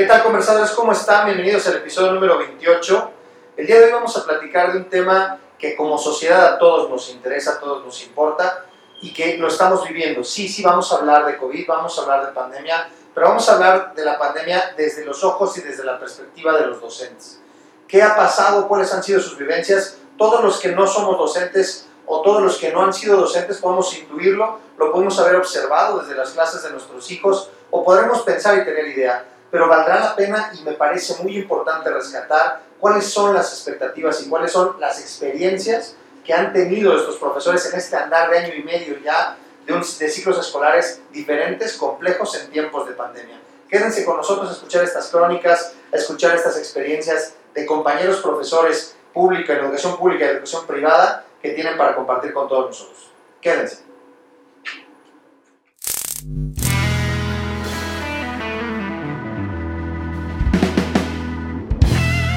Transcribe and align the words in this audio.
¿Qué 0.00 0.06
tal 0.06 0.22
conversadores? 0.22 0.70
¿Cómo 0.70 0.92
están? 0.92 1.26
Bienvenidos 1.26 1.66
al 1.66 1.76
episodio 1.76 2.12
número 2.12 2.38
28. 2.38 3.10
El 3.58 3.66
día 3.66 3.78
de 3.78 3.84
hoy 3.84 3.92
vamos 3.92 4.16
a 4.16 4.24
platicar 4.24 4.72
de 4.72 4.78
un 4.78 4.88
tema 4.88 5.38
que 5.58 5.76
como 5.76 5.98
sociedad 5.98 6.54
a 6.54 6.58
todos 6.58 6.88
nos 6.88 7.10
interesa, 7.10 7.50
a 7.50 7.60
todos 7.60 7.84
nos 7.84 8.02
importa 8.02 8.64
y 9.02 9.12
que 9.12 9.36
lo 9.36 9.48
estamos 9.48 9.86
viviendo. 9.86 10.24
Sí, 10.24 10.48
sí, 10.48 10.62
vamos 10.62 10.90
a 10.90 10.96
hablar 10.96 11.26
de 11.26 11.36
COVID, 11.36 11.66
vamos 11.68 11.98
a 11.98 12.02
hablar 12.02 12.24
de 12.24 12.32
pandemia, 12.32 12.88
pero 13.14 13.28
vamos 13.28 13.46
a 13.50 13.56
hablar 13.56 13.94
de 13.94 14.02
la 14.02 14.18
pandemia 14.18 14.72
desde 14.74 15.04
los 15.04 15.22
ojos 15.22 15.58
y 15.58 15.60
desde 15.60 15.84
la 15.84 15.98
perspectiva 15.98 16.56
de 16.56 16.66
los 16.68 16.80
docentes. 16.80 17.38
¿Qué 17.86 18.02
ha 18.02 18.16
pasado? 18.16 18.68
¿Cuáles 18.68 18.90
han 18.94 19.02
sido 19.02 19.20
sus 19.20 19.36
vivencias? 19.36 19.98
Todos 20.16 20.42
los 20.42 20.60
que 20.60 20.72
no 20.72 20.86
somos 20.86 21.18
docentes 21.18 21.88
o 22.06 22.22
todos 22.22 22.40
los 22.40 22.56
que 22.56 22.72
no 22.72 22.84
han 22.84 22.94
sido 22.94 23.18
docentes 23.18 23.58
podemos 23.58 23.94
intuirlo, 23.98 24.60
lo 24.78 24.92
podemos 24.92 25.18
haber 25.20 25.36
observado 25.36 25.98
desde 25.98 26.14
las 26.14 26.30
clases 26.30 26.62
de 26.62 26.70
nuestros 26.70 27.10
hijos 27.10 27.50
o 27.70 27.84
podremos 27.84 28.22
pensar 28.22 28.56
y 28.56 28.64
tener 28.64 28.86
idea, 28.88 29.26
pero 29.50 29.68
valdrá 29.68 30.00
la 30.00 30.16
pena 30.16 30.52
y 30.58 30.62
me 30.62 30.72
parece 30.72 31.22
muy 31.22 31.36
importante 31.36 31.90
rescatar 31.90 32.62
cuáles 32.78 33.04
son 33.04 33.34
las 33.34 33.52
expectativas 33.52 34.22
y 34.22 34.28
cuáles 34.28 34.52
son 34.52 34.76
las 34.80 35.00
experiencias 35.00 35.96
que 36.24 36.32
han 36.32 36.52
tenido 36.52 36.96
estos 36.96 37.16
profesores 37.16 37.66
en 37.72 37.78
este 37.78 37.96
andar 37.96 38.30
de 38.30 38.38
año 38.38 38.54
y 38.54 38.62
medio 38.62 38.98
ya 38.98 39.36
de, 39.66 40.08
ciclos 40.08 40.38
escolares 40.38 41.00
diferentes, 41.12 41.74
complejos 41.74 42.34
en 42.40 42.50
tiempos 42.50 42.88
de 42.88 42.94
pandemia. 42.94 43.40
Quédense 43.68 44.04
con 44.04 44.16
nosotros 44.16 44.48
a 44.48 44.52
escuchar 44.52 44.84
estas 44.84 45.08
crónicas, 45.08 45.74
a 45.92 45.96
escuchar 45.96 46.34
estas 46.34 46.56
experiencias 46.58 47.34
de 47.54 47.66
compañeros 47.66 48.20
profesores 48.20 48.96
pública, 49.12 49.54
en 49.54 49.64
educación 49.64 49.96
pública 49.96 50.24
y 50.24 50.28
educación 50.28 50.66
privada 50.66 51.24
que 51.40 51.50
tienen 51.50 51.76
para 51.76 51.94
compartir 51.94 52.32
con 52.32 52.48
todos 52.48 52.66
nosotros. 52.66 53.10
Quédense. 53.40 53.89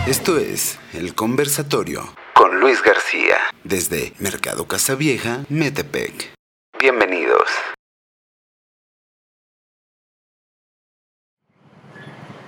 Esto 0.05 0.37
es 0.37 0.77
El 0.93 1.15
Conversatorio 1.15 2.13
con 2.33 2.59
Luis 2.59 2.83
García 2.83 3.37
desde 3.63 4.11
Mercado 4.19 4.67
Casavieja, 4.67 5.45
Metepec. 5.47 6.33
Bienvenidos. 6.77 7.47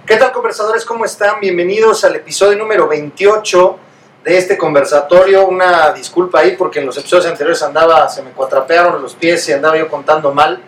¿Qué 0.05 0.17
tal 0.17 0.33
conversadores? 0.33 0.83
¿Cómo 0.83 1.05
están? 1.05 1.39
Bienvenidos 1.39 2.03
al 2.03 2.17
episodio 2.17 2.57
número 2.57 2.89
28 2.89 3.79
de 4.25 4.37
este 4.37 4.57
conversatorio. 4.57 5.47
Una 5.47 5.93
disculpa 5.93 6.41
ahí 6.41 6.57
porque 6.57 6.79
en 6.79 6.87
los 6.87 6.97
episodios 6.97 7.27
anteriores 7.27 7.63
andaba, 7.63 8.09
se 8.09 8.21
me 8.21 8.31
cuatrapearon 8.31 9.01
los 9.01 9.15
pies 9.15 9.47
y 9.47 9.53
andaba 9.53 9.77
yo 9.77 9.87
contando 9.87 10.33
mal. 10.33 10.61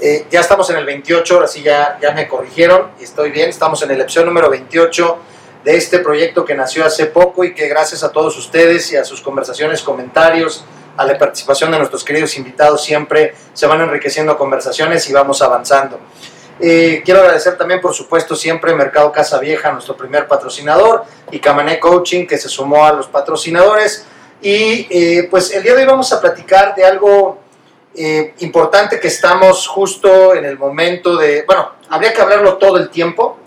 Eh, 0.00 0.26
ya 0.28 0.40
estamos 0.40 0.68
en 0.70 0.78
el 0.78 0.84
28, 0.84 1.32
ahora 1.32 1.46
sí 1.46 1.62
ya, 1.62 1.96
ya 2.02 2.10
me 2.10 2.26
corrigieron 2.26 2.90
y 2.98 3.04
estoy 3.04 3.30
bien. 3.30 3.50
Estamos 3.50 3.80
en 3.82 3.92
el 3.92 4.00
episodio 4.00 4.26
número 4.26 4.50
28 4.50 5.18
de 5.64 5.76
este 5.76 5.98
proyecto 6.00 6.44
que 6.44 6.54
nació 6.54 6.84
hace 6.84 7.06
poco 7.06 7.42
y 7.42 7.54
que 7.54 7.68
gracias 7.68 8.04
a 8.04 8.12
todos 8.12 8.36
ustedes 8.36 8.92
y 8.92 8.96
a 8.96 9.04
sus 9.04 9.20
conversaciones, 9.20 9.82
comentarios, 9.82 10.64
a 10.96 11.04
la 11.04 11.18
participación 11.18 11.72
de 11.72 11.78
nuestros 11.78 12.04
queridos 12.04 12.36
invitados 12.36 12.84
siempre 12.84 13.34
se 13.52 13.66
van 13.66 13.80
enriqueciendo 13.80 14.36
conversaciones 14.36 15.08
y 15.08 15.12
vamos 15.12 15.42
avanzando. 15.42 15.98
Eh, 16.60 17.02
quiero 17.04 17.20
agradecer 17.20 17.58
también, 17.58 17.80
por 17.80 17.94
supuesto, 17.94 18.36
siempre 18.36 18.74
Mercado 18.74 19.10
Casa 19.10 19.38
Vieja, 19.40 19.72
nuestro 19.72 19.96
primer 19.96 20.28
patrocinador, 20.28 21.04
y 21.30 21.40
Camané 21.40 21.80
Coaching, 21.80 22.26
que 22.26 22.38
se 22.38 22.48
sumó 22.48 22.84
a 22.84 22.92
los 22.92 23.08
patrocinadores. 23.08 24.06
Y 24.40 24.86
eh, 24.90 25.28
pues 25.30 25.52
el 25.52 25.62
día 25.62 25.74
de 25.74 25.80
hoy 25.80 25.86
vamos 25.86 26.12
a 26.12 26.20
platicar 26.20 26.74
de 26.74 26.84
algo 26.84 27.38
eh, 27.96 28.34
importante 28.38 29.00
que 29.00 29.08
estamos 29.08 29.66
justo 29.66 30.34
en 30.34 30.44
el 30.44 30.58
momento 30.58 31.16
de, 31.16 31.44
bueno, 31.46 31.72
habría 31.88 32.12
que 32.12 32.20
hablarlo 32.20 32.56
todo 32.56 32.76
el 32.76 32.88
tiempo, 32.90 33.38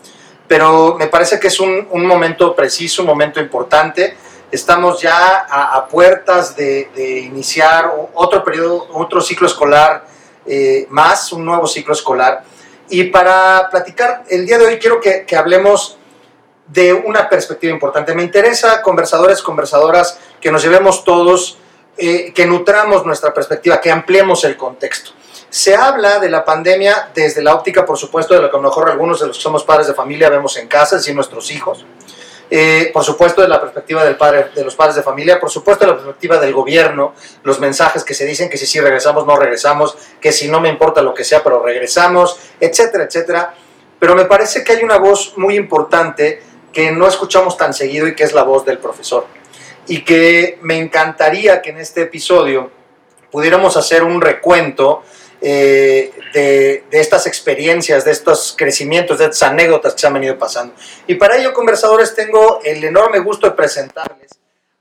pero 0.47 0.95
me 0.97 1.07
parece 1.07 1.39
que 1.39 1.47
es 1.47 1.59
un, 1.59 1.87
un 1.91 2.05
momento 2.05 2.55
preciso, 2.55 3.01
un 3.01 3.07
momento 3.07 3.39
importante. 3.39 4.15
Estamos 4.51 5.01
ya 5.01 5.45
a, 5.49 5.85
puertas 5.87 6.55
de, 6.55 6.89
iniciar 7.25 7.91
otro 8.13 8.43
periodo, 8.43 8.87
otro 8.93 9.19
ciclo 9.19 9.47
escolar 9.47 10.05
eh, 10.45 10.87
más, 10.89 11.33
un 11.33 11.45
nuevo 11.45 11.67
ciclo 11.67 11.93
escolar. 11.93 12.43
Y 12.89 13.05
para 13.05 13.67
platicar 13.69 14.23
el 14.29 14.45
día 14.45 14.57
de 14.57 14.65
hoy 14.65 14.77
quiero 14.77 15.01
que, 15.01 15.25
que 15.25 15.35
hablemos 15.35 15.97
de 16.67 16.93
una 16.93 17.29
perspectiva 17.29 17.73
importante. 17.73 18.13
Me 18.13 18.23
interesa, 18.23 18.81
conversadores, 18.81 19.41
conversadoras, 19.41 20.19
que 20.39 20.51
nos 20.51 20.63
llevemos 20.63 21.03
todos, 21.03 21.57
eh, 21.97 22.31
que 22.33 22.45
nutramos 22.45 23.05
nuestra 23.05 23.33
perspectiva, 23.33 23.81
que 23.81 23.89
ampliemos 23.89 24.43
el 24.43 24.55
contexto. 24.55 25.11
Se 25.49 25.75
habla 25.75 26.19
de 26.19 26.29
la 26.29 26.43
pandemia 26.43 27.09
desde 27.13 27.41
la 27.41 27.55
óptica, 27.55 27.85
por 27.85 27.97
supuesto, 27.97 28.33
de 28.33 28.41
lo 28.41 28.49
que 28.49 28.57
a 28.57 28.59
lo 28.59 28.67
mejor 28.67 28.89
algunos 28.89 29.19
de 29.19 29.27
los 29.27 29.37
que 29.37 29.43
somos 29.43 29.63
padres 29.63 29.87
de 29.87 29.93
familia 29.93 30.29
vemos 30.29 30.57
en 30.57 30.67
casa, 30.67 30.95
es 30.95 31.03
decir, 31.03 31.15
nuestros 31.15 31.49
hijos. 31.51 31.85
Eh, 32.49 32.91
por 32.93 33.03
supuesto, 33.03 33.41
de 33.41 33.47
la 33.47 33.59
perspectiva 33.59 34.05
del 34.05 34.15
padre, 34.15 34.47
de 34.55 34.63
los 34.63 34.75
padres 34.75 34.95
de 34.95 35.03
familia, 35.03 35.39
por 35.39 35.49
supuesto, 35.49 35.85
de 35.85 35.91
la 35.91 35.97
perspectiva 35.97 36.37
del 36.37 36.53
gobierno, 36.53 37.13
los 37.43 37.59
mensajes 37.59 38.03
que 38.03 38.13
se 38.13 38.25
dicen 38.25 38.49
que 38.49 38.57
si 38.57 38.65
sí 38.65 38.79
regresamos, 38.79 39.25
no 39.25 39.35
regresamos, 39.35 39.97
que 40.21 40.31
si 40.31 40.49
no 40.49 40.61
me 40.61 40.69
importa 40.69 41.01
lo 41.01 41.13
que 41.13 41.23
sea, 41.23 41.43
pero 41.43 41.61
regresamos, 41.61 42.39
etcétera, 42.59 43.05
etcétera. 43.05 43.53
Pero 43.99 44.15
me 44.15 44.25
parece 44.25 44.63
que 44.63 44.73
hay 44.73 44.83
una 44.83 44.97
voz 44.97 45.33
muy 45.37 45.55
importante 45.55 46.41
que 46.71 46.91
no 46.91 47.07
escuchamos 47.07 47.57
tan 47.57 47.73
seguido 47.73 48.07
y 48.07 48.15
que 48.15 48.23
es 48.23 48.33
la 48.33 48.43
voz 48.43 48.63
del 48.63 48.77
profesor. 48.77 49.25
Y 49.87 50.03
que 50.03 50.59
me 50.61 50.77
encantaría 50.77 51.61
que 51.61 51.71
en 51.71 51.79
este 51.79 52.03
episodio 52.03 52.69
pudiéramos 53.31 53.75
hacer 53.75 54.03
un 54.03 54.21
recuento 54.21 55.03
eh, 55.39 56.11
de, 56.33 56.83
de, 56.89 56.99
estas 56.99 57.27
experiencias, 57.27 58.03
de 58.05 58.11
estos 58.11 58.55
crecimientos, 58.57 59.19
de 59.19 59.25
estas 59.25 59.43
anécdotas 59.43 59.93
que 59.93 59.99
se 59.99 60.07
han 60.07 60.13
venido 60.13 60.37
pasando. 60.37 60.73
Y 61.05 61.15
para 61.15 61.37
ello, 61.37 61.53
conversadores, 61.53 62.15
tengo 62.15 62.59
el 62.63 62.83
enorme 62.83 63.19
gusto 63.19 63.47
de 63.47 63.53
presentarles 63.53 64.31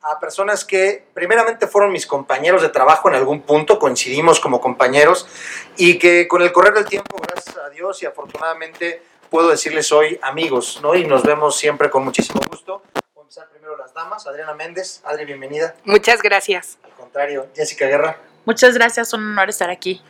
a 0.00 0.18
personas 0.18 0.64
que 0.64 1.04
primeramente 1.12 1.66
fueron 1.66 1.92
mis 1.92 2.06
compañeros 2.06 2.62
de 2.62 2.68
trabajo 2.68 3.08
en 3.08 3.16
algún 3.16 3.42
punto, 3.42 3.78
coincidimos 3.78 4.40
como 4.40 4.60
compañeros, 4.60 5.26
y 5.76 5.98
que 5.98 6.28
con 6.28 6.42
el 6.42 6.52
correr 6.52 6.74
del 6.74 6.86
tiempo, 6.86 7.16
gracias 7.20 7.56
a 7.56 7.68
Dios 7.70 8.02
y 8.02 8.06
afortunadamente, 8.06 9.02
puedo 9.28 9.48
decirles 9.50 9.90
hoy 9.92 10.18
amigos, 10.22 10.78
¿no? 10.80 10.94
Y 10.94 11.04
nos 11.04 11.22
vemos 11.22 11.56
siempre 11.58 11.90
con 11.90 12.04
muchísimo 12.04 12.40
gusto. 12.48 12.82
Voy 13.14 13.22
a 13.22 13.22
empezar 13.22 13.48
primero 13.50 13.76
las 13.76 13.92
damas. 13.92 14.26
Adriana 14.26 14.54
Méndez. 14.54 15.02
Adri, 15.04 15.24
bienvenida. 15.24 15.74
Muchas 15.84 16.22
gracias. 16.22 16.78
Al 16.84 16.92
contrario, 16.92 17.48
Jessica 17.54 17.86
Guerra. 17.86 18.16
Muchas 18.44 18.74
gracias, 18.74 19.12
un 19.12 19.32
honor 19.32 19.50
estar 19.50 19.70
aquí 19.70 20.02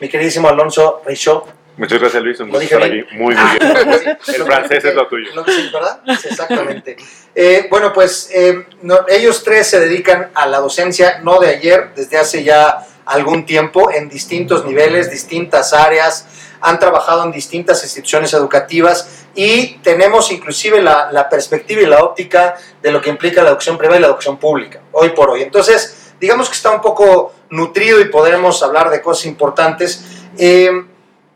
mi 0.00 0.08
queridísimo 0.08 0.48
Alonso 0.48 1.02
Reichó. 1.04 1.46
Muchas 1.76 2.00
gracias 2.00 2.22
Luis, 2.22 2.40
un 2.40 2.48
gusto 2.48 2.64
estar 2.64 2.82
aquí. 2.82 3.04
Muy, 3.12 3.34
muy 3.34 3.58
bien. 3.58 4.18
El 4.34 4.42
francés 4.44 4.84
es 4.84 4.94
lo 4.94 5.06
tuyo. 5.06 5.30
Sí, 5.46 5.70
¿verdad? 5.72 6.00
Sí, 6.20 6.28
exactamente. 6.28 6.96
Eh, 7.34 7.68
bueno, 7.70 7.92
pues 7.92 8.30
eh, 8.34 8.66
no, 8.82 9.06
ellos 9.08 9.44
tres 9.44 9.68
se 9.68 9.78
dedican 9.78 10.30
a 10.34 10.46
la 10.46 10.58
docencia, 10.58 11.20
no 11.22 11.38
de 11.38 11.50
ayer, 11.50 11.90
desde 11.94 12.18
hace 12.18 12.42
ya 12.42 12.84
algún 13.06 13.46
tiempo, 13.46 13.92
en 13.92 14.08
distintos 14.08 14.66
niveles, 14.66 15.10
distintas 15.10 15.72
áreas, 15.72 16.26
han 16.60 16.80
trabajado 16.80 17.22
en 17.22 17.30
distintas 17.30 17.82
instituciones 17.84 18.34
educativas 18.34 19.26
y 19.36 19.78
tenemos 19.78 20.32
inclusive 20.32 20.82
la, 20.82 21.12
la 21.12 21.28
perspectiva 21.28 21.80
y 21.80 21.86
la 21.86 22.02
óptica 22.02 22.56
de 22.82 22.90
lo 22.90 23.00
que 23.00 23.08
implica 23.08 23.40
la 23.42 23.50
educación 23.50 23.78
privada 23.78 23.98
y 23.98 24.02
la 24.02 24.08
educación 24.08 24.36
pública, 24.36 24.80
hoy 24.90 25.10
por 25.10 25.30
hoy. 25.30 25.42
Entonces, 25.42 26.12
digamos 26.20 26.48
que 26.48 26.56
está 26.56 26.70
un 26.72 26.80
poco 26.80 27.32
nutrido 27.50 28.00
y 28.00 28.06
podremos 28.06 28.62
hablar 28.62 28.90
de 28.90 29.00
cosas 29.00 29.26
importantes. 29.26 30.04
Eh, 30.36 30.70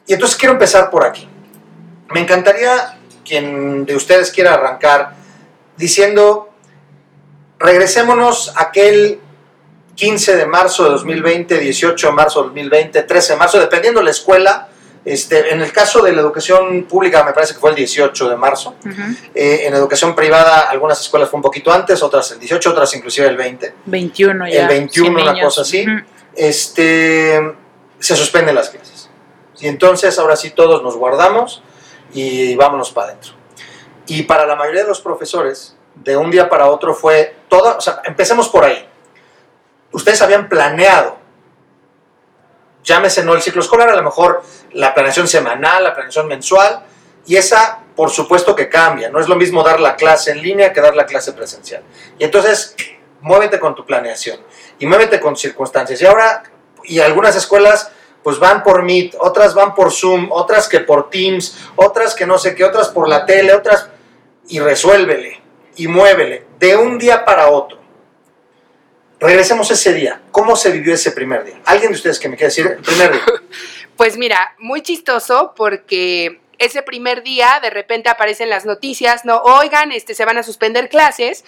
y 0.06 0.12
entonces 0.12 0.36
quiero 0.36 0.54
empezar 0.54 0.90
por 0.90 1.04
aquí. 1.04 1.28
Me 2.10 2.20
encantaría 2.20 2.98
quien 3.24 3.86
de 3.86 3.96
ustedes 3.96 4.30
quiera 4.30 4.54
arrancar 4.54 5.14
diciendo, 5.76 6.50
regresémonos 7.58 8.52
aquel 8.56 9.20
15 9.94 10.36
de 10.36 10.46
marzo 10.46 10.84
de 10.84 10.90
2020, 10.90 11.58
18 11.58 12.06
de 12.06 12.12
marzo 12.12 12.40
de 12.40 12.48
2020, 12.48 13.02
13 13.02 13.32
de 13.32 13.38
marzo, 13.38 13.58
dependiendo 13.58 14.02
la 14.02 14.10
escuela. 14.10 14.68
Este, 15.04 15.52
en 15.52 15.60
el 15.60 15.72
caso 15.72 16.00
de 16.00 16.12
la 16.12 16.20
educación 16.20 16.84
pública 16.84 17.24
me 17.24 17.32
parece 17.32 17.54
que 17.54 17.60
fue 17.60 17.70
el 17.70 17.76
18 17.76 18.28
de 18.28 18.36
marzo. 18.36 18.76
Uh 18.84 18.88
-huh. 18.88 19.16
eh, 19.34 19.66
en 19.66 19.74
educación 19.74 20.14
privada 20.14 20.70
algunas 20.70 21.00
escuelas 21.00 21.28
fue 21.28 21.38
un 21.38 21.42
poquito 21.42 21.72
antes, 21.72 22.02
otras 22.02 22.30
el 22.30 22.38
18, 22.38 22.70
otras 22.70 22.94
inclusive 22.94 23.26
el 23.26 23.36
20. 23.36 23.74
21 23.86 24.48
ya. 24.48 24.62
El 24.62 24.68
21, 24.68 25.22
una 25.22 25.40
cosa 25.42 25.62
así. 25.62 25.82
Uh 25.82 25.90
-huh. 25.90 26.04
este, 26.36 27.54
se 27.98 28.16
suspenden 28.16 28.54
las 28.54 28.70
clases. 28.70 29.08
Y 29.58 29.66
entonces 29.66 30.18
ahora 30.18 30.36
sí 30.36 30.50
todos 30.50 30.82
nos 30.82 30.96
guardamos 30.96 31.62
y 32.14 32.54
vámonos 32.56 32.90
para 32.92 33.08
adentro. 33.08 33.32
Y 34.06 34.22
para 34.22 34.46
la 34.46 34.56
mayoría 34.56 34.82
de 34.82 34.88
los 34.88 35.00
profesores, 35.00 35.76
de 35.94 36.16
un 36.16 36.30
día 36.30 36.48
para 36.48 36.68
otro 36.68 36.94
fue 36.94 37.36
todo, 37.48 37.76
o 37.76 37.80
sea, 37.80 38.02
empecemos 38.04 38.48
por 38.48 38.64
ahí. 38.64 38.86
Ustedes 39.92 40.22
habían 40.22 40.48
planeado 40.48 41.18
llámese 42.82 43.24
no 43.24 43.34
el 43.34 43.42
ciclo 43.42 43.62
escolar, 43.62 43.88
a 43.90 43.96
lo 43.96 44.02
mejor 44.02 44.42
la 44.72 44.94
planeación 44.94 45.28
semanal, 45.28 45.84
la 45.84 45.94
planeación 45.94 46.26
mensual, 46.28 46.84
y 47.26 47.36
esa 47.36 47.82
por 47.94 48.10
supuesto 48.10 48.56
que 48.56 48.68
cambia, 48.68 49.10
no 49.10 49.20
es 49.20 49.28
lo 49.28 49.36
mismo 49.36 49.62
dar 49.62 49.80
la 49.80 49.96
clase 49.96 50.30
en 50.30 50.42
línea 50.42 50.72
que 50.72 50.80
dar 50.80 50.96
la 50.96 51.06
clase 51.06 51.32
presencial. 51.32 51.82
Y 52.18 52.24
entonces, 52.24 52.74
muévete 53.20 53.58
con 53.58 53.74
tu 53.74 53.84
planeación 53.84 54.40
y 54.78 54.86
muévete 54.86 55.20
con 55.20 55.36
circunstancias. 55.36 56.00
Y 56.00 56.06
ahora, 56.06 56.42
y 56.84 57.00
algunas 57.00 57.36
escuelas 57.36 57.90
pues 58.22 58.38
van 58.38 58.62
por 58.62 58.82
Meet, 58.82 59.16
otras 59.18 59.52
van 59.54 59.74
por 59.74 59.90
Zoom, 59.90 60.28
otras 60.30 60.68
que 60.68 60.80
por 60.80 61.10
Teams, 61.10 61.58
otras 61.74 62.14
que 62.14 62.24
no 62.24 62.38
sé 62.38 62.54
qué, 62.54 62.64
otras 62.64 62.88
por 62.88 63.08
la 63.08 63.26
tele, 63.26 63.52
otras... 63.52 63.88
Y 64.48 64.60
resuélvele 64.60 65.40
y 65.76 65.88
muévele 65.88 66.46
de 66.58 66.76
un 66.76 66.98
día 66.98 67.24
para 67.24 67.48
otro. 67.48 67.78
Regresemos 69.22 69.70
ese 69.70 69.94
día. 69.94 70.20
¿Cómo 70.32 70.56
se 70.56 70.72
vivió 70.72 70.94
ese 70.94 71.12
primer 71.12 71.44
día? 71.44 71.60
¿Alguien 71.64 71.92
de 71.92 71.96
ustedes 71.96 72.18
que 72.18 72.28
me 72.28 72.36
quiere 72.36 72.48
decir 72.48 72.66
el 72.66 72.82
primer 72.82 73.12
día? 73.12 73.22
Pues 73.96 74.16
mira, 74.16 74.56
muy 74.58 74.82
chistoso 74.82 75.52
porque 75.54 76.40
ese 76.58 76.82
primer 76.82 77.22
día 77.22 77.60
de 77.62 77.70
repente 77.70 78.08
aparecen 78.08 78.48
las 78.48 78.64
noticias, 78.64 79.24
no, 79.24 79.36
oigan, 79.42 79.92
este, 79.92 80.14
se 80.14 80.24
van 80.24 80.38
a 80.38 80.42
suspender 80.42 80.88
clases 80.88 81.44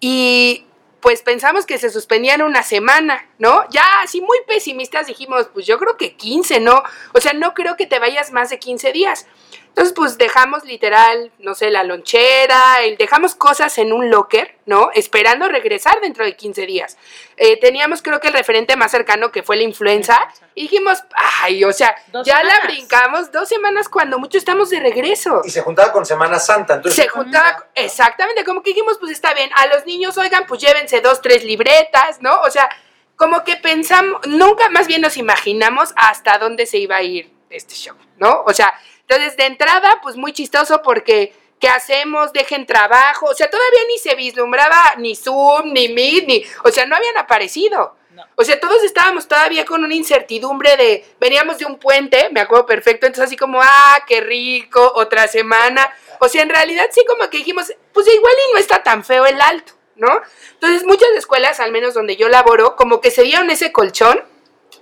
y 0.00 0.64
pues 1.00 1.20
pensamos 1.20 1.66
que 1.66 1.78
se 1.78 1.90
suspendían 1.90 2.40
una 2.40 2.62
semana, 2.62 3.28
¿no? 3.38 3.68
Ya 3.70 3.84
así 4.00 4.20
muy 4.20 4.38
pesimistas 4.46 5.08
dijimos, 5.08 5.48
pues 5.52 5.66
yo 5.66 5.76
creo 5.78 5.96
que 5.96 6.16
15, 6.16 6.60
¿no? 6.60 6.82
O 7.12 7.20
sea, 7.20 7.32
no 7.32 7.52
creo 7.52 7.76
que 7.76 7.86
te 7.86 7.98
vayas 7.98 8.30
más 8.30 8.48
de 8.48 8.60
15 8.60 8.92
días. 8.92 9.26
Entonces, 9.72 9.94
pues 9.96 10.18
dejamos 10.18 10.64
literal, 10.64 11.32
no 11.38 11.54
sé, 11.54 11.70
la 11.70 11.82
lonchera, 11.82 12.82
el, 12.82 12.98
dejamos 12.98 13.34
cosas 13.34 13.78
en 13.78 13.94
un 13.94 14.10
locker, 14.10 14.54
¿no? 14.66 14.90
Esperando 14.92 15.48
regresar 15.48 15.98
dentro 16.02 16.26
de 16.26 16.36
15 16.36 16.66
días. 16.66 16.98
Eh, 17.38 17.58
teníamos 17.58 18.02
creo 18.02 18.20
que 18.20 18.28
el 18.28 18.34
referente 18.34 18.76
más 18.76 18.90
cercano 18.90 19.32
que 19.32 19.42
fue 19.42 19.56
la 19.56 19.62
influenza 19.62 20.28
y 20.54 20.64
dijimos, 20.64 21.02
ay, 21.40 21.64
o 21.64 21.72
sea, 21.72 21.96
ya 22.22 22.42
la 22.42 22.60
brincamos 22.64 23.32
dos 23.32 23.48
semanas 23.48 23.88
cuando 23.88 24.18
mucho 24.18 24.36
estamos 24.36 24.68
de 24.68 24.78
regreso. 24.80 25.40
Y 25.42 25.48
se 25.48 25.62
juntaba 25.62 25.90
con 25.90 26.04
Semana 26.04 26.38
Santa, 26.38 26.74
entonces... 26.74 27.02
Se 27.02 27.08
juntaba, 27.08 27.66
exactamente, 27.74 28.44
como 28.44 28.62
que 28.62 28.72
dijimos, 28.72 28.98
pues 28.98 29.12
está 29.12 29.32
bien, 29.32 29.48
a 29.56 29.68
los 29.68 29.86
niños, 29.86 30.18
oigan, 30.18 30.44
pues 30.46 30.60
llévense 30.60 31.00
dos, 31.00 31.22
tres 31.22 31.44
libretas, 31.44 32.20
¿no? 32.20 32.42
O 32.42 32.50
sea, 32.50 32.68
como 33.16 33.42
que 33.42 33.56
pensamos, 33.56 34.20
nunca 34.26 34.68
más 34.68 34.86
bien 34.86 35.00
nos 35.00 35.16
imaginamos 35.16 35.94
hasta 35.96 36.36
dónde 36.36 36.66
se 36.66 36.76
iba 36.76 36.96
a 36.96 37.02
ir 37.02 37.32
este 37.48 37.74
show, 37.74 37.96
¿no? 38.18 38.42
O 38.46 38.52
sea, 38.52 38.74
entonces, 39.14 39.36
de 39.36 39.44
entrada, 39.44 40.00
pues 40.02 40.16
muy 40.16 40.32
chistoso 40.32 40.80
porque 40.82 41.34
¿qué 41.60 41.68
hacemos? 41.68 42.32
Dejen 42.32 42.66
trabajo. 42.66 43.26
O 43.26 43.34
sea, 43.34 43.50
todavía 43.50 43.80
ni 43.88 43.98
se 43.98 44.14
vislumbraba 44.14 44.94
ni 44.98 45.14
Zoom, 45.14 45.72
ni 45.72 45.88
Meet, 45.88 46.26
ni. 46.26 46.44
O 46.64 46.70
sea, 46.70 46.86
no 46.86 46.96
habían 46.96 47.16
aparecido. 47.18 47.96
O 48.36 48.44
sea, 48.44 48.58
todos 48.58 48.82
estábamos 48.82 49.28
todavía 49.28 49.64
con 49.64 49.84
una 49.84 49.94
incertidumbre 49.94 50.76
de. 50.76 51.04
Veníamos 51.20 51.58
de 51.58 51.66
un 51.66 51.78
puente, 51.78 52.30
me 52.32 52.40
acuerdo 52.40 52.66
perfecto. 52.66 53.06
Entonces, 53.06 53.26
así 53.26 53.36
como, 53.36 53.60
ah, 53.62 54.02
qué 54.06 54.20
rico, 54.20 54.92
otra 54.96 55.28
semana. 55.28 55.94
O 56.18 56.28
sea, 56.28 56.42
en 56.42 56.48
realidad 56.48 56.86
sí, 56.90 57.04
como 57.06 57.28
que 57.28 57.38
dijimos, 57.38 57.72
pues 57.92 58.12
igual 58.12 58.34
y 58.48 58.52
no 58.54 58.58
está 58.58 58.82
tan 58.82 59.04
feo 59.04 59.26
el 59.26 59.40
alto, 59.40 59.74
¿no? 59.96 60.20
Entonces, 60.54 60.84
muchas 60.84 61.10
escuelas, 61.16 61.60
al 61.60 61.70
menos 61.70 61.94
donde 61.94 62.16
yo 62.16 62.28
laboro, 62.28 62.76
como 62.76 63.00
que 63.00 63.10
se 63.10 63.22
dieron 63.22 63.50
ese 63.50 63.72
colchón, 63.72 64.24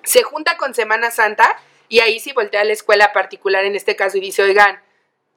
se 0.03 0.23
junta 0.23 0.57
con 0.57 0.75
Semana 0.75 1.11
Santa 1.11 1.59
y 1.91 2.01
ahí 2.01 2.21
sí 2.21 2.33
voltea 2.33 2.63
a 2.63 2.65
la 2.65 2.73
escuela 2.73 3.13
particular 3.13 3.65
en 3.65 3.75
este 3.75 3.97
caso 3.97 4.17
y 4.17 4.21
dice, 4.21 4.43
oigan, 4.43 4.81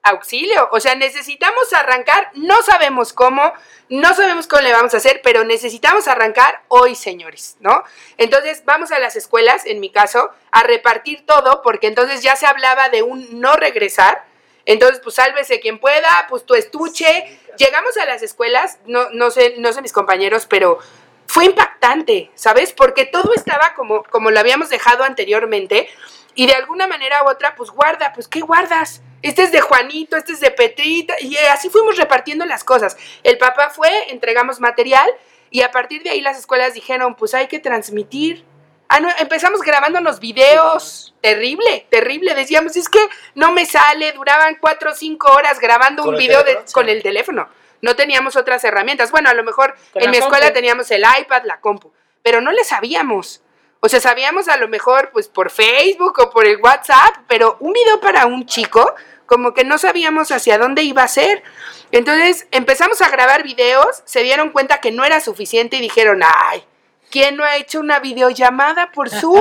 auxilio, 0.04 0.68
o 0.70 0.78
sea, 0.80 0.94
necesitamos 0.94 1.72
arrancar, 1.72 2.30
no 2.34 2.62
sabemos 2.62 3.12
cómo, 3.12 3.52
no 3.88 4.14
sabemos 4.14 4.46
cómo 4.46 4.62
le 4.62 4.72
vamos 4.72 4.94
a 4.94 4.98
hacer, 4.98 5.20
pero 5.24 5.44
necesitamos 5.44 6.06
arrancar 6.06 6.62
hoy, 6.68 6.94
señores, 6.94 7.56
¿no? 7.60 7.82
Entonces 8.18 8.64
vamos 8.64 8.92
a 8.92 9.00
las 9.00 9.16
escuelas, 9.16 9.66
en 9.66 9.80
mi 9.80 9.90
caso, 9.90 10.30
a 10.52 10.62
repartir 10.62 11.26
todo, 11.26 11.60
porque 11.62 11.88
entonces 11.88 12.22
ya 12.22 12.36
se 12.36 12.46
hablaba 12.46 12.88
de 12.88 13.02
un 13.02 13.40
no 13.40 13.56
regresar, 13.56 14.24
entonces 14.64 15.00
pues 15.02 15.16
sálvese 15.16 15.58
quien 15.58 15.80
pueda, 15.80 16.26
pues 16.28 16.46
tu 16.46 16.54
estuche, 16.54 17.40
llegamos 17.58 17.96
a 17.96 18.04
las 18.04 18.22
escuelas, 18.22 18.78
no, 18.86 19.10
no 19.10 19.30
sé, 19.32 19.56
no 19.58 19.72
sé 19.72 19.82
mis 19.82 19.92
compañeros, 19.92 20.46
pero 20.46 20.78
fue 21.26 21.46
impactante, 21.46 22.30
¿sabes? 22.34 22.72
Porque 22.72 23.06
todo 23.06 23.32
estaba 23.34 23.74
como, 23.74 24.04
como 24.04 24.30
lo 24.30 24.38
habíamos 24.38 24.68
dejado 24.68 25.02
anteriormente, 25.02 25.88
y 26.34 26.46
de 26.46 26.54
alguna 26.54 26.86
manera 26.86 27.22
u 27.22 27.28
otra, 27.28 27.54
pues 27.54 27.70
guarda, 27.70 28.12
pues 28.12 28.28
¿qué 28.28 28.40
guardas? 28.40 29.02
Este 29.22 29.42
es 29.42 29.52
de 29.52 29.60
Juanito, 29.60 30.16
este 30.16 30.32
es 30.32 30.40
de 30.40 30.50
Petrita, 30.50 31.14
y 31.20 31.36
así 31.36 31.70
fuimos 31.70 31.96
repartiendo 31.96 32.44
las 32.44 32.64
cosas. 32.64 32.96
El 33.22 33.38
papá 33.38 33.70
fue, 33.70 34.10
entregamos 34.10 34.60
material, 34.60 35.10
y 35.50 35.62
a 35.62 35.70
partir 35.70 36.02
de 36.02 36.10
ahí 36.10 36.20
las 36.20 36.38
escuelas 36.38 36.74
dijeron, 36.74 37.14
pues 37.14 37.32
hay 37.32 37.46
que 37.46 37.60
transmitir. 37.60 38.44
Ah, 38.88 39.00
no, 39.00 39.08
empezamos 39.18 39.62
grabándonos 39.62 40.18
videos. 40.18 41.14
Terrible, 41.20 41.86
terrible. 41.90 42.34
Decíamos, 42.34 42.76
es 42.76 42.88
que 42.88 42.98
no 43.34 43.52
me 43.52 43.64
sale, 43.64 44.12
duraban 44.12 44.56
cuatro 44.60 44.90
o 44.90 44.94
cinco 44.94 45.32
horas 45.32 45.60
grabando 45.60 46.04
un 46.04 46.16
video 46.16 46.44
con 46.72 46.88
el 46.88 47.02
teléfono. 47.02 47.48
No 47.82 47.96
teníamos 47.96 48.34
otras 48.36 48.64
herramientas. 48.64 49.10
Bueno, 49.10 49.30
a 49.30 49.34
lo 49.34 49.44
mejor 49.44 49.76
en 49.94 50.10
mi 50.10 50.16
escuela 50.16 50.52
teníamos 50.52 50.90
el 50.90 51.04
iPad, 51.20 51.44
la 51.44 51.60
compu, 51.60 51.92
pero 52.22 52.40
no 52.40 52.50
le 52.50 52.64
sabíamos. 52.64 53.42
O 53.84 53.88
sea, 53.90 54.00
sabíamos 54.00 54.48
a 54.48 54.56
lo 54.56 54.66
mejor 54.66 55.10
pues 55.12 55.28
por 55.28 55.50
Facebook 55.50 56.18
o 56.18 56.30
por 56.30 56.46
el 56.46 56.58
WhatsApp, 56.58 57.16
pero 57.28 57.58
un 57.60 57.74
video 57.74 58.00
para 58.00 58.24
un 58.24 58.46
chico, 58.46 58.94
como 59.26 59.52
que 59.52 59.62
no 59.62 59.76
sabíamos 59.76 60.32
hacia 60.32 60.56
dónde 60.56 60.84
iba 60.84 61.02
a 61.02 61.08
ser. 61.08 61.42
Entonces 61.92 62.48
empezamos 62.50 63.02
a 63.02 63.10
grabar 63.10 63.42
videos, 63.42 64.02
se 64.06 64.22
dieron 64.22 64.52
cuenta 64.52 64.80
que 64.80 64.90
no 64.90 65.04
era 65.04 65.20
suficiente 65.20 65.76
y 65.76 65.82
dijeron, 65.82 66.22
ay, 66.24 66.64
¿quién 67.14 67.36
no 67.36 67.44
ha 67.44 67.58
hecho 67.58 67.78
una 67.78 68.00
videollamada 68.00 68.90
por 68.90 69.08
Zoom? 69.08 69.40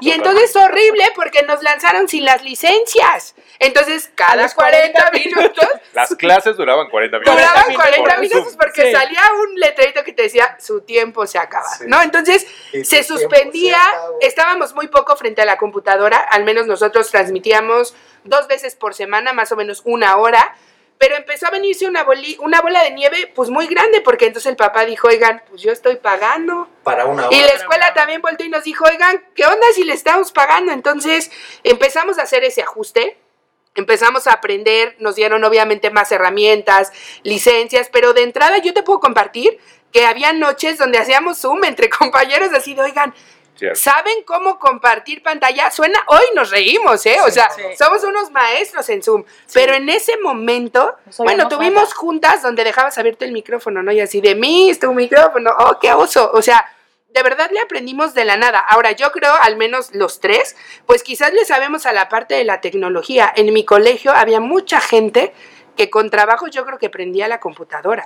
y 0.00 0.10
entonces 0.10 0.56
horrible 0.56 1.04
porque 1.14 1.44
nos 1.44 1.62
lanzaron 1.62 2.08
sin 2.08 2.24
las 2.24 2.42
licencias. 2.42 3.36
Entonces, 3.60 4.10
cada 4.16 4.48
40, 4.48 5.10
minutos. 5.12 5.68
Las 5.92 6.16
clases 6.16 6.56
duraban 6.56 6.90
40 6.90 7.20
minutos. 7.20 7.40
Duraban 7.40 7.74
40 7.74 8.16
minutos 8.16 8.56
porque 8.58 8.90
salía 8.90 9.20
un 9.40 9.54
letrerito 9.54 10.02
que 10.02 10.12
te 10.12 10.24
decía 10.24 10.56
su 10.58 10.80
tiempo 10.80 11.28
se 11.28 11.38
acaba. 11.38 11.68
¿No? 11.86 12.02
Entonces, 12.02 12.44
se 12.82 13.04
suspendía. 13.04 13.78
estábamos 14.20 14.74
muy 14.74 14.88
poco 14.88 15.14
frente 15.14 15.42
a 15.42 15.44
la 15.44 15.58
computadora. 15.58 16.16
Al 16.16 16.42
menos 16.42 16.66
nosotros 16.66 17.08
transmitíamos 17.08 17.94
dos 18.24 18.48
veces 18.48 18.74
por 18.74 18.94
semana, 18.94 19.32
más 19.32 19.52
o 19.52 19.56
menos 19.56 19.82
una 19.84 20.16
hora 20.16 20.56
pero 21.04 21.16
empezó 21.16 21.48
a 21.48 21.50
venirse 21.50 21.86
una, 21.86 22.06
una 22.38 22.62
bola 22.62 22.82
de 22.82 22.92
nieve 22.92 23.30
pues 23.34 23.50
muy 23.50 23.66
grande 23.66 24.00
porque 24.00 24.24
entonces 24.24 24.48
el 24.48 24.56
papá 24.56 24.86
dijo, 24.86 25.08
oigan, 25.08 25.42
pues 25.50 25.60
yo 25.60 25.70
estoy 25.70 25.96
pagando. 25.96 26.66
Para 26.82 27.04
una 27.04 27.26
hora. 27.26 27.36
Y 27.36 27.40
la 27.42 27.48
escuela 27.48 27.92
también 27.92 28.22
volvió 28.22 28.46
y 28.46 28.48
nos 28.48 28.64
dijo, 28.64 28.86
oigan, 28.86 29.22
¿qué 29.34 29.44
onda 29.44 29.66
si 29.74 29.84
le 29.84 29.92
estamos 29.92 30.32
pagando? 30.32 30.72
Entonces 30.72 31.30
empezamos 31.62 32.18
a 32.18 32.22
hacer 32.22 32.42
ese 32.42 32.62
ajuste. 32.62 33.18
Empezamos 33.74 34.26
a 34.26 34.32
aprender, 34.32 34.96
nos 34.98 35.14
dieron 35.14 35.44
obviamente 35.44 35.90
más 35.90 36.10
herramientas, 36.10 36.90
licencias, 37.22 37.90
pero 37.92 38.14
de 38.14 38.22
entrada 38.22 38.56
yo 38.56 38.72
te 38.72 38.82
puedo 38.82 38.98
compartir 39.00 39.58
que 39.92 40.06
había 40.06 40.32
noches 40.32 40.78
donde 40.78 40.96
hacíamos 40.96 41.36
Zoom 41.38 41.64
entre 41.64 41.90
compañeros 41.90 42.48
así 42.54 42.72
de, 42.72 42.80
oigan, 42.80 43.14
¿Saben 43.74 44.24
cómo 44.24 44.58
compartir 44.58 45.22
pantalla? 45.22 45.70
Suena, 45.70 45.98
hoy 46.08 46.24
nos 46.34 46.50
reímos, 46.50 47.04
¿eh? 47.06 47.18
o 47.24 47.30
sea, 47.30 47.48
somos 47.78 48.02
unos 48.04 48.30
maestros 48.30 48.88
en 48.88 49.02
Zoom. 49.02 49.24
Pero 49.52 49.74
en 49.74 49.88
ese 49.88 50.16
momento, 50.18 50.96
bueno, 51.18 51.48
tuvimos 51.48 51.94
juntas 51.94 52.42
donde 52.42 52.64
dejabas 52.64 52.98
abierto 52.98 53.24
el 53.24 53.32
micrófono, 53.32 53.82
¿no? 53.82 53.92
Y 53.92 54.00
así 54.00 54.20
de 54.20 54.34
mí, 54.34 54.70
es 54.70 54.80
tu 54.80 54.92
micrófono, 54.92 55.50
oh, 55.56 55.78
qué 55.80 55.92
oso. 55.92 56.30
O 56.32 56.42
sea, 56.42 56.66
de 57.08 57.22
verdad 57.22 57.50
le 57.52 57.60
aprendimos 57.60 58.12
de 58.12 58.24
la 58.24 58.36
nada. 58.36 58.58
Ahora, 58.58 58.92
yo 58.92 59.12
creo, 59.12 59.32
al 59.40 59.56
menos 59.56 59.94
los 59.94 60.18
tres, 60.18 60.56
pues 60.84 61.04
quizás 61.04 61.32
le 61.32 61.44
sabemos 61.44 61.86
a 61.86 61.92
la 61.92 62.08
parte 62.08 62.34
de 62.34 62.44
la 62.44 62.60
tecnología. 62.60 63.32
En 63.36 63.52
mi 63.52 63.64
colegio 63.64 64.12
había 64.12 64.40
mucha 64.40 64.80
gente 64.80 65.32
que 65.76 65.90
con 65.90 66.10
trabajo 66.10 66.48
yo 66.48 66.66
creo 66.66 66.78
que 66.78 66.90
prendía 66.90 67.28
la 67.28 67.38
computadora. 67.38 68.04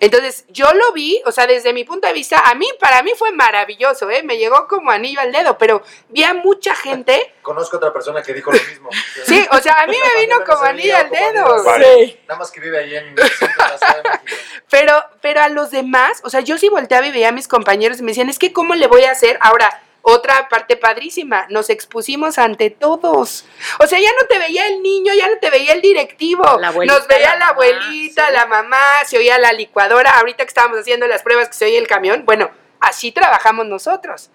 Entonces, 0.00 0.46
yo 0.48 0.72
lo 0.72 0.92
vi, 0.92 1.20
o 1.26 1.32
sea, 1.32 1.46
desde 1.46 1.74
mi 1.74 1.84
punto 1.84 2.08
de 2.08 2.14
vista, 2.14 2.38
a 2.38 2.54
mí, 2.54 2.66
para 2.80 3.02
mí 3.02 3.12
fue 3.16 3.32
maravilloso, 3.32 4.08
¿eh? 4.10 4.22
Me 4.22 4.38
llegó 4.38 4.66
como 4.66 4.90
anillo 4.90 5.20
al 5.20 5.30
dedo, 5.30 5.58
pero 5.58 5.82
vi 6.08 6.24
a 6.24 6.32
mucha 6.32 6.74
gente. 6.74 7.34
Conozco 7.42 7.76
otra 7.76 7.92
persona 7.92 8.22
que 8.22 8.32
dijo 8.32 8.50
lo 8.50 8.58
mismo. 8.58 8.88
sí, 9.26 9.46
o 9.52 9.58
sea, 9.58 9.82
a 9.82 9.86
mí 9.86 9.96
me 9.96 10.20
vino 10.22 10.36
como 10.46 10.62
anillo 10.62 10.96
al 10.96 11.10
dedo. 11.10 11.64
Sí. 11.78 12.18
Nada 12.26 12.38
más 12.38 12.50
que 12.50 12.60
vive 12.60 12.78
ahí 12.78 12.96
en. 12.96 13.14
Pero, 14.70 15.02
pero 15.20 15.42
a 15.42 15.48
los 15.48 15.70
demás, 15.70 16.20
o 16.24 16.30
sea, 16.30 16.40
yo 16.40 16.56
sí 16.56 16.68
volteaba 16.68 17.06
y 17.06 17.12
veía 17.12 17.28
a 17.28 17.32
mis 17.32 17.48
compañeros 17.48 17.98
y 17.98 18.02
me 18.02 18.12
decían, 18.12 18.30
es 18.30 18.38
que, 18.38 18.52
¿cómo 18.52 18.74
le 18.74 18.86
voy 18.86 19.04
a 19.04 19.10
hacer 19.10 19.36
ahora? 19.42 19.82
Otra 20.02 20.48
parte 20.48 20.76
padrísima, 20.76 21.46
nos 21.50 21.68
expusimos 21.68 22.38
ante 22.38 22.70
todos. 22.70 23.44
O 23.80 23.86
sea, 23.86 24.00
ya 24.00 24.08
no 24.20 24.26
te 24.26 24.38
veía 24.38 24.66
el 24.66 24.82
niño, 24.82 25.12
ya 25.14 25.28
no 25.28 25.38
te 25.38 25.50
veía 25.50 25.74
el 25.74 25.82
directivo. 25.82 26.42
nos 26.42 27.06
veía 27.06 27.36
la, 27.36 27.48
abuelita, 27.48 28.30
la 28.30 28.46
mamá, 28.46 28.78
se 29.06 29.18
oía 29.18 29.38
la 29.38 29.52
licuadora. 29.52 30.18
Ahorita 30.18 30.44
que 30.44 30.48
estábamos 30.48 30.78
haciendo 30.78 31.06
las 31.06 31.22
pruebas 31.22 31.48
que 31.48 31.54
se 31.54 31.66
oía 31.66 31.78
el 31.78 31.86
camión, 31.86 32.24
bueno, 32.24 32.50
así 32.80 33.12
trabajamos 33.12 33.66
nosotros. 33.66 34.30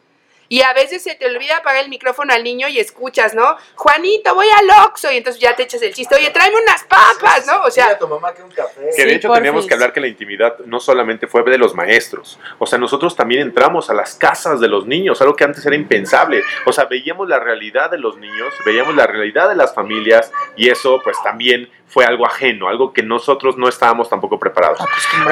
Y 0.49 0.61
a 0.61 0.73
veces 0.73 1.03
se 1.03 1.15
te 1.15 1.25
olvida 1.25 1.57
apagar 1.57 1.83
el 1.83 1.89
micrófono 1.89 2.33
al 2.33 2.43
niño 2.43 2.67
y 2.67 2.79
escuchas, 2.79 3.33
¿no? 3.33 3.57
Juanito, 3.75 4.35
voy 4.35 4.47
al 4.47 4.85
Oxxo. 4.85 5.11
Y 5.11 5.17
entonces 5.17 5.41
ya 5.41 5.55
te 5.55 5.63
echas 5.63 5.81
el 5.81 5.93
chiste, 5.93 6.15
oye, 6.15 6.29
tráeme 6.31 6.57
unas 6.61 6.83
papas, 6.83 7.47
¿no? 7.47 7.63
O 7.63 7.71
sea... 7.71 7.97
tu 7.97 8.07
mamá 8.07 8.33
que 8.33 8.43
un 8.43 8.51
café. 8.51 8.89
Que 8.95 9.05
de 9.05 9.15
hecho 9.15 9.31
teníamos 9.31 9.65
que 9.65 9.73
hablar 9.73 9.93
que 9.93 9.99
la 9.99 10.07
intimidad 10.07 10.59
no 10.65 10.79
solamente 10.79 11.27
fue 11.27 11.43
de 11.43 11.57
los 11.57 11.75
maestros. 11.75 12.39
O 12.59 12.65
sea, 12.65 12.79
nosotros 12.79 13.15
también 13.15 13.41
entramos 13.41 13.89
a 13.89 13.93
las 13.93 14.15
casas 14.15 14.59
de 14.59 14.67
los 14.67 14.85
niños, 14.85 15.21
algo 15.21 15.35
que 15.35 15.43
antes 15.43 15.65
era 15.65 15.75
impensable. 15.75 16.43
O 16.65 16.71
sea, 16.71 16.85
veíamos 16.85 17.27
la 17.27 17.39
realidad 17.39 17.91
de 17.91 17.97
los 17.97 18.17
niños, 18.17 18.53
veíamos 18.65 18.95
la 18.95 19.07
realidad 19.07 19.49
de 19.49 19.55
las 19.55 19.73
familias 19.73 20.31
y 20.55 20.69
eso 20.69 20.99
pues 21.03 21.17
también 21.23 21.69
fue 21.87 22.05
algo 22.05 22.25
ajeno, 22.25 22.67
algo 22.67 22.93
que 22.93 23.03
nosotros 23.03 23.57
no 23.57 23.69
estábamos 23.69 24.09
tampoco 24.09 24.39
preparados. 24.39 24.79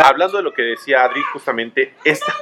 Hablando 0.03 0.38
de 0.38 0.43
lo 0.43 0.53
que 0.53 0.62
decía 0.62 1.03
Adri, 1.03 1.22
justamente 1.34 1.96
esta 2.03 2.34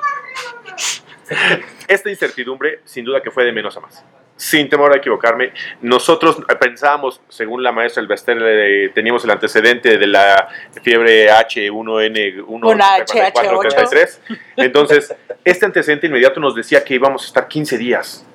esta 1.87 2.09
incertidumbre, 2.09 2.79
sin 2.85 3.05
duda 3.05 3.21
que 3.21 3.31
fue 3.31 3.43
de 3.45 3.51
menos 3.51 3.75
a 3.77 3.79
más. 3.79 4.03
sin 4.35 4.69
temor 4.69 4.91
a 4.93 4.97
equivocarme, 4.97 5.53
nosotros 5.81 6.37
pensábamos, 6.59 7.21
según 7.29 7.61
la 7.61 7.71
maestra 7.71 8.01
Elbester, 8.01 8.91
teníamos 8.93 9.23
el 9.23 9.31
antecedente 9.31 9.97
de 9.97 10.07
la 10.07 10.49
fiebre 10.81 11.29
H1N1 11.29 12.43
Una 12.47 12.97
HH8. 12.97 13.59
33. 13.61 14.21
Entonces, 14.57 15.15
este 15.45 15.65
antecedente 15.65 16.07
inmediato 16.07 16.39
nos 16.39 16.55
decía 16.55 16.83
que 16.83 16.95
íbamos 16.95 17.23
a 17.23 17.27
estar 17.27 17.47
15 17.47 17.77
días. 17.77 18.25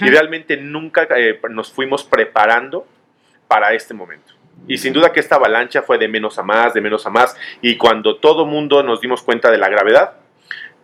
Y 0.00 0.08
realmente 0.08 0.56
nunca 0.56 1.06
eh, 1.16 1.40
nos 1.50 1.72
fuimos 1.72 2.04
preparando 2.04 2.86
para 3.48 3.72
este 3.74 3.94
momento. 3.94 4.32
Y 4.66 4.78
sin 4.78 4.92
duda 4.92 5.12
que 5.12 5.20
esta 5.20 5.36
avalancha 5.36 5.82
fue 5.82 5.98
de 5.98 6.08
menos 6.08 6.38
a 6.38 6.42
más, 6.42 6.74
de 6.74 6.80
menos 6.80 7.06
a 7.06 7.10
más. 7.10 7.36
Y 7.60 7.76
cuando 7.76 8.16
todo 8.16 8.46
mundo 8.46 8.82
nos 8.82 9.00
dimos 9.00 9.22
cuenta 9.22 9.50
de 9.50 9.58
la 9.58 9.68
gravedad, 9.68 10.14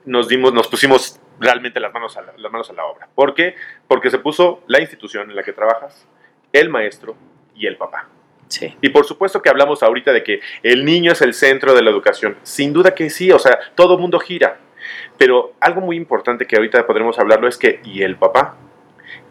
nos, 0.05 0.29
dimos, 0.29 0.53
nos 0.53 0.69
pusimos 0.69 1.20
realmente 1.41 1.81
las 1.81 1.93
manos, 1.93 2.17
a 2.17 2.23
la, 2.23 2.33
las 2.37 2.53
manos 2.53 2.71
a 2.71 2.75
la 2.75 2.85
obra. 2.85 3.09
¿Por 3.15 3.35
qué? 3.35 3.57
Porque 3.89 4.11
se 4.11 4.19
puso 4.19 4.63
la 4.67 4.81
institución 4.81 5.31
en 5.31 5.37
la 5.37 5.43
que 5.43 5.53
trabajas, 5.53 6.07
el 6.53 6.69
maestro 6.69 7.17
y 7.57 7.67
el 7.67 7.77
papá. 7.77 8.07
Sí. 8.49 8.77
Y 8.81 8.89
por 8.91 9.05
supuesto 9.05 9.41
que 9.43 9.49
hablamos 9.49 9.83
ahorita 9.83 10.13
de 10.13 10.23
que 10.23 10.41
el 10.63 10.85
niño 10.85 11.13
es 11.13 11.23
el 11.23 11.35
centro 11.35 11.75
de 11.75 11.83
la 11.83 11.91
educación. 11.91 12.37
Sin 12.43 12.73
duda 12.73 12.95
que 12.95 13.09
sí, 13.09 13.31
o 13.31 13.39
sea, 13.39 13.59
todo 13.75 13.97
mundo 13.97 14.19
gira. 14.19 14.59
Pero 15.19 15.55
algo 15.61 15.81
muy 15.81 15.97
importante 15.97 16.47
que 16.47 16.57
ahorita 16.57 16.87
podremos 16.87 17.19
hablarlo 17.19 17.49
es 17.49 17.57
que 17.57 17.81
y 17.85 18.03
el 18.03 18.17
papá, 18.17 18.57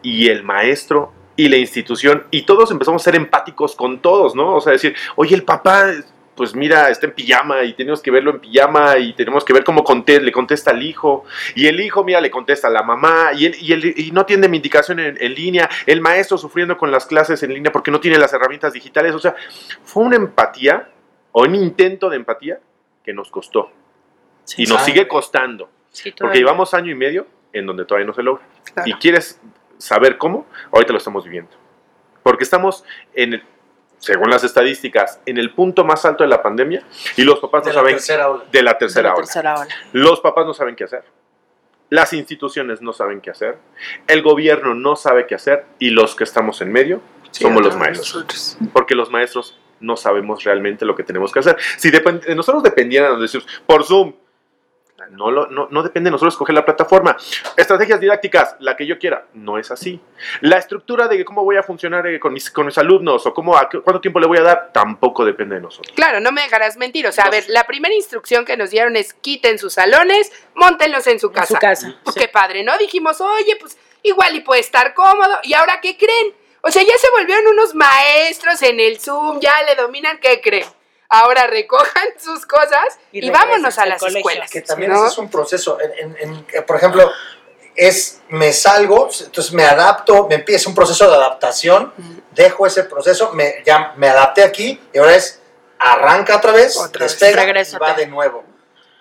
y 0.01 0.29
el 0.29 0.43
maestro, 0.43 1.11
y 1.35 1.47
la 1.47 1.57
institución, 1.57 2.25
y 2.31 2.41
todos 2.43 2.71
empezamos 2.71 3.01
a 3.01 3.05
ser 3.05 3.15
empáticos 3.15 3.75
con 3.75 4.01
todos, 4.01 4.35
¿no? 4.35 4.55
O 4.55 4.61
sea, 4.61 4.73
decir, 4.73 4.95
oye, 5.15 5.35
el 5.35 5.43
papá, 5.43 5.91
pues 6.39 6.55
mira, 6.55 6.89
está 6.89 7.05
en 7.05 7.11
pijama 7.11 7.63
y 7.63 7.73
tenemos 7.73 8.01
que 8.01 8.11
verlo 8.11 8.31
en 8.31 8.39
pijama 8.39 8.97
y 8.97 9.11
tenemos 9.11 9.43
que 9.43 9.51
ver 9.51 9.65
cómo 9.65 9.83
conte- 9.83 10.21
le 10.21 10.31
contesta 10.31 10.71
al 10.71 10.81
hijo, 10.81 11.25
y 11.53 11.67
el 11.67 11.81
hijo, 11.81 12.05
mira, 12.05 12.21
le 12.21 12.31
contesta 12.31 12.69
a 12.69 12.71
la 12.71 12.81
mamá, 12.81 13.31
y, 13.35 13.45
él, 13.47 13.55
y, 13.59 13.73
él- 13.73 13.93
y 13.97 14.11
no 14.11 14.25
tiene 14.25 14.47
mi 14.47 14.55
indicación 14.55 15.01
en, 15.01 15.17
en 15.19 15.33
línea, 15.33 15.69
el 15.85 15.99
maestro 15.99 16.37
sufriendo 16.37 16.77
con 16.77 16.91
las 16.91 17.05
clases 17.07 17.43
en 17.43 17.53
línea 17.53 17.73
porque 17.73 17.91
no 17.91 17.99
tiene 17.99 18.17
las 18.17 18.31
herramientas 18.31 18.71
digitales, 18.71 19.13
o 19.13 19.19
sea, 19.19 19.35
fue 19.83 20.03
una 20.03 20.15
empatía 20.15 20.87
o 21.33 21.43
un 21.43 21.55
intento 21.55 22.09
de 22.09 22.15
empatía 22.15 22.59
que 23.03 23.11
nos 23.11 23.29
costó 23.29 23.69
Sí, 24.45 24.63
y 24.63 24.65
nos 24.65 24.81
sigue 24.85 25.09
costando. 25.09 25.69
sí, 25.91 26.13
Porque 26.17 26.37
llevamos 26.37 26.73
año 26.73 26.89
y 26.89 26.95
medio 26.95 27.27
en 27.51 27.65
donde 27.65 27.83
todavía 27.83 28.07
no 28.07 28.13
se 28.13 28.23
logra. 28.23 28.43
Claro. 28.73 28.89
Y 28.89 28.93
quieres 28.93 29.41
saber 29.77 30.17
cómo, 30.17 30.47
ahorita 30.71 30.93
lo 30.93 30.97
estamos 30.99 31.25
viviendo. 31.25 31.51
Porque 32.23 32.45
estamos 32.45 32.83
en 33.13 33.33
el, 33.33 33.43
según 33.99 34.29
las 34.31 34.43
estadísticas, 34.43 35.19
en 35.25 35.37
el 35.37 35.53
punto 35.53 35.85
más 35.85 36.03
alto 36.05 36.23
de 36.23 36.29
la 36.29 36.41
pandemia 36.41 36.83
y 37.17 37.23
los 37.23 37.39
papás 37.39 37.63
De 37.63 37.69
no 37.69 37.73
la 37.75 37.79
saben 37.81 37.95
tercera 37.95 38.29
ola. 38.29 38.43
de 38.51 38.63
la 38.63 38.71
De 38.73 38.77
tercera 38.79 39.09
la 39.09 39.15
ola. 39.15 39.23
tercera 39.25 39.55
ola. 39.59 39.67
Los 39.93 40.19
papás 40.21 40.45
no 40.45 40.53
saben 40.53 40.75
qué 40.75 40.85
hacer. 40.85 41.03
Las 41.89 42.13
instituciones 42.13 42.81
no 42.81 42.93
saben 42.93 43.19
qué 43.21 43.31
hacer. 43.31 43.57
El 44.07 44.21
gobierno 44.21 44.73
no 44.75 44.95
sabe 44.95 45.25
qué 45.27 45.35
hacer 45.35 45.65
y 45.79 45.89
los 45.89 46.15
que 46.15 46.23
estamos 46.23 46.61
en 46.61 46.71
medio 46.71 47.01
Sí, 47.31 47.43
somos 47.43 47.61
los 47.63 47.75
maestros. 47.75 48.13
nosotros. 48.15 48.57
Porque 48.73 48.95
los 48.95 49.09
maestros 49.11 49.57
no 49.79 49.95
sabemos 49.97 50.43
realmente 50.43 50.85
lo 50.85 50.95
que 50.95 51.03
tenemos 51.03 51.31
que 51.31 51.39
hacer. 51.39 51.57
Si 51.77 51.89
depend- 51.91 52.21
de 52.25 52.35
nosotros 52.35 52.63
dependiera, 52.63 53.09
nos 53.09 53.21
decimos, 53.21 53.47
por 53.65 53.83
Zoom, 53.85 54.13
no, 55.11 55.31
lo- 55.31 55.47
no, 55.47 55.67
no 55.71 55.83
depende 55.83 56.07
de 56.07 56.11
nosotros 56.11 56.33
escoger 56.33 56.55
la 56.55 56.65
plataforma. 56.65 57.15
Estrategias 57.57 57.99
didácticas, 57.99 58.55
la 58.59 58.75
que 58.75 58.85
yo 58.85 58.97
quiera, 58.99 59.25
no 59.33 59.57
es 59.57 59.71
así. 59.71 59.99
La 60.41 60.57
estructura 60.57 61.07
de 61.07 61.23
cómo 61.25 61.43
voy 61.43 61.57
a 61.57 61.63
funcionar 61.63 62.05
eh, 62.07 62.19
con, 62.19 62.33
mis, 62.33 62.49
con 62.51 62.65
mis 62.65 62.77
alumnos 62.77 63.25
o 63.25 63.33
cómo, 63.33 63.57
a 63.57 63.67
qué- 63.69 63.81
cuánto 63.81 64.01
tiempo 64.01 64.19
le 64.19 64.27
voy 64.27 64.37
a 64.37 64.43
dar, 64.43 64.69
tampoco 64.73 65.25
depende 65.25 65.55
de 65.55 65.61
nosotros. 65.61 65.93
Claro, 65.95 66.19
no 66.19 66.31
me 66.31 66.41
dejarás 66.41 66.77
mentir. 66.77 67.07
O 67.07 67.11
sea, 67.11 67.25
a 67.25 67.29
ver, 67.29 67.45
la 67.47 67.65
primera 67.65 67.93
instrucción 67.95 68.45
que 68.45 68.57
nos 68.57 68.69
dieron 68.71 68.95
es 68.95 69.13
quiten 69.13 69.59
sus 69.59 69.73
salones, 69.73 70.31
montenlos 70.55 71.05
en 71.07 71.19
su 71.19 71.27
En 71.27 71.33
casa. 71.33 71.47
su 71.55 71.59
casa. 71.59 71.95
Pues 72.03 72.13
sí. 72.15 72.19
qué 72.19 72.27
padre, 72.27 72.63
¿no? 72.63 72.77
Dijimos, 72.77 73.19
oye, 73.21 73.55
pues 73.59 73.77
igual 74.03 74.35
y 74.35 74.41
puede 74.41 74.61
estar 74.61 74.93
cómodo. 74.93 75.39
¿Y 75.43 75.53
ahora 75.53 75.79
qué 75.81 75.97
creen? 75.97 76.33
O 76.61 76.71
sea, 76.71 76.83
ya 76.83 76.93
se 76.97 77.09
volvieron 77.11 77.47
unos 77.47 77.73
maestros 77.73 78.61
en 78.63 78.79
el 78.79 78.99
Zoom, 78.99 79.39
ya 79.39 79.53
le 79.63 79.75
dominan, 79.81 80.17
¿qué 80.19 80.41
creen? 80.41 80.65
Ahora 81.09 81.47
recojan 81.47 82.03
sus 82.23 82.45
cosas 82.45 82.99
y, 83.11 83.25
Y 83.25 83.29
vámonos 83.29 83.77
a 83.77 83.85
las 83.85 83.99
colegio. 83.99 84.19
escuelas. 84.19 84.51
Que 84.51 84.61
también 84.61 84.91
¿no? 84.91 84.99
ese 84.99 85.13
es 85.13 85.17
un 85.17 85.29
proceso. 85.29 85.77
En, 85.81 86.15
en- 86.17 86.45
en- 86.53 86.65
por 86.65 86.75
ejemplo, 86.75 87.09
es 87.75 88.21
me 88.29 88.51
salgo, 88.53 89.09
entonces 89.19 89.53
me 89.53 89.63
adapto, 89.63 90.27
me 90.27 90.35
empieza 90.35 90.69
un 90.69 90.75
proceso 90.75 91.09
de 91.09 91.15
adaptación, 91.15 91.93
dejo 92.31 92.67
ese 92.67 92.83
proceso, 92.83 93.31
me, 93.33 93.63
ya 93.65 93.93
me 93.95 94.09
adapté 94.09 94.43
aquí 94.43 94.79
y 94.93 94.97
ahora 94.97 95.15
es 95.15 95.41
arranca 95.79 96.37
otra 96.37 96.51
vez, 96.51 96.75
Otra 96.77 97.05
vez. 97.05 97.17
y 97.73 97.77
va 97.77 97.93
de 97.93 98.05
nuevo. 98.07 98.43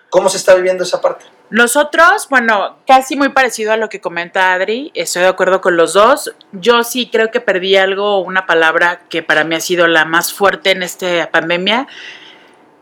¿Cómo 0.09 0.29
se 0.29 0.37
está 0.37 0.55
viviendo 0.55 0.83
esa 0.83 1.01
parte? 1.01 1.25
Nosotros, 1.51 2.27
bueno, 2.29 2.77
casi 2.85 3.15
muy 3.15 3.29
parecido 3.29 3.71
a 3.71 3.77
lo 3.77 3.89
que 3.89 3.99
comenta 3.99 4.53
Adri, 4.53 4.91
estoy 4.93 5.23
de 5.23 5.29
acuerdo 5.29 5.61
con 5.61 5.77
los 5.77 5.93
dos. 5.93 6.35
Yo 6.51 6.83
sí 6.83 7.09
creo 7.11 7.31
que 7.31 7.41
perdí 7.41 7.75
algo, 7.75 8.19
una 8.21 8.45
palabra 8.45 9.01
que 9.09 9.23
para 9.23 9.43
mí 9.43 9.55
ha 9.55 9.59
sido 9.59 9.87
la 9.87 10.05
más 10.05 10.31
fuerte 10.31 10.69
en 10.69 10.83
esta 10.83 11.31
pandemia. 11.31 11.87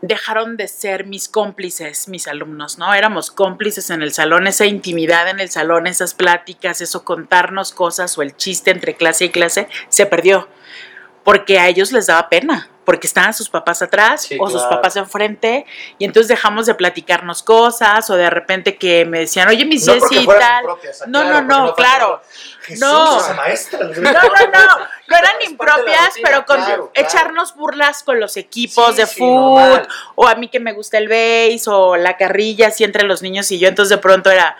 Dejaron 0.02 0.58
de 0.58 0.68
ser 0.68 1.06
mis 1.06 1.30
cómplices, 1.30 2.08
mis 2.08 2.28
alumnos, 2.28 2.76
¿no? 2.76 2.92
Éramos 2.92 3.30
cómplices 3.30 3.88
en 3.88 4.02
el 4.02 4.12
salón, 4.12 4.46
esa 4.46 4.66
intimidad 4.66 5.30
en 5.30 5.40
el 5.40 5.48
salón, 5.48 5.86
esas 5.86 6.12
pláticas, 6.12 6.82
eso 6.82 7.04
contarnos 7.04 7.72
cosas 7.72 8.18
o 8.18 8.22
el 8.22 8.36
chiste 8.36 8.70
entre 8.70 8.96
clase 8.96 9.24
y 9.24 9.30
clase, 9.30 9.66
se 9.88 10.04
perdió. 10.04 10.46
Porque 11.24 11.58
a 11.58 11.68
ellos 11.68 11.90
les 11.90 12.06
daba 12.06 12.28
pena, 12.28 12.68
porque 12.88 13.06
estaban 13.06 13.34
sus 13.34 13.50
papás 13.50 13.82
atrás 13.82 14.22
Sí, 14.22 14.38
o 14.40 14.48
sus 14.48 14.62
papás 14.62 14.96
enfrente, 14.96 15.66
y 15.98 16.06
entonces 16.06 16.26
dejamos 16.26 16.64
de 16.64 16.74
platicarnos 16.74 17.42
cosas, 17.42 18.08
o 18.08 18.16
de 18.16 18.30
repente 18.30 18.78
que 18.78 19.04
me 19.04 19.18
decían, 19.18 19.46
oye, 19.46 19.66
mi 19.66 19.76
No 19.76 19.94
y 20.10 20.26
tal. 20.26 20.64
No, 21.06 21.20
claro, 21.20 21.42
no, 21.42 21.66
no, 21.66 21.74
claro. 21.74 22.22
Jesús, 22.62 22.80
No. 22.80 23.18
esa 23.20 23.34
maestra. 23.34 23.78
No, 23.88 23.92
no, 23.92 24.10
no, 24.10 24.66
no 25.06 25.16
eran 25.18 25.34
impropias, 25.46 26.06
rutina, 26.08 26.28
pero 26.30 26.46
con 26.46 26.56
claro, 26.56 26.90
echarnos 26.94 27.54
burlas 27.54 28.02
con 28.02 28.18
los 28.20 28.38
equipos 28.38 28.86
Sí, 28.94 29.02
de 29.02 29.06
sí, 29.06 29.18
fútbol, 29.18 29.86
o 30.14 30.26
a 30.26 30.34
mí 30.36 30.48
que 30.48 30.58
me 30.58 30.72
gusta 30.72 30.96
el 30.96 31.08
base, 31.08 31.64
o 31.66 31.94
la 31.98 32.16
carrilla 32.16 32.68
así 32.68 32.84
entre 32.84 33.02
los 33.02 33.20
niños 33.20 33.50
y 33.50 33.58
yo, 33.58 33.68
entonces 33.68 33.90
de 33.90 33.98
pronto 33.98 34.30
era, 34.30 34.56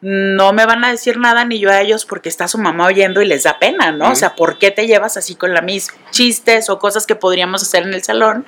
no 0.00 0.52
me 0.52 0.64
van 0.64 0.84
a 0.84 0.90
decir 0.90 1.18
nada 1.18 1.44
ni 1.44 1.58
yo 1.58 1.70
a 1.70 1.80
ellos 1.80 2.04
porque 2.04 2.28
está 2.28 2.46
su 2.46 2.58
mamá 2.58 2.86
oyendo 2.86 3.20
y 3.20 3.26
les 3.26 3.42
da 3.42 3.58
pena, 3.58 3.90
¿no? 3.90 4.12
O 4.12 4.14
sea, 4.14 4.36
¿por 4.36 4.58
qué 4.58 4.70
te 4.70 4.86
llevas 4.86 5.16
así 5.16 5.34
con 5.34 5.54
la 5.54 5.60
mis 5.60 5.88
chistes 6.12 6.70
o 6.70 6.78
cosas 6.78 7.04
que 7.06 7.16
podríamos 7.16 7.62
hacer 7.62 7.82
en 7.82 7.94
el 7.94 8.02
salón 8.04 8.46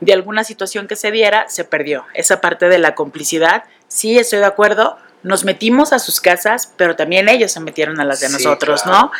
de 0.00 0.12
alguna 0.12 0.44
situación 0.44 0.86
que 0.86 0.94
se 0.94 1.10
diera? 1.10 1.48
Se 1.48 1.64
perdió. 1.64 2.04
Esa 2.14 2.40
parte 2.40 2.68
de 2.68 2.78
la 2.78 2.94
complicidad, 2.94 3.64
sí 3.88 4.16
estoy 4.18 4.38
de 4.38 4.46
acuerdo. 4.46 4.96
Nos 5.24 5.44
metimos 5.44 5.92
a 5.92 5.98
sus 5.98 6.20
casas, 6.20 6.72
pero 6.76 6.96
también 6.96 7.28
ellos 7.28 7.52
se 7.52 7.60
metieron 7.60 8.00
a 8.00 8.04
las 8.04 8.20
de 8.20 8.28
Sí, 8.28 8.32
nosotros, 8.34 8.82
claro. 8.82 8.98
¿no? 8.98 9.12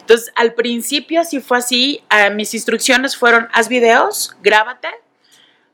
Entonces, 0.00 0.32
al 0.36 0.54
principio 0.54 1.24
sí 1.24 1.40
fue 1.40 1.58
así. 1.58 2.02
ah, 2.08 2.30
mis 2.30 2.54
instrucciones 2.54 3.16
fueron, 3.16 3.48
haz 3.52 3.68
videos, 3.68 4.36
grábate. 4.42 4.88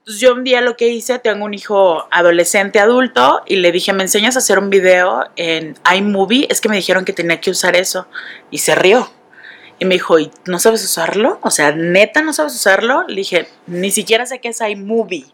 Entonces, 0.04 0.20
yo 0.20 0.34
un 0.34 0.44
día 0.44 0.60
lo 0.60 0.76
que 0.76 0.88
hice, 0.88 1.18
tengo 1.18 1.46
un 1.46 1.54
hijo 1.54 2.06
adolescente 2.10 2.78
adulto 2.78 3.40
y 3.46 3.56
le 3.56 3.72
dije, 3.72 3.94
¿me 3.94 4.02
enseñas 4.02 4.36
a 4.36 4.40
hacer 4.40 4.58
un 4.58 4.68
video 4.68 5.24
en 5.36 5.78
iMovie? 5.96 6.46
Es 6.50 6.60
que 6.60 6.68
me 6.68 6.76
dijeron 6.76 7.06
que 7.06 7.14
tenía 7.14 7.40
que 7.40 7.50
usar 7.50 7.74
eso. 7.74 8.06
Y 8.50 8.58
se 8.58 8.74
rió. 8.74 9.10
Y 9.78 9.86
me 9.86 9.94
dijo, 9.94 10.18
¿y 10.18 10.30
no 10.44 10.58
sabes 10.58 10.84
usarlo? 10.84 11.38
O 11.40 11.50
sea, 11.50 11.72
neta, 11.72 12.20
¿no 12.20 12.34
sabes 12.34 12.54
usarlo? 12.54 13.04
Le 13.08 13.14
dije, 13.14 13.48
ni 13.66 13.90
siquiera 13.90 14.26
sé 14.26 14.40
qué 14.40 14.48
es 14.48 14.60
iMovie. 14.60 15.24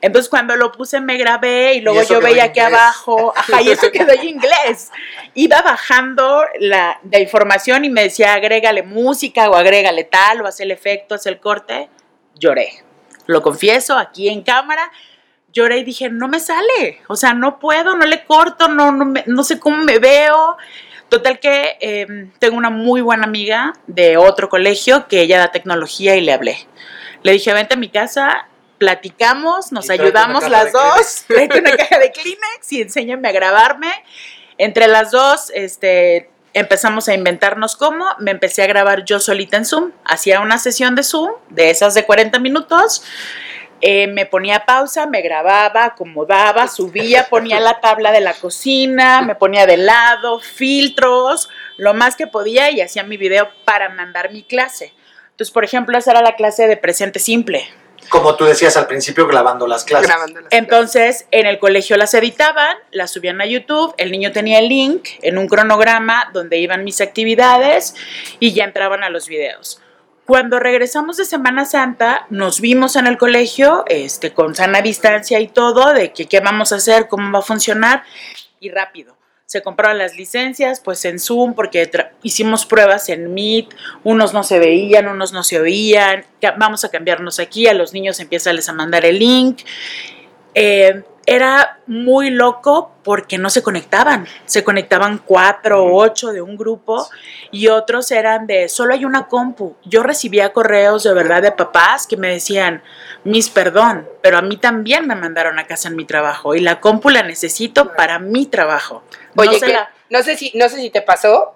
Entonces 0.00 0.28
cuando 0.30 0.54
lo 0.54 0.70
puse 0.70 1.00
me 1.00 1.16
grabé 1.16 1.74
y 1.74 1.80
luego 1.80 2.00
yo 2.04 2.20
veía 2.20 2.44
aquí 2.44 2.60
abajo, 2.60 3.32
ajá, 3.34 3.62
y 3.62 3.70
eso 3.70 3.90
quedó 3.92 4.12
en 4.12 4.28
inglés. 4.28 4.92
Iba 5.34 5.60
bajando 5.62 6.44
la, 6.60 7.00
la 7.10 7.18
información 7.18 7.84
y 7.84 7.90
me 7.90 8.04
decía, 8.04 8.34
agrégale 8.34 8.84
música 8.84 9.50
o 9.50 9.56
agrégale 9.56 10.04
tal 10.04 10.42
o 10.42 10.46
haz 10.46 10.60
el 10.60 10.70
efecto, 10.70 11.16
haz 11.16 11.26
el 11.26 11.40
corte. 11.40 11.88
Lloré. 12.36 12.84
Lo 13.28 13.42
confieso, 13.42 13.96
aquí 13.96 14.28
en 14.28 14.42
cámara, 14.42 14.90
lloré 15.52 15.78
y 15.78 15.84
dije, 15.84 16.08
no 16.10 16.26
me 16.28 16.40
sale. 16.40 17.00
O 17.08 17.14
sea, 17.14 17.34
no 17.34 17.58
puedo, 17.60 17.94
no 17.96 18.06
le 18.06 18.24
corto, 18.24 18.68
no, 18.68 18.90
no, 18.90 19.04
me- 19.04 19.22
no 19.26 19.44
sé 19.44 19.60
cómo 19.60 19.76
me 19.84 19.98
veo. 20.00 20.56
Total 21.10 21.38
que 21.38 21.76
eh, 21.80 22.06
tengo 22.38 22.56
una 22.56 22.70
muy 22.70 23.00
buena 23.02 23.24
amiga 23.24 23.74
de 23.86 24.16
otro 24.16 24.48
colegio 24.48 25.06
que 25.08 25.20
ella 25.20 25.38
da 25.38 25.52
tecnología 25.52 26.16
y 26.16 26.22
le 26.22 26.32
hablé. 26.32 26.66
Le 27.22 27.32
dije, 27.32 27.52
vente 27.52 27.74
a 27.74 27.76
mi 27.76 27.88
casa, 27.90 28.46
platicamos, 28.78 29.72
nos 29.72 29.86
ayudamos 29.92 30.42
las 30.50 30.72
dos, 30.72 31.24
tráete 31.28 31.58
una 31.60 31.76
caja 31.76 31.98
de 31.98 32.12
Kleenex 32.12 32.72
y 32.72 32.82
enséñame 32.82 33.28
a 33.28 33.32
grabarme. 33.32 33.90
Entre 34.56 34.86
las 34.88 35.10
dos, 35.10 35.50
este, 35.54 36.30
empezamos 36.54 37.08
a 37.08 37.14
inventarnos 37.14 37.76
cómo, 37.76 38.06
me 38.18 38.30
empecé 38.30 38.62
a 38.62 38.66
grabar 38.66 39.04
yo 39.04 39.20
solita 39.20 39.56
en 39.56 39.64
Zoom, 39.64 39.92
hacía 40.04 40.40
una 40.40 40.58
sesión 40.58 40.94
de 40.94 41.02
Zoom, 41.02 41.32
de 41.50 41.70
esas 41.70 41.94
de 41.94 42.04
40 42.04 42.38
minutos, 42.38 43.02
eh, 43.80 44.08
me 44.08 44.26
ponía 44.26 44.66
pausa, 44.66 45.06
me 45.06 45.22
grababa, 45.22 45.84
acomodaba, 45.84 46.68
subía, 46.68 47.28
ponía 47.28 47.60
la 47.60 47.80
tabla 47.80 48.12
de 48.12 48.20
la 48.20 48.34
cocina, 48.34 49.22
me 49.22 49.34
ponía 49.34 49.66
de 49.66 49.76
lado, 49.76 50.40
filtros, 50.40 51.48
lo 51.76 51.94
más 51.94 52.16
que 52.16 52.26
podía 52.26 52.70
y 52.70 52.80
hacía 52.80 53.04
mi 53.04 53.16
video 53.16 53.48
para 53.64 53.88
mandar 53.88 54.32
mi 54.32 54.42
clase. 54.42 54.92
Entonces, 55.30 55.52
por 55.52 55.64
ejemplo, 55.64 55.96
esa 55.96 56.10
era 56.10 56.22
la 56.22 56.34
clase 56.34 56.66
de 56.66 56.76
presente 56.76 57.20
simple. 57.20 57.68
Como 58.08 58.36
tú 58.36 58.44
decías 58.44 58.76
al 58.76 58.86
principio, 58.86 59.26
grabando 59.26 59.66
las 59.66 59.84
clases. 59.84 60.08
Grabando 60.08 60.40
las 60.40 60.52
Entonces, 60.52 61.26
en 61.30 61.46
el 61.46 61.58
colegio 61.58 61.96
las 61.96 62.14
editaban, 62.14 62.76
las 62.90 63.10
subían 63.10 63.40
a 63.40 63.46
YouTube, 63.46 63.94
el 63.98 64.10
niño 64.10 64.32
tenía 64.32 64.58
el 64.58 64.68
link 64.68 65.08
en 65.22 65.38
un 65.38 65.48
cronograma 65.48 66.30
donde 66.32 66.58
iban 66.58 66.84
mis 66.84 67.00
actividades 67.00 67.94
y 68.40 68.52
ya 68.52 68.64
entraban 68.64 69.04
a 69.04 69.10
los 69.10 69.28
videos. 69.28 69.80
Cuando 70.26 70.60
regresamos 70.60 71.16
de 71.16 71.24
Semana 71.24 71.64
Santa, 71.64 72.26
nos 72.28 72.60
vimos 72.60 72.96
en 72.96 73.06
el 73.06 73.16
colegio, 73.16 73.84
este, 73.86 74.34
con 74.34 74.54
sana 74.54 74.82
distancia 74.82 75.40
y 75.40 75.48
todo, 75.48 75.94
de 75.94 76.12
que 76.12 76.26
qué 76.26 76.40
vamos 76.40 76.72
a 76.72 76.76
hacer, 76.76 77.08
cómo 77.08 77.32
va 77.32 77.38
a 77.38 77.42
funcionar, 77.42 78.04
y 78.60 78.70
rápido. 78.70 79.17
Se 79.48 79.62
compraron 79.62 79.96
las 79.96 80.14
licencias, 80.14 80.78
pues 80.78 81.02
en 81.06 81.18
Zoom, 81.18 81.54
porque 81.54 81.90
hicimos 82.22 82.66
pruebas 82.66 83.08
en 83.08 83.32
Meet, 83.32 83.74
unos 84.04 84.34
no 84.34 84.44
se 84.44 84.58
veían, 84.58 85.08
unos 85.08 85.32
no 85.32 85.42
se 85.42 85.58
oían, 85.58 86.26
vamos 86.58 86.84
a 86.84 86.90
cambiarnos 86.90 87.40
aquí, 87.40 87.66
a 87.66 87.72
los 87.72 87.94
niños 87.94 88.20
empieza 88.20 88.50
a 88.50 88.72
mandar 88.74 89.06
el 89.06 89.18
link. 89.18 89.60
Eh, 90.54 91.02
era 91.30 91.78
muy 91.86 92.30
loco 92.30 92.90
porque 93.04 93.36
no 93.36 93.50
se 93.50 93.62
conectaban. 93.62 94.26
Se 94.46 94.64
conectaban 94.64 95.18
cuatro 95.18 95.84
o 95.84 95.96
ocho 96.02 96.28
de 96.32 96.40
un 96.40 96.56
grupo 96.56 97.06
y 97.50 97.68
otros 97.68 98.10
eran 98.12 98.46
de 98.46 98.70
solo 98.70 98.94
hay 98.94 99.04
una 99.04 99.26
compu. 99.28 99.76
Yo 99.84 100.02
recibía 100.02 100.54
correos 100.54 101.04
de 101.04 101.12
verdad 101.12 101.42
de 101.42 101.52
papás 101.52 102.06
que 102.06 102.16
me 102.16 102.28
decían, 102.28 102.82
mis 103.24 103.50
perdón, 103.50 104.08
pero 104.22 104.38
a 104.38 104.42
mí 104.42 104.56
también 104.56 105.06
me 105.06 105.14
mandaron 105.16 105.58
a 105.58 105.66
casa 105.66 105.88
en 105.88 105.96
mi 105.96 106.06
trabajo 106.06 106.54
y 106.54 106.60
la 106.60 106.80
compu 106.80 107.10
la 107.10 107.22
necesito 107.22 107.92
para 107.94 108.18
mi 108.18 108.46
trabajo. 108.46 109.02
No 109.34 109.42
Oye, 109.42 109.60
que- 109.60 109.72
la- 109.74 109.90
no, 110.08 110.22
sé 110.22 110.34
si, 110.34 110.50
no 110.54 110.70
sé 110.70 110.76
si 110.78 110.88
te 110.88 111.02
pasó 111.02 111.54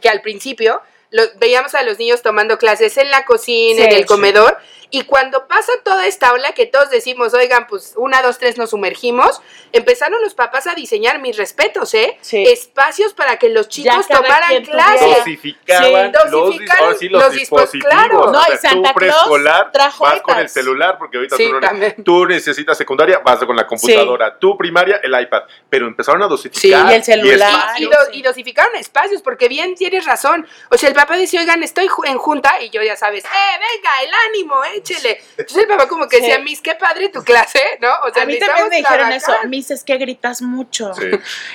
que 0.00 0.08
al 0.08 0.22
principio 0.22 0.80
lo- 1.10 1.24
veíamos 1.38 1.74
a 1.74 1.82
los 1.82 1.98
niños 1.98 2.22
tomando 2.22 2.58
clases 2.58 2.96
en 2.96 3.10
la 3.10 3.24
cocina, 3.24 3.76
Sí, 3.82 3.88
en 3.88 3.92
el 3.92 4.02
sí. 4.02 4.06
comedor, 4.06 4.56
y 4.92 5.02
cuando 5.02 5.46
pasa 5.46 5.70
toda 5.84 6.06
esta 6.08 6.32
ola 6.32 6.52
que 6.52 6.66
todos 6.66 6.90
decimos, 6.90 7.32
oigan, 7.32 7.68
pues 7.68 7.92
una, 7.96 8.22
dos, 8.22 8.38
tres 8.38 8.58
nos 8.58 8.70
sumergimos, 8.70 9.40
empezaron 9.72 10.20
los 10.20 10.34
papás 10.34 10.66
a 10.66 10.74
diseñar 10.74 11.20
mis 11.20 11.36
respetos, 11.36 11.94
¿eh? 11.94 12.18
Sí. 12.22 12.42
Espacios 12.42 13.14
para 13.14 13.36
que 13.38 13.50
los 13.50 13.68
chicos 13.68 14.08
tomaran 14.08 14.64
clases. 14.64 15.18
Dosificaban, 15.18 16.12
los, 16.12 16.30
dosificaron 16.32 16.88
los, 16.90 17.02
los 17.02 17.22
dispo- 17.32 17.38
dispositivos. 17.38 17.88
claro. 17.88 18.20
O 18.22 18.32
No, 18.32 18.42
sea, 18.42 18.54
y 18.54 18.58
Santa 18.58 18.92
tú 18.92 18.98
Claus 18.98 19.14
preescolar 19.14 19.70
trajo 19.72 20.04
vas 20.04 20.22
con 20.22 20.38
el 20.38 20.48
celular, 20.48 20.98
porque 20.98 21.18
ahorita 21.18 21.36
Sí, 21.36 21.48
tú, 21.48 21.60
no- 21.60 22.04
tú 22.04 22.26
necesitas 22.26 22.76
secundaria, 22.76 23.20
vas 23.24 23.38
con 23.44 23.54
la 23.54 23.66
computadora. 23.68 24.36
Tú 24.40 24.56
primaria, 24.58 25.00
el 25.04 25.18
iPad. 25.20 25.42
Pero 25.68 25.86
empezaron 25.86 26.20
a 26.24 26.26
dosificar. 26.26 26.60
Sí, 26.86 26.90
y 26.90 26.94
el 26.96 27.04
celular. 27.04 27.74
Y, 27.78 27.84
y 27.84 27.86
do- 27.86 27.92
y 28.12 28.22
dosificaron 28.22 28.74
espacios, 28.74 29.22
porque 29.22 29.46
bien 29.48 29.76
tienes 29.76 30.04
razón. 30.04 30.46
O 30.70 30.76
sea, 30.76 30.88
el 30.88 30.94
papá 31.00 31.16
dice, 31.16 31.38
oigan, 31.38 31.62
estoy 31.62 31.88
en 32.04 32.18
junta, 32.18 32.60
y 32.62 32.70
yo 32.70 32.82
ya 32.82 32.96
sabes, 32.96 33.24
¡eh, 33.24 33.28
venga, 33.28 34.02
el 34.02 34.10
ánimo, 34.28 34.64
échele! 34.64 35.20
Entonces 35.36 35.56
el 35.62 35.66
papá 35.68 35.88
como 35.88 36.08
que 36.08 36.16
Sí. 36.16 36.22
decía, 36.22 36.38
Miss, 36.40 36.60
qué 36.60 36.74
padre 36.74 37.08
tu 37.08 37.22
clase, 37.24 37.62
¿no? 37.80 37.88
O 38.04 38.12
sea, 38.12 38.22
a 38.22 38.26
mí 38.26 38.38
también 38.38 38.68
me 38.68 38.76
dijeron 38.76 39.10
eso, 39.12 39.26
trabajar. 39.26 39.48
Miss, 39.48 39.70
es 39.70 39.82
que 39.84 39.96
gritas 39.96 40.42
mucho. 40.42 40.92
Sí. 40.94 41.10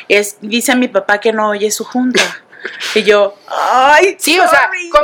Es, 0.09 0.37
dice 0.41 0.75
mi 0.75 0.87
papá 0.87 1.19
que 1.19 1.31
no 1.31 1.49
oye 1.49 1.69
su 1.71 1.83
junta. 1.85 2.21
Y 2.95 3.03
yo, 3.03 3.35
ay, 3.47 4.15
Sí, 4.19 4.39
o 4.39 4.47
sea, 4.47 4.63
sorry". 4.65 4.89
a 4.89 5.01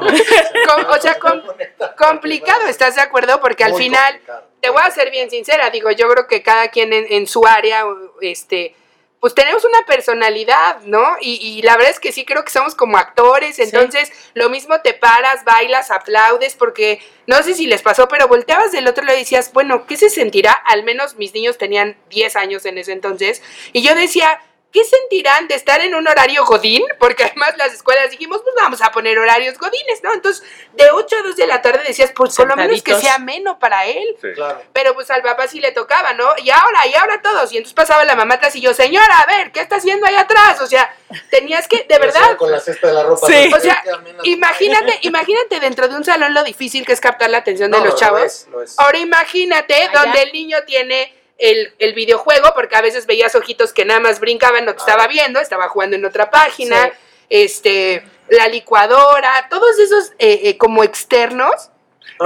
o 0.96 1.00
sea, 1.00 1.18
com- 1.18 1.42
complicado, 1.98 2.66
¿estás 2.68 2.94
de 2.94 3.00
acuerdo? 3.00 3.40
Porque 3.40 3.64
al 3.64 3.72
Muy 3.72 3.82
final, 3.82 4.12
complicado. 4.14 4.44
te 4.60 4.70
voy 4.70 4.82
a 4.84 4.90
ser 4.90 5.10
bien 5.10 5.28
sincera, 5.30 5.70
digo, 5.70 5.90
yo 5.90 6.08
creo 6.08 6.26
que 6.28 6.42
cada 6.42 6.68
quien 6.68 6.92
en, 6.92 7.06
en 7.10 7.26
su 7.26 7.44
área, 7.46 7.84
este, 8.20 8.74
pues 9.20 9.34
tenemos 9.34 9.64
una 9.64 9.84
personalidad, 9.84 10.80
¿no? 10.82 11.16
Y, 11.20 11.34
y 11.34 11.62
la 11.62 11.76
verdad 11.76 11.90
es 11.90 12.00
que 12.00 12.12
sí 12.12 12.24
creo 12.24 12.44
que 12.44 12.52
somos 12.52 12.74
como 12.74 12.98
actores, 12.98 13.58
entonces 13.58 14.12
lo 14.34 14.48
mismo 14.48 14.80
te 14.80 14.94
paras, 14.94 15.44
bailas, 15.44 15.90
aplaudes, 15.90 16.54
porque 16.54 17.00
no 17.26 17.42
sé 17.42 17.54
si 17.54 17.66
les 17.66 17.82
pasó, 17.82 18.08
pero 18.08 18.28
volteabas 18.28 18.70
del 18.72 18.86
otro 18.86 19.04
lado 19.04 19.16
y 19.16 19.22
decías, 19.22 19.52
bueno, 19.52 19.86
¿qué 19.86 19.96
se 19.96 20.08
sentirá? 20.08 20.52
Al 20.52 20.84
menos 20.84 21.16
mis 21.16 21.34
niños 21.34 21.58
tenían 21.58 21.96
10 22.10 22.36
años 22.36 22.64
en 22.64 22.78
ese 22.78 22.92
entonces, 22.92 23.42
y 23.72 23.82
yo 23.82 23.94
decía, 23.94 24.40
¿Qué 24.70 24.84
sentirán 24.84 25.48
de 25.48 25.54
estar 25.54 25.80
en 25.80 25.94
un 25.94 26.06
horario 26.06 26.44
godín? 26.44 26.84
Porque 26.98 27.24
además 27.24 27.54
las 27.56 27.72
escuelas 27.72 28.10
dijimos, 28.10 28.42
pues 28.42 28.54
vamos 28.54 28.82
a 28.82 28.92
poner 28.92 29.18
horarios 29.18 29.56
godines, 29.56 30.02
¿no? 30.02 30.12
Entonces, 30.12 30.44
de 30.74 30.90
8 30.90 31.16
a 31.16 31.22
2 31.22 31.36
de 31.36 31.46
la 31.46 31.62
tarde 31.62 31.84
decías, 31.86 32.12
pues 32.14 32.36
por 32.36 32.46
lo 32.46 32.54
menos 32.54 32.82
que 32.82 32.94
sea 32.96 33.14
ameno 33.14 33.58
para 33.58 33.86
él. 33.86 34.06
Sí. 34.20 34.28
Claro. 34.34 34.60
Pero 34.74 34.92
pues 34.92 35.10
al 35.10 35.22
papá 35.22 35.48
sí 35.48 35.58
le 35.60 35.72
tocaba, 35.72 36.12
¿no? 36.12 36.28
Y 36.44 36.50
ahora, 36.50 36.86
y 36.86 36.94
ahora 36.94 37.22
todos. 37.22 37.50
Y 37.50 37.56
entonces 37.56 37.74
pasaba 37.74 38.04
la 38.04 38.14
mamá 38.14 38.34
atrás 38.34 38.54
y 38.56 38.60
yo, 38.60 38.74
señora, 38.74 39.20
a 39.20 39.26
ver, 39.26 39.52
¿qué 39.52 39.60
está 39.60 39.76
haciendo 39.76 40.06
ahí 40.06 40.16
atrás? 40.16 40.60
O 40.60 40.66
sea, 40.66 40.94
tenías 41.30 41.66
que, 41.66 41.86
de 41.88 41.98
verdad, 41.98 42.36
Con 42.36 42.50
la 42.50 42.60
cesta 42.60 42.88
de 42.88 42.92
la 42.92 43.04
ropa. 43.04 43.26
Sí. 43.26 43.50
o 43.50 43.60
sea, 43.60 43.82
imagínate, 44.24 44.98
imagínate 45.02 45.60
dentro 45.60 45.88
de 45.88 45.96
un 45.96 46.04
salón 46.04 46.34
lo 46.34 46.44
difícil 46.44 46.84
que 46.84 46.92
es 46.92 47.00
captar 47.00 47.30
la 47.30 47.38
atención 47.38 47.70
de 47.70 47.78
los 47.78 47.94
lo 47.94 47.96
chavos. 47.96 48.20
es, 48.22 48.46
lo 48.48 48.62
es. 48.62 48.78
Ahora 48.78 48.98
imagínate 48.98 49.74
Allá. 49.74 50.02
donde 50.02 50.22
el 50.22 50.32
niño 50.32 50.58
tiene 50.66 51.17
el, 51.38 51.72
el 51.78 51.94
videojuego, 51.94 52.52
porque 52.54 52.76
a 52.76 52.82
veces 52.82 53.06
veías 53.06 53.34
ojitos 53.34 53.72
que 53.72 53.84
nada 53.84 54.00
más 54.00 54.20
brincaban, 54.20 54.64
no 54.64 54.72
te 54.74 54.80
estaba 54.80 55.06
viendo, 55.06 55.40
estaba 55.40 55.68
jugando 55.68 55.96
en 55.96 56.04
otra 56.04 56.30
página, 56.30 56.86
Sí. 56.86 56.92
este, 57.30 58.04
la 58.28 58.48
licuadora, 58.48 59.46
todos 59.48 59.78
esos 59.78 60.10
eh, 60.18 60.40
eh, 60.44 60.58
como 60.58 60.82
externos. 60.84 61.70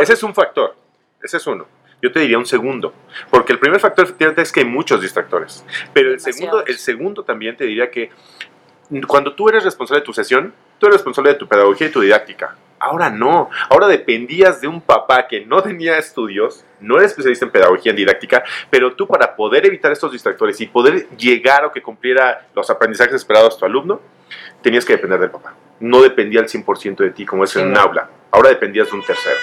Ese 0.01 0.15
es 0.15 0.23
un 0.23 0.35
factor. 0.35 0.75
Ese 1.23 1.37
es 1.37 1.47
uno. 1.47 1.67
Yo 2.01 2.11
te 2.11 2.21
diría 2.21 2.39
un 2.39 2.47
segundo. 2.47 2.93
Porque 3.31 3.53
el 3.53 3.59
primer 3.61 3.79
factor 3.79 4.05
efectivamente 4.07 4.43
es 4.43 4.51
que 4.51 4.61
hay 4.61 4.67
muchos 4.67 5.01
distractores. 5.01 5.65
Pero 5.93 6.13
el 6.13 6.21
segundo, 6.21 6.65
el 6.67 6.79
segundo 6.79 7.23
también 7.23 7.57
te 7.57 7.65
diría 7.65 7.91
que 7.91 8.11
cuando 9.07 9.35
tú 9.35 9.49
eres 9.49 9.63
responsable 9.65 10.01
de 10.01 10.05
tu 10.07 10.13
sesión, 10.13 10.53
tú 10.79 10.87
eres 10.87 10.97
responsable 10.97 11.31
de 11.33 11.39
tu 11.39 11.47
pedagogía 11.47 11.87
y 11.87 11.91
tu 11.91 12.01
didáctica. 12.01 12.57
Ahora 12.83 13.11
no. 13.11 13.49
Ahora 13.71 13.87
dependías 13.87 14.61
de 14.61 14.69
un 14.69 14.81
papá 14.81 15.27
que 15.29 15.45
no 15.47 15.63
tenía 15.63 15.99
estudios, 15.99 16.65
no 16.81 16.97
era 16.97 17.07
especialista 17.07 17.45
en 17.45 17.53
pedagogía, 17.53 17.91
en 17.91 17.97
didáctica, 17.97 18.43
pero 18.71 18.95
tú 18.95 19.07
para 19.07 19.37
poder 19.37 19.65
evitar 19.67 19.93
estos 19.93 20.11
distractores 20.13 20.61
y 20.61 20.67
poder 20.67 21.09
llegar 21.17 21.65
o 21.65 21.73
que 21.73 21.81
cumpliera 21.81 22.47
los 22.55 22.69
aprendizajes 22.71 23.15
esperados 23.15 23.55
de 23.55 23.61
tu 23.61 23.67
alumno, 23.67 24.01
tenías 24.63 24.85
que 24.85 24.95
depender 24.95 25.21
del 25.21 25.31
papá. 25.31 25.55
No 25.81 26.03
dependía 26.03 26.41
al 26.41 26.49
100% 26.49 26.97
de 26.97 27.11
ti 27.11 27.25
como 27.25 27.45
es 27.45 27.51
Sí, 27.51 27.61
en 27.61 27.67
un 27.69 27.73
no. 27.75 27.81
aula. 27.81 28.09
Ahora 28.31 28.49
dependías 28.49 28.89
de 28.91 28.95
un 28.97 29.05
tercero. 29.05 29.37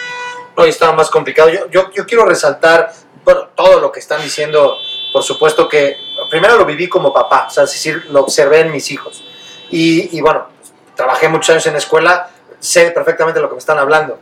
No, 0.58 0.66
estaba 0.66 0.94
más 0.94 1.10
complicado. 1.10 1.50
Yo, 1.50 1.70
yo, 1.70 1.92
yo 1.94 2.06
quiero 2.06 2.26
resaltar 2.26 2.92
bueno, 3.24 3.48
todo 3.56 3.80
lo 3.80 3.92
que 3.92 4.00
están 4.00 4.22
diciendo. 4.22 4.76
Por 5.14 5.24
supuesto 5.24 5.68
que 5.70 5.96
primero 6.30 6.58
lo 6.58 6.66
viví 6.66 6.88
como 6.90 7.14
papá, 7.14 7.46
o 7.48 7.50
sea, 7.50 7.64
es 7.64 7.72
decir, 7.72 8.06
lo 8.12 8.20
observé 8.22 8.60
en 8.62 8.72
mis 8.72 8.92
hijos. 8.92 9.24
Y, 9.72 10.16
y 10.18 10.22
bueno, 10.22 10.48
pues, 10.60 10.74
trabajé 10.96 11.30
muchos 11.30 11.50
años 11.52 11.66
en 11.68 11.76
escuela, 11.76 12.30
sé 12.60 12.92
perfectamente 12.92 13.40
lo 13.40 13.48
que 13.50 13.56
me 13.56 13.60
están 13.60 13.78
hablando. 13.80 14.20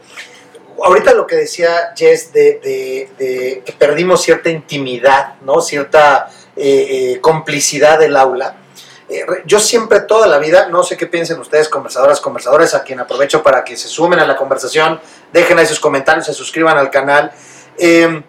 Ahorita 0.84 1.14
lo 1.14 1.26
que 1.26 1.36
decía 1.36 1.94
Jess 1.96 2.32
de, 2.32 2.60
de- 2.64 3.10
de 3.18 3.64
que 3.66 3.74
perdimos 3.74 4.22
cierta 4.22 4.50
intimidad, 4.50 5.36
¿no? 5.42 5.60
cierta 5.62 6.30
eh, 6.56 7.14
eh, 7.16 7.22
complicidad 7.22 7.98
del 8.00 8.16
aula. 8.16 8.56
Eh, 9.10 9.26
yo 9.46 9.60
siempre, 9.60 10.02
toda 10.02 10.28
la 10.28 10.38
vida, 10.38 10.68
no 10.70 10.84
sé 10.84 10.98
qué 10.98 11.08
piensen 11.08 11.40
ustedes, 11.40 11.70
conversadoras, 11.70 12.20
conversadores, 12.22 12.74
a 12.76 12.84
quien 12.84 13.00
aprovecho 13.00 13.42
para 13.42 13.64
que 13.64 13.76
se 13.78 13.88
sumen 13.88 14.20
a 14.20 14.26
la 14.28 14.36
conversación, 14.36 15.00
dejen 15.34 15.58
ahí 15.58 15.66
sus 15.66 15.80
comentarios, 15.80 16.26
se 16.26 16.34
suscriban 16.34 16.78
al 16.78 16.92
canal. 16.92 17.32
Eh, 17.80 18.22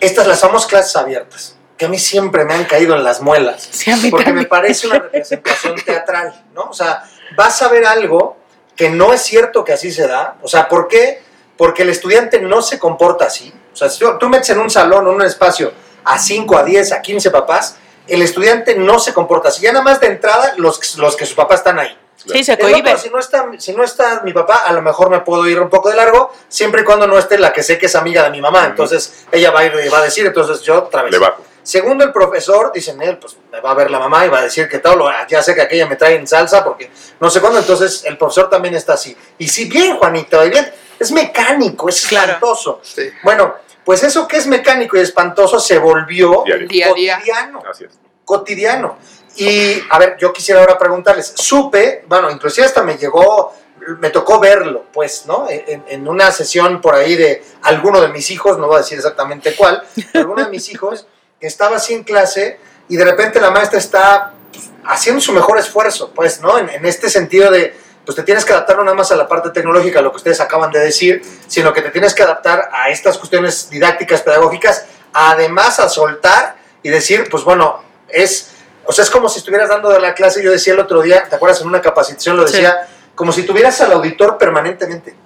estas 0.00 0.26
las 0.26 0.40
somos 0.40 0.66
clases 0.66 0.96
abiertas, 0.96 1.56
que 1.76 1.84
a 1.84 1.88
mí 1.88 1.98
siempre 1.98 2.44
me 2.44 2.54
han 2.54 2.64
caído 2.64 2.96
en 2.96 3.04
las 3.04 3.20
muelas, 3.20 3.68
Sí, 3.70 3.92
porque 4.10 4.24
me 4.26 4.44
también. 4.44 4.48
parece 4.48 4.86
una 4.88 4.98
representación 4.98 5.76
teatral, 5.84 6.46
¿no? 6.54 6.62
O 6.62 6.72
sea, 6.72 7.04
vas 7.36 7.62
a 7.62 7.68
ver 7.68 7.84
algo 7.84 8.36
que 8.76 8.90
no 8.90 9.12
es 9.12 9.22
cierto 9.22 9.64
que 9.64 9.72
así 9.72 9.92
se 9.92 10.06
da. 10.06 10.36
O 10.42 10.48
sea, 10.48 10.68
¿por 10.68 10.88
qué? 10.88 11.22
Porque 11.56 11.82
el 11.82 11.90
estudiante 11.90 12.40
no 12.40 12.62
se 12.62 12.78
comporta 12.78 13.26
así. 13.26 13.52
O 13.72 13.76
sea, 13.76 13.88
si 13.88 13.98
tú, 13.98 14.18
tú 14.18 14.28
metes 14.28 14.50
en 14.50 14.58
un 14.58 14.70
salón, 14.70 15.06
en 15.06 15.14
un 15.14 15.22
espacio, 15.22 15.72
a 16.04 16.18
5, 16.18 16.56
a 16.56 16.64
10, 16.64 16.92
a 16.92 17.02
15 17.02 17.30
papás, 17.30 17.76
el 18.08 18.22
estudiante 18.22 18.74
no 18.74 18.98
se 18.98 19.12
comporta 19.12 19.48
así. 19.48 19.62
Ya 19.62 19.72
nada 19.72 19.84
más 19.84 20.00
de 20.00 20.08
entrada, 20.08 20.54
los, 20.56 20.96
los 20.96 21.16
que 21.16 21.26
sus 21.26 21.34
papás 21.34 21.60
están 21.60 21.78
ahí. 21.78 21.96
Sí, 22.16 22.44
se 22.44 22.56
cohibe. 22.56 22.90
loco, 22.90 22.98
si, 22.98 23.10
no 23.10 23.18
está, 23.18 23.50
si 23.58 23.72
no 23.72 23.82
está 23.82 24.22
mi 24.22 24.32
papá, 24.32 24.62
a 24.66 24.72
lo 24.72 24.82
mejor 24.82 25.10
me 25.10 25.20
puedo 25.20 25.46
ir 25.48 25.58
un 25.60 25.68
poco 25.68 25.88
de 25.88 25.96
largo, 25.96 26.32
siempre 26.48 26.82
y 26.82 26.84
cuando 26.84 27.06
no 27.06 27.18
esté 27.18 27.38
la 27.38 27.52
que 27.52 27.62
sé 27.62 27.78
que 27.78 27.86
es 27.86 27.96
amiga 27.96 28.22
de 28.22 28.30
mi 28.30 28.40
mamá. 28.40 28.66
Entonces 28.66 29.24
ella 29.32 29.50
va 29.50 29.60
a 29.60 29.64
ir 29.64 29.72
y 29.84 29.88
va 29.88 29.98
a 29.98 30.02
decir, 30.02 30.26
entonces 30.26 30.60
yo 30.62 30.78
otra 30.84 31.02
vez. 31.02 31.12
Le 31.12 31.18
bajo. 31.18 31.42
Segundo, 31.62 32.04
el 32.04 32.12
profesor, 32.12 32.72
dicen 32.74 33.00
él, 33.02 33.18
pues 33.18 33.36
me 33.52 33.60
va 33.60 33.70
a 33.70 33.74
ver 33.74 33.90
la 33.90 33.98
mamá 33.98 34.26
y 34.26 34.28
va 34.28 34.38
a 34.40 34.42
decir 34.42 34.68
que 34.68 34.78
tal, 34.78 35.00
o, 35.00 35.08
"Ah, 35.08 35.26
ya 35.28 35.42
sé 35.42 35.54
que 35.54 35.62
aquella 35.62 35.86
me 35.86 35.96
trae 35.96 36.16
en 36.16 36.26
salsa 36.26 36.64
porque 36.64 36.90
no 37.20 37.30
sé 37.30 37.40
cuándo, 37.40 37.58
entonces 37.60 38.04
el 38.04 38.18
profesor 38.18 38.50
también 38.50 38.74
está 38.74 38.94
así. 38.94 39.16
Y 39.38 39.46
si 39.48 39.66
bien, 39.66 39.96
Juanito, 39.96 40.44
y 40.44 40.50
bien, 40.50 40.72
es 40.98 41.12
mecánico, 41.12 41.88
es 41.88 42.06
Claro. 42.06 42.32
espantoso. 42.32 42.80
Bueno, 43.22 43.54
pues 43.84 44.02
eso 44.02 44.26
que 44.26 44.36
es 44.38 44.46
mecánico 44.46 44.96
y 44.96 45.00
espantoso 45.00 45.58
se 45.60 45.78
volvió 45.78 46.42
Diario. 46.44 46.66
Día 46.68 46.86
a 46.90 46.94
día. 46.94 47.14
cotidiano 47.18 47.62
Así 47.70 47.84
es. 47.84 47.98
cotidiano. 48.24 48.98
Y 49.36 49.80
a 49.90 49.98
ver, 49.98 50.16
yo 50.20 50.32
quisiera 50.32 50.60
ahora 50.60 50.76
preguntarles, 50.78 51.32
supe, 51.36 52.04
bueno, 52.06 52.30
inclusive 52.30 52.66
hasta 52.66 52.82
me 52.82 52.96
llegó, 52.96 53.52
me 53.98 54.10
tocó 54.10 54.38
verlo, 54.38 54.84
pues, 54.92 55.26
¿no? 55.26 55.46
En, 55.48 55.84
en 55.88 56.06
una 56.08 56.30
sesión 56.30 56.80
por 56.80 56.94
ahí 56.94 57.16
de 57.16 57.42
alguno 57.62 58.00
de 58.00 58.08
mis 58.08 58.30
hijos, 58.30 58.58
no 58.58 58.66
voy 58.66 58.76
a 58.76 58.78
decir 58.80 58.98
exactamente 58.98 59.54
cuál, 59.56 59.82
pero 60.12 60.20
alguno 60.24 60.44
de 60.44 60.50
mis 60.50 60.68
hijos 60.70 61.06
que 61.42 61.48
estaba 61.48 61.78
así 61.78 61.92
en 61.92 62.04
clase 62.04 62.56
y 62.88 62.96
de 62.96 63.04
repente 63.04 63.40
la 63.40 63.50
maestra 63.50 63.76
está 63.76 64.32
pues, 64.52 64.70
haciendo 64.84 65.20
su 65.20 65.32
mejor 65.32 65.58
esfuerzo, 65.58 66.12
pues, 66.14 66.40
¿no? 66.40 66.56
En, 66.56 66.68
en 66.68 66.86
este 66.86 67.10
sentido 67.10 67.50
de, 67.50 67.76
pues 68.06 68.14
te 68.14 68.22
tienes 68.22 68.44
que 68.44 68.52
adaptar 68.52 68.76
no 68.76 68.84
nada 68.84 68.96
más 68.96 69.10
a 69.10 69.16
la 69.16 69.26
parte 69.26 69.50
tecnológica, 69.50 69.98
a 69.98 70.02
lo 70.02 70.12
que 70.12 70.18
ustedes 70.18 70.40
acaban 70.40 70.70
de 70.70 70.78
decir, 70.78 71.20
sino 71.48 71.72
que 71.72 71.82
te 71.82 71.90
tienes 71.90 72.14
que 72.14 72.22
adaptar 72.22 72.70
a 72.72 72.90
estas 72.90 73.18
cuestiones 73.18 73.68
didácticas, 73.68 74.22
pedagógicas, 74.22 74.84
además 75.12 75.80
a 75.80 75.88
soltar 75.88 76.54
y 76.80 76.90
decir, 76.90 77.26
pues 77.28 77.42
bueno, 77.42 77.82
es, 78.08 78.52
o 78.84 78.92
sea, 78.92 79.02
es 79.02 79.10
como 79.10 79.28
si 79.28 79.40
estuvieras 79.40 79.68
dando 79.68 79.90
de 79.90 79.98
la 79.98 80.14
clase, 80.14 80.44
yo 80.44 80.52
decía 80.52 80.74
el 80.74 80.78
otro 80.78 81.02
día, 81.02 81.24
¿te 81.28 81.34
acuerdas? 81.34 81.60
En 81.62 81.66
una 81.66 81.82
capacitación 81.82 82.36
lo 82.36 82.44
decía, 82.44 82.86
como 83.16 83.32
si 83.32 83.42
tuvieras 83.42 83.80
al 83.80 83.90
auditor 83.90 84.38
permanentemente. 84.38 85.16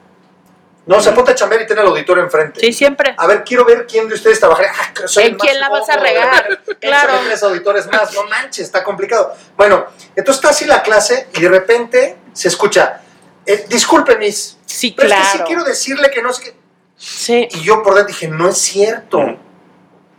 No, 0.87 0.99
o 0.99 1.01
sea, 1.01 1.13
ponte 1.15 1.33
a 1.33 1.35
chambear 1.35 1.63
y 1.63 1.67
ten 1.67 1.79
al 1.81 1.87
auditor 1.89 2.21
enfrente. 2.21 2.61
Sí, 2.61 2.73
siempre. 2.73 3.15
A 3.19 3.27
ver, 3.27 3.43
quiero 3.45 3.65
ver 3.65 3.87
quién 3.89 4.07
de 4.09 4.15
ustedes 4.15 4.39
trabaja. 4.39 4.63
Ah, 4.73 5.07
soy 5.07 5.25
el 5.25 5.31
¿En 5.33 5.39
quién 5.39 5.59
más 5.61 5.61
la 5.61 5.69
vas 5.81 5.89
a 5.89 5.97
regar? 5.97 6.47
Claro. 6.47 6.79
Claro. 6.81 7.13
tres 7.27 7.43
auditores 7.43 7.87
más, 7.89 8.15
no 8.15 8.25
manches, 8.25 8.67
está 8.67 8.85
complicado. 8.85 9.35
Bueno, 9.57 9.87
entonces 10.15 10.37
está 10.37 10.51
así 10.51 10.65
la 10.65 10.83
clase 10.83 11.27
y 11.35 11.41
de 11.41 11.49
repente 11.49 12.17
se 12.33 12.47
escucha, 12.49 13.01
eh, 13.45 13.67
disculpe, 13.69 14.17
mis, 14.17 14.59
Sí, 14.65 14.95
pero 14.97 15.09
es 15.09 15.15
que 15.15 15.23
sí 15.23 15.31
claro. 15.33 15.45
quiero 15.47 15.65
decirle 15.65 16.11
que 16.11 16.23
no 16.23 16.33
sé 16.33 16.43
qué. 16.45 16.57
Sí. 16.97 17.49
Y 17.51 17.63
yo 17.63 17.83
por 17.83 17.95
dentro 17.95 18.13
dije, 18.13 18.29
no 18.29 18.49
es 18.51 18.59
cierto, 18.59 19.19
Ujú. 19.19 19.37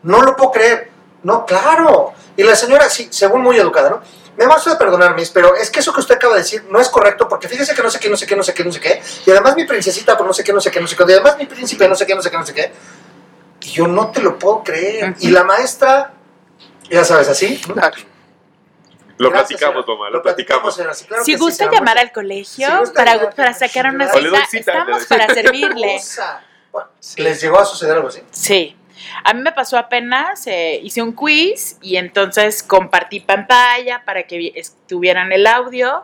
no 0.04 0.22
lo 0.22 0.36
puedo 0.36 0.52
creer. 0.52 0.90
No, 1.24 1.46
claro. 1.46 2.14
Y 2.36 2.44
la 2.44 2.56
señora, 2.56 2.90
sí, 2.90 3.08
según 3.12 3.42
muy 3.42 3.58
educada, 3.58 3.90
¿no? 3.90 4.02
Me 4.38 4.46
va 4.46 4.56
usted 4.56 4.72
a 4.72 4.78
perdonar, 4.78 5.16
mis, 5.16 5.32
pero 5.32 5.56
es 5.56 5.72
que 5.72 5.80
eso 5.80 5.92
que 5.92 6.00
usted 6.00 6.16
acaba 6.16 6.36
de 6.36 6.42
decir 6.42 6.64
no 6.70 6.80
es 6.80 6.90
correcto 6.90 7.28
porque 7.28 7.48
fíjese 7.48 7.74
que 7.74 7.82
no 7.82 7.90
sé 7.90 8.00
qué, 8.00 8.08
no 8.08 8.16
sé 8.16 8.28
qué, 8.28 8.36
no 8.36 8.44
sé 8.44 8.54
qué, 8.54 8.64
no 8.64 8.72
sé 8.72 8.80
qué. 8.80 9.02
Y 9.26 9.32
además 9.32 9.56
mi 9.56 9.66
princesita, 9.66 10.16
por 10.16 10.28
no 10.28 10.34
sé 10.34 10.44
qué, 10.44 10.54
no 10.54 10.62
sé 10.62 10.70
qué, 10.70 10.80
no 10.80 10.88
sé 10.88 10.96
qué. 10.96 11.04
Y 11.08 11.12
además 11.12 11.38
mi 11.38 11.48
príncipe, 11.48 11.88
no 11.88 11.96
sé 11.96 12.06
qué, 12.06 12.14
no 12.14 12.22
sé 12.22 12.30
qué, 12.30 12.38
no 12.38 12.46
sé 12.46 12.54
qué. 12.54 12.72
Y 13.62 13.70
yo 13.70 13.88
no 13.88 14.12
te 14.12 14.22
lo 14.22 14.38
puedo 14.38 14.64
creer. 14.64 15.16
Y 15.20 15.32
la 15.32 15.44
maestra, 15.44 16.14
ya 16.90 17.04
sabes, 17.04 17.28
así. 17.30 17.60
Lo 19.18 19.32
Gracias, 19.32 19.60
platicamos, 19.60 19.86
señora. 19.86 19.98
mamá, 20.00 20.10
lo 20.12 20.22
platicamos. 20.22 20.76
claro 20.76 20.94
si 21.24 21.34
sí, 21.34 21.38
gusta 21.40 21.72
llamar 21.72 21.98
al 21.98 22.12
colegio 22.12 22.86
Si 22.86 22.92
para, 22.92 23.16
llamar, 23.16 23.34
para 23.34 23.50
pues, 23.50 23.72
sacar 23.72 23.92
una 23.92 24.08
cita, 24.14 24.44
estamos 24.54 25.06
para 25.08 25.34
servirle. 25.34 26.00
¿Les 27.18 27.42
llegó 27.42 27.60
a 27.60 27.66
suceder 27.66 27.96
algo 27.96 28.10
así? 28.10 28.22
Sí. 28.30 28.78
A 29.24 29.34
mí 29.34 29.42
me 29.42 29.52
pasó 29.52 29.78
apenas, 29.78 30.46
eh, 30.48 30.80
hice 30.84 31.02
un 31.02 31.14
quiz 31.14 31.78
y 31.82 31.98
entonces 31.98 32.64
compartí 32.64 33.20
pantalla 33.20 34.04
para 34.06 34.24
que 34.24 34.38
vi- 34.38 34.54
estuvieran 34.56 35.32
el 35.32 35.46
audio 35.48 36.04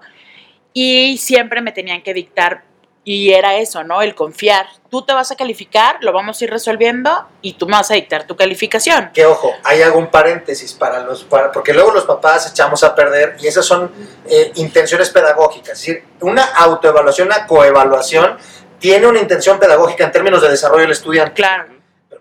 y 0.73 1.17
siempre 1.17 1.61
me 1.61 1.71
tenían 1.71 2.01
que 2.01 2.13
dictar 2.13 2.63
y 3.05 3.31
era 3.33 3.55
eso, 3.57 3.83
¿no? 3.83 4.01
El 4.01 4.15
confiar. 4.15 4.65
Tú 4.89 5.01
te 5.01 5.11
vas 5.11 5.29
a 5.29 5.35
calificar, 5.35 5.97
lo 5.99 6.13
vamos 6.13 6.39
a 6.39 6.43
ir 6.45 6.49
resolviendo 6.49 7.27
y 7.41 7.53
tú 7.53 7.65
me 7.67 7.73
vas 7.73 7.91
a 7.91 7.95
dictar 7.95 8.25
tu 8.25 8.37
calificación. 8.37 9.09
Que 9.13 9.25
ojo, 9.25 9.51
hay 9.65 9.81
algún 9.81 10.07
paréntesis 10.07 10.71
para 10.73 11.01
los, 11.01 11.25
para- 11.25 11.51
porque 11.51 11.73
luego 11.73 11.91
los 11.91 12.05
papás 12.05 12.49
echamos 12.49 12.81
a 12.83 12.95
perder 12.95 13.35
y 13.41 13.47
esas 13.47 13.65
son 13.65 13.91
eh, 14.29 14.53
intenciones 14.55 15.09
pedagógicas. 15.09 15.73
Es 15.73 15.85
decir, 15.85 16.03
una 16.21 16.43
autoevaluación, 16.43 17.27
una 17.27 17.45
coevaluación 17.45 18.37
tiene 18.79 19.05
una 19.07 19.19
intención 19.19 19.59
pedagógica 19.59 20.05
en 20.05 20.11
términos 20.13 20.41
de 20.41 20.49
desarrollo 20.49 20.83
del 20.83 20.91
estudiante. 20.91 21.33
Claro. 21.33 21.72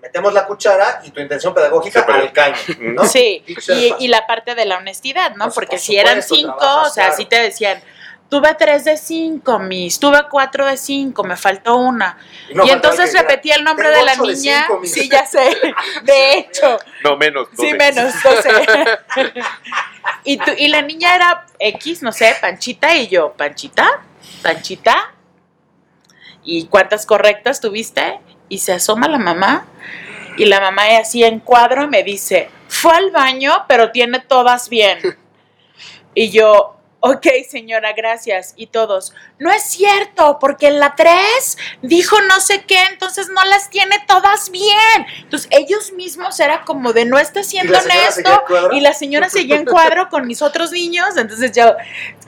Metemos 0.02 0.34
la 0.34 0.44
cuchara 0.46 1.00
y 1.04 1.10
tu 1.12 1.20
intención 1.20 1.54
pedagógica 1.54 2.04
perdió. 2.04 2.22
al 2.24 2.32
caño, 2.32 2.56
¿no? 2.80 3.04
Sí, 3.06 3.44
y, 4.00 4.08
la 4.08 4.26
parte 4.26 4.54
de 4.56 4.64
la 4.66 4.76
honestidad, 4.78 5.36
¿no? 5.36 5.44
Por- 5.46 5.54
Porque 5.54 5.76
por 5.76 5.78
si 5.78 5.96
eran 5.96 6.22
cinco, 6.22 6.56
trabajas, 6.58 6.90
o 6.90 6.94
sea, 6.94 7.04
claro. 7.04 7.16
si 7.18 7.24
te 7.26 7.40
decían, 7.40 7.80
tuve 8.28 8.52
tres 8.56 8.84
de 8.84 8.96
cinco, 8.96 9.60
mis, 9.60 10.00
tuve 10.00 10.18
cuatro 10.28 10.66
de 10.66 10.76
cinco, 10.76 11.22
me 11.22 11.36
faltó 11.36 11.76
una. 11.76 12.18
Y 12.50 12.54
no 12.54 12.64
y 12.64 12.68
faltaba 12.70 12.94
entonces 12.94 13.16
repetía 13.20 13.54
el 13.54 13.62
nombre 13.64 13.88
"Tengo 13.90 14.00
de 14.00 14.04
la 14.06 14.16
de 14.16 14.32
niña. 14.34 14.64
cinco, 14.66 14.80
mis". 14.80 14.92
sí, 14.92 15.08
ya 15.08 15.24
sé. 15.24 15.56
De 16.02 16.38
hecho, 16.38 16.78
No, 17.04 17.16
menos. 17.16 17.46
sí, 17.56 17.70
doce. 17.72 17.76
menos, 17.76 18.14
12. 18.24 18.50
y, 20.24 20.36
tú, 20.38 20.50
y 20.58 20.66
la 20.68 20.82
niña 20.82 21.14
era 21.14 21.46
X, 21.60 22.02
no 22.02 22.10
sé, 22.10 22.34
Panchita, 22.40 22.96
y 22.96 23.06
yo, 23.08 23.32
¿Panchita? 23.34 24.00
¿Panchita? 24.42 25.12
¿Y 26.42 26.66
cuántas 26.66 27.06
correctas 27.06 27.60
tuviste? 27.60 28.18
Y 28.52 28.58
se 28.58 28.74
asoma 28.74 29.08
la 29.08 29.16
mamá. 29.16 29.64
Y 30.36 30.44
la 30.44 30.60
mamá 30.60 30.82
así 31.00 31.24
en 31.24 31.40
cuadro 31.40 31.88
me 31.88 32.02
dice, 32.02 32.50
fue 32.68 32.94
al 32.94 33.10
baño, 33.10 33.64
pero 33.66 33.90
tiene 33.92 34.20
todas 34.20 34.68
bien. 34.68 34.98
Y 36.14 36.28
yo, 36.28 36.76
ok, 37.02 37.26
señora, 37.48 37.92
gracias. 37.94 38.54
Y 38.56 38.68
todos, 38.68 39.12
no 39.40 39.50
es 39.50 39.64
cierto, 39.64 40.38
porque 40.40 40.68
en 40.68 40.78
la 40.78 40.94
3 40.94 41.58
dijo 41.82 42.16
no 42.22 42.40
sé 42.40 42.62
qué, 42.62 42.80
entonces 42.90 43.28
no 43.28 43.44
las 43.44 43.70
tiene 43.70 43.96
todas 44.06 44.50
bien. 44.50 45.06
Entonces 45.18 45.48
ellos 45.50 45.92
mismos 45.92 46.38
era 46.38 46.64
como 46.64 46.92
de 46.92 47.04
no 47.04 47.18
está 47.18 47.42
siendo 47.42 47.76
honesto. 47.76 48.44
Y 48.70 48.80
la 48.80 48.94
señora 48.94 49.28
seguía 49.28 49.56
en 49.56 49.64
cuadro 49.64 50.08
con 50.08 50.28
mis 50.28 50.42
otros 50.42 50.70
niños. 50.70 51.16
Entonces 51.16 51.50
yo, 51.52 51.74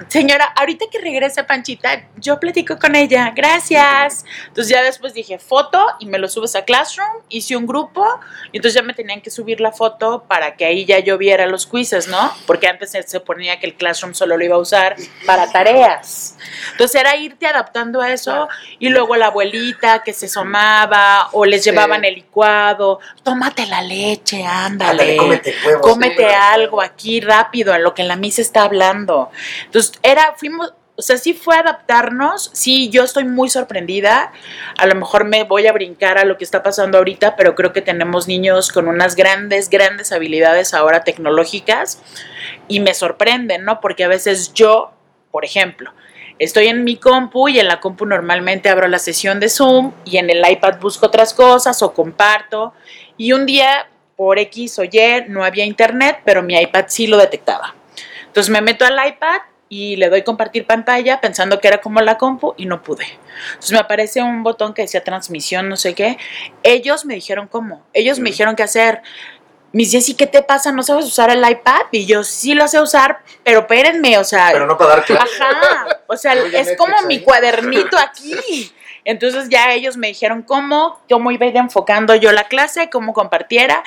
señora, 0.08 0.46
ahorita 0.56 0.86
que 0.90 0.98
regrese 0.98 1.44
Panchita, 1.44 2.08
yo 2.16 2.40
platico 2.40 2.76
con 2.76 2.96
ella, 2.96 3.32
gracias. 3.34 4.24
Entonces 4.48 4.72
ya 4.72 4.82
después 4.82 5.14
dije 5.14 5.38
foto 5.38 5.86
y 6.00 6.06
me 6.06 6.18
lo 6.18 6.28
subes 6.28 6.56
a 6.56 6.64
Classroom, 6.64 7.22
hice 7.28 7.56
un 7.56 7.66
grupo 7.66 8.04
y 8.50 8.56
entonces 8.56 8.74
ya 8.74 8.82
me 8.82 8.92
tenían 8.92 9.20
que 9.20 9.30
subir 9.30 9.60
la 9.60 9.70
foto 9.70 10.24
para 10.26 10.56
que 10.56 10.64
ahí 10.64 10.84
ya 10.84 10.98
yo 10.98 11.16
viera 11.16 11.46
los 11.46 11.64
quizzes, 11.64 12.08
¿no? 12.08 12.32
Porque 12.44 12.66
antes 12.66 12.90
se, 12.90 13.04
se 13.04 13.20
ponía 13.20 13.60
que 13.60 13.66
el 13.66 13.74
Classroom 13.74 14.14
solo 14.14 14.36
lo 14.36 14.44
iba 14.44 14.56
a 14.56 14.63
usar 14.64 14.96
para 15.26 15.50
tareas. 15.50 16.36
Entonces 16.72 17.00
era 17.00 17.16
irte 17.16 17.46
adaptando 17.46 18.00
a 18.00 18.10
eso 18.12 18.48
y 18.78 18.88
luego 18.88 19.16
la 19.16 19.26
abuelita 19.26 20.02
que 20.02 20.12
se 20.12 20.26
asomaba 20.26 21.28
o 21.32 21.44
les 21.44 21.62
Sí. 21.62 21.70
llevaban 21.70 22.04
el 22.04 22.14
licuado, 22.16 22.98
tómate 23.22 23.66
la 23.66 23.80
leche, 23.82 24.44
ándale. 24.44 24.90
Ándale, 25.02 25.16
cómete 25.16 25.54
huevos. 25.64 25.82
Cómete 25.82 26.28
sí. 26.28 26.34
algo 26.34 26.82
aquí 26.82 27.20
rápido 27.20 27.74
en 27.74 27.82
lo 27.82 27.94
que 27.94 28.02
la 28.02 28.16
misa 28.16 28.42
está 28.42 28.64
hablando. 28.64 29.30
Entonces, 29.66 29.92
era, 30.02 30.34
fuimos, 30.36 30.72
o 30.96 31.02
sea, 31.02 31.16
sí 31.16 31.34
fue 31.34 31.56
adaptarnos. 31.56 32.50
Sí, 32.52 32.88
yo 32.88 33.02
estoy 33.02 33.24
muy 33.24 33.50
sorprendida. 33.50 34.32
A 34.78 34.86
lo 34.86 34.94
mejor 34.94 35.24
me 35.24 35.42
voy 35.42 35.66
a 35.66 35.72
brincar 35.72 36.18
a 36.18 36.24
lo 36.24 36.36
que 36.36 36.44
está 36.44 36.62
pasando 36.62 36.98
ahorita, 36.98 37.34
pero 37.36 37.54
creo 37.54 37.72
que 37.72 37.82
tenemos 37.82 38.28
niños 38.28 38.70
con 38.70 38.86
unas 38.86 39.16
grandes, 39.16 39.70
grandes 39.70 40.12
habilidades 40.12 40.72
ahora 40.72 41.02
tecnológicas 41.02 42.00
y 42.68 42.80
me 42.80 42.94
sorprenden, 42.94 43.64
¿no? 43.64 43.80
Porque 43.80 44.04
a 44.04 44.08
veces 44.08 44.54
yo, 44.54 44.92
por 45.30 45.44
ejemplo, 45.44 45.92
Estoy 46.40 46.66
en 46.66 46.82
mi 46.82 46.96
compu 46.96 47.48
y 47.48 47.60
en 47.60 47.68
la 47.68 47.78
compu 47.78 48.06
normalmente 48.06 48.68
abro 48.68 48.88
la 48.88 48.98
sesión 48.98 49.38
de 49.38 49.48
Zoom 49.48 49.92
y 50.04 50.16
en 50.16 50.30
el 50.30 50.42
iPad 50.44 50.80
busco 50.80 51.06
otras 51.06 51.32
cosas 51.32 51.80
o 51.80 51.94
comparto. 51.94 52.74
Y 53.16 53.32
un 53.32 53.46
día, 53.46 53.88
por 54.16 54.40
X 54.40 54.80
o 54.80 54.84
Y, 54.84 54.90
no 55.28 55.44
había 55.44 55.64
internet, 55.64 56.22
pero 56.24 56.42
mi 56.42 56.60
iPad 56.60 56.86
sí 56.88 57.06
lo 57.06 57.18
detectaba. 57.18 57.76
Entonces 58.26 58.50
me 58.50 58.60
meto 58.62 58.84
al 58.84 58.94
iPad 59.06 59.42
y 59.68 59.96
le 59.96 60.08
doy 60.08 60.22
compartir 60.22 60.66
pantalla 60.66 61.20
pensando 61.20 61.60
que 61.60 61.68
era 61.68 61.80
como 61.80 62.00
la 62.00 62.18
compu 62.18 62.54
y 62.56 62.66
no 62.66 62.82
pude. 62.82 63.06
Entonces 63.48 63.72
me 63.72 63.78
aparece 63.78 64.22
un 64.22 64.42
botón 64.42 64.74
que 64.74 64.82
decía 64.82 65.02
transmisión, 65.02 65.68
no 65.68 65.76
sé 65.76 65.94
qué. 65.94 66.18
Ellos 66.62 67.04
me 67.04 67.14
dijeron 67.14 67.48
cómo. 67.48 67.84
Ellos 67.92 68.18
me 68.18 68.30
dijeron 68.30 68.56
qué 68.56 68.62
hacer. 68.62 69.02
Mis 69.72 69.90
Jessy, 69.90 70.14
¿qué 70.14 70.28
te 70.28 70.42
pasa? 70.42 70.70
¿No 70.70 70.84
sabes 70.84 71.06
usar 71.06 71.30
el 71.30 71.48
iPad? 71.48 71.82
Y 71.90 72.06
yo 72.06 72.22
sí 72.22 72.54
lo 72.54 72.68
sé 72.68 72.80
usar, 72.80 73.18
pero 73.42 73.60
espérenme, 73.60 74.18
o 74.18 74.24
sea, 74.24 74.50
Pero 74.52 74.66
no 74.66 74.78
para 74.78 74.90
dar 74.90 75.04
clase. 75.04 75.42
Ajá, 75.42 75.86
o 76.06 76.16
sea, 76.16 76.32
es 76.34 76.52
Netflix 76.52 76.78
como 76.78 76.94
mi 77.08 77.20
cuadernito 77.22 77.98
aquí. 77.98 78.72
Entonces 79.04 79.48
ya 79.48 79.72
ellos 79.72 79.96
me 79.96 80.06
dijeron 80.06 80.42
cómo, 80.42 81.00
cómo 81.10 81.32
iba 81.32 81.46
a 81.46 81.48
ir 81.48 81.56
enfocando 81.56 82.14
yo 82.14 82.30
la 82.32 82.44
clase, 82.44 82.88
cómo 82.88 83.12
compartiera. 83.12 83.82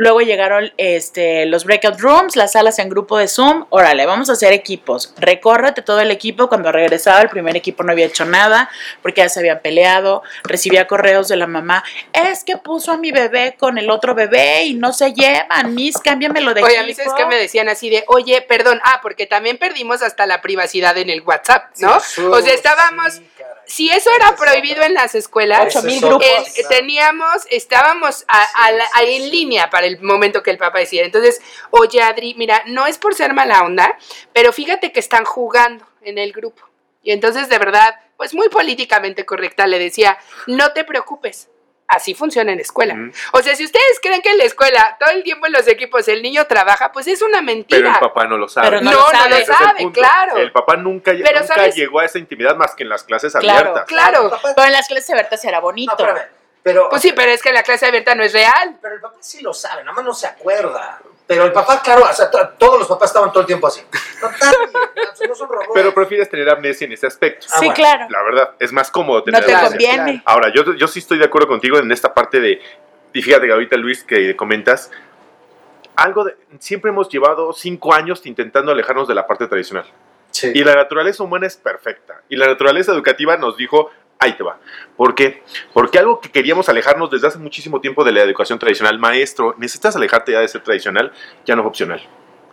Luego 0.00 0.20
llegaron 0.20 0.72
este, 0.76 1.44
los 1.46 1.64
breakout 1.64 1.98
rooms, 1.98 2.36
las 2.36 2.52
salas 2.52 2.78
en 2.78 2.88
grupo 2.88 3.18
de 3.18 3.26
Zoom. 3.26 3.66
Órale, 3.70 4.06
vamos 4.06 4.30
a 4.30 4.34
hacer 4.34 4.52
equipos. 4.52 5.12
Recórrete 5.18 5.82
todo 5.82 5.98
el 5.98 6.12
equipo. 6.12 6.48
Cuando 6.48 6.70
regresaba, 6.70 7.20
el 7.20 7.28
primer 7.28 7.56
equipo 7.56 7.82
no 7.82 7.90
había 7.90 8.06
hecho 8.06 8.24
nada 8.24 8.70
porque 9.02 9.22
ya 9.22 9.28
se 9.28 9.40
habían 9.40 9.58
peleado. 9.58 10.22
Recibía 10.44 10.86
correos 10.86 11.26
de 11.26 11.34
la 11.34 11.48
mamá. 11.48 11.82
Es 12.12 12.44
que 12.44 12.56
puso 12.56 12.92
a 12.92 12.96
mi 12.96 13.10
bebé 13.10 13.56
con 13.58 13.76
el 13.76 13.90
otro 13.90 14.14
bebé 14.14 14.66
y 14.66 14.74
no 14.74 14.92
se 14.92 15.12
llevan. 15.12 15.74
Miss, 15.74 15.96
cámbiamelo 15.98 16.54
de 16.54 16.62
Oye, 16.62 16.78
a 16.78 16.84
mí 16.84 16.92
equipo. 16.92 17.10
sabes 17.10 17.20
que 17.20 17.26
me 17.26 17.34
decían 17.34 17.68
así 17.68 17.90
de, 17.90 18.04
oye, 18.06 18.40
perdón, 18.42 18.80
ah, 18.84 19.00
porque 19.02 19.26
también 19.26 19.58
perdimos 19.58 20.02
hasta 20.02 20.26
la 20.26 20.40
privacidad 20.40 20.96
en 20.96 21.10
el 21.10 21.22
WhatsApp, 21.22 21.72
¿no? 21.78 21.98
Sí, 21.98 22.22
o 22.22 22.40
sea, 22.40 22.54
estábamos, 22.54 23.14
sí. 23.14 23.26
Si 23.68 23.90
eso 23.90 24.10
era 24.16 24.34
prohibido 24.34 24.82
en 24.82 24.94
las 24.94 25.14
escuelas, 25.14 25.60
es 25.76 26.00
grupos. 26.08 26.58
el- 26.58 26.68
teníamos, 26.68 27.46
estábamos 27.50 28.24
a- 28.26 28.64
a 28.64 28.72
la- 28.72 28.88
en 29.02 29.30
línea 29.30 29.70
para 29.70 29.86
el 29.86 30.00
momento 30.00 30.42
que 30.42 30.50
el 30.50 30.58
papá 30.58 30.80
decía. 30.80 31.04
Entonces, 31.04 31.40
oye, 31.70 32.02
Adri, 32.02 32.34
mira, 32.34 32.62
no 32.66 32.86
es 32.86 32.98
por 32.98 33.14
ser 33.14 33.34
mala 33.34 33.62
onda, 33.62 33.96
pero 34.32 34.52
fíjate 34.52 34.90
que 34.90 35.00
están 35.00 35.24
jugando 35.24 35.86
en 36.02 36.18
el 36.18 36.32
grupo. 36.32 36.62
Y 37.02 37.12
entonces, 37.12 37.48
de 37.48 37.58
verdad, 37.58 37.94
pues 38.16 38.34
muy 38.34 38.48
políticamente 38.48 39.24
correcta, 39.24 39.66
le 39.66 39.78
decía, 39.78 40.18
no 40.46 40.72
te 40.72 40.82
preocupes. 40.84 41.48
Así 41.88 42.14
funciona 42.14 42.52
en 42.52 42.58
la 42.58 42.62
escuela. 42.62 42.94
Mm. 42.94 43.12
O 43.32 43.42
sea, 43.42 43.56
si 43.56 43.64
ustedes 43.64 43.98
creen 44.02 44.20
que 44.20 44.30
en 44.30 44.36
la 44.38 44.44
escuela 44.44 44.96
todo 45.00 45.08
el 45.10 45.22
tiempo 45.24 45.46
en 45.46 45.52
los 45.52 45.66
equipos 45.66 46.06
el 46.08 46.22
niño 46.22 46.46
trabaja, 46.46 46.92
pues 46.92 47.06
es 47.08 47.22
una 47.22 47.40
mentira. 47.40 47.80
Pero 47.80 47.94
el 47.94 47.98
papá 48.00 48.26
no 48.26 48.36
lo 48.36 48.46
sabe. 48.46 48.68
Pero 48.68 48.80
no, 48.82 48.90
no 48.90 48.96
lo 48.98 49.06
sabe. 49.10 49.38
El 49.38 49.46
sabe, 49.46 49.92
claro. 49.92 50.36
El 50.36 50.52
papá 50.52 50.76
nunca, 50.76 51.12
Pero, 51.12 51.40
nunca 51.40 51.66
llegó 51.68 52.00
a 52.00 52.04
esa 52.04 52.18
intimidad 52.18 52.56
más 52.56 52.74
que 52.74 52.82
en 52.82 52.90
las 52.90 53.04
clases 53.04 53.32
Claro. 53.32 53.58
abiertas. 53.70 53.84
Claro. 53.86 54.30
Pero 54.54 54.66
en 54.66 54.72
las 54.72 54.86
clases 54.86 55.08
abiertas 55.10 55.42
era 55.46 55.58
No, 55.58 55.62
bonito. 55.62 55.92
espérame. 55.98 56.28
Pero, 56.62 56.90
Pues 56.90 57.00
sí, 57.00 57.12
pero 57.12 57.30
es 57.32 57.40
que 57.40 57.52
la 57.54 57.62
clase 57.62 57.86
abierta 57.86 58.14
no 58.14 58.22
es 58.22 58.34
real. 58.34 58.76
pero 58.82 58.94
el 58.94 59.00
papá 59.00 59.16
sí 59.20 59.40
lo 59.40 59.54
sabe, 59.54 59.82
nada 59.82 59.94
más 59.94 60.04
no 60.04 60.12
se 60.12 60.26
acuerda. 60.26 61.00
Pero 61.28 61.44
el 61.44 61.52
papá, 61.52 61.80
claro, 61.82 62.04
o 62.10 62.12
sea, 62.12 62.30
to- 62.30 62.48
todos 62.58 62.78
los 62.80 62.88
papás 62.88 63.10
estaban 63.10 63.30
todo 63.30 63.42
el 63.42 63.46
tiempo 63.46 63.66
así. 63.68 63.82
Bien, 64.94 65.28
no 65.28 65.34
son 65.34 65.48
robots. 65.48 65.68
Pero 65.74 65.92
prefieres 65.94 66.28
tener 66.30 66.48
amnesia 66.48 66.86
en 66.86 66.92
ese 66.92 67.06
aspecto. 67.06 67.46
Ah, 67.52 67.58
sí, 67.58 67.66
bueno. 67.66 67.74
claro. 67.74 68.06
La 68.08 68.22
verdad, 68.22 68.50
es 68.58 68.72
más 68.72 68.90
cómodo 68.90 69.22
tener 69.22 69.38
No 69.40 69.46
te 69.46 69.54
amnesia. 69.54 69.68
conviene. 69.96 70.22
Ahora, 70.24 70.50
yo, 70.52 70.74
yo 70.74 70.88
sí 70.88 70.98
estoy 71.00 71.18
de 71.18 71.26
acuerdo 71.26 71.46
contigo 71.46 71.78
en 71.78 71.92
esta 71.92 72.14
parte 72.14 72.40
de, 72.40 72.60
y 73.12 73.22
fíjate 73.22 73.46
que 73.46 73.52
ahorita 73.52 73.76
Luis 73.76 74.02
que 74.04 74.34
comentas, 74.36 74.90
algo 75.96 76.24
de, 76.24 76.34
siempre 76.60 76.90
hemos 76.90 77.08
llevado 77.10 77.52
cinco 77.52 77.92
años 77.92 78.24
intentando 78.24 78.72
alejarnos 78.72 79.06
de 79.06 79.14
la 79.14 79.26
parte 79.26 79.46
tradicional. 79.46 79.84
Sí. 80.30 80.50
Y 80.54 80.64
la 80.64 80.74
naturaleza 80.76 81.22
humana 81.22 81.46
es 81.46 81.56
perfecta. 81.56 82.22
Y 82.30 82.36
la 82.36 82.46
naturaleza 82.46 82.92
educativa 82.92 83.36
nos 83.36 83.56
dijo, 83.56 83.90
ahí 84.18 84.32
te 84.32 84.42
va. 84.42 84.58
¿Por 84.96 85.14
qué? 85.14 85.42
Porque 85.72 85.98
algo 85.98 86.20
que 86.20 86.30
queríamos 86.30 86.68
alejarnos 86.68 87.10
desde 87.10 87.28
hace 87.28 87.38
muchísimo 87.38 87.80
tiempo 87.80 88.04
de 88.04 88.12
la 88.12 88.22
educación 88.22 88.58
tradicional, 88.58 88.98
maestro, 88.98 89.54
necesitas 89.58 89.94
alejarte 89.96 90.32
ya 90.32 90.40
de 90.40 90.48
ser 90.48 90.62
tradicional, 90.62 91.12
ya 91.44 91.54
no 91.56 91.62
es 91.62 91.68
opcional. 91.68 92.02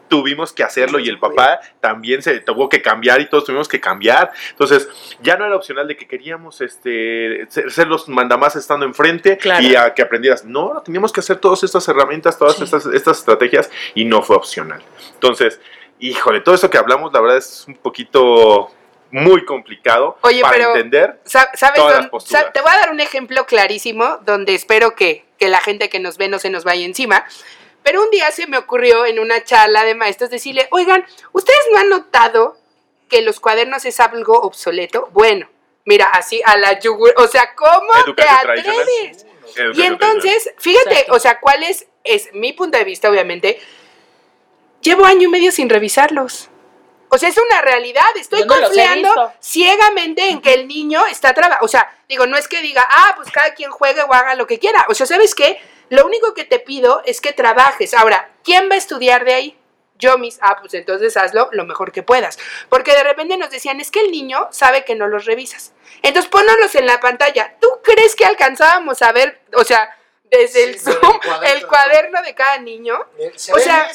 Tuvimos 0.07 0.53
que 0.53 0.63
hacerlo 0.63 0.99
y 0.99 1.09
el 1.09 1.17
papá 1.17 1.59
también 1.81 2.21
se 2.21 2.39
tuvo 2.39 2.69
que 2.69 2.79
cambiar 2.83 3.19
y 3.21 3.27
todos 3.27 3.45
tuvimos 3.45 3.67
que 3.67 3.79
cambiar. 3.79 4.31
Entonces, 4.51 4.87
ya 5.23 5.35
no 5.35 5.45
era 5.47 5.55
opcional 5.55 5.87
de 5.87 5.97
que 5.97 6.07
queríamos 6.07 6.61
este, 6.61 7.47
ser, 7.49 7.87
los 7.87 8.07
mandamás 8.07 8.55
estando 8.55 8.85
enfrente 8.85 9.35
Claro. 9.37 9.65
y 9.65 9.75
a 9.75 9.95
que 9.95 10.03
aprendieras. 10.03 10.45
No, 10.45 10.79
teníamos 10.85 11.11
que 11.11 11.21
hacer 11.21 11.37
todas 11.37 11.63
estas 11.63 11.87
herramientas, 11.87 12.37
todas 12.37 12.55
Sí. 12.57 12.63
estas, 12.63 12.85
estas 12.85 13.17
estrategias 13.17 13.71
y 13.95 14.05
no 14.05 14.21
fue 14.21 14.35
opcional. 14.35 14.83
Entonces, 15.15 15.59
híjole, 15.97 16.41
todo 16.41 16.53
eso 16.53 16.69
que 16.69 16.77
hablamos, 16.77 17.11
la 17.11 17.21
verdad 17.21 17.37
es 17.37 17.65
un 17.67 17.73
poquito 17.75 18.69
muy 19.23 19.45
complicado 19.45 20.17
Oye, 20.21 20.41
para 20.41 20.53
pero- 20.53 20.75
entender. 20.75 21.19
Todas 21.31 21.51
las 22.01 22.09
posturas. 22.09 22.51
te 22.53 22.61
voy 22.61 22.71
a 22.71 22.79
dar 22.79 22.91
un 22.91 22.99
ejemplo 22.99 23.45
clarísimo 23.45 24.17
donde 24.25 24.53
espero 24.55 24.95
que, 24.95 25.25
que 25.37 25.47
la 25.47 25.61
gente 25.61 25.89
que 25.89 25.99
nos 25.99 26.17
ve 26.17 26.27
no 26.27 26.39
se 26.39 26.49
nos 26.49 26.63
vaya 26.63 26.85
encima. 26.85 27.25
Pero 27.83 28.01
un 28.03 28.09
día 28.09 28.31
se 28.31 28.47
me 28.47 28.57
ocurrió 28.57 29.05
en 29.05 29.19
una 29.19 29.43
charla 29.43 29.83
de 29.85 29.95
maestros 29.95 30.29
decirle, 30.29 30.67
oigan, 30.71 31.05
¿ustedes 31.33 31.59
no 31.71 31.79
han 31.79 31.89
notado 31.89 32.57
que 33.09 33.21
los 33.21 33.39
cuadernos 33.39 33.85
es 33.85 33.99
algo 33.99 34.39
obsoleto? 34.41 35.09
Bueno, 35.13 35.47
mira, 35.85 36.05
así 36.05 36.41
a 36.45 36.57
la 36.57 36.79
yugur, 36.79 37.13
o 37.17 37.27
sea, 37.27 37.53
¿cómo 37.55 37.93
te 38.15 38.21
Educación 38.23 38.37
atreves? 38.73 39.25
Educación 39.55 39.73
Y 39.75 39.81
entonces, 39.83 40.51
fíjate, 40.57 40.89
Exacto. 40.91 41.13
o 41.13 41.19
sea, 41.19 41.39
¿cuál 41.39 41.63
es, 41.63 41.85
es 42.03 42.33
mi 42.33 42.53
punto 42.53 42.77
de 42.77 42.83
vista, 42.83 43.09
obviamente? 43.09 43.59
Llevo 44.81 45.05
año 45.05 45.23
y 45.23 45.31
medio 45.31 45.51
sin 45.51 45.69
revisarlos. 45.69 46.49
O 47.15 47.17
sea, 47.17 47.29
es 47.29 47.37
una 47.37 47.61
realidad. 47.61 48.03
Estoy 48.15 48.41
no 48.45 48.53
confiando 48.53 49.33
ciegamente 49.39 50.29
en 50.29 50.41
que 50.41 50.53
el 50.53 50.67
niño 50.67 51.05
está 51.05 51.33
trabajando. 51.33 51.65
O 51.65 51.69
sea, 51.69 51.89
digo, 52.09 52.27
no 52.27 52.35
es 52.35 52.49
que 52.49 52.61
diga, 52.61 52.85
ah, 52.89 53.13
pues 53.15 53.31
cada 53.31 53.53
quien 53.53 53.71
juegue 53.71 54.01
o 54.01 54.13
haga 54.13 54.35
lo 54.35 54.45
que 54.45 54.59
quiera. 54.59 54.85
O 54.89 54.93
sea, 54.93 55.05
¿sabes 55.05 55.33
qué? 55.33 55.61
Lo 55.89 56.05
único 56.05 56.33
que 56.33 56.43
te 56.43 56.59
pido 56.59 57.01
es 57.05 57.21
que 57.21 57.31
trabajes. 57.31 57.93
Ahora, 57.93 58.29
¿quién 58.43 58.69
va 58.69 58.75
a 58.75 58.77
estudiar 58.77 59.23
de 59.23 59.33
ahí? 59.33 59.57
Yo 59.97 60.17
mis, 60.17 60.39
ah, 60.41 60.57
pues 60.59 60.73
entonces 60.73 61.15
hazlo 61.15 61.47
lo 61.53 61.63
mejor 61.63 61.93
que 61.93 62.03
puedas. 62.03 62.37
Porque 62.67 62.91
de 62.91 63.03
repente 63.03 63.37
nos 63.37 63.49
decían, 63.49 63.79
es 63.79 63.91
que 63.91 64.01
el 64.01 64.11
niño 64.11 64.49
sabe 64.51 64.83
que 64.83 64.95
no 64.95 65.07
los 65.07 65.23
revisas. 65.23 65.73
Entonces 66.01 66.29
ponnos 66.29 66.75
en 66.75 66.85
la 66.85 66.99
pantalla. 66.99 67.55
¿Tú 67.61 67.69
crees 67.81 68.13
que 68.17 68.25
alcanzábamos 68.25 69.01
a 69.01 69.13
ver, 69.13 69.39
o 69.53 69.63
sea, 69.63 69.89
desde 70.37 70.63
el 70.65 70.79
Sí, 70.79 70.91
Zoom, 70.91 70.95
el 71.15 71.19
cuaderno. 71.19 71.55
el 71.55 71.67
cuaderno 71.67 72.21
de 72.23 72.35
cada 72.35 72.57
niño? 72.59 72.97
Eh, 73.19 73.31
¿Se 73.35 73.51
O 73.51 73.55
ve 73.55 73.61
sea. 73.61 73.89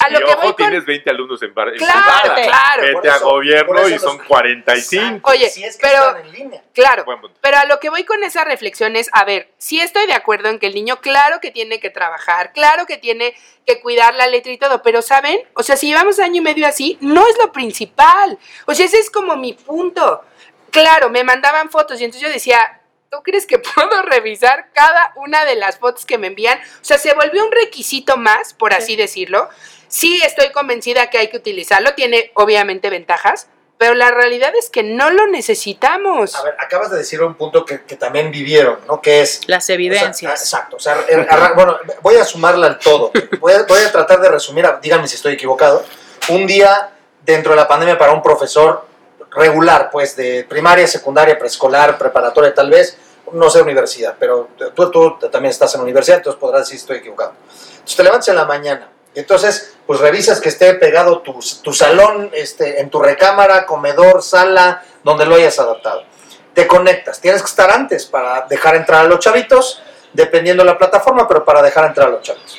A 0.00 0.08
lo 0.10 0.20
y 0.20 0.24
que 0.24 0.30
ojo, 0.32 0.36
voy 0.42 0.46
con- 0.48 0.56
tienes 0.56 0.84
20 0.86 1.10
alumnos 1.10 1.42
en 1.42 1.54
bar. 1.54 1.72
Claro, 1.74 2.34
claro. 2.34 2.82
Vete 2.82 3.10
a 3.10 3.16
eso- 3.16 3.24
por 3.24 3.32
gobierno 3.34 3.88
y 3.88 3.92
los- 3.92 4.02
son 4.02 4.18
45. 4.18 5.04
Exacto, 5.04 5.30
Oye, 5.30 5.50
si 5.50 5.64
es 5.64 5.76
que 5.76 5.86
pero- 5.86 6.08
están 6.08 6.26
en 6.26 6.32
línea. 6.32 6.62
Claro. 6.72 7.04
Pero 7.40 7.56
a 7.58 7.64
lo 7.66 7.78
que 7.80 7.90
voy 7.90 8.04
con 8.04 8.22
esa 8.24 8.44
reflexión 8.44 8.96
es, 8.96 9.08
a 9.12 9.24
ver, 9.24 9.50
sí 9.58 9.80
estoy 9.80 10.06
de 10.06 10.14
acuerdo 10.14 10.48
en 10.48 10.58
que 10.58 10.66
el 10.66 10.74
niño, 10.74 11.00
claro 11.00 11.40
que 11.40 11.50
tiene 11.50 11.80
que 11.80 11.90
trabajar, 11.90 12.52
claro 12.52 12.86
que 12.86 12.96
tiene 12.98 13.34
que 13.66 13.80
cuidar 13.80 14.14
la 14.14 14.26
letra 14.26 14.50
y 14.52 14.58
todo, 14.58 14.82
pero 14.82 15.02
¿saben? 15.02 15.38
O 15.54 15.62
sea, 15.62 15.76
si 15.76 15.88
llevamos 15.88 16.18
año 16.18 16.36
y 16.36 16.40
medio 16.40 16.66
así, 16.66 16.96
no 17.00 17.26
es 17.28 17.36
lo 17.38 17.52
principal. 17.52 18.38
O 18.66 18.74
sea, 18.74 18.86
ese 18.86 18.98
es 18.98 19.10
como 19.10 19.36
mi 19.36 19.52
punto. 19.52 20.22
Claro, 20.70 21.10
me 21.10 21.24
mandaban 21.24 21.68
fotos 21.70 22.00
y 22.00 22.04
entonces 22.04 22.26
yo 22.26 22.32
decía, 22.32 22.79
¿tú 23.10 23.22
crees 23.22 23.46
que 23.46 23.58
puedo 23.74 24.02
revisar 24.02 24.68
cada 24.72 25.12
una 25.16 25.44
de 25.44 25.56
las 25.56 25.78
fotos 25.78 26.06
que 26.06 26.18
me 26.18 26.28
envían? 26.28 26.58
O 26.58 26.84
sea, 26.84 26.98
se 26.98 27.12
volvió 27.14 27.44
un 27.44 27.52
requisito 27.52 28.16
más, 28.16 28.54
por 28.54 28.72
así 28.72 28.96
decirlo. 28.96 29.48
Sí 29.88 30.20
estoy 30.24 30.52
convencida 30.52 31.10
que 31.10 31.18
hay 31.18 31.28
que 31.28 31.36
utilizarlo, 31.36 31.94
tiene 31.94 32.30
obviamente 32.34 32.90
ventajas, 32.90 33.48
pero 33.76 33.94
la 33.94 34.10
realidad 34.10 34.52
es 34.56 34.68
que 34.70 34.82
no 34.84 35.10
lo 35.10 35.26
necesitamos. 35.26 36.36
A 36.36 36.42
ver, 36.44 36.54
acabas 36.60 36.90
de 36.90 36.98
decir 36.98 37.22
un 37.22 37.34
punto 37.34 37.64
que, 37.64 37.82
que 37.82 37.96
también 37.96 38.30
vivieron, 38.30 38.78
¿no? 38.86 39.00
Que 39.00 39.22
es 39.22 39.40
Las 39.48 39.64
O 39.64 39.66
sea, 39.66 39.74
evidencias. 39.74 40.40
exacto. 40.42 40.76
O 40.76 40.78
sea, 40.78 40.96
er- 41.08 41.26
arra- 41.28 41.54
bueno, 41.54 41.78
voy 42.02 42.16
a 42.16 42.24
sumarla 42.24 42.66
al 42.68 42.78
todo. 42.78 43.10
Voy 43.40 43.54
a, 43.54 43.62
voy 43.62 43.80
a 43.80 43.90
tratar 43.90 44.20
de 44.20 44.28
resumir, 44.28 44.66
díganme 44.82 45.08
si 45.08 45.16
estoy 45.16 45.32
equivocado. 45.32 45.84
Un 46.28 46.46
día 46.46 46.90
dentro 47.24 47.52
de 47.52 47.56
la 47.56 47.66
pandemia 47.66 47.96
para 47.98 48.12
un 48.12 48.22
profesor 48.22 48.86
regular, 49.30 49.90
pues 49.90 50.16
de 50.16 50.44
primaria, 50.48 50.86
secundaria, 50.86 51.38
preescolar, 51.38 51.98
preparatoria 51.98 52.54
tal 52.54 52.70
vez, 52.70 52.96
no 53.32 53.48
sé 53.48 53.62
universidad, 53.62 54.16
pero 54.18 54.48
tú, 54.74 54.90
tú 54.90 55.18
también 55.30 55.50
estás 55.50 55.74
en 55.74 55.82
universidad, 55.82 56.18
entonces 56.18 56.40
podrás 56.40 56.62
decir 56.62 56.78
estoy 56.78 56.98
equivocado. 56.98 57.34
Entonces 57.72 57.96
te 57.96 58.02
levantas 58.02 58.28
en 58.28 58.36
la 58.36 58.44
mañana, 58.44 58.90
entonces 59.14 59.74
pues 59.86 60.00
revisas 60.00 60.40
que 60.40 60.48
esté 60.48 60.74
pegado 60.74 61.20
tu, 61.20 61.38
tu 61.62 61.72
salón 61.72 62.30
este, 62.32 62.80
en 62.80 62.90
tu 62.90 63.00
recámara, 63.00 63.66
comedor, 63.66 64.22
sala, 64.22 64.82
donde 65.04 65.26
lo 65.26 65.36
hayas 65.36 65.58
adaptado 65.58 66.10
te 66.54 66.66
conectas. 66.66 67.20
Tienes 67.20 67.42
que 67.42 67.48
estar 67.48 67.70
antes 67.70 68.06
para 68.06 68.42
dejar 68.42 68.76
entrar 68.76 69.04
a 69.04 69.08
los 69.08 69.20
chavitos, 69.20 69.82
dependiendo 70.12 70.62
de 70.62 70.70
la 70.70 70.78
plataforma, 70.78 71.26
pero 71.28 71.44
para 71.44 71.62
dejar 71.62 71.86
entrar 71.86 72.08
a 72.08 72.10
los 72.10 72.22
chavitos. 72.22 72.58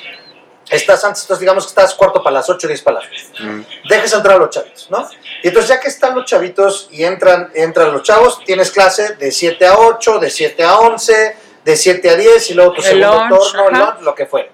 Estás 0.71 1.03
antes, 1.03 1.23
entonces 1.23 1.41
digamos 1.41 1.65
que 1.65 1.69
estás 1.69 1.93
cuarto 1.93 2.23
para 2.23 2.35
las 2.35 2.49
8, 2.49 2.65
10 2.67 2.81
para 2.81 3.01
las 3.01 3.05
8. 3.33 3.43
Mm. 3.43 3.61
Dejes 3.89 4.13
entrar 4.13 4.37
a 4.37 4.39
los 4.39 4.49
chavitos, 4.49 4.89
¿no? 4.89 5.07
Y 5.43 5.49
entonces 5.49 5.69
ya 5.69 5.79
que 5.81 5.89
están 5.89 6.15
los 6.15 6.25
chavitos 6.25 6.87
y 6.91 7.03
entran, 7.03 7.51
entran 7.53 7.91
los 7.91 8.03
chavos, 8.03 8.43
tienes 8.45 8.71
clase 8.71 9.15
de 9.15 9.31
7 9.31 9.65
a 9.67 9.77
8, 9.77 10.19
de 10.19 10.29
7 10.29 10.63
a 10.63 10.79
11, 10.79 11.35
de 11.65 11.75
7 11.75 12.09
a 12.09 12.15
10 12.15 12.49
y 12.51 12.53
luego 12.53 12.71
tu 12.73 12.81
El 12.81 12.87
segundo 12.87 13.27
lunch, 13.27 13.29
turno, 13.51 13.67
el 13.69 13.75
ajá. 13.75 13.85
lunch, 13.91 14.01
lo 14.03 14.15
que 14.15 14.25
fuera. 14.25 14.49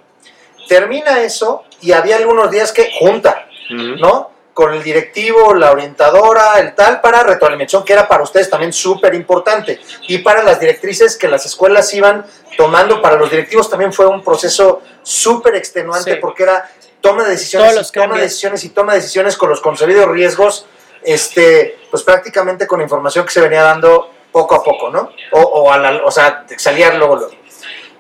Termina 0.68 1.22
eso 1.22 1.64
y 1.82 1.92
había 1.92 2.18
algunos 2.18 2.50
días 2.52 2.72
que 2.72 2.92
junta, 3.00 3.48
Ujú. 3.70 3.96
¿no? 4.00 4.32
Con 4.58 4.74
el 4.74 4.82
directivo, 4.82 5.54
la 5.54 5.72
orientadora, 5.72 6.54
el 6.60 6.74
tal, 6.74 7.00
para 7.00 7.22
retroalimentación, 7.22 7.86
que 7.86 7.94
era 7.94 8.08
para 8.08 8.24
ustedes 8.24 8.50
también 8.50 8.74
súper 8.74 9.14
importante. 9.14 9.80
Y 10.08 10.18
para 10.18 10.42
las 10.42 10.60
directrices 10.60 11.16
que 11.16 11.28
las 11.28 11.46
escuelas 11.46 11.94
iban 11.94 12.26
tomando, 12.58 13.00
para 13.00 13.18
los 13.18 13.30
directivos 13.30 13.70
también 13.70 13.94
fue 13.94 14.08
un 14.08 14.24
proceso 14.24 14.82
súper 15.04 15.54
extenuante 15.58 16.14
Sí. 16.16 16.18
porque 16.20 16.42
era 16.42 16.68
toma 17.02 17.24
de 17.26 17.30
decisiones, 17.30 17.68
Todos 17.70 17.82
los 17.82 17.90
y 17.90 17.92
toma 17.94 18.04
de 18.06 18.10
cambios. 18.10 18.24
decisiones 18.32 18.64
y 18.64 18.70
toma 18.70 18.94
de 18.94 19.00
decisiones 19.00 19.38
con 19.38 19.50
los 19.52 19.62
concebidos 19.62 20.08
riesgos, 20.10 20.66
este, 21.04 21.78
pues 21.92 22.02
prácticamente 22.02 22.66
con 22.66 22.82
información 22.82 23.26
que 23.26 23.32
se 23.34 23.42
venía 23.42 23.62
dando 23.62 24.10
poco 24.32 24.56
a 24.56 24.64
poco, 24.64 24.90
¿no? 24.90 25.12
O, 25.34 25.40
o, 25.40 25.72
a 25.72 25.78
la- 25.78 26.02
o 26.04 26.10
sea, 26.10 26.46
salía 26.58 26.92
luego, 26.96 27.16
luego. 27.18 27.32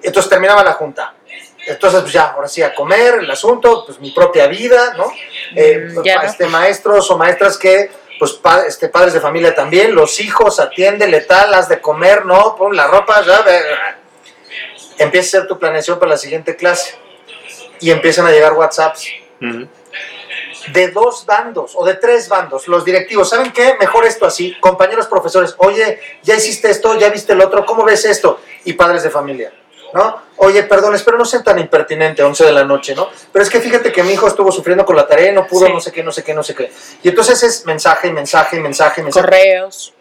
Entonces 0.01 0.27
terminaba 0.27 0.63
la 0.63 0.73
junta. 0.73 1.13
Entonces, 1.67 2.01
pues 2.01 2.13
ya, 2.13 2.27
ahora 2.31 2.47
sí, 2.47 2.61
a 2.63 2.73
comer, 2.73 3.15
el 3.15 3.29
asunto, 3.29 3.83
pues 3.85 3.99
mi 3.99 4.11
propia 4.11 4.47
vida, 4.47 4.93
¿no? 4.97 5.11
Eh, 5.55 5.89
Mm, 5.93 6.03
ya 6.03 6.15
no. 6.21 6.21
este, 6.23 6.45
maestros 6.47 7.11
o 7.11 7.17
maestras 7.17 7.57
que, 7.57 7.91
pues 8.17 8.33
pa- 8.33 8.61
este, 8.65 8.87
padres 8.89 9.13
de 9.13 9.19
familia 9.19 9.53
también, 9.53 9.93
los 9.93 10.19
hijos, 10.19 10.59
atiéndele 10.59 11.21
tal, 11.21 11.53
haz 11.53 11.67
de 11.69 11.79
comer, 11.81 12.25
¿no? 12.25 12.55
Pon 12.55 12.75
la 12.75 12.87
ropa, 12.87 13.21
ya. 13.25 13.43
Empieza 14.97 15.37
a 15.37 15.41
hacer 15.41 15.47
tu 15.47 15.59
planeación 15.59 15.99
para 15.99 16.11
la 16.11 16.17
siguiente 16.17 16.55
clase. 16.55 16.95
Y 17.79 17.91
empiezan 17.91 18.25
a 18.25 18.31
llegar 18.31 18.53
WhatsApps 18.53 19.07
de 20.73 20.87
dos 20.89 21.25
bandos 21.25 21.73
o 21.75 21.85
de 21.85 21.93
tres 21.93 22.27
bandos. 22.27 22.67
Los 22.67 22.83
directivos, 22.83 23.29
¿saben 23.29 23.51
qué? 23.51 23.75
Mejor 23.79 24.05
esto 24.05 24.25
así. 24.25 24.55
Compañeros 24.59 25.07
profesores, 25.07 25.53
oye, 25.59 25.99
ya 26.23 26.35
hiciste 26.35 26.69
esto, 26.71 26.97
ya 26.97 27.09
viste 27.09 27.33
el 27.33 27.41
otro, 27.41 27.65
¿cómo 27.65 27.83
ves 27.85 28.03
esto? 28.05 28.41
Y 28.65 28.73
padres 28.73 29.03
de 29.03 29.09
familia, 29.11 29.53
¿no? 29.93 30.21
Oye, 30.37 30.63
perdón, 30.63 30.93
espero 30.95 31.17
no 31.17 31.25
sean 31.25 31.43
tan 31.43 31.57
impertinente, 31.59 32.21
11 32.23 32.45
de 32.45 32.51
la 32.51 32.63
noche, 32.63 32.93
¿no? 32.95 33.09
Pero 33.31 33.43
es 33.43 33.49
que 33.49 33.59
fíjate 33.59 33.91
que 33.91 34.03
mi 34.03 34.11
hijo 34.13 34.27
estuvo 34.27 34.51
sufriendo 34.51 34.85
con 34.85 34.95
la 34.95 35.07
tarea 35.07 35.31
y 35.31 35.33
no 35.33 35.47
pudo, 35.47 35.65
Sí. 35.67 35.73
no 35.73 35.79
sé 35.81 35.91
qué, 35.91 36.03
no 36.03 36.11
sé 36.11 36.23
qué, 36.23 36.33
no 36.33 36.43
sé 36.43 36.53
qué. 36.55 36.71
Y 37.03 37.09
entonces 37.09 37.41
es 37.43 37.65
mensaje, 37.65 38.11
mensaje, 38.11 38.59
mensaje, 38.59 39.01
mensaje. 39.01 39.25
Correos. 39.25 39.93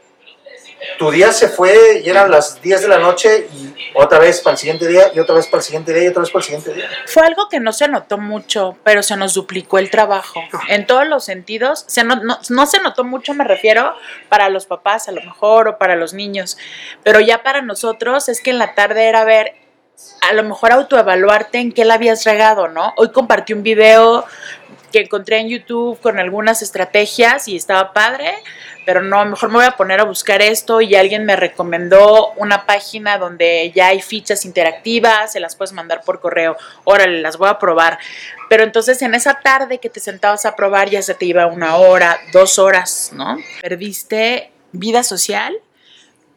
Tu 0.99 1.11
día 1.11 1.33
se 1.33 1.49
fue 1.49 2.01
y 2.05 2.09
eran 2.11 2.31
las 2.31 2.61
10 2.61 2.83
de 2.83 2.89
la 2.89 2.99
noche 2.99 3.49
y 3.53 3.75
otra 3.95 4.19
vez 4.19 4.41
para 4.41 4.53
el 4.53 4.59
siguiente 4.59 4.87
día 4.87 5.11
y 5.15 5.19
otra 5.19 5.35
vez 5.35 5.47
para 5.47 5.59
el 5.61 5.65
siguiente 5.65 5.93
día 5.93 6.05
y 6.05 6.09
otra 6.09 6.21
vez 6.21 6.31
para 6.31 6.41
el 6.41 6.45
siguiente 6.45 6.75
día. 6.75 6.89
Fue 7.07 7.23
algo 7.25 7.49
que 7.49 7.61
no 7.61 7.73
se 7.73 7.89
notó 7.89 8.19
mucho, 8.19 8.77
pero 8.85 9.03
se 9.03 9.17
nos 9.17 9.33
duplicó 9.35 9.79
el 9.79 9.91
trabajo. 9.91 10.41
En 10.69 10.87
todos 10.87 11.07
los 11.07 11.25
sentidos. 11.25 11.85
Se 11.89 12.05
no, 12.05 12.17
no, 12.17 12.39
no 12.51 12.67
se 12.67 12.79
notó 12.81 13.05
mucho, 13.05 13.33
me 13.35 13.45
refiero, 13.45 13.95
para 14.29 14.49
los 14.51 14.67
papás 14.67 15.09
a 15.09 15.13
lo 15.13 15.23
mejor 15.23 15.67
o 15.69 15.79
para 15.79 15.97
los 15.97 16.13
niños. 16.13 16.59
Pero 17.03 17.21
ya 17.21 17.43
para 17.43 17.63
nosotros 17.63 18.29
es 18.29 18.41
que 18.43 18.51
en 18.51 18.59
la 18.59 18.75
tarde 18.75 19.07
era 19.09 19.25
ver, 19.25 19.55
a 20.21 20.33
lo 20.33 20.43
mejor 20.43 20.73
autoevaluarte 20.73 21.59
en 21.59 21.73
qué 21.73 21.85
la 21.85 21.95
habías 21.95 22.25
regado, 22.25 22.69
¿no? 22.69 22.93
Hoy 22.97 23.11
compartí 23.13 23.53
un 23.53 23.63
video 23.63 24.25
que 24.93 25.01
encontré 25.01 25.39
en 25.39 25.49
YouTube 25.49 26.01
con 26.01 26.19
algunas 26.19 26.63
estrategias 26.63 27.49
y 27.49 27.57
estaba 27.57 27.93
padre, 27.93 28.35
pero 28.85 29.03
no, 29.03 29.25
mejor 29.25 29.49
me 29.51 29.57
voy 29.57 29.65
a 29.65 29.73
poner 29.73 30.01
a 30.01 30.05
buscar 30.05 30.43
esto 30.43 30.81
y 30.81 30.95
alguien 30.95 31.25
me 31.25 31.37
recomendó 31.37 32.33
una 32.37 32.67
página 32.67 33.19
donde 33.19 33.73
ya 33.75 33.89
hay 33.89 34.01
fichas 34.01 34.45
interactivas, 34.45 35.33
se 35.33 35.41
las 35.41 35.57
puedes 35.57 35.73
mandar 35.73 36.03
por 36.05 36.21
correo, 36.21 36.57
órale, 36.85 37.21
las 37.21 37.37
voy 37.37 37.49
a 37.49 37.59
probar. 37.59 37.99
Pero 38.49 38.63
entonces 38.63 39.03
en 39.03 39.15
esa 39.15 39.41
tarde 39.41 39.79
que 39.79 39.91
te 39.91 40.01
sentabas 40.01 40.47
a 40.47 40.55
probar 40.55 40.89
ya 40.89 41.03
se 41.03 41.15
te 41.15 41.25
iba 41.27 41.47
una 41.47 41.77
hora, 41.77 42.19
dos 42.33 42.59
horas, 42.59 43.11
¿no? 43.13 43.37
Perdiste 43.61 44.53
vida 44.73 45.03
social 45.03 45.57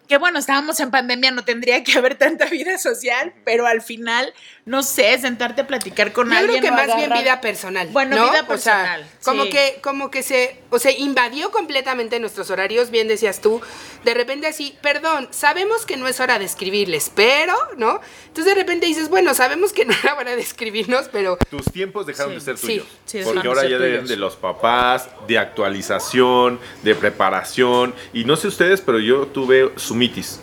que 0.10 0.17
bueno, 0.17 0.39
estábamos 0.39 0.80
en 0.82 0.89
pandemia, 0.91 1.30
no 1.32 1.45
tendría 1.45 1.84
que 1.84 1.98
haber 1.98 2.15
tanta 2.15 2.45
vida 2.48 2.78
social, 2.80 3.32
pero 3.45 3.67
al 3.67 3.82
final, 3.84 4.34
no 4.65 4.82
sé, 4.84 5.17
sentarte 5.19 5.62
a 5.62 5.67
platicar 5.67 6.12
con 6.12 6.30
Yo 6.32 6.38
alguien. 6.38 6.60
creo 6.62 6.76
que 6.76 6.88
más 6.88 6.98
bien 6.98 7.12
vida 7.13 7.39
personal. 7.41 7.88
Bueno, 7.91 8.15
¿no? 8.17 8.24
vida 8.24 8.41
O 8.41 8.58
sea, 8.58 8.76
personal, 8.82 9.06
como 9.24 9.43
que, 9.45 9.80
como 9.82 10.10
que 10.12 10.24
se, 10.24 10.60
o 10.72 10.80
sea, 10.80 10.91
invadió 10.91 11.52
completamente 11.52 12.19
nuestros 12.19 12.50
horarios, 12.50 12.89
bien 12.89 13.08
decías 13.08 13.39
tú. 13.39 13.62
De 14.04 14.13
repente 14.15 14.48
así, 14.48 14.76
perdón, 14.82 15.28
sabemos 15.32 15.86
que 15.86 15.95
no 15.95 16.08
es 16.08 16.19
hora 16.19 16.39
de 16.39 16.45
escribirles, 16.45 17.12
pero, 17.13 17.54
¿no? 17.78 18.02
Entonces 18.28 18.45
de 18.45 18.56
repente 18.56 18.88
dices, 18.88 19.10
bueno, 19.10 19.34
sabemos 19.36 19.74
que 19.74 19.86
no 19.86 19.93
era 20.04 20.15
hora 20.15 20.36
de 20.36 20.41
escribirnos, 20.41 21.08
pero 21.12 21.38
Tus 21.52 21.65
tiempos 21.65 22.08
dejaron 22.08 22.32
Sí, 22.32 22.36
de 22.39 22.41
ser 22.41 22.58
sí, 22.58 22.65
tuyos. 22.67 22.88
sí, 23.06 23.19
porque 23.24 23.48
ahora 23.48 23.63
ya 23.63 23.78
deben 23.78 23.91
tuyos. 23.98 24.10
de 24.10 24.15
los 24.17 24.36
papás, 24.38 25.08
de 25.28 25.38
actualización, 25.38 26.60
de 26.84 26.95
preparación. 26.95 27.93
Y 28.13 28.24
no 28.26 28.36
sé 28.36 28.48
ustedes, 28.48 28.82
pero 28.82 29.00
yo 29.00 29.28
tuve 29.28 29.72
sumitis. 29.99 30.39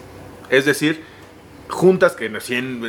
Es 0.51 0.64
decir, 0.66 1.03
juntas 1.69 2.12
que 2.14 2.31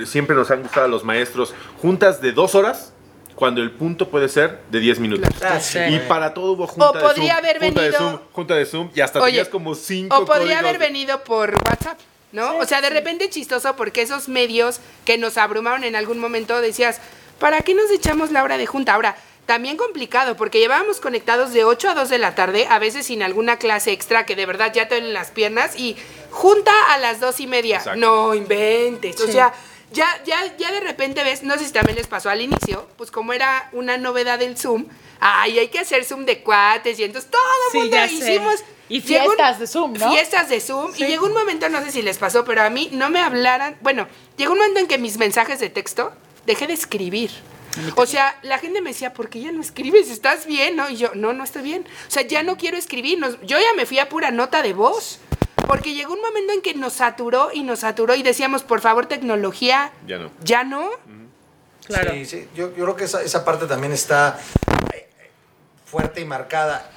siempre 0.05 0.35
nos 0.35 0.51
han 0.51 0.61
gustado 0.63 0.85
a 0.85 0.89
los 0.89 1.03
maestros, 1.03 1.53
juntas 1.81 2.21
de 2.21 2.31
dos 2.33 2.55
horas, 2.55 2.93
cuando 3.35 3.61
el 3.61 3.71
punto 3.71 4.09
puede 4.09 4.29
ser 4.29 4.59
de 4.71 4.79
10 4.79 4.99
minutos. 4.99 5.29
Ah. 5.43 5.59
Y 5.89 5.99
para 6.07 6.33
todo 6.33 6.53
hubo 6.53 6.65
junta 6.67 6.89
O 6.89 6.93
de 6.93 6.99
podría 6.99 7.35
Zoom, 7.35 7.37
haber 7.45 7.59
junta 7.59 7.81
de 7.81 7.89
venido- 7.91 8.09
Zoom, 8.09 8.19
junta 8.33 8.55
de 8.55 8.65
Zoom, 8.65 8.89
y 8.95 9.01
hasta 9.01 9.19
Oye, 9.19 9.31
tenías 9.33 9.49
como 9.49 9.75
cinco 9.75 10.17
O 10.17 10.25
podría 10.25 10.39
códigos. 10.57 10.59
haber 10.63 10.79
venido 10.79 11.23
por 11.23 11.51
WhatsApp, 11.51 11.99
¿no? 12.31 12.57
o 12.57 12.65
sea, 12.65 12.81
de 12.81 12.89
repente 12.89 13.29
chistoso 13.29 13.75
porque 13.75 14.01
esos 14.01 14.27
medios 14.27 14.79
que 15.05 15.17
nos 15.19 15.37
abrumaron 15.37 15.83
en 15.83 15.95
algún 15.95 16.17
momento 16.19 16.59
decías, 16.61 16.99
¿para 17.39 17.61
qué 17.61 17.75
nos 17.75 17.91
echamos 17.91 18.31
la 18.31 18.43
hora 18.43 18.57
de 18.57 18.65
junta? 18.65 18.95
Ahora, 18.95 19.15
también 19.47 19.77
complicado 19.77 20.37
porque 20.37 20.59
llevábamos 20.59 20.99
conectados 20.99 21.51
de 21.53 21.63
8 21.63 21.89
a 21.89 21.93
2 21.95 22.09
de 22.09 22.17
la 22.19 22.35
tarde, 22.35 22.67
a 22.69 22.77
veces 22.77 23.07
sin 23.07 23.23
alguna 23.23 23.57
clase 23.57 23.91
extra 23.91 24.25
que 24.27 24.35
de 24.35 24.45
verdad 24.45 24.71
ya 24.73 24.87
te 24.87 24.95
duelen 24.95 25.13
las 25.13 25.31
piernas 25.31 25.75
y 25.79 25.95
junta 26.29 26.71
a 26.93 26.99
las 26.99 27.19
dos 27.19 27.39
y 27.39 27.47
media. 27.47 27.77
Exacto. 27.77 27.99
No 27.99 28.35
inventes. 28.35 29.19
O 29.21 29.27
sea, 29.27 29.53
ya, 29.91 30.05
ya, 30.25 30.55
ya 30.57 30.71
de 30.71 30.81
repente 30.81 31.23
ves, 31.23 31.41
no 31.43 31.57
sé 31.57 31.65
si 31.65 31.71
también 31.71 31.97
les 31.97 32.07
pasó 32.07 32.29
al 32.29 32.41
inicio, 32.41 32.87
pues 32.97 33.09
como 33.09 33.33
era 33.33 33.69
una 33.71 33.97
novedad 33.97 34.37
del 34.37 34.57
Zoom, 34.57 34.85
ay, 35.19 35.57
hay 35.57 35.69
que 35.69 35.79
hacer 35.79 36.03
Zoom 36.05 36.25
de 36.25 36.43
cuates 36.43 36.99
y 36.99 37.05
entonces 37.05 37.31
todo 37.31 37.41
el 37.41 37.71
Sí, 37.71 37.77
mundo 37.79 37.97
hicimos. 38.05 38.63
Y 38.89 38.97
un- 38.99 39.03
fiestas 39.03 39.59
de 39.59 39.67
Zoom, 39.67 39.93
¿no? 39.93 40.11
Fiestas 40.11 40.49
de 40.49 40.61
Zoom. 40.61 40.93
Sí. 40.93 41.03
Y 41.03 41.07
llegó 41.07 41.25
un 41.25 41.33
momento, 41.33 41.67
no 41.69 41.81
sé 41.83 41.91
si 41.91 42.01
les 42.01 42.17
pasó, 42.17 42.45
pero 42.45 42.61
a 42.61 42.69
mí 42.69 42.89
no 42.93 43.09
me 43.09 43.19
hablaran. 43.21 43.77
Bueno, 43.81 44.07
llegó 44.37 44.51
un 44.53 44.59
momento 44.59 44.79
en 44.79 44.87
que 44.87 44.97
mis 44.97 45.17
mensajes 45.17 45.59
de 45.59 45.69
texto 45.69 46.13
dejé 46.45 46.67
de 46.67 46.73
escribir. 46.73 47.31
O 47.95 48.05
sea, 48.05 48.37
la 48.43 48.57
gente 48.59 48.81
me 48.81 48.91
decía, 48.91 49.13
¿por 49.13 49.29
qué 49.29 49.39
ya 49.41 49.51
no 49.51 49.61
escribes? 49.61 50.09
¿Estás 50.09 50.45
bien? 50.45 50.75
¿No? 50.75 50.89
Y 50.89 50.97
yo, 50.97 51.11
no, 51.15 51.33
no 51.33 51.43
estoy 51.43 51.61
bien. 51.63 51.85
O 52.07 52.11
sea, 52.11 52.23
ya 52.23 52.43
no 52.43 52.57
quiero 52.57 52.77
escribir. 52.77 53.19
Nos- 53.19 53.39
yo 53.41 53.57
ya 53.59 53.73
me 53.75 53.85
fui 53.85 53.99
a 53.99 54.09
pura 54.09 54.31
nota 54.31 54.61
de 54.61 54.73
voz. 54.73 55.19
Porque 55.67 55.93
llegó 55.93 56.13
un 56.13 56.21
momento 56.21 56.53
en 56.53 56.61
que 56.61 56.73
nos 56.75 56.93
saturó 56.93 57.49
y 57.53 57.63
nos 57.63 57.79
saturó 57.79 58.15
y 58.15 58.23
decíamos, 58.23 58.63
por 58.63 58.79
favor, 58.79 59.05
tecnología, 59.07 59.91
Ya 60.05 60.17
no. 60.17 60.31
ya 60.41 60.63
no. 60.63 60.89
Claro. 61.85 62.11
Sí, 62.13 62.25
sí. 62.25 62.47
Yo, 62.55 62.69
yo 62.75 62.83
creo 62.85 62.95
que 62.95 63.03
esa, 63.05 63.21
esa 63.21 63.43
parte 63.43 63.65
también 63.65 63.91
está 63.91 64.39
eh, 64.93 65.09
fuerte 65.85 66.21
y 66.21 66.25
marcada. 66.25 66.89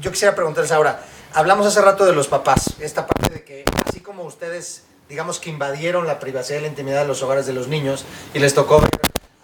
Yo 0.00 0.10
quisiera 0.10 0.34
preguntarles 0.34 0.72
ahora, 0.72 1.02
hablamos 1.32 1.66
hace 1.66 1.80
rato 1.80 2.04
de 2.04 2.12
los 2.12 2.28
papás, 2.28 2.74
esta 2.80 3.06
parte 3.06 3.32
de 3.34 3.44
que 3.44 3.64
así 3.88 4.00
como 4.00 4.24
ustedes, 4.24 4.84
digamos 5.08 5.38
que 5.40 5.50
invadieron 5.50 6.06
la 6.06 6.18
privacidad 6.18 6.58
y 6.58 6.62
la 6.62 6.68
intimidad 6.68 7.02
de 7.02 7.08
los 7.08 7.22
hogares 7.22 7.46
de 7.46 7.52
los 7.52 7.68
niños 7.68 8.04
y 8.34 8.38
les 8.38 8.54
tocó 8.54 8.80
ver 8.80 8.90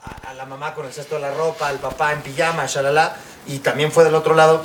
a, 0.07 0.31
a 0.31 0.35
la 0.35 0.47
mamá 0.47 0.75
con 0.75 0.87
el 0.87 0.93
cesto 0.93 1.17
de 1.17 1.23
la 1.23 1.35
ropa, 1.35 1.69
al 1.69 1.79
papá 1.79 2.13
en 2.13 2.23
pijama, 2.23 2.67
shalala, 2.67 3.17
y 3.47 3.59
también 3.59 3.91
fue 3.93 4.05
del 4.05 4.15
otro 4.15 4.35
lado, 4.35 4.63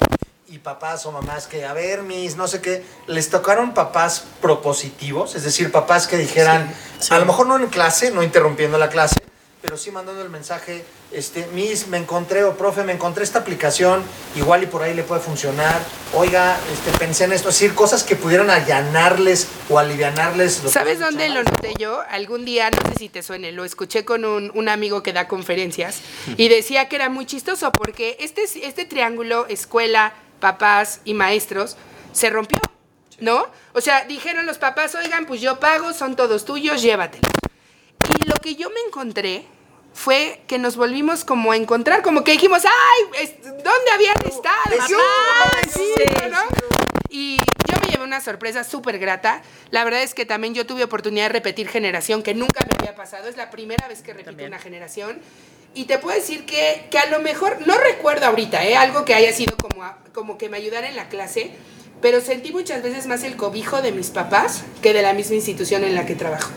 y 0.51 0.57
papás 0.59 1.05
o 1.05 1.13
mamás 1.13 1.47
que, 1.47 1.65
a 1.65 1.71
ver, 1.71 2.03
mis, 2.03 2.35
no 2.35 2.45
sé 2.45 2.61
qué, 2.61 2.85
les 3.07 3.29
tocaron 3.29 3.73
papás 3.73 4.25
propositivos, 4.41 5.35
es 5.35 5.43
decir, 5.43 5.71
papás 5.71 6.07
que 6.07 6.17
dijeran, 6.17 6.73
sí. 6.99 7.13
a 7.13 7.19
lo 7.19 7.25
mejor 7.25 7.47
no 7.47 7.57
en 7.57 7.67
clase, 7.67 8.11
no 8.11 8.21
interrumpiendo 8.21 8.77
la 8.77 8.89
clase, 8.89 9.15
pero 9.61 9.77
sí 9.77 9.91
mandando 9.91 10.21
el 10.21 10.29
mensaje, 10.29 10.83
este, 11.11 11.45
Miss, 11.53 11.87
me 11.87 11.97
encontré, 11.97 12.43
o 12.43 12.57
profe, 12.57 12.83
me 12.83 12.93
encontré 12.93 13.23
esta 13.23 13.39
aplicación, 13.39 14.03
igual 14.35 14.63
y 14.63 14.65
por 14.65 14.81
ahí 14.81 14.93
le 14.93 15.03
puede 15.03 15.21
funcionar, 15.21 15.79
oiga, 16.13 16.57
este, 16.73 16.97
pensé 16.97 17.25
en 17.25 17.33
esto, 17.33 17.49
es 17.49 17.55
decir, 17.55 17.75
cosas 17.75 18.03
que 18.03 18.15
pudieran 18.15 18.49
allanarles 18.49 19.47
o 19.69 19.77
alivianarles. 19.77 20.61
¿Sabes 20.67 20.99
dónde 20.99 21.29
lo 21.29 21.43
noté 21.43 21.73
yo? 21.77 22.01
Algún 22.09 22.43
día, 22.43 22.71
no 22.71 22.91
sé 22.91 22.97
si 22.97 23.09
te 23.09 23.21
suene, 23.21 23.51
lo 23.51 23.63
escuché 23.63 24.03
con 24.03 24.25
un, 24.25 24.51
un 24.55 24.67
amigo 24.67 25.03
que 25.03 25.13
da 25.13 25.27
conferencias 25.27 26.01
y 26.37 26.49
decía 26.49 26.89
que 26.89 26.95
era 26.95 27.09
muy 27.09 27.25
chistoso 27.25 27.71
porque 27.71 28.17
este, 28.19 28.43
este 28.43 28.85
triángulo, 28.85 29.45
escuela, 29.47 30.13
papás 30.39 31.01
y 31.05 31.13
maestros, 31.13 31.77
se 32.13 32.29
rompió, 32.29 32.59
¿no? 33.19 33.45
O 33.73 33.81
sea, 33.81 34.05
dijeron 34.05 34.45
los 34.45 34.57
papás, 34.57 34.95
oigan, 34.95 35.25
pues 35.25 35.39
yo 35.39 35.59
pago, 35.59 35.93
son 35.93 36.15
todos 36.15 36.45
tuyos, 36.45 36.81
llévatelos. 36.81 37.40
Y 38.19 38.27
lo 38.27 38.35
que 38.35 38.55
yo 38.55 38.69
me 38.69 38.79
encontré 38.87 39.45
fue 39.93 40.41
que 40.47 40.57
nos 40.57 40.77
volvimos 40.77 41.25
como 41.25 41.51
a 41.51 41.57
encontrar, 41.57 42.01
como 42.01 42.23
que 42.23 42.31
dijimos, 42.31 42.63
ay, 42.65 43.29
¿dónde 43.43 43.91
habían 43.93 44.15
estado? 44.25 44.55
Vecino, 44.69 44.97
Papá, 44.99 45.57
vecino, 45.65 45.95
vecino", 45.97 46.29
¿no? 46.29 46.41
Y 47.09 47.37
yo 47.37 47.77
me 47.81 47.91
llevé 47.91 48.03
una 48.05 48.21
sorpresa 48.21 48.63
súper 48.63 48.99
grata. 48.99 49.41
La 49.69 49.83
verdad 49.83 50.01
es 50.01 50.13
que 50.13 50.25
también 50.25 50.53
yo 50.53 50.65
tuve 50.65 50.83
oportunidad 50.85 51.25
de 51.25 51.29
repetir 51.29 51.67
generación, 51.67 52.23
que 52.23 52.33
nunca 52.33 52.65
me 52.65 52.71
había 52.79 52.95
pasado. 52.95 53.27
Es 53.27 53.35
la 53.35 53.49
primera 53.51 53.87
vez 53.89 54.01
que 54.01 54.11
repito 54.13 54.29
También. 54.31 54.49
una 54.49 54.59
generación. 54.59 55.19
Y 55.73 55.85
te 55.85 55.97
puedo 55.99 56.15
decir 56.17 56.45
que, 56.45 56.87
que 56.89 56.97
a 56.99 57.07
lo 57.07 57.19
mejor, 57.19 57.57
no 57.67 57.77
recuerdo 57.77 58.25
ahorita, 58.27 58.63
¿eh? 58.65 58.75
algo 58.77 59.03
que 59.05 59.13
haya 59.13 59.33
sido 59.33 59.55
como, 59.57 59.83
a- 59.83 59.97
como 60.13 60.37
que 60.37 60.47
me 60.49 60.57
ayudara 60.57 60.87
en 60.89 60.95
la 60.95 61.09
clase, 61.09 61.51
pero 62.01 62.19
sentí 62.21 62.51
muchas 62.53 62.81
veces 62.81 63.07
más 63.07 63.23
el 63.23 63.35
cobijo 63.35 63.81
de 63.81 63.91
mis 63.91 64.09
papás 64.09 64.63
que 64.81 64.91
de 64.93 65.01
la 65.01 65.13
misma 65.13 65.35
institución 65.35 65.83
en 65.83 65.95
la 65.95 66.05
que 66.05 66.15
trabajo. 66.15 66.49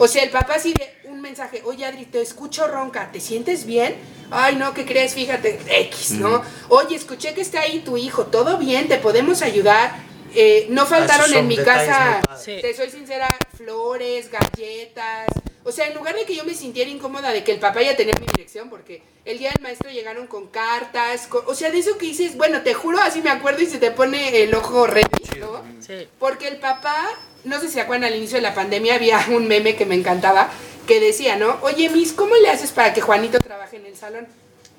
O 0.00 0.08
sea, 0.08 0.22
el 0.22 0.30
papá 0.30 0.58
sí 0.58 0.72
de 0.72 1.08
un 1.10 1.20
mensaje, 1.20 1.60
oye 1.64 1.84
Adri, 1.84 2.06
te 2.06 2.22
escucho 2.22 2.66
ronca, 2.66 3.12
¿te 3.12 3.20
sientes 3.20 3.66
bien? 3.66 3.94
Ay, 4.30 4.56
no, 4.56 4.72
¿qué 4.72 4.86
crees? 4.86 5.12
Fíjate, 5.14 5.60
X, 5.68 6.12
¿no? 6.12 6.42
Oye, 6.70 6.96
escuché 6.96 7.34
que 7.34 7.42
está 7.42 7.60
ahí 7.60 7.80
tu 7.80 7.96
hijo, 7.98 8.24
¿todo 8.26 8.56
bien? 8.56 8.88
¿Te 8.88 8.96
podemos 8.96 9.42
ayudar? 9.42 9.92
Eh, 10.34 10.66
no 10.70 10.86
faltaron 10.86 11.32
en 11.34 11.46
mi 11.48 11.56
casa. 11.56 12.22
Sí. 12.42 12.58
te 12.62 12.72
soy 12.74 12.88
sincera, 12.90 13.36
flores, 13.56 14.30
galletas. 14.30 15.26
O 15.64 15.72
sea, 15.72 15.86
en 15.88 15.94
lugar 15.94 16.14
de 16.14 16.24
que 16.24 16.34
yo 16.34 16.44
me 16.44 16.54
sintiera 16.54 16.88
incómoda 16.88 17.30
de 17.32 17.44
que 17.44 17.52
el 17.52 17.58
papá 17.60 17.82
ya 17.82 17.94
tenía 17.94 18.14
mi 18.18 18.26
dirección, 18.26 18.70
porque 18.70 19.02
el 19.26 19.38
día 19.38 19.50
del 19.50 19.62
maestro 19.62 19.90
llegaron 19.90 20.26
con 20.26 20.46
cartas, 20.48 21.26
con- 21.26 21.42
o 21.46 21.54
sea, 21.54 21.70
de 21.70 21.78
eso 21.78 21.98
que 21.98 22.06
dices, 22.06 22.36
bueno, 22.38 22.62
te 22.62 22.72
juro, 22.72 22.98
así 23.00 23.20
me 23.20 23.28
acuerdo 23.30 23.60
y 23.62 23.66
se 23.66 23.76
te 23.78 23.90
pone 23.90 24.42
el 24.42 24.54
ojo 24.54 24.86
¿no? 24.86 25.62
Sí. 25.86 26.08
Porque 26.18 26.48
el 26.48 26.56
papá, 26.56 27.06
no 27.44 27.60
sé 27.60 27.68
si 27.68 27.74
se 27.74 27.80
acuerdan 27.80 28.10
al 28.10 28.16
inicio 28.16 28.36
de 28.36 28.42
la 28.42 28.54
pandemia, 28.54 28.94
había 28.94 29.24
un 29.30 29.48
meme 29.48 29.76
que 29.76 29.86
me 29.86 29.94
encantaba 29.94 30.50
que 30.86 31.00
decía, 31.00 31.36
¿no? 31.36 31.58
Oye, 31.62 31.88
Miss, 31.88 32.12
¿cómo 32.12 32.34
le 32.36 32.50
haces 32.50 32.72
para 32.72 32.92
que 32.92 33.00
Juanito 33.00 33.38
trabaje 33.38 33.76
en 33.76 33.86
el 33.86 33.96
salón? 33.96 34.26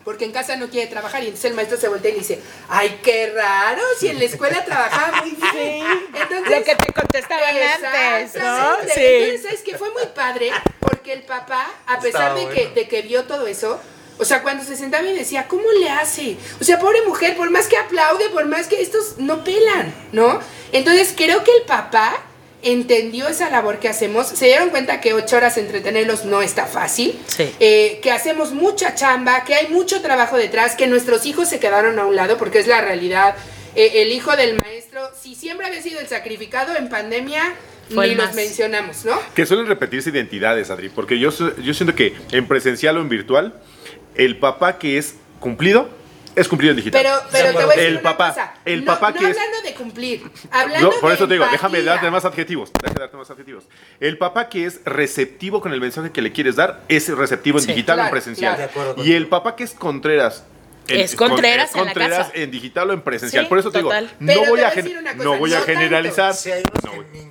Porque 0.04 0.26
en 0.26 0.32
casa 0.32 0.56
no 0.56 0.67
quiere 0.67 0.89
trabajar 0.89 1.21
y 1.21 1.28
entonces 1.28 1.52
el 1.52 1.56
maestro 1.56 1.78
se 1.78 1.88
voltea 1.88 2.10
y 2.10 2.13
le 2.15 2.19
dice, 2.19 2.39
ay, 2.69 3.00
qué 3.04 3.32
raro, 3.36 3.82
si 4.00 4.08
en 4.08 4.17
la 4.17 4.26
escuela 4.26 4.65
trabajaba 4.65 5.21
muy 5.21 5.38
bien. 5.54 5.86
Entonces, 6.08 6.50
Lo 6.50 6.63
que 6.63 6.76
te 6.76 6.91
contestaban 6.91 7.56
antes, 7.56 8.41
¿no? 8.41 8.78
Sí. 8.93 9.00
Entonces, 9.00 9.43
¿sabes 9.43 9.62
qué? 9.62 9.78
Fue 9.78 9.91
muy 9.91 10.08
padre 10.15 10.52
porque 10.80 11.13
el 11.13 11.21
papá, 11.21 11.71
a 11.86 12.00
pesar 12.00 12.36
de 12.36 12.50
que, 12.50 12.69
de 12.69 12.88
que 12.88 13.04
vio 13.04 13.26
todo 13.26 13.45
eso, 13.45 13.80
o 14.17 14.26
sea, 14.26 14.41
cuando 14.41 14.63
se 14.63 14.76
sentaba 14.76 15.08
y 15.08 15.13
decía, 15.15 15.47
¿cómo 15.47 15.71
le 15.80 15.89
hace? 15.89 16.36
O 16.60 16.63
sea, 16.63 16.80
pobre 16.80 17.04
mujer, 17.04 17.38
por 17.38 17.50
más 17.52 17.67
que 17.67 17.78
aplaude, 17.78 18.30
por 18.30 18.45
más 18.45 18.67
que 18.67 18.82
estos 18.82 19.17
no 19.17 19.43
pelan, 19.43 19.93
¿no? 20.12 20.39
Entonces, 20.71 21.13
creo 21.15 21.43
que 21.43 21.56
el 21.58 21.63
papá 21.63 22.21
entendió 22.63 23.28
esa 23.28 23.50
labor 23.50 23.80
que 23.80 23.89
hacemos, 23.89 24.28
se 24.28 24.45
dieron 24.45 24.69
cuenta 24.69 25.02
que 25.02 25.13
ocho 25.13 25.38
horas 25.38 25.58
entretenerlos 25.58 26.26
no 26.26 26.41
está 26.41 26.65
fácil, 26.67 27.17
Sí. 27.28 27.50
eh, 27.60 28.00
que 28.04 28.12
hacemos 28.12 28.52
mucha 28.54 28.93
chamba, 28.95 29.43
que 29.43 29.56
hay 29.56 29.67
mucho 29.69 30.02
trabajo 30.02 30.38
detrás, 30.38 30.76
que 30.76 30.88
nuestros 30.88 31.26
hijos 31.26 31.50
se 31.50 31.60
quedaron 31.60 31.97
a 32.00 32.06
un 32.06 32.15
lado, 32.15 32.38
porque 32.38 32.60
es 32.60 32.67
la 32.67 32.82
realidad. 32.82 33.36
Eh, 33.76 34.02
el 34.04 34.12
hijo 34.12 34.36
del 34.36 34.60
maestro, 34.62 35.02
si 35.19 35.34
siempre 35.36 35.65
había 35.65 35.82
sido 35.82 36.00
el 36.00 36.08
sacrificado 36.08 36.76
en 36.76 36.89
pandemia, 36.89 37.54
Fue 37.93 38.08
ni 38.10 38.15
los 38.15 38.28
más. 38.28 38.36
mencionamos, 38.36 39.06
¿no? 39.06 39.19
Que 39.34 39.45
suelen 39.45 39.66
repetirse 39.68 40.09
identidades, 40.12 40.70
Adri, 40.70 40.89
porque 40.89 41.18
yo, 41.20 41.30
yo 41.62 41.74
siento 41.74 41.95
que 41.95 42.14
en 42.32 42.47
presencial 42.47 42.97
o 42.97 43.01
en 43.01 43.09
virtual, 43.09 43.53
el 44.16 44.38
papá 44.38 44.78
que 44.78 44.97
es 44.97 45.16
cumplido 45.39 45.89
es 46.36 46.48
cumplido 46.48 46.72
en 46.72 46.78
digital. 46.78 47.02
Pero, 47.02 47.16
pero 47.32 47.50
te 47.58 47.66
voy 47.66 47.74
a 47.74 47.76
decir 47.76 47.84
El 47.86 47.94
una 47.94 48.02
papá, 48.04 48.30
cosa. 48.30 48.54
el 48.66 48.86
no, 48.86 48.94
papá 48.94 49.12
no 49.12 49.20
que 49.20 49.30
es- 49.30 49.38
hablando 49.38 49.62
de 49.64 49.74
cumplir, 49.74 50.24
hablando 50.52 50.92
No, 50.92 51.00
por 51.00 51.10
de 51.10 51.16
eso 51.16 51.28
te 51.28 51.34
digo, 51.34 51.46
déjame 51.52 51.82
darte 51.84 52.10
más 52.12 52.26
adjetivos. 52.26 52.72
Déjame 52.82 53.00
darte 53.00 53.18
más 53.18 53.30
adjetivos. 53.32 53.66
El 54.00 54.18
papá 54.18 54.50
que 54.50 54.66
es 54.66 54.82
receptivo 54.86 55.62
con 55.62 55.74
el 55.74 55.82
mensaje 55.82 56.12
que 56.12 56.22
le 56.22 56.32
quieres 56.32 56.56
dar 56.56 56.82
es 56.88 57.08
receptivo 57.10 57.58
en 57.60 57.64
Sí, 57.66 57.72
digital 57.72 57.98
o 57.98 58.02
en 58.02 58.04
claro, 58.06 58.12
presencial. 58.12 58.56
claro. 58.56 58.74
De 58.74 58.80
acuerdo 58.82 59.04
y 59.06 59.14
el 59.14 59.28
papá 59.28 59.56
que 59.56 59.64
es 59.64 59.72
Contreras 59.74 60.46
Es 60.88 61.16
Contreras 61.16 61.70
es 61.70 61.76
en 61.76 61.80
la 61.82 61.86
Contreras 61.94 62.18
casa. 62.28 62.32
en 62.36 62.52
digital 62.52 62.90
o 62.90 62.94
en 62.94 63.02
presencial. 63.02 63.46
Sí, 63.46 63.50
Por 63.50 63.60
eso 63.60 63.72
te 63.72 63.82
total. 63.82 64.06
digo, 64.08 64.16
no 64.20 64.28
Pero 64.28 64.40
voy 64.40 64.46
te 64.46 64.48
a, 64.48 64.50
voy 64.52 64.62
a 64.62 64.70
gen- 64.72 64.84
decir 64.84 64.98
una 65.00 65.12
cosa, 65.14 65.24
no 65.24 65.38
voy 65.38 65.54
a 65.54 65.60
no 65.60 65.66
generalizar. 65.66 66.34
Unos 66.34 66.84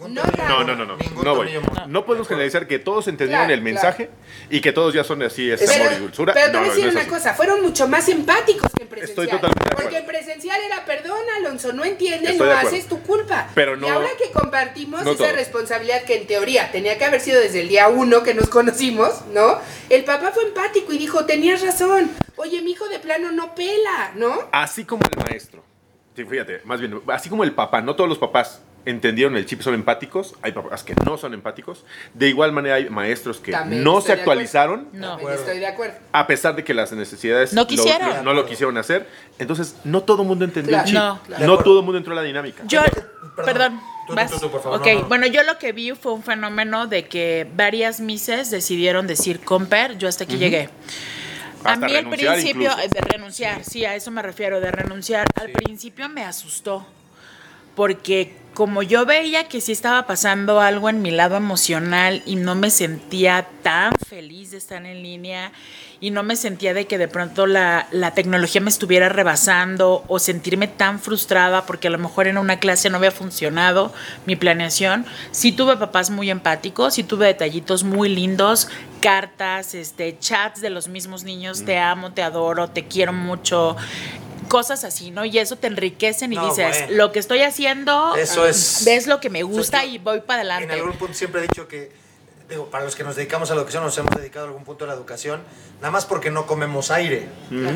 No, 0.03 0.09
No, 0.09 0.23
No, 0.49 0.65
no, 0.65 0.77
no, 0.77 0.85
no, 0.87 0.97
no, 1.23 1.87
No 1.87 2.07
podemos 2.07 2.27
generalizar 2.29 2.67
que 2.67 2.79
todos 2.79 3.07
entendieron 3.09 3.47
Claro, 3.47 3.55
el 3.55 3.63
mensaje 3.63 4.09
y 4.49 4.61
que 4.61 4.73
todos 4.73 4.95
ya 4.95 5.05
son 5.05 5.23
así, 5.23 5.51
es 5.51 5.61
Pero, 5.61 5.73
amor 5.75 5.93
y 5.93 6.01
dulzura. 6.01 6.33
pero 6.33 6.47
te 6.47 6.53
No, 6.53 6.59
voy 6.61 6.69
a 6.69 6.71
no, 6.73 6.77
decir 6.77 6.91
una 6.91 7.07
cosa, 7.07 7.35
fueron 7.35 7.61
mucho 7.63 7.87
más 7.87 8.09
empáticos 8.09 8.71
que 8.75 8.83
en 8.85 8.89
presencial. 8.89 9.11
Estoy 9.27 9.39
totalmente 9.39 9.65
de 9.65 9.77
Porque 9.77 9.97
acuerdo. 9.99 9.99
en 9.99 10.07
presencial 10.07 10.61
era, 10.65 10.85
perdón, 10.87 11.19
Alonso, 11.39 11.73
no 11.73 11.85
entiendes, 11.85 12.39
no 12.39 12.51
haces 12.51 12.87
tu 12.87 13.03
culpa. 13.03 13.49
Pero 13.55 13.77
no- 13.77 13.87
y 13.87 13.91
ahora 13.91 14.09
que 14.17 14.31
compartimos 14.33 15.05
no 15.05 15.11
esa 15.13 15.19
todos. 15.25 15.33
responsabilidad 15.37 16.03
que 16.05 16.17
en 16.17 16.27
teoría 16.27 16.73
tenía 16.73 16.97
que 16.97 17.05
haber 17.05 17.21
sido 17.21 17.41
desde 17.41 17.61
el 17.61 17.69
día 17.69 17.89
uno 17.89 18.23
que 18.23 18.33
nos 18.35 18.49
conocimos, 18.49 19.27
¿no? 19.33 19.59
El 19.91 20.05
papá 20.05 20.31
fue 20.33 20.45
empático 20.45 20.93
y 20.93 20.99
dijo, 20.99 21.27
tenías 21.27 21.61
razón. 21.63 22.11
Oye, 22.41 22.63
mi 22.63 22.71
hijo 22.73 22.89
de 22.89 22.99
plano 22.99 23.31
no 23.33 23.55
pela, 23.55 24.13
¿no? 24.17 24.33
Así 24.53 24.85
como 24.85 25.03
el 25.11 25.19
maestro. 25.25 25.63
Sí, 26.17 26.25
fíjate, 26.25 26.61
más 26.65 26.81
bien, 26.81 27.01
así 27.09 27.29
como 27.29 27.45
el 27.45 27.53
papá, 27.53 27.81
no 27.83 27.95
todos 27.97 28.09
los 28.09 28.19
papás 28.19 28.63
entendieron 28.87 29.37
el 29.37 29.45
chip 29.45 29.61
son 29.61 29.75
empáticos, 29.75 30.35
hay 30.41 30.53
papás 30.53 30.83
que 30.83 30.95
no 31.05 31.19
son 31.19 31.35
empáticos. 31.35 31.85
De 32.15 32.29
igual 32.29 32.51
manera 32.53 32.77
hay 32.77 32.89
maestros 32.89 33.39
que 33.39 33.53
También 33.53 33.85
no 33.85 34.01
se 34.01 34.13
actualizaron 34.13 34.89
No. 34.93 35.19
Estoy 35.29 35.59
de 35.59 35.67
acuerdo. 35.67 35.99
a 36.13 36.27
pesar 36.27 36.57
de 36.57 36.65
que 36.65 36.73
las 36.73 36.91
necesidades 36.93 37.53
No 37.53 37.63
lo- 37.63 37.67
quisieron. 37.67 38.09
lo- 38.09 38.23
no 38.23 38.33
lo 38.35 38.47
quisieron 38.47 38.79
hacer. 38.79 39.07
Entonces, 39.39 39.77
no 39.85 40.03
todo 40.03 40.23
el 40.23 40.29
mundo 40.29 40.47
entendió 40.47 40.71
Claro. 40.85 41.21
el 41.29 41.35
chip. 41.37 41.47
No. 41.47 41.59
Todo 41.59 41.81
el 41.81 41.85
mundo 41.85 41.99
entró 41.99 42.13
a 42.15 42.17
la 42.17 42.23
dinámica. 42.23 42.63
Yo, 42.67 42.81
Perdón. 43.37 43.79
Tú, 44.07 44.13
tú, 44.13 44.15
vas. 44.17 44.31
tú, 44.31 44.39
tú, 44.41 44.51
por 44.51 44.63
favor. 44.63 44.81
Ok, 44.81 44.87
No, 44.95 45.01
no. 45.03 45.09
bueno, 45.09 45.27
yo 45.27 45.43
lo 45.45 45.59
que 45.59 45.73
vi 45.73 45.93
fue 45.93 46.13
un 46.13 46.23
fenómeno 46.23 46.87
de 46.87 47.07
que 47.07 47.47
varias 47.55 48.01
mises 48.01 48.51
decidieron 48.51 49.07
decir 49.07 49.41
comper, 49.41 49.99
yo 49.99 50.09
hasta 50.09 50.25
aquí 50.25 50.37
llegué. 50.39 50.69
A 51.65 51.73
Hasta 51.73 51.87
mí 51.87 51.95
al 51.95 52.09
principio, 52.09 52.71
incluso. 52.71 52.89
de 52.89 53.01
renunciar, 53.01 53.65
sí, 53.65 53.85
a 53.85 53.95
eso 53.95 54.11
me 54.11 54.23
refiero, 54.23 54.61
de 54.61 54.71
renunciar. 54.71 55.27
Al 55.35 55.51
principio 55.51 56.09
me 56.09 56.25
asustó, 56.25 56.87
porque 57.77 58.35
como 58.61 58.83
yo 58.83 59.07
veía 59.07 59.49
que 59.49 59.63
sí 59.63 59.73
estaba 59.73 60.07
pasando 60.07 60.61
algo 60.61 60.91
en 60.91 61.01
mi 61.01 61.11
lado 61.11 61.35
emocional 61.35 62.23
y 62.27 62.37
no 62.37 62.55
me 62.55 62.69
sentía 62.69 63.49
tan 63.63 63.91
feliz 64.07 64.51
de 64.51 64.59
estar 64.59 64.85
en 64.85 65.03
línea 65.03 65.51
y 65.99 66.11
no 66.11 66.23
me 66.23 66.37
sentía 66.37 66.75
de 66.75 66.87
que 66.87 66.99
de 66.99 67.09
pronto 67.09 67.47
la, 67.47 67.87
la 67.91 68.13
tecnología 68.13 68.61
me 68.61 68.69
estuviera 68.69 69.09
rebasando 69.09 70.05
o 70.09 70.19
sentirme 70.19 70.69
tan 70.69 71.01
frustrada 71.01 71.65
porque 71.65 71.89
a 71.89 71.91
lo 71.91 71.97
mejor 71.97 72.27
en 72.27 72.37
una 72.37 72.59
clase 72.59 72.91
no 72.91 72.99
había 72.99 73.13
funcionado 73.13 73.95
mi 74.27 74.37
planeación. 74.37 75.07
Sí 75.31 75.53
tuve 75.53 75.79
papás 75.79 76.11
muy 76.11 76.29
empáticos, 76.29 76.93
sí 76.93 77.03
tuve 77.03 77.29
detallitos 77.29 77.83
muy 77.83 78.11
lindos, 78.11 78.69
cartas, 79.01 79.75
este, 79.75 80.19
chats 80.19 80.61
de 80.61 80.69
los 80.69 80.87
mismos 80.89 81.25
niños, 81.25 81.65
te 81.65 81.79
amo, 81.79 82.13
te 82.13 82.23
adoro, 82.23 82.69
te 82.69 82.85
quiero 82.85 83.15
mucho. 83.15 83.79
Cosas 84.51 84.85
así, 84.85 85.11
¿no? 85.11 85.25
Y 85.25 85.39
eso 85.39 85.57
te 85.57 85.67
enriquecen 85.69 86.33
y 86.33 86.37
No, 86.37 86.49
dices, 86.51 86.79
bueno. 86.81 86.97
lo 86.97 87.13
que 87.13 87.19
estoy 87.21 87.43
haciendo 87.43 88.15
Eso 88.17 88.47
es- 88.47 88.83
ves 88.85 89.07
lo 89.07 89.21
que 89.21 89.31
me 89.31 89.43
gusta 89.43 89.79
O 89.79 89.81
sea, 89.81 89.85
yo 89.85 89.95
y 89.95 89.99
voy 89.99 90.21
para 90.21 90.43
En 90.43 90.51
adelante. 90.51 90.75
algún 90.75 90.99
punto 90.99 91.15
siempre 91.15 91.41
he 91.41 91.43
dicho 91.45 91.67
que, 91.69 91.93
digo, 92.49 92.69
para 92.69 92.85
los 92.85 92.97
que 92.97 93.05
nos 93.05 93.15
dedicamos 93.17 93.51
a 93.51 93.55
la 93.55 93.61
educación, 93.61 93.85
nos 93.85 93.97
hemos 93.97 94.15
dedicado 94.17 94.47
a 94.47 94.49
algún 94.49 94.65
punto 94.65 94.85
a 94.85 94.89
la 94.89 94.95
educación, 94.95 95.41
nada 95.81 95.93
más 95.93 96.05
porque 96.05 96.31
no 96.33 96.47
comemos 96.47 96.91
aire. 96.91 97.29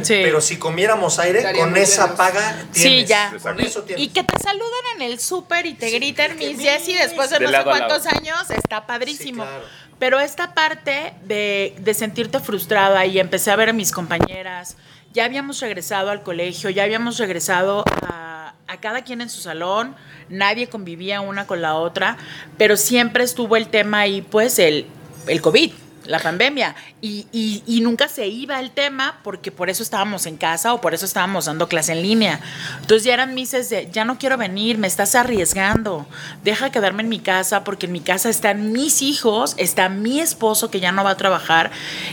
Sí. 0.03 0.15
Pero 0.23 0.41
si 0.41 0.57
comiéramos 0.59 1.19
aire, 1.21 1.39
Estaríamos 1.39 1.73
con 1.75 1.81
esa 1.83 2.03
llenos. 2.03 2.17
paga 2.19 2.65
Sí, 2.73 2.83
tienes. 2.83 3.09
ya. 3.09 3.33
Con 3.41 3.61
Y, 3.61 3.67
eso 3.67 3.83
tienes. 3.85 4.05
y 4.05 4.09
que 4.09 4.25
te 4.25 4.39
saludan 4.43 4.81
en 4.97 5.03
el 5.03 5.21
súper 5.21 5.67
y 5.67 5.75
te 5.75 5.89
Sí, 5.91 5.95
gritan 5.95 6.37
mis. 6.37 6.59
Jessy 6.59 6.95
después 6.95 7.31
de 7.31 7.39
De 7.39 7.45
no 7.47 7.53
sé 7.53 7.63
cuántos 7.65 8.05
años, 8.07 8.51
está 8.51 8.85
padrísimo. 8.87 9.45
Sí, 9.45 9.49
claro. 9.49 9.65
Pero 10.01 10.19
esta 10.19 10.55
parte 10.55 11.15
de, 11.25 11.77
de 11.79 11.95
sentirte 11.95 12.41
frustrada 12.41 13.07
y 13.07 13.21
empecé 13.21 13.53
a 13.53 13.57
ver 13.57 13.69
a 13.69 13.73
mis 13.73 13.93
compañeras, 13.93 14.77
ya 15.15 15.25
habíamos 15.25 15.61
regresado 15.61 16.11
al 16.11 16.23
colegio, 16.23 16.71
ya 16.71 16.83
habíamos 16.83 17.19
regresado 17.19 17.85
a, 18.03 18.53
cada 18.81 19.03
quien 19.03 19.21
en 19.21 19.31
su 19.31 19.41
salón, 19.41 19.95
nadie 20.29 20.67
convivía 20.67 21.21
una 21.21 21.47
con 21.47 21.63
la 21.63 21.77
otra, 21.77 22.19
pero 22.59 22.77
siempre 22.77 23.23
estuvo 23.23 23.57
el 23.57 23.69
tema 23.69 24.01
ahí, 24.01 24.21
pues 24.21 24.59
el, 24.59 24.87
el 25.29 25.41
COVID. 25.41 25.73
La 26.07 26.19
pandemia. 26.19 26.75
Y, 27.01 27.27
y- 27.33 27.81
nunca 27.81 28.09
se 28.09 28.27
iba 28.29 28.61
el 28.61 28.71
tema 28.71 29.21
porque 29.23 29.51
por 29.53 29.69
eso 29.69 29.83
estábamos 29.83 30.27
en 30.27 30.37
casa 30.37 30.73
o 30.73 30.81
por 30.81 30.95
eso 30.95 31.05
estábamos 31.05 31.45
dando 31.47 31.69
clase 31.69 31.93
en 31.93 32.03
línea. 32.03 32.41
Entonces 32.81 33.05
ya 33.05 33.15
eran 33.15 33.35
mises 33.35 33.69
de, 33.71 33.89
ya 33.93 34.05
no 34.05 34.19
quiero 34.19 34.37
venir, 34.39 34.79
me 34.79 34.87
estás 34.87 35.15
arriesgando. 35.15 36.07
Deja 36.43 36.71
quedarme 36.71 37.03
en 37.03 37.09
mi 37.09 37.21
casa 37.21 37.65
porque 37.65 37.87
en 37.87 37.93
mi 37.93 38.01
casa 38.01 38.31
están 38.31 38.73
mis 38.73 39.03
hijos, 39.03 39.55
está 39.59 39.89
mi 39.89 40.21
esposo 40.21 40.71
que 40.71 40.81
ya 40.81 40.93
no 40.93 41.05
va 41.05 41.11
a 41.11 41.17
trabajar. 41.17 41.71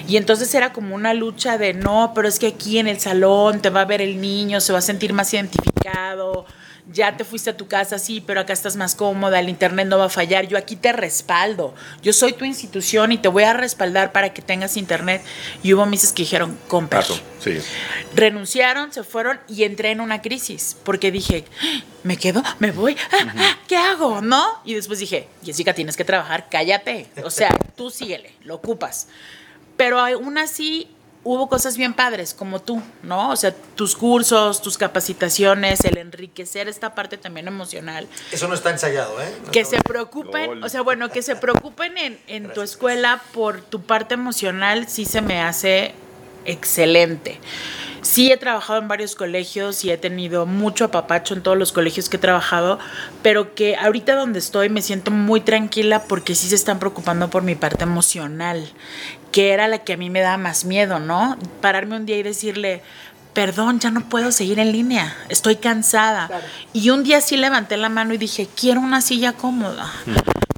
Y 0.08 0.18
entonces 0.18 0.54
era 0.56 0.74
como 0.74 0.96
una 0.96 1.14
lucha 1.14 1.58
de, 1.58 1.74
no, 1.74 2.12
pero 2.14 2.28
es 2.28 2.40
que 2.40 2.48
aquí 2.48 2.80
en 2.80 2.88
el 2.88 3.00
salón 3.00 3.62
te 3.62 3.70
va 3.70 3.82
a 3.82 3.86
ver 3.86 4.02
el 4.02 4.20
niño, 4.20 4.60
se 4.62 4.74
va 4.74 4.80
a 4.80 4.82
sentir 4.82 5.14
más 5.14 5.34
identificado 5.34 6.46
ya 6.94 7.16
te 7.18 7.24
fuiste 7.24 7.50
a 7.50 7.58
tu 7.58 7.68
casa, 7.68 8.00
sí, 8.00 8.24
pero 8.26 8.42
acá 8.42 8.54
estás 8.54 8.76
más 8.76 8.96
cómoda, 8.96 9.40
el 9.40 9.50
internet 9.50 9.88
no 9.88 9.98
va 9.98 10.06
a 10.06 10.10
fallar, 10.10 10.48
yo 10.48 10.58
aquí 10.58 10.76
te 10.76 10.92
respaldo, 10.92 11.74
yo 12.02 12.14
soy 12.14 12.34
tu 12.34 12.46
institución 12.46 13.12
y 13.12 13.18
te 13.18 13.28
voy 13.28 13.44
a 13.44 13.54
respaldar 13.54 14.12
para 14.12 14.34
que 14.34 14.42
tengas 14.42 14.78
internet. 14.78 15.22
Y 15.64 15.74
hubo 15.74 15.86
mises 15.86 16.14
que 16.14 16.24
dijeron, 16.24 16.58
compra. 16.68 17.02
Sí. 17.04 17.58
Renunciaron, 18.16 18.94
se 18.94 19.04
fueron 19.04 19.40
y 19.48 19.64
entré 19.64 19.92
en 19.92 20.02
una 20.02 20.22
crisis 20.22 20.78
porque 20.84 21.12
dije, 21.12 21.46
"Ah, 21.64 21.82
¿me 22.04 22.18
quedo? 22.18 22.44
¿Me 22.60 22.72
voy? 22.72 22.96
Ah, 23.12 23.34
ah, 23.38 23.58
¿Qué 23.68 23.78
hago? 23.78 24.22
¿No? 24.22 24.62
Y 24.66 24.74
después 24.76 25.00
dije, 25.00 25.28
Jessica, 25.44 25.74
tienes 25.74 25.98
que 25.98 26.06
trabajar, 26.06 26.48
cállate. 26.50 27.08
O 27.24 27.30
sea, 27.30 27.58
tú 27.76 27.90
síguele, 27.90 28.34
lo 28.44 28.56
ocupas. 28.56 29.08
Pero 29.78 30.00
aún 30.00 30.38
así 30.38 30.88
hubo 31.24 31.48
cosas 31.50 31.78
bien 31.78 31.94
padres, 31.94 32.34
como 32.34 32.62
tú, 32.62 32.82
¿no? 33.04 33.30
O 33.30 33.36
sea, 33.36 33.54
tus 33.76 33.96
cursos, 33.96 34.62
tus 34.62 34.78
capacitaciones, 34.78 35.84
el 35.86 35.98
enriquecer 35.98 36.68
esta 36.68 36.96
parte 36.96 37.18
también 37.18 37.48
emocional. 37.48 38.08
Eso 38.32 38.48
no 38.48 38.56
está 38.56 38.72
ensayado, 38.72 39.22
¿eh? 39.22 39.32
No 39.46 39.52
Que 39.52 39.66
se 39.66 39.80
preocupen, 39.82 40.48
Lol. 40.48 40.64
o 40.64 40.70
sea, 40.70 40.82
bueno, 40.82 41.10
que 41.10 41.22
se 41.22 41.36
preocupen 41.36 41.98
en, 41.98 42.20
en 42.28 42.52
tu 42.54 42.62
escuela 42.62 43.22
por 43.34 43.62
tu 43.62 43.82
parte 43.82 44.16
emocional, 44.16 44.88
sí 44.88 45.06
se 45.06 45.22
me 45.22 45.42
hace 45.42 45.94
excelente. 46.46 47.40
Sí 48.02 48.32
he 48.32 48.38
trabajado 48.38 48.80
en 48.80 48.88
varios 48.88 49.16
colegios 49.16 49.86
y 49.86 49.92
he 49.92 49.98
tenido 49.98 50.46
mucho 50.46 50.86
apapacho 50.86 51.34
en 51.34 51.44
todos 51.44 51.58
los 51.58 51.72
colegios 51.72 52.10
que 52.10 52.18
he 52.18 52.20
trabajado, 52.20 52.80
pero 53.22 53.54
que 53.54 53.76
ahorita 53.76 54.16
donde 54.16 54.40
estoy 54.40 54.70
me 54.70 54.82
siento 54.82 55.12
muy 55.12 55.42
tranquila 55.42 56.04
porque 56.04 56.34
sí 56.34 56.48
se 56.48 56.56
están 56.56 56.80
preocupando 56.80 57.30
por 57.30 57.44
mi 57.44 57.56
parte 57.56 57.84
emocional, 57.84 58.68
que 59.32 59.52
era 59.52 59.68
la 59.68 59.80
que 59.80 59.94
a 59.94 59.98
mí 59.98 60.10
me 60.10 60.22
daba 60.22 60.38
más 60.38 60.66
miedo, 60.66 61.00
¿no? 61.00 61.38
Pararme 61.62 61.96
un 61.96 62.06
día 62.06 62.18
y 62.18 62.24
decirle, 62.24 62.82
perdón, 63.34 63.80
ya 63.80 63.92
no 63.92 64.02
puedo 64.10 64.32
seguir 64.32 64.60
en 64.60 64.72
línea, 64.72 65.16
estoy 65.30 65.58
cansada. 65.58 66.28
Claro. 66.28 66.46
Y 66.74 66.90
un 66.90 67.04
día 67.04 67.22
sí 67.22 67.38
levanté 67.38 67.78
la 67.78 67.90
mano 67.90 68.14
y 68.14 68.18
dije, 68.18 68.48
quiero 68.60 68.82
una 68.82 69.02
silla 69.02 69.34
cómoda. 69.34 69.92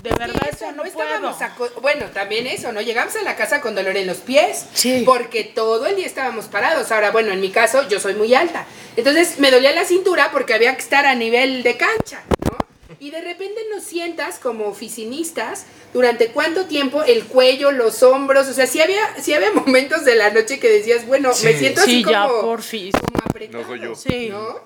De 0.03 0.09
verdad, 0.09 0.41
eso, 0.51 0.65
eso 0.65 0.71
no 0.73 0.83
estábamos 0.83 1.37
bueno, 1.81 2.07
también 2.13 2.45
eso, 2.45 2.73
¿no? 2.73 2.81
Llegamos 2.81 3.15
a 3.15 3.21
la 3.21 3.37
casa 3.37 3.61
con 3.61 3.73
dolor 3.73 3.95
en 3.95 4.05
los 4.05 4.17
pies. 4.17 4.65
Sí. 4.73 5.03
Porque 5.05 5.45
todo 5.45 5.85
el 5.85 5.95
día 5.95 6.05
estábamos 6.05 6.45
parados. 6.47 6.91
Ahora, 6.91 7.11
bueno, 7.11 7.31
en 7.31 7.39
mi 7.39 7.51
caso, 7.51 7.87
yo 7.87 8.01
soy 8.01 8.13
muy 8.15 8.35
alta. 8.35 8.65
Entonces 8.97 9.39
me 9.39 9.49
dolía 9.49 9.71
la 9.71 9.85
cintura 9.85 10.29
porque 10.33 10.53
había 10.53 10.75
que 10.75 10.81
estar 10.81 11.05
a 11.05 11.15
nivel 11.15 11.63
de 11.63 11.77
cancha, 11.77 12.21
¿no? 12.49 12.57
Y 12.99 13.11
de 13.11 13.21
repente 13.21 13.61
nos 13.73 13.83
sientas 13.85 14.39
como 14.39 14.65
oficinistas 14.65 15.65
durante 15.93 16.27
cuánto 16.31 16.65
tiempo 16.65 17.01
el 17.03 17.23
cuello, 17.23 17.71
los 17.71 18.03
hombros, 18.03 18.47
o 18.49 18.53
sea, 18.53 18.67
sí 18.67 18.81
había, 18.81 19.15
sí 19.21 19.33
había 19.33 19.51
momentos 19.53 20.03
de 20.03 20.15
la 20.15 20.31
noche 20.31 20.59
que 20.59 20.69
decías, 20.69 21.07
bueno, 21.07 21.33
Sí. 21.33 21.45
me 21.45 21.53
siento 21.57 21.81
así 21.81 21.91
Sí, 21.99 22.03
como, 22.03 22.11
ya, 22.13 22.27
porfis. 22.27 22.93
como 22.93 23.19
apretado. 23.25 23.63
No 23.63 23.69
soy 23.69 23.79
yo. 23.79 23.95
Sí. 23.95 24.29
¿no? 24.29 24.59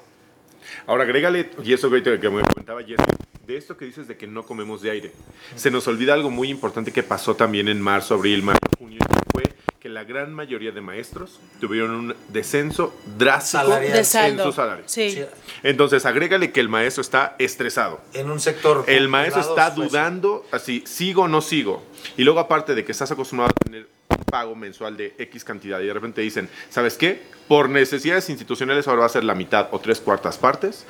Ahora, 0.87 1.03
agrégale, 1.03 1.51
y 1.63 1.73
eso 1.73 1.91
que 1.91 2.29
me 2.29 2.41
comentaba 2.41 2.81
Jessy, 2.81 3.03
de 3.47 3.55
esto 3.55 3.77
que 3.77 3.85
dices 3.85 4.09
de 4.09 4.17
que 4.17 4.27
no 4.27 4.43
comemos 4.43 4.81
de 4.81 4.91
aire. 4.91 5.11
Se 5.55 5.71
nos 5.71 5.87
olvida 5.87 6.13
algo 6.13 6.29
muy 6.29 6.49
importante 6.49 6.91
que 6.91 7.01
pasó 7.01 7.35
también 7.35 7.69
en 7.69 7.79
marzo, 7.79 8.15
abril, 8.15 8.43
mayo, 8.43 8.59
junio, 8.77 8.99
y 8.99 9.31
fue 9.31 9.43
que 9.79 9.87
la 9.87 10.03
gran 10.03 10.33
mayoría 10.33 10.73
de 10.73 10.81
maestros 10.81 11.39
tuvieron 11.61 11.91
un 11.91 12.15
descenso 12.27 12.93
drástico 13.17 13.63
Salarial. 13.63 13.97
En 13.99 14.05
saldo. 14.05 14.43
sus 14.43 14.55
salarios. 14.55 14.91
Sí. 14.91 15.11
Sí, 15.11 15.25
Entonces, 15.63 16.05
agrégale 16.05 16.51
que 16.51 16.59
el 16.59 16.67
maestro 16.67 16.99
está 16.99 17.37
estresado. 17.39 18.01
en 18.13 18.29
un 18.29 18.41
sector. 18.41 18.83
El 18.85 19.07
maestro 19.07 19.39
está 19.39 19.73
pues, 19.73 19.91
dudando, 19.91 20.45
así, 20.51 20.83
sigo 20.85 21.23
o 21.23 21.27
no 21.29 21.39
sigo. 21.39 21.85
Y 22.17 22.25
luego, 22.25 22.41
aparte 22.41 22.75
de 22.75 22.83
que 22.83 22.91
estás 22.91 23.11
acostumbrado 23.11 23.51
a 23.51 23.63
tener 23.63 23.87
un 24.09 24.23
pago 24.25 24.55
mensual 24.55 24.97
de 24.97 25.13
X 25.17 25.45
cantidad, 25.45 25.79
y 25.79 25.85
de 25.85 25.93
repente 25.93 26.19
dicen, 26.19 26.49
¿sabes 26.69 26.97
qué? 26.97 27.21
Por 27.47 27.69
necesidades 27.69 28.29
institucionales 28.29 28.87
ahora 28.89 29.01
va 29.01 29.05
a 29.05 29.09
ser 29.09 29.23
la 29.23 29.35
mitad 29.35 29.69
o 29.71 29.79
tres 29.79 30.01
cuartas 30.01 30.37
partes, 30.37 30.85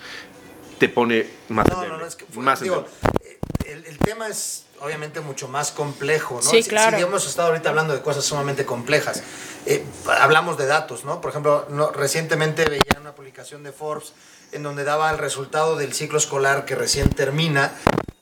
te 0.77 0.89
pone 0.89 1.27
más 1.49 1.67
No, 1.69 1.85
no, 1.85 1.97
no, 1.97 2.05
es 2.05 2.15
que 2.15 2.25
fue- 2.25 2.43
más 2.43 2.61
digo, 2.61 2.85
eh, 3.23 3.39
el, 3.65 3.85
el 3.85 3.97
tema 3.97 4.27
es 4.27 4.63
obviamente 4.79 5.21
mucho 5.21 5.47
más 5.47 5.71
complejo, 5.71 6.35
¿no? 6.35 6.49
Sí, 6.49 6.61
Si- 6.63 6.69
claro. 6.69 6.97
Si 6.97 7.03
hemos 7.03 7.25
estado 7.27 7.49
ahorita 7.49 7.69
hablando 7.69 7.93
de 7.93 8.01
cosas 8.01 8.23
sumamente 8.25 8.65
complejas. 8.65 9.23
Eh, 9.65 9.83
hablamos 10.19 10.57
de 10.57 10.65
datos, 10.67 11.03
¿no? 11.03 11.19
Por 11.19 11.31
ejemplo, 11.31 11.65
no, 11.69 11.91
recientemente 11.91 12.65
veía 12.65 12.97
una 13.01 13.13
publicación 13.15 13.63
de 13.63 13.71
Forbes 13.71 14.13
en 14.51 14.63
donde 14.63 14.83
daba 14.83 15.09
el 15.11 15.17
resultado 15.17 15.75
del 15.75 15.93
ciclo 15.93 16.17
escolar 16.17 16.63
que 16.65 16.75
recién 16.75 17.09
termina. 17.09 17.73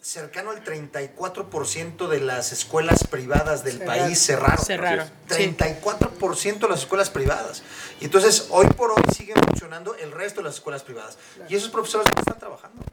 Cercano 0.09 0.51
al 0.51 0.63
34% 0.63 2.07
de 2.07 2.19
las 2.19 2.51
escuelas 2.51 3.05
privadas 3.07 3.63
del 3.63 3.79
Cerraron. 3.79 4.03
país 4.05 4.19
cerraron. 4.23 4.63
Cerraron. 4.65 5.07
sí. 5.29 5.55
34% 5.57 6.59
de 6.59 6.67
las 6.69 6.79
escuelas 6.81 7.09
privadas. 7.09 7.63
Y 7.99 8.05
entonces, 8.05 8.47
hoy 8.51 8.67
por 8.67 8.91
hoy 8.91 9.01
siguen 9.15 9.37
funcionando 9.47 9.95
el 9.95 10.11
resto 10.11 10.41
de 10.41 10.45
las 10.45 10.55
escuelas 10.55 10.83
privadas. 10.83 11.17
Y 11.49 11.55
esos 11.55 11.69
profesores 11.71 12.07
no 12.13 12.19
están 12.19 12.37
trabajando. 12.37 12.83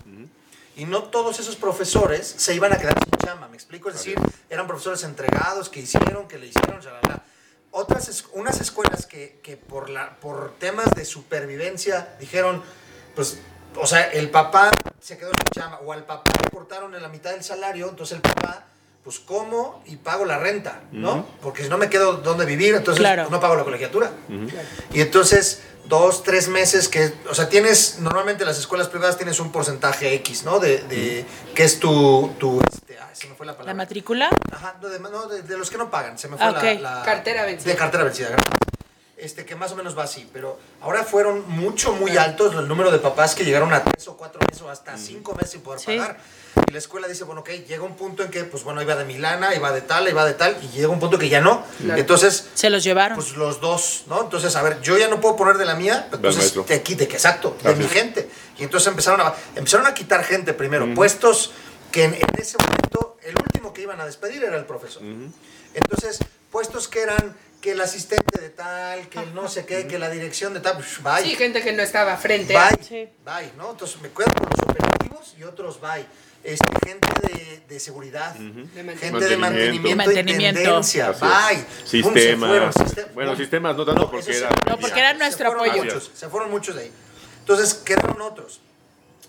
Y 0.74 0.86
no 0.86 1.04
todos 1.04 1.38
esos 1.38 1.54
profesores 1.56 2.26
se 2.38 2.54
iban 2.54 2.72
a 2.72 2.78
quedar 2.78 2.94
sin 3.04 3.12
chamba, 3.28 3.46
¿me 3.46 3.56
explico? 3.56 3.90
Es 3.90 3.96
decir, 3.96 4.16
eran 4.48 4.66
profesores 4.66 5.04
entregados 5.04 5.68
que 5.68 5.80
hicieron, 5.80 6.26
que 6.28 6.38
le 6.38 6.46
hicieron, 6.46 6.80
shalala. 6.80 7.22
Otras, 7.72 8.08
es- 8.08 8.24
unas 8.32 8.58
escuelas 8.58 9.04
que, 9.04 9.38
que 9.42 9.58
por, 9.58 9.90
la, 9.90 10.16
por 10.18 10.54
temas 10.58 10.90
de 10.94 11.04
supervivencia 11.04 12.16
dijeron, 12.18 12.62
pues, 13.14 13.38
o 13.76 13.86
sea, 13.86 14.10
el 14.12 14.30
papá 14.30 14.70
se 15.00 15.18
quedó 15.18 15.30
sin 15.30 15.62
chamba, 15.62 15.80
o 15.84 15.92
al 15.92 16.04
papá 16.04 16.30
le 16.44 16.50
cortaron 16.50 16.94
en 16.94 17.02
la 17.02 17.08
mitad 17.08 17.30
del 17.32 17.42
salario, 17.44 17.88
entonces 17.88 18.16
el 18.16 18.22
papá, 18.22 18.64
pues, 19.04 19.18
como 19.18 19.82
y 19.86 19.96
pago 19.96 20.24
la 20.24 20.38
renta, 20.38 20.80
¿no? 20.92 21.26
Porque 21.42 21.64
si 21.64 21.68
no 21.68 21.76
me 21.78 21.88
quedo 21.90 22.14
donde 22.18 22.44
vivir, 22.44 22.74
entonces 22.74 23.00
Claro. 23.00 23.22
pues, 23.24 23.30
no 23.32 23.40
pago 23.40 23.56
la 23.56 23.64
colegiatura. 23.64 24.10
Y 24.92 25.00
entonces, 25.00 25.62
dos, 25.86 26.22
tres 26.22 26.46
meses 26.48 26.88
que, 26.88 27.12
o 27.28 27.34
sea, 27.34 27.48
tienes, 27.48 27.98
normalmente 27.98 28.44
en 28.44 28.48
las 28.48 28.58
escuelas 28.58 28.86
privadas 28.88 29.16
tienes 29.16 29.40
un 29.40 29.50
porcentaje 29.50 30.14
X, 30.14 30.44
¿no? 30.44 30.60
De, 30.60 30.78
de 30.84 31.24
que 31.54 31.64
es 31.64 31.80
tu, 31.80 32.32
tu 32.38 32.60
este, 32.72 32.96
ay, 33.00 33.08
se 33.14 33.26
me 33.26 33.34
fue 33.34 33.44
la 33.46 33.52
palabra. 33.54 33.72
¿La 33.72 33.76
matrícula? 33.76 34.30
Ajá, 34.52 34.76
no, 34.80 34.88
de, 34.88 35.00
no, 35.00 35.26
de- 35.26 35.42
de 35.42 35.58
los 35.58 35.68
que 35.70 35.78
no 35.78 35.90
pagan, 35.90 36.16
se 36.18 36.28
me 36.28 36.36
fue 36.36 36.46
Ah, 36.46 36.52
la, 36.52 36.58
ok. 36.58 36.80
la- 36.80 37.02
Cartera 37.04 37.44
vencida. 37.44 37.72
De 37.72 37.76
cartera 37.76 38.04
vencida, 38.04 38.28
gracias. 38.28 38.52
Este, 39.22 39.44
que 39.44 39.54
más 39.54 39.70
o 39.70 39.76
menos 39.76 39.96
va 39.96 40.02
así, 40.02 40.28
pero 40.32 40.58
ahora 40.80 41.04
fueron 41.04 41.48
mucho, 41.48 41.92
muy 41.92 42.16
altos 42.16 42.56
el 42.56 42.66
número 42.66 42.90
de 42.90 42.98
papás 42.98 43.36
que 43.36 43.44
llegaron 43.44 43.72
a 43.72 43.84
tres 43.84 44.08
o 44.08 44.16
cuatro 44.16 44.40
meses 44.50 44.60
o 44.62 44.68
hasta 44.68 44.98
cinco 44.98 45.32
meses 45.34 45.50
sin 45.52 45.60
poder 45.60 45.78
Sí. 45.78 45.96
pagar. 45.96 46.18
Y 46.68 46.72
la 46.72 46.78
escuela 46.78 47.06
dice, 47.06 47.22
bueno, 47.22 47.42
ok, 47.42 47.50
llega 47.68 47.84
un 47.84 47.94
punto 47.94 48.24
en 48.24 48.30
que, 48.32 48.42
pues 48.42 48.64
bueno, 48.64 48.82
iba 48.82 48.96
de 48.96 49.04
Milana, 49.04 49.54
iba 49.54 49.70
de 49.70 49.80
tal, 49.82 50.08
iba 50.08 50.24
de 50.24 50.34
tal, 50.34 50.58
y 50.60 50.66
llega 50.76 50.88
un 50.88 50.98
punto 50.98 51.20
que 51.20 51.28
ya 51.28 51.40
no. 51.40 51.64
Claro. 51.80 52.00
Entonces, 52.00 52.48
Se 52.54 52.68
los 52.68 52.82
llevaron. 52.82 53.14
pues 53.16 53.36
los 53.36 53.60
dos, 53.60 54.02
¿no? 54.08 54.22
Entonces, 54.22 54.56
a 54.56 54.62
ver, 54.62 54.80
yo 54.80 54.98
ya 54.98 55.06
no 55.06 55.20
puedo 55.20 55.36
poner 55.36 55.56
de 55.56 55.66
la 55.66 55.76
mía, 55.76 56.08
entonces 56.12 56.38
maestro. 56.40 56.64
te 56.64 56.82
quite, 56.82 57.06
que 57.06 57.14
exacto, 57.14 57.56
de 57.62 57.76
mi 57.76 57.86
gente. 57.86 58.28
Y 58.58 58.64
entonces 58.64 58.88
empezaron 58.88 59.20
a, 59.20 59.32
empezaron 59.54 59.86
a 59.86 59.94
quitar 59.94 60.24
gente 60.24 60.52
primero, 60.52 60.92
puestos 60.96 61.52
que 61.92 62.04
en, 62.04 62.14
en 62.14 62.26
ese 62.38 62.56
momento 62.58 63.18
el 63.22 63.36
último 63.36 63.72
que 63.72 63.82
iban 63.82 64.00
a 64.00 64.04
despedir 64.04 64.42
era 64.42 64.56
el 64.56 64.64
profesor. 64.64 65.02
Entonces, 65.74 66.18
puestos 66.50 66.88
que 66.88 67.02
eran 67.02 67.36
que 67.62 67.70
el 67.72 67.80
asistente 67.80 68.38
de 68.40 68.50
tal, 68.50 69.08
que 69.08 69.20
el 69.20 69.34
no 69.34 69.48
sé 69.48 69.64
qué, 69.64 69.86
que 69.86 69.98
la 69.98 70.10
dirección 70.10 70.52
de 70.52 70.60
tal, 70.60 70.74
pues, 70.74 71.02
bye. 71.02 71.22
Sí, 71.22 71.36
gente 71.36 71.62
que 71.62 71.72
no 71.72 71.82
estaba 71.82 72.16
frente. 72.18 72.52
Bye, 72.52 72.84
Sí. 72.84 73.08
bye, 73.24 73.52
¿no? 73.56 73.70
Entonces 73.70 73.98
me 74.02 74.08
quedo 74.10 74.26
con 74.34 74.48
los 74.50 74.68
operativos 74.68 75.34
y 75.38 75.44
otros 75.44 75.80
bye. 75.80 76.04
Este, 76.44 76.66
gente 76.84 77.08
de, 77.22 77.62
de 77.68 77.78
seguridad, 77.80 78.34
De 78.34 78.40
gente 78.42 78.68
de 78.74 78.82
Mantenimiento. 78.82 79.38
mantenimiento, 79.38 79.88
De 79.88 79.94
mantenimiento. 79.94 80.60
y 80.60 80.64
tendencia, 80.64 81.08
Así 81.10 81.20
bye. 81.24 81.64
Se 81.84 82.02
Sistemas. 82.02 82.50
fueron, 82.50 82.72
sistem- 82.72 83.12
Bueno, 83.14 83.36
sistemas 83.36 83.76
no 83.76 83.84
tanto 83.86 84.02
No, 84.02 84.10
porque 84.10 84.30
ese 84.32 84.38
era. 84.40 84.48
se- 84.48 84.70
No, 84.70 84.78
porque 84.80 84.98
era 84.98 85.12
se 85.12 85.18
nuestro 85.18 85.46
fueron 85.52 85.68
apoyo. 85.70 85.84
muchos, 85.84 86.10
se 86.12 86.28
fueron 86.28 86.50
muchos 86.50 86.74
de 86.74 86.82
ahí. 86.82 86.92
Entonces 87.38 87.74
quedaron 87.74 88.20
otros. 88.20 88.60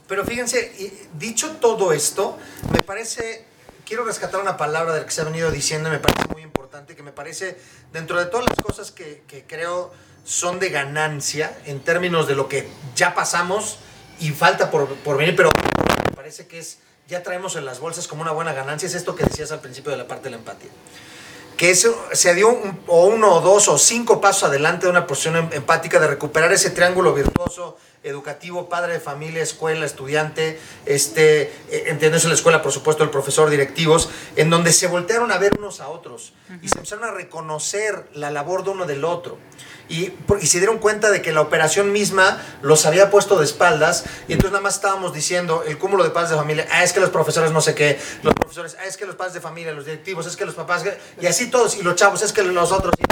Pero 0.08 0.26
fíjense, 0.26 0.74
y 0.80 0.92
dicho 1.20 1.52
todo 1.62 1.94
esto, 1.94 2.38
me 2.72 2.80
parece, 2.82 3.46
quiero 3.86 4.04
rescatar 4.06 4.42
una 4.42 4.58
palabra 4.58 4.94
de 4.94 5.02
la 5.02 5.06
que 5.06 5.12
se 5.12 5.22
ha 5.22 5.24
venido 5.24 5.52
diciendo 5.52 5.90
y 5.90 5.92
me 5.92 6.00
parece 6.00 6.28
muy 6.34 6.42
importante, 6.42 6.63
que 6.74 7.04
me 7.04 7.12
parece, 7.12 7.58
dentro 7.92 8.18
de 8.20 8.26
todas 8.26 8.48
las 8.48 8.58
cosas 8.60 8.92
que, 8.92 9.24
que 9.28 9.44
creo 9.46 9.92
son 10.26 10.60
de 10.60 10.70
ganancia 10.70 11.56
en 11.66 11.82
términos 11.82 12.28
de 12.28 12.34
lo 12.36 12.48
que 12.48 12.68
ya 12.96 13.14
pasamos 13.14 13.78
y 14.20 14.32
falta 14.32 14.72
por, 14.72 14.88
por 14.96 15.18
venir, 15.18 15.36
pero 15.36 15.52
me 16.10 16.16
parece 16.16 16.48
que 16.48 16.58
es, 16.60 16.80
ya 17.08 17.22
traemos 17.22 17.56
en 17.58 17.66
las 17.66 17.80
bolsas 17.80 18.08
como 18.08 18.22
una 18.24 18.32
buena 18.32 18.54
ganancia, 18.54 18.88
es 18.88 18.96
esto 18.96 19.16
que 19.16 19.24
decías 19.24 19.52
al 19.52 19.60
principio 19.60 19.92
de 19.92 19.98
la 19.98 20.08
parte 20.08 20.26
de 20.26 20.30
la 20.32 20.38
empatía 20.38 20.72
que 21.58 21.70
eso 21.70 21.96
se 22.14 22.34
dio 22.34 22.50
un- 22.50 22.82
o 22.88 23.06
uno 23.06 23.36
o 23.36 23.42
dos 23.42 23.68
o 23.68 23.78
cinco 23.78 24.20
pasos 24.20 24.46
adelante 24.46 24.88
de 24.88 24.90
una 24.90 25.06
posición 25.06 25.36
em- 25.38 25.50
empática 25.54 26.00
de 26.00 26.08
recuperar 26.08 26.52
ese 26.52 26.72
triángulo 26.72 27.14
virtuoso 27.14 27.78
educativo, 28.04 28.70
padre 28.70 28.94
de 28.94 29.00
familia, 29.00 29.42
escuela, 29.42 29.86
estudiante, 29.86 30.60
este, 30.86 31.44
eh, 31.44 31.52
entendiéndose 31.88 32.28
la 32.28 32.34
escuela, 32.34 32.62
por 32.62 32.72
supuesto, 32.72 33.04
el 33.04 33.10
profesor, 33.10 33.50
directivos, 33.50 34.10
en 34.36 34.50
donde 34.50 34.72
se 34.74 34.88
voltearon 34.88 35.32
a 35.32 35.38
ver 35.38 35.54
unos 35.58 35.80
a 35.80 35.88
otros 35.90 36.34
y 36.62 36.70
se 36.70 36.78
empezaron 36.78 37.06
a 37.06 37.12
reconocer 37.12 38.08
la 38.14 38.30
labor 38.32 38.64
de 38.64 38.70
uno 38.72 38.86
del 38.86 39.06
otro. 39.06 39.38
Y, 39.90 40.14
y 40.42 40.48
se 40.48 40.60
dieron 40.60 40.80
cuenta 40.80 41.12
de 41.12 41.22
que 41.22 41.34
la 41.34 41.42
operación 41.42 41.92
misma 41.92 42.42
los 42.62 42.86
había 42.86 43.10
puesto 43.12 43.38
de 43.38 43.44
espaldas 43.46 44.06
y 44.30 44.34
entonces 44.34 44.52
nada 44.54 44.64
más 44.64 44.76
estábamos 44.76 45.14
diciendo 45.14 45.64
el 45.68 45.78
cúmulo 45.78 46.04
de 46.06 46.10
padres 46.10 46.30
de 46.32 46.38
familia, 46.38 46.68
ah, 46.72 46.84
es 46.86 46.94
que 46.94 47.02
los 47.02 47.10
profesores 47.10 47.52
no 47.52 47.60
sé 47.60 47.76
qué, 47.76 48.00
los 48.24 48.34
profesores, 48.34 48.78
ah, 48.80 48.86
es 48.86 48.96
que 48.96 49.06
los 49.06 49.16
padres 49.16 49.34
de 49.34 49.42
familia, 49.42 49.74
los 49.74 49.86
directivos, 49.86 50.26
es 50.26 50.38
que 50.38 50.46
los 50.46 50.56
papás, 50.56 50.84
y 51.22 51.26
así 51.26 51.48
todos, 51.48 51.76
y 51.78 51.82
los 51.84 51.96
chavos, 51.96 52.22
es 52.22 52.32
que 52.32 52.44
los 52.44 52.72
otros. 52.72 52.94
y- 52.98 53.04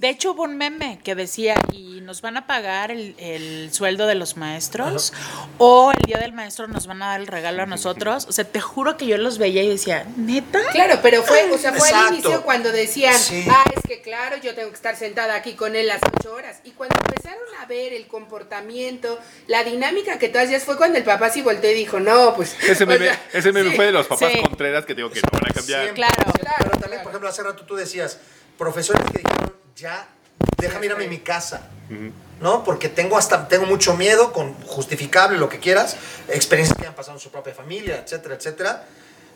De 0.00 0.08
hecho, 0.08 0.32
hubo 0.32 0.44
un 0.44 0.56
meme 0.56 0.98
que 1.04 1.14
decía, 1.14 1.54
y 1.74 2.00
nos 2.00 2.22
van 2.22 2.38
a 2.38 2.46
pagar 2.46 2.90
el, 2.90 3.14
el 3.18 3.70
sueldo 3.70 4.06
de 4.06 4.14
los 4.14 4.38
maestros, 4.38 5.12
o 5.58 5.92
el 5.92 6.02
día 6.06 6.16
del 6.16 6.32
maestro 6.32 6.66
nos 6.68 6.86
van 6.86 7.02
a 7.02 7.08
dar 7.08 7.20
el 7.20 7.26
regalo 7.26 7.62
a 7.62 7.66
nosotros. 7.66 8.24
O 8.26 8.32
sea, 8.32 8.44
te 8.46 8.62
juro 8.62 8.96
que 8.96 9.04
yo 9.06 9.18
los 9.18 9.36
veía 9.36 9.62
y 9.62 9.68
decía, 9.68 10.06
¿neta? 10.16 10.58
Claro, 10.72 11.00
pero 11.02 11.22
fue, 11.22 11.52
o 11.52 11.58
sea, 11.58 11.74
fue 11.74 11.86
Exacto. 11.86 12.06
al 12.08 12.14
inicio 12.14 12.42
cuando 12.44 12.72
decían, 12.72 13.12
Sí. 13.14 13.44
ah, 13.50 13.62
es 13.76 13.82
que 13.86 14.00
claro, 14.00 14.36
yo 14.38 14.54
tengo 14.54 14.70
que 14.70 14.76
estar 14.76 14.96
sentada 14.96 15.34
aquí 15.34 15.52
con 15.52 15.76
él 15.76 15.86
las 15.86 16.00
ocho 16.18 16.32
horas. 16.32 16.60
Y 16.64 16.70
cuando 16.70 16.96
empezaron 17.06 17.42
a 17.60 17.66
ver 17.66 17.92
el 17.92 18.06
comportamiento, 18.06 19.18
la 19.48 19.64
dinámica 19.64 20.18
que 20.18 20.30
tú 20.30 20.38
hacías, 20.38 20.64
fue 20.64 20.78
cuando 20.78 20.96
el 20.96 21.04
papá 21.04 21.28
sí 21.28 21.42
volteó 21.42 21.70
y 21.70 21.74
dijo, 21.74 22.00
no, 22.00 22.34
pues. 22.34 22.56
Ese 22.66 22.86
meme, 22.86 23.04
sea, 23.04 23.22
ese 23.34 23.52
meme 23.52 23.68
sí. 23.68 23.76
fue 23.76 23.84
de 23.84 23.92
los 23.92 24.06
papás 24.06 24.32
sí. 24.32 24.40
Contreras 24.40 24.86
que 24.86 24.94
digo 24.94 25.10
que 25.10 25.20
no 25.20 25.28
van 25.30 25.50
a 25.50 25.52
cambiar. 25.52 25.92
Claro. 25.92 26.14
Claro, 26.14 26.32
Pero 26.56 26.70
también, 26.70 26.88
claro. 26.88 27.02
por 27.02 27.10
ejemplo, 27.10 27.28
hace 27.28 27.42
rato 27.42 27.66
tú 27.66 27.76
decías, 27.76 28.18
profesores 28.56 29.02
que 29.12 29.18
dijeron, 29.18 29.49
ya, 29.80 30.08
déjame 30.58 30.86
irme 30.86 31.04
a 31.04 31.08
mi 31.08 31.18
casa. 31.18 31.68
¿no? 32.40 32.64
Porque 32.64 32.88
tengo 32.88 33.18
hasta 33.18 33.48
tengo 33.48 33.66
mucho 33.66 33.96
miedo, 33.96 34.32
con 34.32 34.54
justificable 34.62 35.38
lo 35.38 35.48
que 35.48 35.58
quieras, 35.58 35.96
experiencias 36.28 36.78
que 36.78 36.86
han 36.86 36.94
pasado 36.94 37.16
en 37.16 37.20
su 37.20 37.30
propia 37.30 37.54
familia, 37.54 38.02
etcétera, 38.04 38.36
etcétera, 38.36 38.86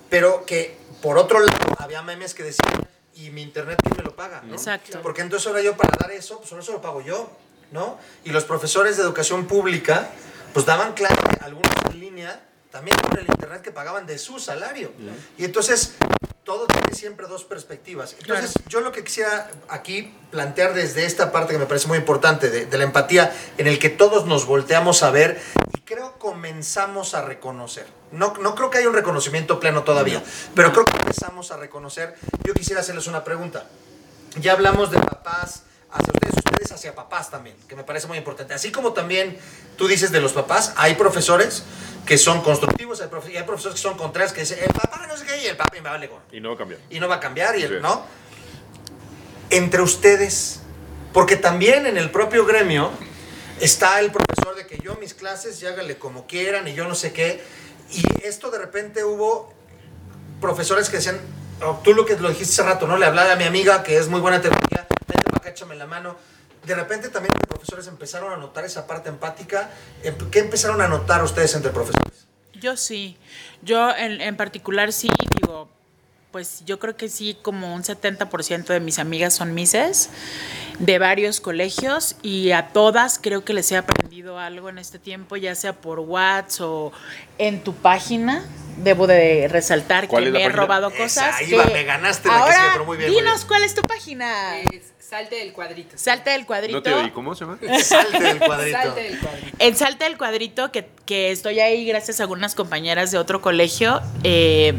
pero 0.09 0.45
que 0.47 0.79
por 1.03 1.19
otro 1.19 1.41
lado 1.41 1.75
había 1.79 2.03
memes 2.03 2.35
que 2.35 2.43
decían, 2.43 2.87
¿y 3.15 3.31
mi 3.31 3.43
internet 3.43 3.79
quién 3.83 3.95
me 3.97 4.05
lo 4.05 4.17
paga? 4.17 4.43
¿no? 4.45 4.55
Exacto. 4.55 5.01
Porque 5.03 5.23
entonces 5.23 5.47
ahora 5.47 5.61
yo 5.61 5.77
para 5.77 5.97
dar 5.99 6.13
eso, 6.13 6.39
pues 6.39 6.51
ahora 6.53 6.63
eso 6.63 6.73
lo 6.73 6.81
pago 6.81 7.01
yo, 7.01 7.31
¿no? 7.73 7.99
Y 8.25 8.31
los 8.31 8.45
profesores 8.45 8.97
de 8.97 9.03
educación 9.03 9.47
pública, 9.47 10.09
pues 10.53 10.65
daban 10.65 10.95
clase, 10.95 11.21
algunos 11.41 11.73
en 11.91 12.01
línea, 12.01 12.41
también 12.71 12.97
con 12.99 13.19
el 13.19 13.27
internet 13.27 13.63
que 13.63 13.71
pagaban 13.71 14.07
de 14.07 14.19
su 14.19 14.39
salario. 14.39 14.93
Y 15.37 15.45
entonces 15.45 15.95
todo 16.45 16.67
tiene 16.67 16.95
siempre 16.95 17.27
dos 17.27 17.45
perspectivas. 17.45 18.15
Entonces, 18.21 18.53
yo 18.69 18.81
lo 18.81 18.93
que 18.93 19.03
quisiera 19.03 19.51
aquí 19.69 20.15
plantear 20.31 20.75
desde 20.75 21.07
esta 21.07 21.33
parte 21.33 21.55
que 21.55 21.59
me 21.59 21.67
parece 21.67 21.89
muy 21.89 21.99
importante, 21.99 22.51
de, 22.51 22.67
de 22.67 22.79
la 22.79 22.85
empatía, 22.85 23.35
en 23.57 23.67
el 23.67 23.79
que 23.79 23.89
todos 23.89 24.27
nos 24.27 24.47
volteamos 24.47 25.03
a 25.03 25.11
ver 25.11 25.41
y 25.77 25.81
creo 25.81 26.19
comenzamos 26.19 27.15
a 27.15 27.23
reconocer. 27.23 27.87
No, 28.13 28.35
no 28.41 28.55
creo 28.55 28.71
que 28.71 28.79
haya 28.79 28.89
un 28.89 28.95
reconocimiento 28.95 29.59
pleno 29.59 29.85
todavía, 29.85 30.23
pero 30.55 30.73
creo 30.73 30.85
que 30.85 30.97
empezamos 30.97 31.51
a 31.51 31.57
reconocer. 31.57 32.15
Yo 32.45 32.55
quisiera 32.55 32.81
hacerles 32.81 33.07
una 33.07 33.25
pregunta. 33.25 33.67
Ya 34.41 34.53
hablamos 34.53 34.91
de 34.91 34.99
papás 34.99 35.63
hacia 35.95 36.13
ustedes, 36.13 36.35
ustedes 36.37 36.73
hacia 36.73 36.95
papás 36.95 37.31
también, 37.31 37.57
que 37.69 37.77
me 37.77 37.85
parece 37.85 38.07
muy 38.07 38.19
importante. 38.19 38.53
Así 38.55 38.71
como 38.73 38.93
también 38.93 39.39
tú 39.77 39.87
dices 39.89 40.11
de 40.13 40.21
los 40.21 40.33
papás, 40.33 40.73
hay 40.77 40.95
profesores 40.97 41.63
que 42.05 42.19
son 42.19 42.43
constructivos, 42.43 43.01
hay, 43.01 43.09
profe- 43.09 43.37
hay 43.37 43.45
profesores 43.45 43.77
que 43.77 43.83
son 43.83 43.97
contrarios, 43.97 44.33
que 44.33 44.41
dicen, 44.41 44.59
el 44.61 44.73
papá 44.75 45.07
no 45.09 45.17
sé 45.17 45.25
qué, 45.25 45.43
y 45.43 45.47
el 45.47 45.57
papá 45.57 45.71
me 45.73 45.81
vale 45.81 46.07
gorro 46.09 46.23
Y 46.33 46.41
no 46.41 46.51
va 46.51 46.55
a 46.55 46.59
cambiar. 46.59 46.81
y 46.91 47.01
no 47.01 47.09
va 47.09 47.15
a 47.17 47.21
cambiar, 47.21 47.57
y 47.59 47.63
el- 47.63 47.71
Sí. 47.71 47.77
¿no? 47.81 48.05
Entre 49.51 49.81
ustedes, 49.83 50.61
porque 51.13 51.37
también 51.37 51.87
en 51.87 51.97
el 51.97 52.11
propio 52.11 52.45
gremio 52.45 52.91
está 53.61 54.01
el 54.01 54.11
profesor 54.11 54.57
de 54.57 54.67
que 54.67 54.79
yo 54.83 54.97
mis 54.97 55.15
clases 55.15 55.63
y 55.63 55.67
hágale 55.67 55.97
como 55.97 56.27
quieran 56.27 56.67
y 56.67 56.75
yo 56.75 56.89
no 56.89 56.95
sé 56.95 57.13
qué, 57.13 57.43
y 57.93 58.03
esto 58.27 58.51
de 58.51 58.59
repente 58.59 59.05
hubo 59.05 59.53
profesores 60.41 60.91
que 60.91 60.97
decían, 60.97 61.21
oh, 61.63 61.81
tú 61.85 61.95
lo 61.95 62.05
que 62.05 62.17
lo 62.17 62.29
dijiste 62.31 62.53
hace 62.53 62.63
rato, 62.65 62.87
¿no? 62.89 62.97
Le 62.99 63.07
hablaba 63.07 63.33
a 63.33 63.37
mi 63.37 63.45
amiga 63.45 63.83
que 63.85 63.97
es 63.97 64.09
muy 64.09 64.21
buena 64.21 64.41
para 64.43 64.57
acá, 65.45 65.51
échame 65.51 65.75
la 65.77 65.87
mano. 65.87 66.17
De 66.67 66.75
repente 66.75 67.09
también 67.11 67.33
los 67.39 67.47
profesores 67.49 67.87
empezaron 67.89 68.33
a 68.33 68.37
notar 68.37 68.65
esa 68.65 68.87
parte 68.87 69.11
empática. 69.11 69.71
Em- 70.03 70.17
¿Qué 70.31 70.39
empezaron 70.41 70.81
a 70.81 70.89
notar 70.89 71.23
ustedes 71.23 71.55
entre 71.55 71.71
profesores? 71.71 72.27
Yo 72.55 72.77
sí. 72.77 73.17
Yo 73.63 73.95
en, 73.95 74.21
en 74.23 74.37
particular 74.37 74.93
sí, 74.93 75.09
digo, 75.43 75.69
pues 76.33 76.63
yo 76.65 76.79
creo 76.79 76.97
que 76.97 77.09
sí, 77.11 77.37
como 77.43 77.75
un 77.75 77.83
70% 77.83 78.65
de 78.67 78.81
mis 78.81 78.99
amigas 78.99 79.35
son 79.35 79.53
mises. 79.55 80.09
de 80.79 80.99
varios 80.99 81.41
colegios 81.41 82.17
y 82.23 82.51
a 82.51 82.69
todas 82.73 83.21
creo 83.23 83.45
que 83.45 83.53
les 83.53 83.71
he 83.71 83.77
aprendido 83.77 84.39
algo 84.41 84.69
en 84.71 84.79
este 84.79 84.99
tiempo, 84.99 85.37
ya 85.37 85.55
sea 85.55 85.73
por 85.75 86.01
WhatsApp 86.01 86.63
o 86.67 86.93
en 87.39 87.63
tu 87.63 87.75
página. 87.75 88.45
Debo 88.79 89.07
de 89.07 89.47
resaltar 89.49 90.09
¿Cuál 90.09 90.25
que 90.25 90.31
me 90.33 90.39
he 90.41 90.45
página? 90.47 90.63
robado 90.63 90.89
Esa, 90.89 90.99
cosas. 90.99 91.35
ahí 91.37 91.53
va, 91.53 91.67
me 91.67 91.85
ganaste 91.85 92.27
la 92.27 92.35
que 92.35 92.41
Ahora, 92.41 92.55
sigue, 92.57 92.69
pero 92.73 92.85
muy 92.87 92.97
bien, 92.97 93.11
muy 93.13 93.21
dinos 93.21 93.37
bien. 93.37 93.47
cuál 93.49 93.63
es 93.65 93.75
tu 93.77 93.83
página. 93.83 94.59
Es 94.59 94.94
salte 95.15 95.37
del 95.37 95.53
cuadrito. 95.53 95.97
Salte 95.97 96.31
del 96.31 96.47
cuadrito. 96.47 96.77
No 96.77 96.83
te 96.83 96.93
oí, 96.93 97.11
¿cómo 97.11 97.35
se 97.35 97.45
llama? 97.45 97.59
Salte 97.81 98.21
del 98.21 98.39
cuadrito. 98.39 98.79
Salte 98.79 99.03
del 99.03 99.19
cuadrito. 99.21 99.57
En 99.61 99.77
Salta 99.77 100.05
del 100.07 100.19
Cuadrito, 100.19 100.73
que, 100.73 100.89
que 101.07 101.31
estoy 101.31 101.61
ahí 101.61 101.87
gracias 101.87 102.19
a 102.19 102.25
algunas 102.25 102.57
compañeras 102.57 103.13
de 103.13 103.19
otro 103.19 103.41
colegio, 103.41 104.01
eh, 104.25 104.75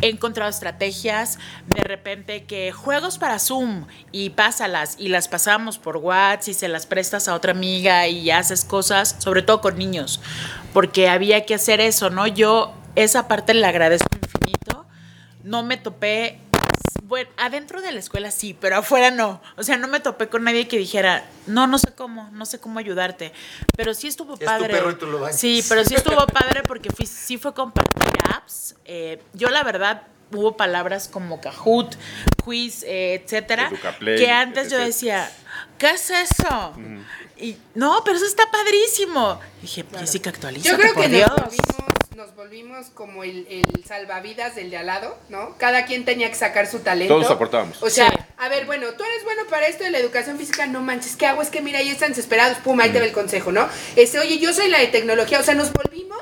he 0.00 0.08
encontrado 0.08 0.50
estrategias 0.50 1.38
de 1.68 1.84
repente 1.84 2.42
que 2.42 2.72
juegos 2.72 3.18
para 3.18 3.38
Zoom 3.38 3.86
y 4.10 4.30
pásalas 4.30 4.96
y 4.98 5.08
las 5.08 5.28
pasamos 5.28 5.78
por 5.78 5.98
WhatsApp 5.98 6.48
y 6.48 6.54
se 6.54 6.66
las 6.66 6.86
prestas 6.86 7.28
a 7.28 7.34
otra 7.34 7.52
amiga 7.52 8.08
y 8.08 8.32
haces 8.32 8.64
cosas, 8.64 9.14
sobre 9.20 9.42
todo 9.42 9.60
con 9.60 9.78
niños, 9.78 10.20
porque 10.72 11.08
había 11.08 11.46
que 11.46 11.54
hacer 11.54 11.80
eso, 11.80 12.10
¿no? 12.10 12.26
Yo 12.26 12.74
esa 12.96 13.28
parte 13.28 13.54
le 13.54 13.64
agradezco 13.64 14.08
infinito. 14.20 14.86
No 15.44 15.62
me 15.62 15.76
topé 15.76 16.40
bueno, 17.12 17.28
adentro 17.36 17.82
de 17.82 17.92
la 17.92 17.98
escuela 17.98 18.30
sí, 18.30 18.56
pero 18.58 18.78
afuera 18.78 19.10
no. 19.10 19.42
O 19.58 19.62
sea, 19.62 19.76
no 19.76 19.86
me 19.86 20.00
topé 20.00 20.28
con 20.28 20.44
nadie 20.44 20.66
que 20.66 20.78
dijera, 20.78 21.22
no, 21.46 21.66
no 21.66 21.76
sé 21.76 21.92
cómo, 21.94 22.30
no 22.32 22.46
sé 22.46 22.58
cómo 22.58 22.78
ayudarte. 22.78 23.34
Pero 23.76 23.92
sí 23.92 24.08
estuvo 24.08 24.32
Es 24.32 24.40
tu 24.40 24.46
padre. 24.46 24.68
perro 24.72 24.92
y 24.92 24.94
tú 24.94 25.04
lo 25.04 25.20
bañas. 25.20 25.38
Sí, 25.38 25.62
pero 25.68 25.84
sí 25.84 25.94
estuvo 25.94 26.26
padre 26.26 26.62
porque 26.62 26.88
fui, 26.88 27.04
sí 27.04 27.36
fue 27.36 27.52
compartir 27.52 28.08
apps. 28.34 28.76
Eh, 28.86 29.20
yo 29.34 29.50
la 29.50 29.62
verdad 29.62 30.04
hubo 30.32 30.56
palabras 30.56 31.06
como 31.06 31.38
Kahoot, 31.38 31.96
quiz, 32.42 32.82
eh, 32.84 33.20
etcétera, 33.22 33.68
Educaplay, 33.70 34.16
que 34.16 34.30
antes 34.30 34.70
yo 34.70 34.78
etc. 34.78 34.86
decía, 34.86 35.32
¿qué 35.76 35.90
es 35.90 36.08
eso? 36.08 36.72
Y 37.36 37.58
no, 37.74 38.00
pero 38.06 38.16
eso 38.16 38.24
está 38.24 38.50
padrísimo. 38.50 39.38
Dije, 39.60 39.84
Jessica, 39.98 40.30
actualízate, 40.30 40.70
Yo 40.70 40.78
creo 40.80 40.94
por 40.94 41.02
que 41.02 41.08
Dios. 41.10 41.28
volvimos, 41.28 41.91
nos 42.16 42.34
volvimos 42.34 42.86
como 42.94 43.24
el, 43.24 43.46
el 43.48 43.84
salvavidas 43.86 44.54
del 44.54 44.70
de 44.70 44.76
al 44.76 44.86
lado, 44.86 45.16
¿no? 45.28 45.56
Cada 45.58 45.86
quien 45.86 46.04
tenía 46.04 46.28
que 46.28 46.34
sacar 46.34 46.66
su 46.66 46.80
talento. 46.80 47.14
Todos 47.14 47.30
aportábamos. 47.30 47.82
O 47.82 47.88
sea, 47.90 48.08
Sí. 48.10 48.16
a 48.38 48.48
ver, 48.48 48.66
bueno, 48.66 48.88
tú 48.96 49.04
eres 49.04 49.24
bueno 49.24 49.42
para 49.48 49.66
esto 49.66 49.84
de 49.84 49.90
la 49.90 49.98
educación 49.98 50.38
física, 50.38 50.66
no 50.66 50.80
manches, 50.80 51.16
¿qué 51.16 51.26
hago? 51.26 51.42
Es 51.42 51.48
que 51.48 51.60
mira, 51.62 51.78
ahí 51.78 51.88
están 51.88 52.10
desesperados, 52.10 52.58
pum, 52.58 52.78
ahí 52.80 52.90
te 52.90 53.00
ve 53.00 53.06
el 53.06 53.12
consejo, 53.12 53.52
¿no? 53.52 53.68
Este, 53.96 54.18
oye, 54.18 54.38
yo 54.38 54.52
soy 54.52 54.68
la 54.68 54.78
de 54.80 54.88
tecnología, 54.88 55.40
o 55.40 55.42
sea, 55.42 55.54
nos 55.54 55.72
volvimos 55.72 56.20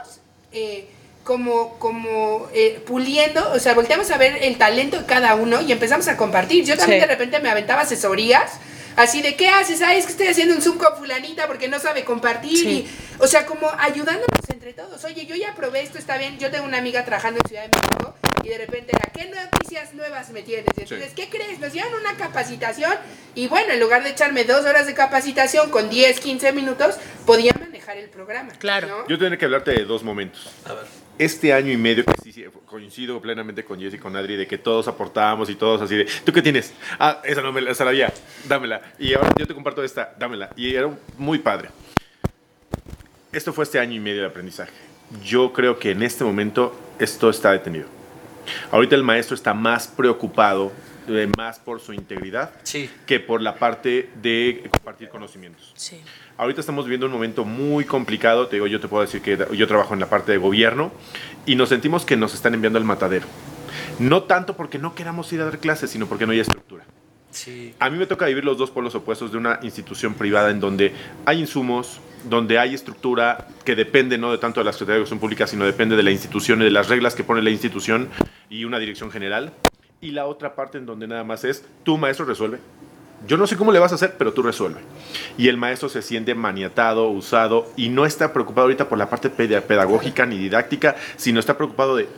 eh, 0.52 0.88
como, 1.24 1.78
como 1.78 2.48
eh, 2.54 2.82
puliendo, 2.86 3.52
o 3.52 3.58
sea, 3.58 3.74
volteamos 3.74 4.10
a 4.10 4.16
ver 4.18 4.42
el 4.42 4.58
talento 4.58 4.98
de 5.00 5.06
cada 5.06 5.34
uno 5.34 5.60
y 5.60 5.72
empezamos 5.72 6.08
a 6.08 6.16
compartir. 6.16 6.64
Yo 6.64 6.76
también 6.76 7.00
Sí. 7.00 7.06
de 7.06 7.12
repente 7.12 7.38
me 7.40 7.50
aventaba 7.50 7.82
asesorías. 7.82 8.52
Así 8.96 9.22
de, 9.22 9.36
¿qué 9.36 9.48
haces? 9.48 9.80
Ah, 9.82 9.94
es 9.94 10.04
que 10.06 10.12
estoy 10.12 10.26
haciendo 10.28 10.54
un 10.54 10.62
Zoom 10.62 10.78
con 10.78 10.96
fulanita 10.96 11.46
porque 11.46 11.68
no 11.68 11.78
sabe 11.78 12.04
compartir. 12.04 12.56
Sí. 12.56 12.68
Y, 12.68 12.90
o 13.22 13.26
sea, 13.26 13.46
como 13.46 13.70
ayudándonos 13.78 14.26
entre 14.48 14.72
todos. 14.72 15.04
Oye, 15.04 15.26
yo 15.26 15.34
ya 15.36 15.54
probé 15.54 15.82
esto, 15.82 15.98
está 15.98 16.18
bien. 16.18 16.38
Yo 16.38 16.50
tengo 16.50 16.64
una 16.66 16.78
amiga 16.78 17.04
trabajando 17.04 17.40
en 17.42 17.48
Ciudad 17.48 17.62
de 17.62 17.68
México 17.68 18.14
y 18.42 18.48
de 18.48 18.58
repente 18.58 18.92
era, 18.94 19.10
¿qué 19.12 19.30
noticias 19.30 19.94
nuevas 19.94 20.30
me 20.30 20.42
tienes? 20.42 20.66
Y 20.76 20.80
Entonces, 20.82 21.10
Sí. 21.10 21.14
¿qué 21.14 21.28
crees? 21.28 21.58
Nos 21.60 21.72
dieron 21.72 21.92
una 21.94 22.16
capacitación 22.16 22.92
y 23.34 23.48
bueno, 23.48 23.72
en 23.72 23.80
lugar 23.80 24.02
de 24.02 24.10
echarme 24.10 24.44
dos 24.44 24.64
horas 24.64 24.86
de 24.86 24.94
capacitación 24.94 25.70
con 25.70 25.88
10, 25.90 26.20
15 26.20 26.52
minutos, 26.52 26.96
podía 27.26 27.52
manejar 27.58 27.96
el 27.98 28.08
programa. 28.08 28.52
Claro. 28.58 28.88
¿no? 28.88 29.08
Yo 29.08 29.18
tendré 29.18 29.38
que 29.38 29.44
hablarte 29.44 29.72
de 29.72 29.84
dos 29.84 30.02
momentos. 30.02 30.50
A 30.64 30.74
ver. 30.74 30.84
Este 31.20 31.52
año 31.52 31.70
y 31.70 31.76
medio, 31.76 32.02
que 32.02 32.14
sí, 32.22 32.32
sí, 32.32 32.46
coincido 32.64 33.20
plenamente 33.20 33.62
con 33.62 33.78
Jess 33.78 33.92
y 33.92 33.98
con 33.98 34.16
Adri, 34.16 34.36
de 34.36 34.46
que 34.46 34.56
todos 34.56 34.88
aportábamos 34.88 35.50
y 35.50 35.54
todos 35.54 35.82
así 35.82 35.94
de, 35.94 36.06
¿tú 36.24 36.32
qué 36.32 36.40
tienes? 36.40 36.72
Ah, 36.98 37.20
esa 37.24 37.42
no 37.42 37.52
me 37.52 37.60
la 37.60 37.72
esa 37.72 37.84
la 37.84 37.90
había, 37.90 38.10
dámela. 38.48 38.80
Y 38.98 39.12
ahora 39.12 39.28
yo 39.38 39.46
te 39.46 39.52
comparto 39.52 39.84
esta, 39.84 40.14
dámela. 40.18 40.48
Y 40.56 40.74
era 40.74 40.88
muy 41.18 41.38
padre. 41.38 41.68
Esto 43.32 43.52
fue 43.52 43.64
este 43.64 43.78
año 43.78 43.92
y 43.96 44.00
medio 44.00 44.22
de 44.22 44.28
aprendizaje. 44.28 44.72
Yo 45.22 45.52
creo 45.52 45.78
que 45.78 45.90
en 45.90 46.02
este 46.02 46.24
momento 46.24 46.74
esto 46.98 47.28
está 47.28 47.52
detenido. 47.52 47.86
Ahorita 48.70 48.94
el 48.96 49.02
maestro 49.02 49.34
está 49.34 49.52
más 49.52 49.88
preocupado, 49.88 50.72
eh, 51.06 51.30
más 51.36 51.58
por 51.58 51.80
su 51.80 51.92
integridad, 51.92 52.50
Sí. 52.62 52.88
que 53.06 53.20
por 53.20 53.42
la 53.42 53.56
parte 53.56 54.08
de 54.22 54.64
compartir 54.70 55.10
conocimientos. 55.10 55.72
Sí. 55.76 56.00
Ahorita 56.40 56.60
estamos 56.60 56.86
viviendo 56.86 57.04
un 57.04 57.12
momento 57.12 57.44
muy 57.44 57.84
complicado. 57.84 58.46
Te 58.46 58.56
digo, 58.56 58.66
yo 58.66 58.80
te 58.80 58.88
puedo 58.88 59.02
decir 59.02 59.20
que 59.20 59.36
yo 59.54 59.68
trabajo 59.68 59.92
en 59.92 60.00
la 60.00 60.08
parte 60.08 60.32
de 60.32 60.38
gobierno 60.38 60.90
y 61.44 61.54
nos 61.54 61.68
sentimos 61.68 62.06
que 62.06 62.16
nos 62.16 62.32
están 62.32 62.54
enviando 62.54 62.78
al 62.78 62.84
matadero. 62.86 63.26
No 63.98 64.22
tanto 64.22 64.56
porque 64.56 64.78
no 64.78 64.94
queramos 64.94 65.30
ir 65.34 65.42
a 65.42 65.44
dar 65.44 65.58
clases, 65.58 65.90
sino 65.90 66.06
porque 66.06 66.24
no 66.24 66.32
hay 66.32 66.40
estructura. 66.40 66.86
Sí. 67.28 67.74
A 67.78 67.90
mí 67.90 67.98
me 67.98 68.06
toca 68.06 68.24
vivir 68.24 68.42
los 68.42 68.56
dos 68.56 68.70
polos 68.70 68.94
opuestos 68.94 69.32
de 69.32 69.36
una 69.36 69.60
institución 69.60 70.14
privada 70.14 70.48
en 70.48 70.60
donde 70.60 70.94
hay 71.26 71.40
insumos, 71.40 72.00
donde 72.26 72.58
hay 72.58 72.72
estructura 72.72 73.46
que 73.66 73.76
depende 73.76 74.16
no 74.16 74.32
de 74.32 74.38
tanto 74.38 74.60
de 74.60 74.64
la 74.64 74.72
Secretaría 74.72 74.94
de 74.94 75.00
Educación 75.00 75.20
Pública, 75.20 75.46
sino 75.46 75.66
depende 75.66 75.94
de 75.94 76.02
la 76.02 76.10
institución 76.10 76.62
y 76.62 76.64
de 76.64 76.70
las 76.70 76.88
reglas 76.88 77.14
que 77.14 77.22
pone 77.22 77.42
la 77.42 77.50
institución 77.50 78.08
y 78.48 78.64
una 78.64 78.78
dirección 78.78 79.10
general. 79.10 79.52
Y 80.00 80.12
la 80.12 80.24
otra 80.24 80.54
parte 80.54 80.78
en 80.78 80.86
donde 80.86 81.06
nada 81.06 81.22
más 81.22 81.44
es, 81.44 81.66
tú 81.84 81.98
maestro 81.98 82.24
resuelve. 82.24 82.60
Yo 83.26 83.36
no 83.36 83.46
sé 83.46 83.56
cómo 83.56 83.70
le 83.72 83.78
vas 83.78 83.92
a 83.92 83.96
hacer, 83.96 84.16
pero 84.16 84.32
tú 84.32 84.42
resuelve. 84.42 84.80
Y 85.36 85.48
el 85.48 85.56
maestro 85.56 85.88
se 85.88 86.02
siente 86.02 86.34
maniatado, 86.34 87.08
usado 87.08 87.70
y 87.76 87.88
no 87.90 88.06
está 88.06 88.32
preocupado 88.32 88.62
ahorita 88.66 88.88
por 88.88 88.98
la 88.98 89.10
parte 89.10 89.28
peda- 89.30 89.60
pedagógica 89.60 90.24
ni 90.26 90.38
didáctica, 90.38 90.96
sino 91.16 91.38
está 91.38 91.56
preocupado 91.56 91.96
de, 91.96 92.08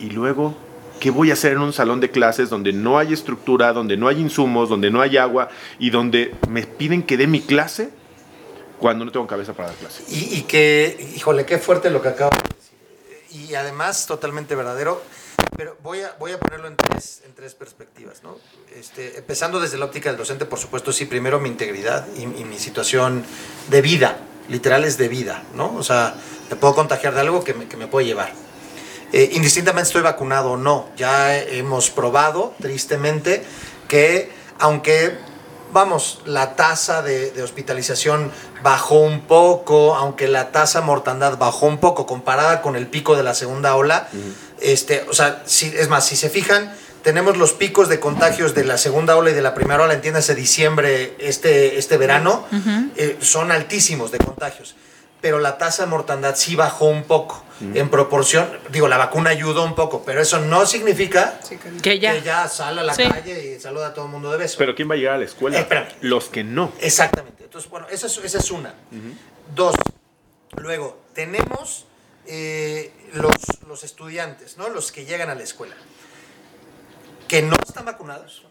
¿y 0.00 0.10
luego 0.10 0.56
qué 1.00 1.10
voy 1.10 1.30
a 1.30 1.34
hacer 1.34 1.52
en 1.52 1.58
un 1.60 1.72
salón 1.72 2.00
de 2.00 2.10
clases 2.10 2.50
donde 2.50 2.72
no 2.72 2.98
hay 2.98 3.12
estructura, 3.12 3.72
donde 3.72 3.96
no 3.96 4.08
hay 4.08 4.20
insumos, 4.20 4.68
donde 4.68 4.90
no 4.90 5.00
hay 5.02 5.16
agua 5.16 5.48
y 5.78 5.90
donde 5.90 6.34
me 6.48 6.62
piden 6.66 7.02
que 7.02 7.16
dé 7.16 7.26
mi 7.26 7.40
clase 7.40 7.90
cuando 8.78 9.04
no 9.04 9.12
tengo 9.12 9.26
cabeza 9.26 9.52
para 9.52 9.68
dar 9.68 9.76
clase? 9.78 10.02
Y, 10.08 10.38
y 10.38 10.42
que, 10.42 11.12
híjole, 11.14 11.44
qué 11.44 11.58
fuerte 11.58 11.90
lo 11.90 12.00
que 12.02 12.08
acabo 12.08 12.30
de 12.30 12.54
decir. 12.54 13.48
Y 13.50 13.54
además, 13.54 14.06
totalmente 14.06 14.54
verdadero. 14.54 15.02
Pero 15.56 15.76
voy 15.82 16.02
a, 16.02 16.14
voy 16.18 16.32
a 16.32 16.38
ponerlo 16.38 16.68
en 16.68 16.76
tres, 16.76 17.22
en 17.26 17.34
tres 17.34 17.54
perspectivas, 17.54 18.22
¿no? 18.22 18.36
Este, 18.74 19.18
empezando 19.18 19.58
desde 19.58 19.76
la 19.76 19.86
óptica 19.86 20.08
del 20.08 20.18
docente, 20.18 20.44
por 20.44 20.58
supuesto, 20.58 20.92
sí, 20.92 21.04
primero 21.04 21.40
mi 21.40 21.48
integridad 21.48 22.06
y, 22.16 22.22
y 22.22 22.44
mi 22.44 22.58
situación 22.58 23.24
de 23.68 23.82
vida, 23.82 24.18
literal 24.48 24.84
es 24.84 24.98
de 24.98 25.08
vida, 25.08 25.42
¿no? 25.54 25.74
O 25.74 25.82
sea, 25.82 26.14
te 26.48 26.56
puedo 26.56 26.74
contagiar 26.74 27.14
de 27.14 27.20
algo 27.20 27.42
que 27.42 27.54
me, 27.54 27.66
que 27.66 27.76
me 27.76 27.88
puede 27.88 28.06
llevar. 28.06 28.32
Eh, 29.12 29.30
indistintamente 29.32 29.88
estoy 29.88 30.02
vacunado 30.02 30.52
o 30.52 30.56
no, 30.56 30.90
ya 30.96 31.36
hemos 31.36 31.90
probado, 31.90 32.54
tristemente, 32.60 33.42
que 33.88 34.30
aunque, 34.58 35.18
vamos, 35.72 36.20
la 36.24 36.56
tasa 36.56 37.02
de, 37.02 37.30
de 37.30 37.42
hospitalización 37.42 38.30
bajó 38.62 39.00
un 39.00 39.22
poco, 39.22 39.94
aunque 39.94 40.28
la 40.28 40.52
tasa 40.52 40.82
mortandad 40.82 41.38
bajó 41.38 41.66
un 41.66 41.78
poco 41.78 42.06
comparada 42.06 42.60
con 42.60 42.76
el 42.76 42.86
pico 42.86 43.16
de 43.16 43.22
la 43.22 43.34
segunda 43.34 43.76
ola, 43.76 44.08
este, 44.60 45.04
o 45.08 45.12
sea, 45.12 45.42
si, 45.46 45.66
es 45.76 45.88
más, 45.88 46.06
si 46.06 46.16
se 46.16 46.30
fijan, 46.30 46.74
tenemos 47.02 47.36
los 47.36 47.52
picos 47.52 47.88
de 47.88 48.00
contagios 48.00 48.54
de 48.54 48.64
la 48.64 48.76
segunda 48.78 49.16
ola 49.16 49.30
y 49.30 49.34
de 49.34 49.42
la 49.42 49.54
primera 49.54 49.82
ola, 49.84 49.94
entiéndase 49.94 50.34
diciembre, 50.34 51.14
este, 51.18 51.78
este 51.78 51.96
verano, 51.96 52.46
eh, 52.96 53.16
son 53.20 53.52
altísimos 53.52 54.10
de 54.10 54.18
contagios. 54.18 54.74
Pero 55.20 55.40
la 55.40 55.58
tasa 55.58 55.82
de 55.84 55.88
mortandad 55.90 56.36
sí 56.36 56.54
bajó 56.54 56.84
un 56.86 57.02
poco 57.02 57.42
en 57.74 57.88
proporción. 57.88 58.48
Digo, 58.70 58.86
la 58.86 58.98
vacuna 58.98 59.30
ayudó 59.30 59.64
un 59.64 59.74
poco, 59.74 60.04
pero 60.06 60.20
eso 60.22 60.38
no 60.38 60.64
significa 60.64 61.40
Sí, 61.42 61.56
Que 61.82 61.98
ya. 61.98 62.12
que 62.12 62.22
ya 62.22 62.46
sale 62.48 62.82
a 62.82 62.84
la 62.84 62.94
Sí. 62.94 63.02
calle 63.08 63.56
y 63.56 63.60
saluda 63.60 63.88
a 63.88 63.94
todo 63.94 64.04
el 64.04 64.12
mundo 64.12 64.30
de 64.30 64.36
beso. 64.38 64.54
Pero 64.58 64.76
¿quién 64.76 64.88
va 64.88 64.94
a 64.94 64.96
llegar 64.96 65.14
a 65.14 65.18
la 65.18 65.24
escuela? 65.24 65.58
Eh. 65.58 65.88
Los 66.02 66.26
que 66.26 66.44
no. 66.44 66.70
Exactamente. 66.80 67.42
Entonces, 67.42 67.68
bueno, 67.68 67.88
esa 67.90 68.06
es, 68.06 68.16
esa 68.18 68.38
es 68.38 68.50
una. 68.52 68.74
Dos, 69.56 69.74
luego, 70.56 71.00
tenemos 71.14 71.86
eh, 72.28 72.92
los, 73.14 73.32
los 73.66 73.82
estudiantes, 73.84 74.56
¿no? 74.58 74.68
Los 74.68 74.92
que 74.92 75.04
llegan 75.04 75.30
a 75.30 75.34
la 75.34 75.42
escuela, 75.42 75.74
que 77.26 77.42
no 77.42 77.56
están 77.66 77.84
vacunados. 77.84 78.44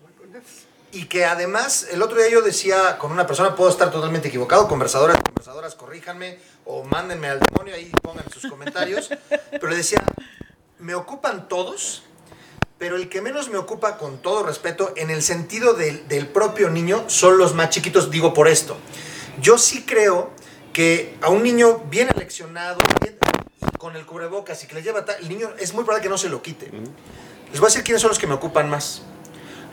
Y 0.91 1.05
que 1.05 1.25
además, 1.25 1.87
el 1.91 2.01
otro 2.01 2.17
día 2.17 2.29
yo 2.29 2.41
decía 2.41 2.97
con 2.97 3.11
una 3.11 3.27
persona, 3.27 3.55
puedo 3.55 3.69
estar 3.69 3.91
totalmente 3.91 4.29
equivocado, 4.29 4.67
conversadoras, 4.67 5.17
conversadoras, 5.21 5.75
corríjanme 5.75 6.39
o 6.65 6.83
mándenme 6.83 7.27
al 7.27 7.39
demonio, 7.39 7.75
ahí 7.75 7.91
pongan 8.01 8.25
sus 8.31 8.49
comentarios, 8.49 9.09
pero 9.51 9.67
le 9.67 9.75
decía, 9.75 10.01
me 10.79 10.95
ocupan 10.95 11.47
todos, 11.49 12.03
pero 12.77 12.95
el 12.95 13.09
que 13.09 13.21
menos 13.21 13.49
me 13.49 13.57
ocupa, 13.57 13.97
con 13.97 14.21
todo 14.21 14.43
respeto, 14.43 14.93
en 14.95 15.09
el 15.09 15.21
sentido 15.23 15.73
del, 15.73 16.07
del 16.07 16.27
propio 16.27 16.69
niño, 16.69 17.03
son 17.09 17.37
los 17.37 17.53
más 17.53 17.69
chiquitos, 17.69 18.09
digo 18.09 18.33
por 18.33 18.47
esto. 18.47 18.77
Yo 19.41 19.57
sí 19.57 19.83
creo 19.85 20.31
que 20.73 21.17
a 21.21 21.29
un 21.29 21.43
niño 21.43 21.79
bien 21.89 22.09
aleccionado, 22.09 22.79
bien- 23.01 23.16
con 23.77 23.95
el 23.95 24.05
cubrebocas 24.05 24.63
y 24.63 24.67
que 24.67 24.75
le 24.75 24.83
lleva 24.83 25.05
tal, 25.05 25.15
el 25.19 25.29
niño 25.29 25.49
es 25.59 25.73
muy 25.73 25.83
probable 25.83 26.03
que 26.03 26.09
no 26.09 26.17
se 26.17 26.29
lo 26.29 26.41
quite. 26.41 26.69
Les 27.51 27.59
voy 27.59 27.67
a 27.67 27.69
decir 27.69 27.83
quiénes 27.83 28.01
son 28.01 28.09
los 28.09 28.19
que 28.19 28.27
me 28.27 28.33
ocupan 28.33 28.69
más. 28.69 29.01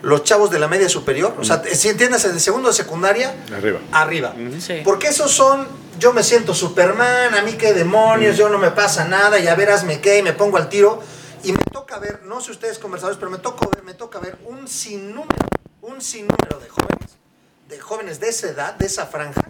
Los 0.01 0.23
chavos 0.23 0.51
de 0.51 0.59
la 0.59 0.67
media 0.67 0.87
superior, 0.89 1.35
o 1.39 1.43
sea, 1.43 1.63
si 1.63 1.89
entiendes, 1.89 2.31
de 2.31 2.39
segundo 2.39 2.69
de 2.69 2.75
secundaria, 2.75 3.33
Arriba. 3.55 3.79
arriba. 3.91 4.35
Sí. 4.59 4.81
Porque 4.83 5.07
esos 5.07 5.31
son, 5.31 5.67
yo 5.99 6.13
me 6.13 6.21
siento 6.21 6.53
Superman, 6.53 7.33
a 7.33 7.41
mí 7.41 7.53
qué 7.53 7.73
demonios, 7.73 8.37
yo 8.37 8.49
no 8.49 8.57
me 8.59 8.71
pasa 8.71 9.05
nada, 9.05 9.39
ya 9.39 9.55
verás 9.55 9.83
me 9.83 10.01
qué, 10.01 10.19
y 10.19 10.21
me 10.21 10.33
pongo 10.33 10.57
al 10.57 10.69
tiro. 10.69 11.01
Y 11.43 11.53
me 11.53 11.63
toca 11.71 11.97
ver, 11.99 12.23
no 12.23 12.41
sé 12.41 12.51
ustedes 12.51 12.77
conversadores, 12.77 13.17
pero 13.17 13.31
me 13.31 13.37
toca 13.39 13.67
ver, 13.67 13.83
me 13.83 13.93
toca 13.93 14.19
ver 14.19 14.37
un 14.45 14.67
sinnúmero, 14.67 15.47
un 15.81 16.01
sinnúmero 16.01 16.59
de 16.59 16.69
jóvenes 16.69 16.95
de 17.69 17.79
jóvenes 17.79 18.19
de 18.19 18.29
esa 18.29 18.47
edad, 18.47 18.75
de 18.75 18.85
esa 18.85 19.07
franja, 19.07 19.41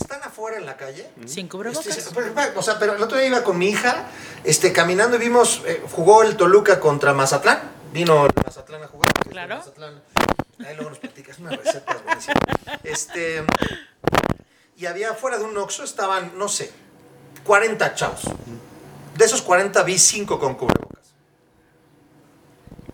están 0.00 0.22
afuera 0.22 0.58
en 0.58 0.66
la 0.66 0.76
calle. 0.76 1.10
Sin 1.26 1.48
cubrebocas. 1.48 1.86
Este, 1.86 2.20
o 2.54 2.62
sea, 2.62 2.78
pero 2.78 2.94
el 2.94 3.02
otro 3.02 3.18
día 3.18 3.26
iba 3.26 3.42
con 3.42 3.58
mi 3.58 3.68
hija, 3.68 4.06
este, 4.44 4.72
caminando 4.72 5.16
y 5.16 5.20
vimos, 5.20 5.62
eh, 5.66 5.82
jugó 5.92 6.22
el 6.22 6.36
Toluca 6.36 6.80
contra 6.80 7.12
Mazatlán. 7.12 7.60
Vino 7.92 8.26
el 8.26 8.32
Mazatlán 8.44 8.82
a 8.82 8.88
jugar. 8.88 9.12
Claro. 9.28 9.56
Mazatlán. 9.56 10.02
Ahí 10.64 10.74
luego 10.76 10.90
nos 10.90 10.98
platicas 10.98 11.38
una 11.38 11.50
receta 11.50 11.96
buenísima. 12.04 12.34
Este, 12.82 13.44
y 14.76 14.86
había 14.86 15.10
afuera 15.10 15.38
de 15.38 15.44
un 15.44 15.56
Oxxo, 15.56 15.84
estaban, 15.84 16.36
no 16.38 16.48
sé, 16.48 16.72
40 17.44 17.94
chavos. 17.94 18.22
De 19.16 19.24
esos 19.24 19.42
40 19.42 19.82
vi 19.84 19.98
5 19.98 20.38
con 20.38 20.54
cubrebocas. 20.54 21.04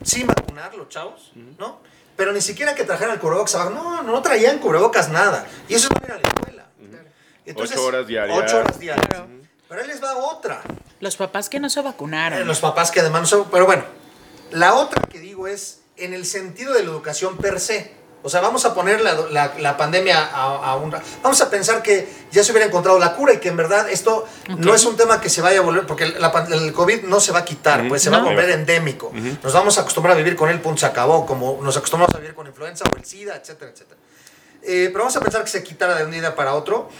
Sin 0.02 0.26
vacunar 0.26 0.74
los 0.74 0.88
chavos, 0.88 1.32
¿no? 1.58 1.80
Pero 2.16 2.32
ni 2.32 2.40
siquiera 2.40 2.74
que 2.74 2.84
trajeran 2.84 3.14
el 3.14 3.20
cubrebocas 3.20 3.54
abajo. 3.54 3.70
No, 3.70 4.02
no 4.02 4.22
traían 4.22 4.58
cubrebocas 4.58 5.08
nada. 5.08 5.46
Y 5.68 5.74
eso 5.74 5.88
es 5.88 6.00
no 6.00 6.06
ir 6.06 6.12
a 6.12 6.16
la 6.16 6.28
escuela. 6.28 6.59
Ocho 7.54 7.84
horas 7.84 8.06
diarias. 8.06 8.38
Ocho 8.38 8.58
horas 8.58 8.78
diarias. 8.78 9.06
Claro. 9.08 9.26
Pero 9.68 9.82
ahí 9.82 9.86
les 9.88 10.02
va 10.02 10.16
otra. 10.16 10.62
Los 11.00 11.16
papás 11.16 11.48
que 11.48 11.60
no 11.60 11.70
se 11.70 11.80
Eh, 11.80 11.82
vacunaron. 11.82 12.46
Los 12.46 12.60
papás 12.60 12.90
que 12.90 13.00
además 13.00 13.22
no 13.22 13.26
saben. 13.26 13.46
Pero 13.50 13.66
bueno, 13.66 13.84
la 14.50 14.74
otra 14.74 15.02
que 15.08 15.18
digo 15.20 15.46
es 15.46 15.80
en 15.96 16.12
el 16.14 16.26
sentido 16.26 16.72
de 16.74 16.82
la 16.82 16.90
educación 16.90 17.36
per 17.36 17.60
se. 17.60 17.98
O 18.22 18.28
sea, 18.28 18.42
vamos 18.42 18.66
a 18.66 18.74
poner 18.74 19.00
la, 19.00 19.14
la- 19.30 19.54
la 19.58 19.76
pandemia 19.78 20.18
a, 20.26 20.72
a 20.72 20.76
un... 20.76 20.90
Vamos 21.22 21.40
a 21.40 21.48
pensar 21.48 21.82
que 21.82 22.06
ya 22.30 22.44
se 22.44 22.52
hubiera 22.52 22.66
encontrado 22.66 22.98
la 22.98 23.14
cura 23.14 23.32
y 23.32 23.38
que 23.38 23.48
en 23.48 23.56
verdad 23.56 23.88
esto 23.88 24.26
no 24.58 24.74
es 24.74 24.84
un 24.84 24.94
tema 24.98 25.22
que 25.22 25.30
se 25.30 25.40
vaya 25.40 25.60
a 25.60 25.62
volver, 25.62 25.86
porque 25.86 26.06
la 26.06 26.28
el 26.52 26.70
COVID 26.74 27.04
no 27.04 27.18
se 27.18 27.32
va 27.32 27.38
a 27.38 27.44
quitar, 27.46 27.88
pues 27.88 28.02
se 28.02 28.10
va 28.10 28.18
a 28.18 28.20
No. 28.20 28.26
volver 28.26 28.50
endémico. 28.50 29.10
Nos 29.42 29.52
vamos 29.54 29.78
a 29.78 29.80
acostumbrar 29.82 30.14
a 30.14 30.18
vivir 30.18 30.36
con 30.36 30.50
él, 30.50 30.60
punto, 30.60 30.80
se 30.80 30.86
acabó, 30.86 31.24
como 31.24 31.60
nos 31.62 31.74
acostumbramos 31.78 32.14
a 32.14 32.18
vivir 32.18 32.34
con 32.34 32.46
influenza 32.46 32.84
o 32.92 32.96
el 32.98 33.06
SIDA, 33.06 33.36
etcétera, 33.36 33.70
etcétera. 33.70 33.98
Eh, 34.62 34.88
pero 34.92 34.98
vamos 34.98 35.16
a 35.16 35.20
pensar 35.20 35.42
que 35.42 35.48
se 35.48 35.62
quitara 35.64 35.94
de 35.94 36.04
un 36.04 36.10
día 36.10 36.34
para 36.34 36.52
otro. 36.52 36.90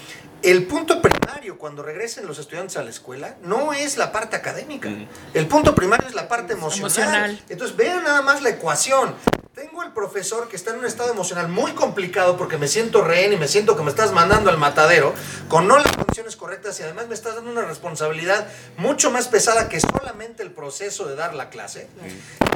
El 0.42 0.66
punto 0.66 1.02
primario 1.02 1.58
cuando 1.58 1.82
regresen 1.82 2.26
los 2.26 2.38
estudiantes 2.38 2.76
a 2.78 2.82
la 2.82 2.90
escuela 2.90 3.36
no 3.42 3.72
es 3.74 3.98
la 3.98 4.10
parte 4.10 4.36
académica. 4.36 4.88
El 5.34 5.46
punto 5.46 5.74
primario 5.74 6.08
es 6.08 6.14
la 6.14 6.28
parte 6.28 6.54
emocional. 6.54 6.90
Emocional. 6.94 7.42
Entonces 7.48 7.76
vean 7.76 8.02
nada 8.04 8.22
más 8.22 8.42
la 8.42 8.48
ecuación. 8.50 9.14
Tengo 9.60 9.82
el 9.82 9.92
profesor 9.92 10.48
que 10.48 10.56
está 10.56 10.70
en 10.70 10.78
un 10.78 10.86
estado 10.86 11.12
emocional 11.12 11.48
muy 11.48 11.72
complicado 11.72 12.38
porque 12.38 12.56
me 12.56 12.66
siento 12.66 13.04
rehén 13.04 13.34
y 13.34 13.36
me 13.36 13.46
siento 13.46 13.76
que 13.76 13.82
me 13.82 13.90
estás 13.90 14.10
mandando 14.10 14.48
al 14.48 14.56
matadero 14.56 15.12
con 15.48 15.68
no 15.68 15.78
las 15.78 15.94
condiciones 15.94 16.34
correctas 16.34 16.80
y 16.80 16.82
además 16.82 17.08
me 17.08 17.14
estás 17.14 17.34
dando 17.34 17.50
una 17.50 17.60
responsabilidad 17.66 18.48
mucho 18.78 19.10
más 19.10 19.28
pesada 19.28 19.68
que 19.68 19.78
solamente 19.78 20.42
el 20.42 20.50
proceso 20.50 21.04
de 21.04 21.14
dar 21.14 21.34
la 21.34 21.50
clase. 21.50 21.90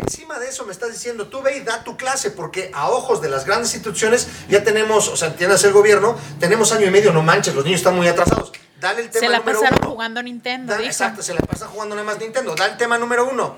Encima 0.01 0.39
de 0.39 0.49
eso 0.49 0.65
me 0.65 0.73
estás 0.73 0.93
diciendo, 0.93 1.27
tú 1.27 1.43
ve 1.43 1.59
y 1.59 1.61
da 1.61 1.85
tu 1.85 1.99
clase, 1.99 2.31
porque 2.31 2.71
a 2.73 2.89
ojos 2.89 3.21
de 3.21 3.29
las 3.29 3.45
grandes 3.45 3.75
instituciones 3.75 4.27
ya 4.49 4.65
tenemos, 4.65 5.09
o 5.09 5.17
sea, 5.19 5.29
entiendes 5.29 5.63
el 5.65 5.75
gobierno, 5.75 6.17
tenemos 6.41 6.73
año 6.73 6.87
y 6.87 6.91
medio, 6.91 7.13
no 7.13 7.23
manches, 7.23 7.55
los 7.55 7.67
niños 7.67 7.81
están 7.81 7.97
muy 7.97 8.09
atrasados. 8.09 8.51
Dale 8.81 9.03
el 9.03 9.11
tema 9.11 9.27
se 9.27 9.29
la 9.31 9.39
número 9.41 9.61
pasaron 9.61 9.79
uno. 9.83 9.91
jugando 9.91 10.23
Nintendo, 10.23 10.75
exacto, 10.77 11.23
se 11.23 11.35
la 11.35 11.41
pasa 11.41 11.67
jugando 11.67 11.95
nada 11.95 12.07
más 12.07 12.19
Nintendo. 12.19 12.55
Da 12.55 12.65
el 12.65 12.79
tema 12.79 12.97
número 12.97 13.29
uno. 13.29 13.57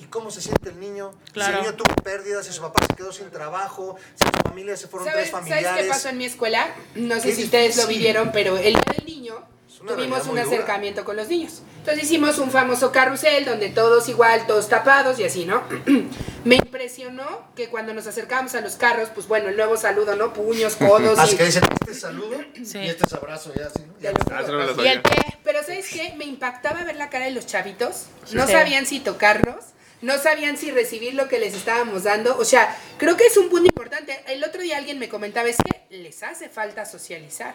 ¿Y 0.00 0.04
cómo 0.04 0.30
se 0.30 0.40
siente 0.40 0.70
el 0.70 0.80
niño? 0.80 1.12
Si 1.26 1.32
Claro. 1.32 1.58
el 1.58 1.62
niño 1.62 1.74
tuvo 1.74 1.94
pérdidas, 2.02 2.46
si 2.46 2.52
su 2.52 2.62
papá 2.62 2.84
se 2.88 2.94
quedó 2.96 3.12
sin 3.12 3.30
trabajo, 3.30 3.96
si 4.14 4.24
su 4.26 4.48
familia 4.48 4.76
se 4.76 4.88
fueron 4.88 5.08
¿Sabes, 5.08 5.24
tres 5.24 5.30
¿Sabes 5.32 5.48
familiares. 5.50 5.82
qué 5.84 5.88
pasó 5.90 6.08
en 6.08 6.18
mi 6.18 6.24
escuela? 6.24 6.68
No 6.94 7.20
sé 7.20 7.34
si 7.34 7.44
ustedes 7.44 7.76
lo 7.76 7.86
vivieron, 7.86 8.30
pero 8.32 8.56
el 8.56 8.72
día 8.74 8.82
del 8.96 9.04
niño 9.06 9.34
una 9.82 9.94
tuvimos 9.94 10.20
un 10.26 10.34
muy 10.34 10.40
dura. 10.42 10.54
acercamiento 10.54 11.04
con 11.04 11.16
los 11.16 11.28
niños. 11.28 11.62
Entonces 11.78 12.04
hicimos 12.04 12.38
un 12.38 12.50
famoso 12.50 12.92
carrusel 12.92 13.44
donde 13.46 13.70
todos 13.70 14.08
igual, 14.10 14.46
todos 14.46 14.68
tapados 14.68 15.18
y 15.18 15.24
así, 15.24 15.44
¿no? 15.46 15.62
Me 16.44 16.56
impresionó 16.56 17.46
que 17.54 17.68
cuando 17.68 17.92
nos 17.94 18.06
acercábamos 18.06 18.54
a 18.54 18.60
los 18.62 18.76
carros, 18.76 19.08
pues 19.14 19.26
bueno, 19.28 19.48
el 19.48 19.56
nuevo 19.56 19.76
saludo, 19.78 20.16
¿no? 20.16 20.32
Puños, 20.34 20.76
codos 20.76 21.18
Así 21.18 21.34
y... 21.34 21.38
que 21.38 21.44
dicen, 21.44 21.62
este 21.80 21.92
es 21.92 22.00
saludo 22.00 22.38
Sí. 22.64 22.78
y 22.78 22.88
este 22.88 23.04
es 23.06 23.12
abrazo, 23.14 23.52
ya 23.54 23.66
así, 23.66 23.80
¿no? 23.86 23.94
Ya 24.00 24.12
lo. 24.12 24.18
Ah, 24.34 24.42
lo 24.42 24.84
¿Y 24.84 24.88
el? 24.88 25.02
Pero 25.44 25.60
¿sabes 25.62 25.88
qué? 25.90 26.14
Me 26.16 26.24
impactaba 26.26 26.84
ver 26.84 26.96
la 26.96 27.08
cara 27.10 27.24
de 27.26 27.30
los 27.32 27.46
chavitos. 27.46 28.06
No 28.32 28.46
Sí. 28.46 28.52
sabían 28.52 28.84
si 28.86 29.00
tocarnos, 29.00 29.56
no 30.02 30.18
sabían 30.18 30.56
si 30.56 30.70
recibir 30.70 31.14
lo 31.14 31.28
que 31.28 31.38
les 31.38 31.54
estábamos 31.54 32.04
dando. 32.04 32.36
O 32.38 32.44
sea, 32.44 32.76
creo 32.98 33.16
que 33.16 33.26
es 33.26 33.36
un 33.36 33.48
punto 33.48 33.66
importante. 33.66 34.20
El 34.28 34.42
otro 34.44 34.62
día 34.62 34.76
alguien 34.76 34.98
me 34.98 35.08
comentaba, 35.08 35.48
es 35.48 35.56
que 35.56 35.96
les 35.96 36.22
hace 36.22 36.48
falta 36.48 36.86
socializar. 36.86 37.54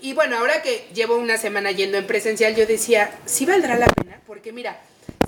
Y 0.00 0.12
bueno, 0.12 0.38
ahora 0.38 0.62
que 0.62 0.88
llevo 0.94 1.16
una 1.16 1.38
semana 1.38 1.72
yendo 1.72 1.98
en 1.98 2.06
presencial, 2.06 2.54
yo 2.54 2.66
decía, 2.66 3.10
sí 3.26 3.46
valdrá 3.46 3.76
la 3.76 3.86
pena, 3.86 4.20
porque 4.26 4.52
mira, 4.52 4.78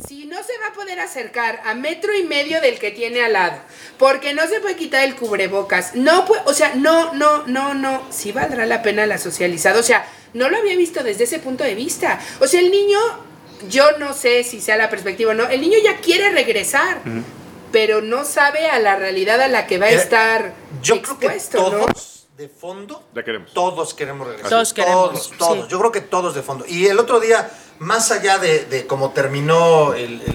si 0.06 0.26
no 0.26 0.36
se 0.44 0.56
va 0.58 0.68
a 0.68 0.72
poder 0.72 1.00
acercar 1.00 1.60
a 1.64 1.74
metro 1.74 2.16
y 2.16 2.22
medio 2.22 2.60
del 2.60 2.78
que 2.78 2.92
tiene 2.92 3.22
al 3.22 3.32
lado, 3.32 3.58
porque 3.98 4.32
no 4.32 4.46
se 4.46 4.60
puede 4.60 4.76
quitar 4.76 5.04
el 5.04 5.16
cubrebocas, 5.16 5.96
no 5.96 6.24
o 6.44 6.54
sea, 6.54 6.74
no, 6.76 7.12
no, 7.14 7.46
no, 7.48 7.74
no, 7.74 8.06
sí 8.12 8.30
valdrá 8.30 8.64
la 8.64 8.82
pena 8.82 9.06
la 9.06 9.18
socializada, 9.18 9.80
o 9.80 9.82
sea, 9.82 10.06
no 10.34 10.48
lo 10.48 10.56
había 10.56 10.76
visto 10.76 11.02
desde 11.02 11.24
ese 11.24 11.38
punto 11.40 11.64
de 11.64 11.74
vista. 11.74 12.20
O 12.40 12.46
sea, 12.46 12.60
el 12.60 12.70
niño, 12.70 12.98
yo 13.68 13.98
no 13.98 14.12
sé 14.14 14.44
si 14.44 14.60
sea 14.60 14.76
la 14.76 14.88
perspectiva 14.90 15.32
o 15.32 15.34
no, 15.34 15.48
el 15.48 15.60
niño 15.60 15.78
ya 15.82 15.96
quiere 15.98 16.30
regresar, 16.30 17.00
pero 17.72 18.00
no 18.02 18.24
sabe 18.24 18.68
a 18.68 18.78
la 18.78 18.96
realidad 18.96 19.40
a 19.40 19.48
la 19.48 19.66
que 19.66 19.78
va 19.78 19.86
a 19.86 19.90
Eh, 19.90 19.94
estar 19.96 20.52
Yo 20.82 21.00
creo 21.02 21.18
que 21.18 21.26
expuesto, 21.26 21.70
¿no? 21.70 21.86
todos, 21.86 22.26
de 22.36 22.48
fondo, 22.48 23.04
Ya 23.14 23.22
queremos. 23.22 23.52
todos 23.52 23.94
queremos 23.94 24.26
regresar. 24.26 24.50
Todos 24.50 24.72
queremos, 24.74 25.10
Todos, 25.12 25.30
todos. 25.38 25.58
sí. 25.58 25.64
Yo 25.68 25.78
creo 25.78 25.92
que 25.92 26.00
todos 26.00 26.34
de 26.34 26.42
fondo. 26.42 26.64
Y 26.66 26.86
el 26.86 26.98
otro 26.98 27.20
día, 27.20 27.50
más 27.78 28.10
allá 28.10 28.38
de, 28.38 28.64
de 28.64 28.86
cómo 28.86 29.10
terminó 29.12 29.94
el- 29.94 30.20
el- 30.22 30.32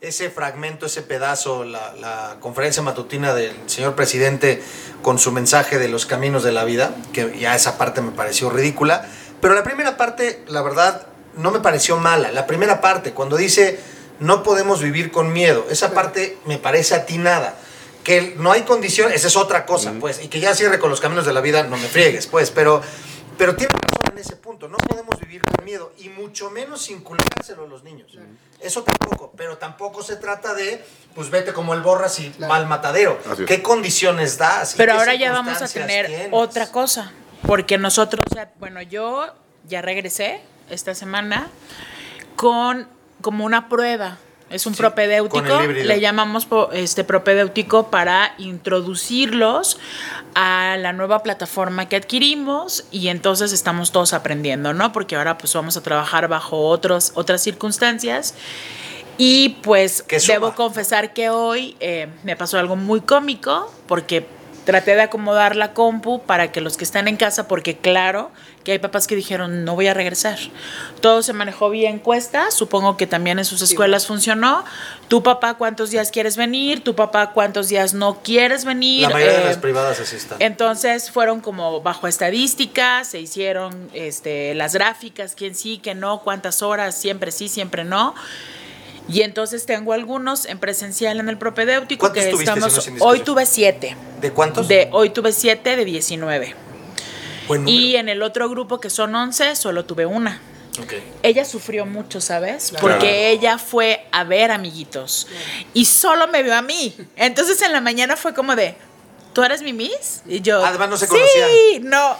ese 0.00 0.30
fragmento, 0.30 0.86
ese 0.86 1.02
pedazo, 1.02 1.64
la, 1.64 1.92
la 1.96 2.36
conferencia 2.40 2.80
matutina 2.82 3.34
del 3.34 3.52
señor 3.66 3.94
presidente 3.96 4.62
con 5.02 5.18
su 5.18 5.32
mensaje 5.32 5.78
de 5.78 5.88
los 5.88 6.06
caminos 6.06 6.44
de 6.44 6.52
la 6.52 6.64
vida, 6.64 6.94
que 7.12 7.36
ya 7.38 7.56
esa 7.56 7.76
parte 7.76 8.02
me 8.02 8.12
pareció 8.12 8.48
ridícula, 8.50 9.04
pero 9.40 9.54
la 9.54 9.64
primera 9.64 9.96
parte, 9.96 10.44
la 10.46 10.62
verdad, 10.62 11.06
no 11.36 11.50
me 11.50 11.60
pareció 11.60 11.96
mala. 11.96 12.32
La 12.32 12.46
primera 12.46 12.80
parte, 12.80 13.12
cuando 13.12 13.36
dice 13.36 13.78
no 14.20 14.42
podemos 14.42 14.82
vivir 14.82 15.10
con 15.10 15.32
miedo, 15.32 15.66
esa 15.70 15.92
parte 15.92 16.38
me 16.44 16.58
parece 16.58 16.94
atinada. 16.94 17.56
Que 18.04 18.34
no 18.38 18.52
hay 18.52 18.62
condición, 18.62 19.10
esa 19.12 19.26
es 19.26 19.36
otra 19.36 19.66
cosa, 19.66 19.94
pues, 19.98 20.22
y 20.22 20.28
que 20.28 20.38
ya 20.38 20.54
cierre 20.54 20.78
con 20.78 20.90
los 20.90 21.00
caminos 21.00 21.26
de 21.26 21.32
la 21.32 21.40
vida, 21.40 21.64
no 21.64 21.76
me 21.76 21.88
friegues, 21.88 22.28
pues, 22.28 22.52
pero, 22.52 22.80
pero 23.36 23.56
tiene 23.56 23.72
razón 23.72 24.12
en 24.12 24.18
ese 24.18 24.36
punto, 24.36 24.68
no 24.68 24.76
podemos 24.76 25.18
vivir 25.18 25.42
con 25.42 25.64
miedo, 25.64 25.92
y 25.98 26.08
mucho 26.10 26.48
menos 26.52 26.88
inculcárselo 26.88 27.64
a 27.64 27.66
los 27.66 27.82
niños. 27.82 28.16
Eso 28.60 28.84
tampoco, 28.84 29.32
pero 29.36 29.58
tampoco 29.58 30.04
se 30.04 30.14
trata 30.14 30.54
de, 30.54 30.84
pues 31.16 31.30
vete 31.30 31.52
como 31.52 31.74
el 31.74 31.82
borras 31.82 32.20
y 32.20 32.32
va 32.40 32.54
al 32.54 32.68
matadero. 32.68 33.18
¿Qué 33.44 33.60
condiciones 33.60 34.38
das? 34.38 34.74
Pero 34.76 34.92
ahora 34.92 35.16
ya 35.16 35.32
vamos 35.32 35.60
a 35.60 35.66
tener 35.66 36.06
tienes? 36.06 36.28
otra 36.30 36.70
cosa, 36.70 37.12
porque 37.44 37.76
nosotros, 37.76 38.24
bueno, 38.60 38.82
yo 38.82 39.34
ya 39.66 39.82
regresé 39.82 40.42
esta 40.70 40.94
semana 40.94 41.48
con 42.36 42.88
como 43.20 43.44
una 43.44 43.68
prueba. 43.68 44.18
Es 44.48 44.64
un 44.64 44.74
Sí, 44.74 44.78
propedéutico, 44.78 45.60
le 45.60 45.98
llamamos 45.98 46.46
este 46.72 47.02
propedéutico 47.02 47.90
para 47.90 48.32
introducirlos 48.38 49.78
a 50.36 50.76
la 50.78 50.92
nueva 50.92 51.24
plataforma 51.24 51.88
que 51.88 51.96
adquirimos 51.96 52.84
y 52.92 53.08
entonces 53.08 53.52
estamos 53.52 53.90
todos 53.90 54.12
aprendiendo, 54.12 54.72
¿no? 54.72 54.92
Porque 54.92 55.16
ahora 55.16 55.36
pues 55.36 55.52
vamos 55.52 55.76
a 55.76 55.82
trabajar 55.82 56.28
bajo 56.28 56.68
otros, 56.68 57.10
otras 57.16 57.42
circunstancias 57.42 58.34
y 59.18 59.56
pues 59.62 60.04
debo 60.28 60.54
confesar 60.54 61.12
que 61.12 61.28
hoy 61.28 61.76
eh, 61.80 62.06
me 62.22 62.36
pasó 62.36 62.58
algo 62.58 62.76
muy 62.76 63.00
cómico 63.00 63.72
porque 63.88 64.28
traté 64.64 64.94
de 64.94 65.02
acomodar 65.02 65.56
la 65.56 65.72
compu 65.72 66.22
para 66.22 66.52
que 66.52 66.60
los 66.60 66.76
que 66.76 66.84
están 66.84 67.08
en 67.08 67.16
casa, 67.16 67.48
porque 67.48 67.78
claro 67.78 68.30
que 68.66 68.72
hay 68.72 68.78
papás 68.80 69.06
que 69.06 69.14
dijeron 69.14 69.64
no 69.64 69.76
voy 69.76 69.86
a 69.86 69.94
regresar. 69.94 70.36
Todo 71.00 71.22
se 71.22 71.32
manejó 71.32 71.70
vía 71.70 71.88
encuesta, 71.88 72.50
supongo 72.50 72.96
que 72.96 73.06
también 73.06 73.38
en 73.38 73.44
sus 73.44 73.62
escuelas 73.62 74.08
funcionó. 74.08 74.64
Tu 75.06 75.22
papá 75.22 75.54
cuántos 75.54 75.90
días 75.90 76.10
quieres 76.10 76.36
venir, 76.36 76.82
tu 76.82 76.96
papá 76.96 77.30
cuántos 77.30 77.68
días 77.68 77.94
no 77.94 78.24
quieres 78.24 78.64
venir. 78.64 79.02
La 79.02 79.10
mayoría 79.10 79.38
de 79.38 79.42
Eh, 79.44 79.46
las 79.46 79.58
privadas 79.58 80.00
así 80.00 80.16
están. 80.16 80.42
entonces 80.42 81.12
fueron 81.12 81.40
como 81.40 81.80
bajo 81.80 82.08
estadística, 82.08 83.04
se 83.04 83.20
hicieron 83.20 83.88
este, 83.92 84.56
las 84.56 84.74
gráficas, 84.74 85.36
quién 85.36 85.54
sí, 85.54 85.78
quién 85.80 86.00
no, 86.00 86.22
cuántas 86.22 86.60
horas, 86.60 86.98
siempre 86.98 87.30
sí, 87.30 87.46
siempre 87.46 87.84
no. 87.84 88.16
Y 89.08 89.22
entonces 89.22 89.64
tengo 89.64 89.92
algunos 89.92 90.44
en 90.44 90.58
presencial 90.58 91.20
en 91.20 91.28
el 91.28 91.38
propedéutico 91.38 92.00
¿Cuántos 92.00 92.24
que 92.24 92.30
tuviste, 92.32 92.52
si 92.52 92.58
estamos. 92.58 92.90
no 92.98 93.04
hoy 93.04 93.20
tuve 93.20 93.46
siete. 93.46 93.96
¿De 94.20 94.32
cuántos? 94.32 94.66
De, 94.66 94.88
hoy 94.90 95.10
tuve 95.10 95.30
siete 95.30 95.76
de 95.76 95.84
19. 95.84 96.65
Y 97.66 97.96
en 97.96 98.08
el 98.08 98.22
otro 98.22 98.48
grupo 98.48 98.80
que 98.80 98.90
son 98.90 99.14
11, 99.14 99.56
solo 99.56 99.84
tuve 99.84 100.06
una. 100.06 100.40
Ok. 100.82 100.94
Ella 101.22 101.44
sufrió 101.44 101.86
mucho, 101.86 102.20
¿sabes? 102.20 102.68
Claro. 102.70 102.86
Porque 102.86 103.30
ella 103.30 103.58
fue 103.58 104.06
a 104.12 104.24
ver 104.24 104.50
amiguitos 104.50 105.26
y 105.72 105.86
solo 105.86 106.28
me 106.28 106.42
vio 106.42 106.54
a 106.54 106.62
mí. 106.62 106.94
Entonces 107.16 107.60
en 107.62 107.72
la 107.72 107.80
mañana 107.80 108.16
fue 108.16 108.34
como 108.34 108.54
de, 108.56 108.76
¿tú 109.32 109.42
eres 109.42 109.62
mi 109.62 109.72
miss? 109.72 110.22
Y 110.26 110.40
yo, 110.42 110.64
Además, 110.64 110.90
no 110.90 110.96
se 110.96 111.06
sí, 111.06 111.12
conocían. 111.12 111.90
no. 111.90 112.16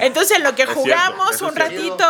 Entonces 0.00 0.36
en 0.36 0.42
lo 0.44 0.54
que 0.54 0.66
jugamos 0.66 1.40
un 1.40 1.56
ratito 1.56 2.06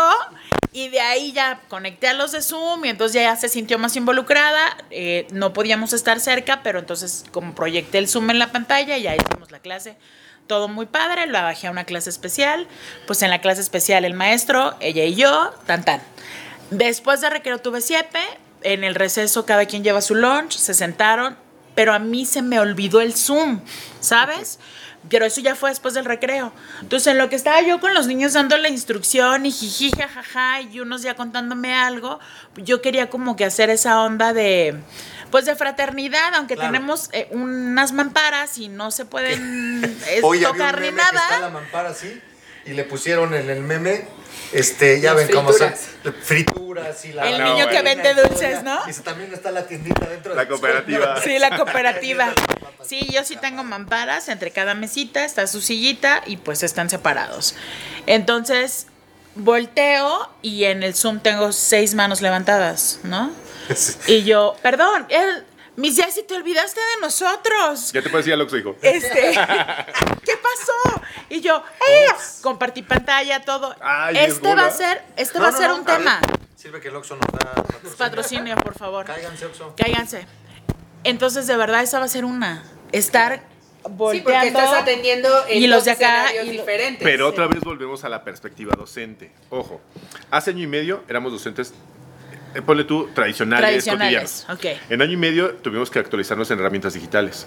y 0.73 0.89
de 0.89 1.01
ahí 1.01 1.33
ya 1.33 1.61
conecté 1.69 2.09
a 2.09 2.12
los 2.15 2.33
de 2.33 2.43
Zoom 2.43 2.85
y 2.85 2.89
entonces 2.89 3.23
ya 3.23 3.37
se 3.37 3.49
sintió 3.49 3.79
más 3.79 3.95
involucrada. 3.95 4.77
Eh, 4.91 5.29
no 5.31 5.53
podíamos 5.53 5.93
estar 5.93 6.19
cerca, 6.19 6.62
pero 6.65 6.81
entonces 6.81 7.25
como 7.31 7.55
proyecté 7.55 7.99
el 7.99 8.09
Zoom 8.09 8.31
en 8.31 8.41
la 8.41 8.51
pantalla 8.51 8.99
y 8.99 9.07
ahí 9.07 9.19
hicimos 9.25 9.53
la 9.53 9.61
clase 9.61 9.97
todo 10.47 10.69
muy 10.69 10.87
padre, 10.87 11.27
la 11.27 11.43
bajé 11.43 11.67
a 11.67 11.71
una 11.71 11.85
clase 11.85 12.11
especial, 12.11 12.67
pues 13.07 13.23
en 13.23 13.31
la 13.31 13.41
clase 13.41 13.61
especial 13.61 14.05
el 14.05 14.15
maestro, 14.15 14.75
ella 14.81 15.05
y 15.05 15.15
yo, 15.15 15.53
tan 15.67 15.85
tan. 15.85 16.01
Después 16.71 17.21
de 17.21 17.31
recreo 17.31 17.59
tuve 17.59 17.81
siepe, 17.81 18.21
en 18.63 18.85
el 18.85 18.95
receso 18.95 19.47
cada 19.47 19.67
quien 19.67 19.85
lleva 19.85 20.01
su 20.01 20.15
lunch, 20.15 20.53
se 20.57 20.75
sentaron, 20.75 21.37
pero 21.75 21.93
a 21.93 21.99
mí 21.99 22.25
se 22.25 22.43
me 22.43 22.59
olvidó 22.61 23.01
el 23.01 23.15
Zoom, 23.15 23.61
¿sabes? 24.01 24.59
Pero 25.11 25.27
eso 25.27 25.41
ya 25.43 25.55
fue 25.55 25.69
después 25.69 25.93
del 25.93 26.07
recreo. 26.07 26.53
Entonces, 26.81 27.09
en 27.09 27.19
lo 27.19 27.29
que 27.29 27.37
estaba 27.37 27.61
yo 27.61 27.79
con 27.79 27.93
los 27.93 28.07
niños 28.07 28.33
dando 28.33 28.57
la 28.57 28.71
instrucción 28.71 29.45
y 29.45 29.53
jiji, 29.53 29.91
jajaja, 29.91 30.63
y 30.63 30.81
unos 30.81 31.03
ya 31.03 31.15
contándome 31.15 31.75
algo, 31.75 32.21
yo 32.57 32.81
quería 32.81 33.11
como 33.11 33.37
que 33.37 33.45
hacer 33.45 33.69
esa 33.69 34.01
onda 34.01 34.33
de, 34.33 34.81
pues 35.35 35.47
de 35.47 35.57
fraternidad, 35.57 36.32
aunque 36.37 36.55
Claro. 36.55 36.70
tenemos 36.70 37.09
eh, 37.12 37.26
unas 37.32 37.91
mamparas 37.91 38.57
y 38.57 38.68
no 38.68 38.93
se 38.93 39.05
pueden 39.05 39.82
eh, 40.07 40.20
Hoy 40.22 40.39
había 40.39 40.51
un 40.53 40.57
tocar 40.59 40.80
ni 40.80 40.87
meme 40.93 41.01
que 41.01 41.07
está 41.16 41.28
la 41.30 41.37
nada. 41.39 41.51
mampara 41.51 41.89
así 41.89 42.22
y 42.66 42.70
le 42.70 42.85
pusieron 42.85 43.35
en 43.35 43.51
el 43.51 43.61
meme, 43.61 44.07
este, 44.53 45.01
ya 45.01 45.12
Las 45.12 45.26
ven 45.26 45.35
cómo 45.37 45.53
son 45.53 45.74
frituras. 46.22 47.05
y 47.05 47.12
la 47.14 47.28
El 47.28 47.39
No, 47.41 47.53
niño 47.53 47.66
que 47.68 47.82
bueno. 47.82 48.01
vende 48.05 48.14
dulces. 48.22 48.62
¿no? 48.62 48.78
Y 48.89 48.93
también 49.03 49.35
está 49.35 49.51
la 49.51 49.66
tiendita 49.66 50.07
dentro 50.07 50.30
de 50.30 50.37
La 50.37 50.47
cooperativa. 50.47 51.20
Sí, 51.20 51.37
la 51.41 51.57
cooperativa. 51.57 52.32
Sí, 52.87 53.09
yo 53.11 53.24
sí 53.24 53.37
tengo 53.37 53.64
mamparas 53.64 54.28
entre 54.28 54.51
cada 54.51 54.74
mesita, 54.74 55.24
está 55.24 55.47
su 55.47 55.62
sillita 55.62 56.22
y 56.26 56.37
pues 56.37 56.62
están 56.62 56.91
separados. 56.91 57.57
Entonces, 58.07 58.87
volteo 59.35 60.30
y 60.43 60.64
en 60.64 60.82
el 60.82 60.95
Zoom 60.95 61.18
tengo 61.20 61.51
seis 61.53 61.95
manos 61.95 62.20
levantadas, 62.20 63.01
¿no? 63.03 63.32
Y 64.07 64.25
yo, 64.25 64.57
perdón, 64.62 65.07
él, 65.09 65.45
mis 65.77 65.97
ya 65.97 66.11
si 66.11 66.23
te 66.23 66.35
olvidaste 66.35 66.81
de 66.81 67.01
nosotros. 67.01 67.93
Ya 67.93 68.03
te 68.03 68.11
parecía 68.11 68.37
lo 68.37 68.47
que 68.47 68.57
dijo. 68.57 68.77
Este, 68.83 69.33
¿qué 70.25 70.33
pasó? 70.37 71.03
Y 71.31 71.41
yo, 71.41 71.62
¡eh! 71.89 72.07
compartí 72.43 72.83
pantalla, 72.83 73.45
todo. 73.45 73.75
Ay, 73.81 74.17
es 74.19 74.35
este 74.35 74.55
va 74.55 74.67
a 74.67 74.71
ser, 74.71 75.03
este 75.17 75.39
No, 75.39 75.45
va 75.45 75.49
a 75.49 75.53
no, 75.53 75.59
ser 75.59 75.69
no, 75.71 75.75
un 75.77 75.81
a 75.83 75.85
ver, 75.85 75.99
tema. 75.99 76.21
Sirve 76.57 76.81
que 76.81 76.89
el 76.89 76.97
Oxxo 76.97 77.17
nos 77.17 77.27
da 77.33 77.55
patrocinio. 77.55 77.97
Patrocinio, 77.99 78.57
por 78.57 78.75
favor. 78.75 79.05
Cáiganse, 79.05 79.47
Oxxo. 79.47 79.75
Cáiganse. 79.77 80.27
Entonces, 81.03 81.47
de 81.47 81.57
verdad, 81.57 81.83
esa 81.83 81.99
va 81.99 82.07
a 82.07 82.09
ser 82.09 82.25
una. 82.25 82.62
Estar 82.93 83.37
Sí, 83.39 83.91
porque 83.99 84.23
volteando. 84.23 84.59
estás 84.61 84.81
atendiendo 84.83 85.29
en 85.47 85.62
y 85.62 85.67
los 85.67 85.81
dos 85.81 85.85
de 85.85 85.91
acá, 85.91 86.25
escenarios 86.25 86.45
y 86.47 86.57
lo- 86.57 86.62
diferentes. 86.62 87.03
Pero 87.03 87.29
otra 87.29 87.47
vez 87.49 87.61
volvemos 87.61 88.03
a 88.05 88.09
la 88.09 88.25
perspectiva 88.25 88.73
docente. 88.79 89.31
Ojo, 89.51 89.83
hace 90.31 90.51
año 90.53 90.62
y 90.62 90.67
medio 90.67 91.03
éramos 91.07 91.33
docentes, 91.33 91.75
ponle 92.63 92.85
tú, 92.85 93.09
tradicionales, 93.15 93.69
Tradicionales, 93.85 94.45
cotidianos. 94.47 94.81
ok. 94.85 94.91
En 94.93 95.03
año 95.03 95.13
y 95.13 95.17
medio 95.17 95.51
tuvimos 95.57 95.91
que 95.91 95.99
actualizarnos 95.99 96.51
en 96.51 96.59
herramientas 96.59 96.95
digitales. 96.95 97.47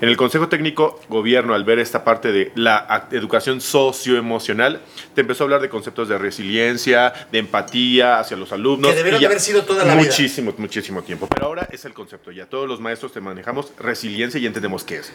En 0.00 0.08
el 0.08 0.16
Consejo 0.16 0.48
Técnico 0.48 1.00
Gobierno, 1.08 1.54
al 1.54 1.64
ver 1.64 1.78
esta 1.78 2.04
parte 2.04 2.32
de 2.32 2.52
la 2.54 2.86
ac- 2.88 3.12
educación 3.16 3.60
socioemocional, 3.60 4.80
te 5.14 5.20
empezó 5.20 5.44
a 5.44 5.46
hablar 5.46 5.60
de 5.60 5.68
conceptos 5.68 6.08
de 6.08 6.18
resiliencia, 6.18 7.12
de 7.30 7.38
empatía 7.38 8.18
hacia 8.20 8.36
los 8.36 8.52
alumnos. 8.52 8.90
Que 8.90 8.96
debieron 8.96 9.20
y 9.20 9.22
ya- 9.22 9.28
de 9.28 9.34
haber 9.34 9.40
sido 9.44 9.62
toda 9.64 9.84
la 9.84 9.94
vida. 9.94 10.04
Muchísimo, 10.04 10.54
muchísimo 10.58 11.02
tiempo. 11.02 11.26
Pero 11.28 11.46
ahora 11.46 11.68
es 11.70 11.84
el 11.84 11.92
concepto. 11.94 12.30
Ya 12.32 12.46
todos 12.46 12.68
los 12.68 12.80
maestros 12.80 13.12
te 13.12 13.20
manejamos 13.20 13.72
resiliencia 13.78 14.38
y 14.40 14.46
entendemos 14.46 14.84
qué 14.84 14.96
es. 14.96 15.12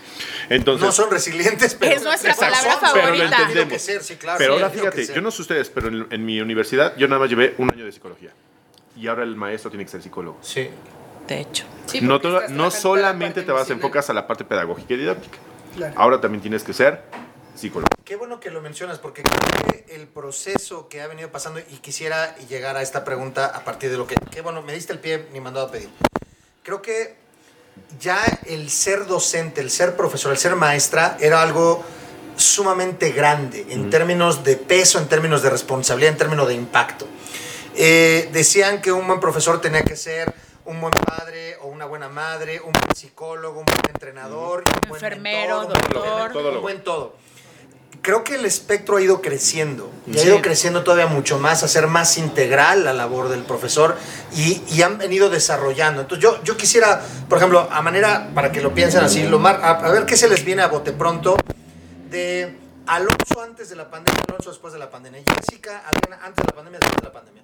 Entonces, 0.50 0.86
No 0.86 0.92
son 0.92 1.10
resilientes, 1.12 1.76
pero. 1.76 1.96
Es 1.96 2.04
nuestra 2.04 2.36
palabra 2.36 2.78
pero 2.94 2.94
lo 2.96 3.02
favorita. 3.02 3.38
entendemos. 3.38 3.74
Que 3.74 3.80
ser, 3.80 4.04
sí, 4.04 4.16
claro. 4.16 4.38
Pero 4.38 4.58
Sí, 4.58 4.64
ahora 4.64 4.74
fíjate, 4.74 5.14
yo 5.14 5.22
no 5.22 5.32
sé 5.32 5.42
ustedes, 5.42 5.70
pero 5.70 5.88
en, 5.88 6.08
en 6.10 6.26
mi 6.26 6.40
universidad 6.42 6.96
yo 6.98 7.08
nada 7.08 7.20
más 7.20 7.30
llevé 7.30 7.56
un 7.58 7.72
año 7.72 7.86
de 7.86 7.92
psicología. 7.92 8.32
Y 8.96 9.08
ahora 9.08 9.24
el 9.24 9.36
maestro 9.36 9.72
tiene 9.72 9.86
que 9.86 9.92
ser 9.92 10.02
psicólogo. 10.02 10.38
Sí. 10.42 10.70
De 11.28 11.40
hecho. 11.40 11.66
Sí, 11.86 12.02
no 12.02 12.18
estás 12.18 12.50
no 12.52 12.70
solamente 12.72 13.42
te 13.42 13.52
vas 13.52 13.62
emocional. 13.62 13.86
enfocas 13.86 14.10
a 14.10 14.14
la 14.14 14.28
parte 14.28 14.44
pedagógica 14.44 14.94
y 14.94 14.98
didáctica. 14.98 15.38
Claro. 15.76 15.94
Ahora 15.98 16.22
también 16.22 16.42
tienes 16.42 16.64
que 16.64 16.74
ser 16.74 17.04
psicólogo. 17.56 17.88
Qué 18.04 18.16
bueno 18.16 18.40
que 18.40 18.52
lo 18.52 18.62
mencionas, 18.62 19.00
porque 19.00 19.24
creo 19.24 19.86
que 19.86 19.96
el 19.96 20.08
proceso 20.08 20.88
que 20.90 21.02
ha 21.02 21.08
venido 21.08 21.32
pasando, 21.32 21.60
y 21.60 21.78
quisiera 21.78 22.36
llegar 22.50 22.76
a 22.78 22.82
esta 22.82 23.04
pregunta 23.04 23.48
a 23.48 23.64
partir 23.64 23.90
de 23.90 23.98
lo 23.98 24.06
que. 24.06 24.16
Qué 24.32 24.42
bueno, 24.42 24.62
me 24.62 24.74
diste 24.74 24.94
el 24.94 25.00
pie 25.00 25.28
ni 25.32 25.40
mandado 25.40 25.68
a 25.68 25.72
pedir. 25.72 25.90
Creo 26.64 26.82
que 26.82 27.16
ya 28.00 28.22
el 28.46 28.70
ser 28.70 29.08
docente, 29.08 29.62
el 29.62 29.70
ser 29.70 29.96
profesor, 29.96 30.32
el 30.32 30.38
ser 30.38 30.56
maestra, 30.56 31.18
era 31.20 31.42
algo 31.42 31.84
sumamente 32.36 33.12
grande 33.12 33.66
en 33.70 33.90
términos 33.90 34.44
de 34.44 34.58
peso, 34.58 35.00
en 35.00 35.08
términos 35.08 35.44
de 35.44 35.50
responsabilidad, 35.50 36.12
en 36.12 36.18
términos 36.18 36.48
de 36.48 36.56
impacto. 36.56 37.08
Eh, 37.76 38.30
decían 38.32 38.82
que 38.82 38.92
un 38.92 39.08
buen 39.08 39.20
profesor 39.20 39.60
tenía 39.62 39.84
que 39.84 39.96
ser 39.96 40.34
un 40.66 40.80
buen 40.80 40.94
padre 40.94 41.58
o 41.62 41.68
una 41.68 41.86
buena 41.86 42.08
madre, 42.08 42.62
un 42.62 42.72
buen 42.72 42.96
psicólogo, 42.96 43.60
un 43.60 43.66
buen 43.66 43.80
entrenador, 43.94 44.64
un 44.84 44.90
buen 44.90 45.04
Enfermero, 45.04 45.68
mentor, 45.68 45.78
un 45.78 46.02
buen 46.02 46.34
doctor. 46.34 46.56
Un 46.56 46.62
buen 46.62 46.84
todo. 46.84 47.16
Creo 48.02 48.24
que 48.26 48.36
el 48.36 48.46
espectro 48.46 48.98
ha 48.98 49.02
ido 49.02 49.22
creciendo 49.22 49.90
y 50.08 50.20
ha 50.20 50.24
ido 50.24 50.42
creciendo 50.42 50.84
todavía 50.84 51.08
mucho 51.08 51.40
más, 51.40 51.64
a 51.64 51.70
ser 51.70 51.88
más 51.88 52.18
integral 52.18 52.84
la 52.84 52.92
labor 52.92 53.30
del 53.30 53.44
profesor 53.44 53.96
y, 54.36 54.62
y 54.70 54.82
han 54.82 54.98
venido 54.98 55.30
desarrollando. 55.30 56.02
Entonces 56.02 56.22
yo, 56.22 56.44
yo 56.44 56.58
quisiera, 56.58 57.02
por 57.30 57.38
ejemplo, 57.38 57.66
a 57.72 57.82
manera, 57.82 58.30
para 58.36 58.52
que 58.52 58.60
lo 58.62 58.74
piensen 58.74 59.04
así, 59.06 59.24
lo 59.24 59.40
mar- 59.40 59.62
a, 59.64 59.72
a 59.72 59.90
ver 59.92 60.06
qué 60.06 60.18
se 60.18 60.28
les 60.28 60.44
viene 60.44 60.62
a 60.64 60.68
bote 60.68 60.92
pronto 60.92 61.38
de 62.10 62.58
Alonso 62.88 63.42
antes 63.42 63.70
de 63.70 63.78
la 63.78 63.90
pandemia, 63.90 64.22
Alonso 64.28 64.50
después 64.50 64.74
de 64.74 64.80
la 64.80 64.90
pandemia, 64.90 65.22
Jessica, 65.26 65.84
Adriana 65.88 66.20
antes 66.26 66.44
de 66.46 66.50
la 66.52 66.56
pandemia, 66.56 66.80
después 66.80 67.02
de 67.02 67.08
la 67.08 67.14
pandemia. 67.14 67.44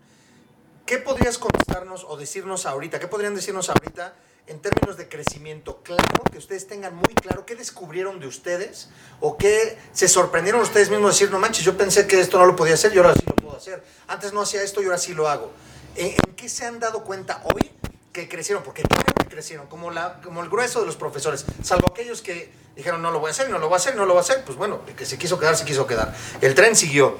¿Qué 0.89 0.97
podrías 0.97 1.37
contestarnos 1.37 2.03
o 2.09 2.17
decirnos 2.17 2.65
ahorita? 2.65 2.99
¿Qué 2.99 3.07
podrían 3.07 3.35
decirnos 3.35 3.69
ahorita 3.69 4.15
en 4.47 4.59
términos 4.59 4.97
de 4.97 5.07
crecimiento 5.07 5.83
claro, 5.83 6.23
que 6.31 6.39
ustedes 6.39 6.65
tengan 6.65 6.95
muy 6.95 7.13
claro 7.13 7.45
qué 7.45 7.55
descubrieron 7.55 8.19
de 8.19 8.25
ustedes 8.25 8.89
o 9.19 9.37
qué 9.37 9.77
se 9.93 10.07
sorprendieron 10.07 10.61
ustedes 10.61 10.89
mismos 10.89 11.11
de 11.11 11.13
decir, 11.13 11.29
no 11.29 11.37
manches, 11.37 11.63
yo 11.63 11.77
pensé 11.77 12.07
que 12.07 12.19
esto 12.19 12.39
no 12.39 12.47
lo 12.47 12.55
podía 12.55 12.73
hacer 12.73 12.91
y 12.91 12.97
ahora 12.97 13.13
sí 13.13 13.21
lo 13.23 13.35
puedo 13.35 13.55
hacer. 13.55 13.83
Antes 14.07 14.33
no 14.33 14.41
hacía 14.41 14.63
esto 14.63 14.81
y 14.81 14.85
ahora 14.85 14.97
sí 14.97 15.13
lo 15.13 15.29
hago. 15.29 15.51
¿En, 15.95 16.07
en 16.07 16.35
qué 16.35 16.49
se 16.49 16.65
han 16.65 16.79
dado 16.79 17.03
cuenta 17.03 17.43
hoy 17.43 17.69
que 18.11 18.27
crecieron? 18.27 18.63
Porque 18.63 18.81
que 18.81 19.25
crecieron, 19.27 19.67
como, 19.67 19.91
la, 19.91 20.19
como 20.23 20.41
el 20.41 20.49
grueso 20.49 20.79
de 20.79 20.87
los 20.87 20.95
profesores, 20.95 21.45
salvo 21.63 21.91
aquellos 21.91 22.23
que 22.23 22.51
dijeron, 22.75 23.03
no 23.03 23.11
lo 23.11 23.19
voy 23.19 23.27
a 23.27 23.31
hacer, 23.31 23.47
no 23.51 23.59
lo 23.59 23.67
voy 23.67 23.75
a 23.75 23.77
hacer, 23.77 23.95
no 23.95 24.07
lo 24.07 24.13
voy 24.13 24.21
a 24.21 24.23
hacer, 24.23 24.43
pues 24.43 24.57
bueno, 24.57 24.81
el 24.87 24.95
que 24.95 25.05
se 25.05 25.19
quiso 25.19 25.37
quedar, 25.37 25.55
se 25.55 25.65
quiso 25.65 25.85
quedar. 25.85 26.15
El 26.41 26.55
tren 26.55 26.75
siguió. 26.75 27.15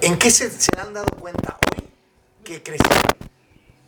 ¿En 0.00 0.18
qué 0.18 0.32
se, 0.32 0.50
se 0.50 0.70
han 0.76 0.92
dado 0.92 1.06
cuenta 1.20 1.56
hoy 1.72 1.89
que 2.50 2.62
crecieron? 2.62 3.02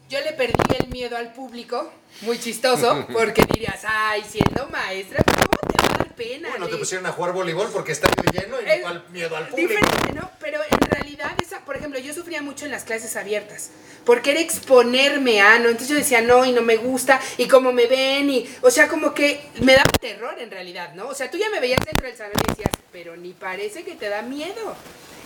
Yo 0.08 0.20
le 0.20 0.32
perdí 0.34 0.76
el 0.78 0.88
miedo 0.88 1.16
al 1.16 1.32
público, 1.32 1.90
muy 2.20 2.38
chistoso, 2.38 3.06
porque 3.12 3.42
dirías, 3.52 3.80
ay, 3.84 4.22
siendo 4.28 4.68
maestra, 4.68 5.24
¿cómo 5.24 5.72
te 5.72 5.82
va 5.82 5.94
a 5.94 5.98
dar 5.98 6.14
pena? 6.14 6.50
Bueno, 6.50 6.68
te 6.68 6.76
pusieron 6.76 7.06
a 7.06 7.12
jugar 7.12 7.32
voleibol 7.32 7.70
porque 7.72 7.92
está 7.92 8.08
lleno 8.30 8.56
y 8.60 8.78
igual 8.78 9.04
miedo 9.10 9.36
al 9.36 9.48
público. 9.48 9.68
Diferente, 9.68 10.12
¿no? 10.12 10.30
Pero 10.38 10.60
en 10.62 10.78
realidad, 10.90 11.32
esa, 11.42 11.64
por 11.64 11.76
ejemplo, 11.76 11.98
yo 11.98 12.12
sufría 12.14 12.42
mucho 12.42 12.66
en 12.66 12.70
las 12.70 12.84
clases 12.84 13.16
abiertas, 13.16 13.70
porque 14.04 14.32
era 14.32 14.40
exponerme 14.40 15.40
a, 15.40 15.58
¿no? 15.58 15.70
Entonces 15.70 15.88
yo 15.88 15.96
decía, 15.96 16.20
no, 16.20 16.44
y 16.44 16.52
no 16.52 16.62
me 16.62 16.76
gusta, 16.76 17.20
y 17.38 17.48
cómo 17.48 17.72
me 17.72 17.86
ven, 17.86 18.30
y, 18.30 18.48
o 18.60 18.70
sea, 18.70 18.86
como 18.86 19.14
que 19.14 19.40
me 19.60 19.72
daba 19.72 19.90
terror 20.00 20.38
en 20.38 20.50
realidad, 20.50 20.92
¿no? 20.94 21.08
O 21.08 21.14
sea, 21.14 21.30
tú 21.30 21.38
ya 21.38 21.48
me 21.50 21.58
veías 21.58 21.80
dentro 21.84 22.06
del 22.06 22.16
salón 22.16 22.34
y 22.44 22.50
decías, 22.50 22.72
pero 22.92 23.16
ni 23.16 23.32
parece 23.32 23.82
que 23.82 23.94
te 23.96 24.08
da 24.08 24.22
miedo. 24.22 24.76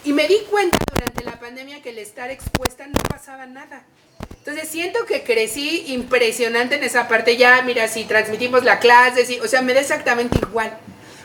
Y 0.07 0.13
me 0.13 0.29
di 0.29 0.39
cuenta 0.49 0.79
durante 0.95 1.25
la 1.25 1.41
pandemia 1.41 1.83
que 1.83 1.91
el 1.91 1.99
estar 1.99 2.31
expuesta 2.31 2.87
no 2.87 3.01
pasaba 3.11 3.45
nada. 3.45 3.83
Entonces 4.39 4.69
siento 4.69 5.05
que 5.05 5.25
crecí 5.25 5.83
impresionante 5.89 6.77
en 6.77 6.85
esa 6.85 7.09
parte. 7.09 7.37
Ya, 7.37 7.61
mira, 7.63 7.89
si 7.89 8.05
transmitimos 8.05 8.63
la 8.63 8.79
clase, 8.79 9.27
si, 9.27 9.41
o 9.41 9.49
sea, 9.49 9.63
me 9.63 9.75
da 9.75 9.81
exactamente 9.81 10.39
igual. 10.41 10.79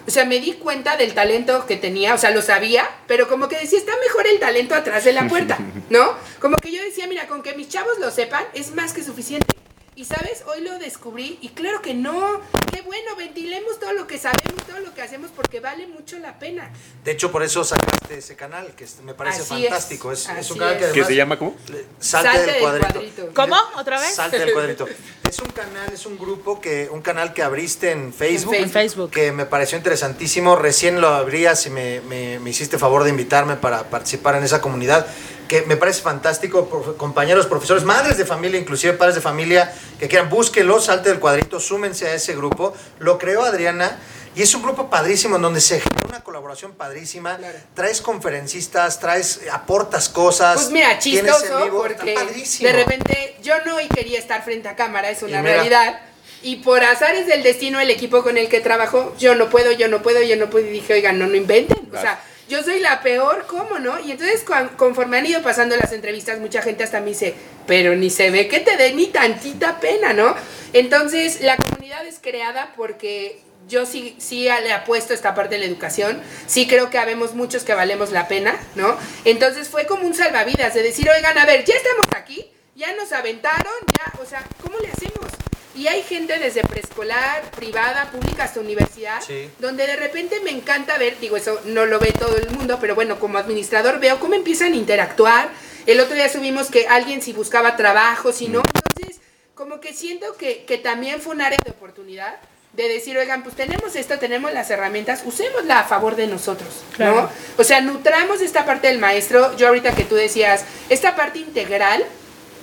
O 0.07 0.09
sea, 0.09 0.25
me 0.25 0.39
di 0.39 0.53
cuenta 0.53 0.97
del 0.97 1.13
talento 1.13 1.67
que 1.67 1.77
tenía, 1.77 2.15
o 2.15 2.17
sea, 2.17 2.31
lo 2.31 2.41
sabía, 2.41 2.89
pero 3.05 3.27
como 3.27 3.47
que 3.47 3.59
decía, 3.59 3.77
está 3.77 3.93
mejor 3.97 4.25
el 4.25 4.39
talento 4.39 4.73
atrás 4.73 5.03
de 5.03 5.13
la 5.13 5.27
puerta, 5.27 5.59
¿no? 5.91 6.15
Como 6.39 6.57
que 6.57 6.71
yo 6.71 6.81
decía, 6.81 7.05
mira, 7.05 7.27
con 7.27 7.43
que 7.43 7.53
mis 7.53 7.69
chavos 7.69 7.99
lo 7.99 8.09
sepan, 8.09 8.43
es 8.55 8.73
más 8.73 8.93
que 8.93 9.03
suficiente. 9.03 9.60
Y 9.93 10.05
sabes, 10.05 10.43
hoy 10.47 10.61
lo 10.61 10.79
descubrí 10.79 11.37
y 11.41 11.49
claro 11.49 11.81
que 11.81 11.93
no, 11.93 12.39
qué 12.73 12.81
bueno, 12.81 13.13
ventilemos 13.17 13.77
todo 13.77 13.91
lo 13.91 14.07
que 14.07 14.17
sabemos, 14.17 14.63
todo 14.65 14.79
lo 14.79 14.93
que 14.93 15.01
hacemos 15.01 15.31
porque 15.35 15.59
vale 15.59 15.85
mucho 15.85 16.17
la 16.17 16.39
pena. 16.39 16.71
De 17.03 17.11
hecho, 17.11 17.29
por 17.29 17.43
eso 17.43 17.65
sacaste 17.65 18.17
ese 18.19 18.37
canal, 18.37 18.73
que 18.73 18.85
es- 18.85 19.01
me 19.03 19.13
parece 19.13 19.41
Así 19.41 19.65
es, 19.65 19.69
fantástico. 19.69 20.13
Es, 20.13 20.21
es 20.21 20.29
así 20.29 20.53
un 20.53 20.59
canal 20.59 20.77
que 20.77 20.85
es. 20.85 20.91
¿Qué 20.91 21.01
además... 21.01 21.07
se 21.09 21.15
llama 21.15 21.37
cómo? 21.37 21.55
le- 21.67 21.85
Salte, 21.99 22.39
del 22.41 22.61
cuadrito. 22.61 23.29
¿Cómo? 23.35 23.55
¿Otra 23.77 23.99
vez? 23.99 24.15
Salte 24.15 24.39
del 24.39 24.53
cuadrito. 24.53 24.87
Es 25.31 25.39
un 25.39 25.47
canal, 25.51 25.89
es 25.93 26.05
un 26.05 26.17
grupo 26.19 26.59
que, 26.59 26.89
un 26.91 27.01
canal 27.01 27.31
que 27.33 27.41
abriste 27.41 27.91
en 27.91 28.13
Facebook. 28.13 28.53
En 28.53 28.69
Facebook. 28.69 29.11
Que 29.11 29.31
me 29.31 29.45
pareció 29.45 29.77
interesantísimo. 29.77 30.57
Recién 30.57 30.99
lo 30.99 31.07
abrías 31.07 31.65
y 31.67 31.69
me, 31.69 32.01
me- 32.01 32.37
me 32.39 32.49
hiciste 32.49 32.77
favor 32.77 33.05
de 33.05 33.11
invitarme 33.11 33.55
para 33.55 33.83
participar 33.89 34.35
en 34.35 34.43
esa 34.43 34.59
comunidad. 34.59 35.07
Que 35.51 35.63
me 35.63 35.75
parece 35.75 36.01
fantástico, 36.01 36.69
profe- 36.71 36.95
compañeros, 36.95 37.45
profesores, 37.45 37.83
madres 37.83 38.17
de 38.17 38.23
familia, 38.25 38.57
inclusive 38.57 38.93
padres 38.93 39.15
de 39.15 39.21
familia, 39.21 39.69
que 39.99 40.07
quieran, 40.07 40.29
búsquenlo, 40.29 40.79
salte 40.79 41.09
del 41.09 41.19
cuadrito, 41.19 41.59
súmense 41.59 42.07
a 42.07 42.13
ese 42.13 42.33
grupo. 42.37 42.73
Lo 42.99 43.17
creó 43.17 43.43
Adriana 43.43 43.99
y 44.33 44.43
es 44.43 44.55
un 44.55 44.61
grupo 44.63 44.89
padrísimo 44.89 45.35
en 45.35 45.41
donde 45.41 45.59
se 45.59 45.81
genera 45.81 46.05
una 46.07 46.23
colaboración 46.23 46.71
padrísima. 46.71 47.35
Claro. 47.35 47.57
Traes 47.73 47.99
conferencistas, 47.99 49.01
traes, 49.01 49.41
aportas 49.51 50.07
cosas. 50.07 50.55
Pues 50.55 50.69
mira, 50.71 50.97
chistoso, 50.99 51.65
vivo, 51.65 51.81
porque 51.81 52.13
padrísimo. 52.13 52.69
de 52.69 52.73
repente 52.73 53.35
yo 53.43 53.55
no 53.65 53.75
quería 53.93 54.19
estar 54.19 54.45
frente 54.45 54.69
a 54.69 54.77
cámara, 54.77 55.09
es 55.09 55.21
una 55.21 55.41
realidad. 55.41 55.99
y 56.43 56.55
por 56.63 56.81
azares 56.81 57.27
del 57.27 57.43
destino 57.43 57.81
el 57.81 57.89
equipo 57.89 58.23
con 58.23 58.37
el 58.37 58.47
que 58.47 58.61
trabajo, 58.61 59.13
yo 59.19 59.35
no 59.35 59.49
puedo, 59.49 59.73
yo 59.73 59.89
no 59.89 60.01
puedo, 60.01 60.21
yo 60.23 60.37
no 60.37 60.49
puedo 60.49 60.65
y 60.65 60.69
dije, 60.69 60.93
oigan, 60.93 61.19
no, 61.19 61.27
no 61.27 61.35
inventen. 61.35 61.89
O 61.93 61.99
sea, 61.99 62.23
yo 62.49 62.63
soy 62.63 62.79
la 62.79 63.01
peor, 63.01 63.45
¿cómo 63.47 63.79
no? 63.79 63.99
Y 63.99 64.11
entonces 64.11 64.43
conforme 64.77 65.17
han 65.17 65.25
ido 65.25 65.41
pasando 65.41 65.75
las 65.77 65.91
entrevistas, 65.93 66.39
mucha 66.39 66.61
gente 66.61 66.83
hasta 66.83 66.99
me 66.99 67.07
dice, 67.07 67.33
pero 67.67 67.95
ni 67.95 68.09
se 68.09 68.29
ve 68.29 68.47
que 68.47 68.59
te 68.59 68.77
dé 68.77 68.93
ni 68.93 69.07
tantita 69.07 69.79
pena, 69.79 70.13
¿no? 70.13 70.35
Entonces 70.73 71.41
la 71.41 71.55
comunidad 71.57 72.05
es 72.05 72.19
creada 72.19 72.73
porque 72.75 73.41
yo 73.67 73.85
sí, 73.85 74.15
sí 74.19 74.49
le 74.63 74.73
apuesto 74.73 75.13
esta 75.13 75.33
parte 75.33 75.55
de 75.55 75.59
la 75.59 75.65
educación, 75.65 76.21
sí 76.47 76.67
creo 76.67 76.89
que 76.89 76.97
habemos 76.97 77.35
muchos 77.35 77.63
que 77.63 77.73
valemos 77.73 78.11
la 78.11 78.27
pena, 78.27 78.59
¿no? 78.75 78.97
Entonces 79.23 79.69
fue 79.69 79.85
como 79.85 80.05
un 80.05 80.13
salvavidas 80.13 80.73
de 80.73 80.83
decir, 80.83 81.09
oigan, 81.09 81.37
a 81.37 81.45
ver, 81.45 81.63
ya 81.63 81.75
estamos 81.75 82.05
aquí, 82.15 82.51
ya 82.75 82.93
nos 82.95 83.11
aventaron, 83.11 83.73
ya, 83.97 84.21
o 84.21 84.25
sea, 84.25 84.43
¿cómo 84.61 84.77
le 84.79 84.89
hacemos? 84.89 85.27
Y 85.73 85.87
hay 85.87 86.03
gente 86.03 86.37
desde 86.37 86.63
preescolar, 86.63 87.49
privada, 87.51 88.11
pública 88.11 88.43
hasta 88.43 88.59
universidad, 88.59 89.21
donde 89.59 89.87
de 89.87 89.95
repente 89.95 90.39
me 90.41 90.51
encanta 90.51 90.97
ver, 90.97 91.17
digo, 91.19 91.37
eso 91.37 91.61
no 91.65 91.85
lo 91.85 91.99
ve 91.99 92.11
todo 92.11 92.35
el 92.37 92.49
mundo, 92.49 92.77
pero 92.81 92.93
bueno, 92.93 93.19
como 93.19 93.37
administrador 93.37 93.99
veo 93.99 94.19
cómo 94.19 94.33
empiezan 94.33 94.73
a 94.73 94.75
interactuar. 94.75 95.49
El 95.85 95.99
otro 95.99 96.15
día 96.15 96.29
subimos 96.29 96.69
que 96.69 96.87
alguien 96.87 97.21
si 97.21 97.33
buscaba 97.33 97.77
trabajo, 97.77 98.33
si 98.33 98.47
no. 98.47 98.59
Mm. 98.59 98.63
Entonces, 98.75 99.21
como 99.55 99.79
que 99.79 99.93
siento 99.93 100.35
que, 100.37 100.65
que 100.65 100.77
también 100.77 101.21
fue 101.21 101.35
un 101.35 101.41
área 101.41 101.59
de 101.63 101.71
oportunidad 101.71 102.39
de 102.73 102.87
decir, 102.87 103.17
oigan, 103.17 103.43
pues 103.43 103.55
tenemos 103.55 103.95
esto, 103.95 104.17
tenemos 104.17 104.53
las 104.53 104.69
herramientas, 104.69 105.23
usémosla 105.25 105.79
a 105.79 105.83
favor 105.83 106.15
de 106.15 106.27
nosotros, 106.27 106.83
¿no? 106.97 107.29
O 107.57 107.63
sea, 107.63 107.81
nutramos 107.81 108.41
esta 108.41 108.65
parte 108.65 108.87
del 108.87 108.97
maestro. 108.97 109.55
Yo 109.57 109.67
ahorita 109.67 109.93
que 109.93 110.05
tú 110.05 110.15
decías, 110.15 110.63
esta 110.89 111.15
parte 111.15 111.39
integral, 111.39 112.05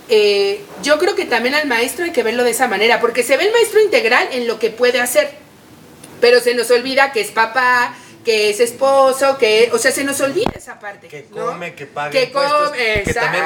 eh, 0.09 0.61
yo 0.81 0.97
creo 0.97 1.15
que 1.15 1.25
también 1.25 1.55
al 1.55 1.67
maestro 1.67 2.05
hay 2.05 2.11
que 2.11 2.23
verlo 2.23 2.43
de 2.43 2.51
esa 2.51 2.67
manera, 2.67 2.99
porque 2.99 3.23
se 3.23 3.37
ve 3.37 3.45
el 3.45 3.51
maestro 3.51 3.81
integral 3.81 4.27
en 4.31 4.47
lo 4.47 4.59
que 4.59 4.69
puede 4.71 4.99
hacer, 4.99 5.31
pero 6.19 6.39
se 6.39 6.55
nos 6.55 6.71
olvida 6.71 7.11
que 7.11 7.21
es 7.21 7.31
papá, 7.31 7.95
que 8.25 8.49
es 8.49 8.59
esposo, 8.59 9.37
que, 9.37 9.69
o 9.71 9.77
sea, 9.77 9.91
se 9.91 10.03
nos 10.03 10.19
olvida 10.21 10.51
esa 10.55 10.79
parte. 10.79 11.07
Que 11.07 11.25
come, 11.25 11.75
que 11.75 11.85
paga 11.85 12.11
que 12.11 12.31
come, 12.31 13.03
que 13.03 13.13
también 13.13 13.45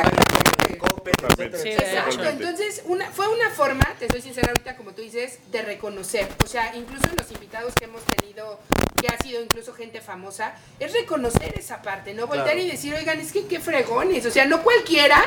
Exacto, 1.12 2.24
entonces 2.24 2.82
una, 2.86 3.10
fue 3.12 3.28
una 3.28 3.50
forma, 3.50 3.84
te 4.00 4.08
soy 4.10 4.22
sincera 4.22 4.50
ahorita 4.50 4.76
como 4.76 4.94
tú 4.94 5.02
dices, 5.02 5.40
de 5.52 5.62
reconocer, 5.62 6.28
o 6.44 6.48
sea, 6.48 6.76
incluso 6.76 7.08
los 7.18 7.32
invitados 7.32 7.74
que 7.76 7.86
hemos 7.86 8.04
tenido, 8.04 8.60
que 9.00 9.08
ha 9.08 9.18
sido 9.18 9.42
incluso 9.42 9.74
gente 9.74 10.02
famosa, 10.02 10.56
es 10.80 10.94
reconocer 10.94 11.58
esa 11.58 11.82
parte, 11.82 12.14
no 12.14 12.28
voltear 12.28 12.58
y 12.58 12.70
decir, 12.70 12.94
oigan, 12.94 13.20
es 13.20 13.32
que 13.32 13.46
qué 13.48 13.60
fregones, 13.60 14.26
o 14.26 14.32
sea, 14.32 14.46
no 14.46 14.64
cualquiera 14.64 15.24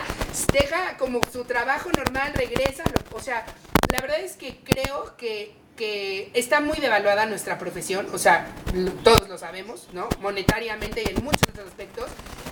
deja 0.52 0.96
como 0.96 1.20
su 1.32 1.44
trabajo 1.44 1.90
normal, 1.96 2.32
regresa, 2.34 2.84
o 3.12 3.20
sea, 3.20 3.44
la 3.90 4.00
verdad 4.00 4.20
es 4.20 4.36
que 4.36 4.58
creo 4.64 5.16
que 5.16 5.54
que 5.76 6.30
está 6.34 6.60
muy 6.60 6.78
devaluada 6.78 7.26
nuestra 7.26 7.58
profesión, 7.58 8.08
o 8.12 8.18
sea, 8.18 8.46
todos 9.04 9.28
lo 9.28 9.38
sabemos, 9.38 9.88
¿no? 9.92 10.08
Monetariamente 10.20 11.02
y 11.06 11.16
en 11.16 11.22
muchos 11.22 11.42
otros 11.50 11.68
aspectos. 11.68 12.06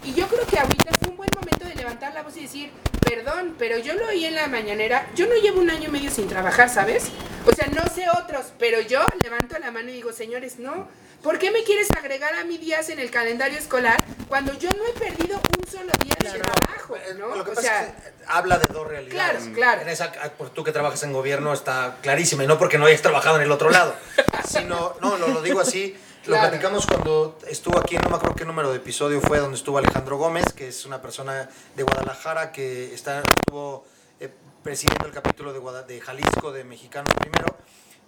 Y 0.04 0.14
yo 0.14 0.26
creo 0.28 0.46
que 0.46 0.58
ahorita 0.58 0.92
fue 1.00 1.10
un 1.10 1.16
buen 1.16 1.30
momento 1.34 1.66
de 1.66 1.74
levantar 1.74 2.14
la 2.14 2.22
voz 2.22 2.36
y 2.36 2.42
decir, 2.42 2.70
perdón, 3.00 3.56
pero 3.58 3.78
yo 3.78 3.94
lo 3.94 4.06
oí 4.08 4.24
en 4.26 4.34
la 4.34 4.46
mañanera, 4.48 5.10
yo 5.16 5.26
no 5.26 5.34
llevo 5.34 5.60
un 5.60 5.70
año 5.70 5.88
y 5.88 5.92
medio 5.92 6.10
sin 6.10 6.28
trabajar, 6.28 6.68
¿sabes? 6.68 7.10
O 7.46 7.52
sea, 7.54 7.66
no 7.68 7.82
sé 7.92 8.06
otros, 8.10 8.52
pero 8.58 8.80
yo 8.80 9.00
levanto 9.22 9.58
la 9.58 9.70
mano 9.70 9.90
y 9.90 9.94
digo, 9.94 10.12
señores, 10.12 10.58
no, 10.58 10.88
¿por 11.24 11.38
qué 11.38 11.50
me 11.50 11.64
quieres 11.64 11.88
agregar 11.96 12.34
a 12.34 12.44
mi 12.44 12.58
días 12.58 12.90
en 12.90 13.00
el 13.00 13.10
calendario 13.10 13.58
escolar 13.58 14.04
cuando 14.28 14.52
yo 14.58 14.68
no 14.70 14.86
he 14.86 14.92
perdido 14.92 15.40
un 15.58 15.66
solo 15.66 15.90
día 16.04 16.32
de 16.32 16.38
trabajo? 16.38 16.96
¿no? 17.18 17.34
Lo 17.34 17.44
que 17.44 17.52
pasa 17.52 17.82
es 17.82 17.88
que 17.88 18.12
habla 18.28 18.58
de 18.58 18.66
dos 18.66 18.86
realidades. 18.86 19.42
Claro, 19.42 19.54
claro. 19.54 19.80
En 19.80 19.88
esa, 19.88 20.12
por 20.12 20.50
tú 20.50 20.62
que 20.62 20.70
trabajas 20.70 21.02
en 21.02 21.12
gobierno 21.12 21.52
está 21.54 21.96
clarísima, 22.02 22.44
y 22.44 22.46
no 22.46 22.58
porque 22.58 22.78
no 22.78 22.84
hayas 22.84 23.02
trabajado 23.02 23.36
en 23.36 23.42
el 23.42 23.50
otro 23.50 23.70
lado, 23.70 23.96
sino, 24.48 24.94
no, 25.00 25.16
lo, 25.16 25.28
lo 25.28 25.40
digo 25.40 25.60
así, 25.60 25.96
lo 26.26 26.36
platicamos 26.36 26.86
cuando 26.86 27.38
estuvo 27.48 27.78
aquí, 27.78 27.96
no 27.96 28.10
me 28.10 28.16
acuerdo 28.16 28.36
qué 28.36 28.44
número 28.44 28.70
de 28.70 28.76
episodio 28.76 29.20
fue, 29.22 29.38
donde 29.38 29.56
estuvo 29.56 29.78
Alejandro 29.78 30.18
Gómez, 30.18 30.52
que 30.54 30.68
es 30.68 30.84
una 30.84 31.00
persona 31.00 31.48
de 31.74 31.82
Guadalajara 31.82 32.52
que 32.52 32.92
está, 32.94 33.22
estuvo 33.22 33.86
eh, 34.20 34.28
presidiendo 34.62 35.06
el 35.06 35.12
capítulo 35.12 35.52
de, 35.54 35.94
de 35.94 36.00
Jalisco 36.00 36.52
de 36.52 36.64
Mexicano 36.64 37.08
Primero. 37.18 37.56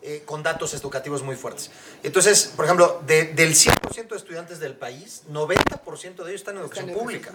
Eh, 0.02 0.22
con 0.24 0.44
datos 0.44 0.72
educativos 0.72 1.22
muy 1.22 1.34
fuertes. 1.34 1.70
Entonces, 2.04 2.52
por 2.54 2.64
ejemplo, 2.64 3.02
del 3.06 3.34
100% 3.34 4.08
de 4.08 4.16
estudiantes 4.16 4.60
del 4.60 4.74
país, 4.74 5.22
90% 5.28 6.22
de 6.22 6.30
ellos 6.30 6.40
están 6.42 6.54
en 6.56 6.62
educación 6.62 6.90
pública. 6.92 7.32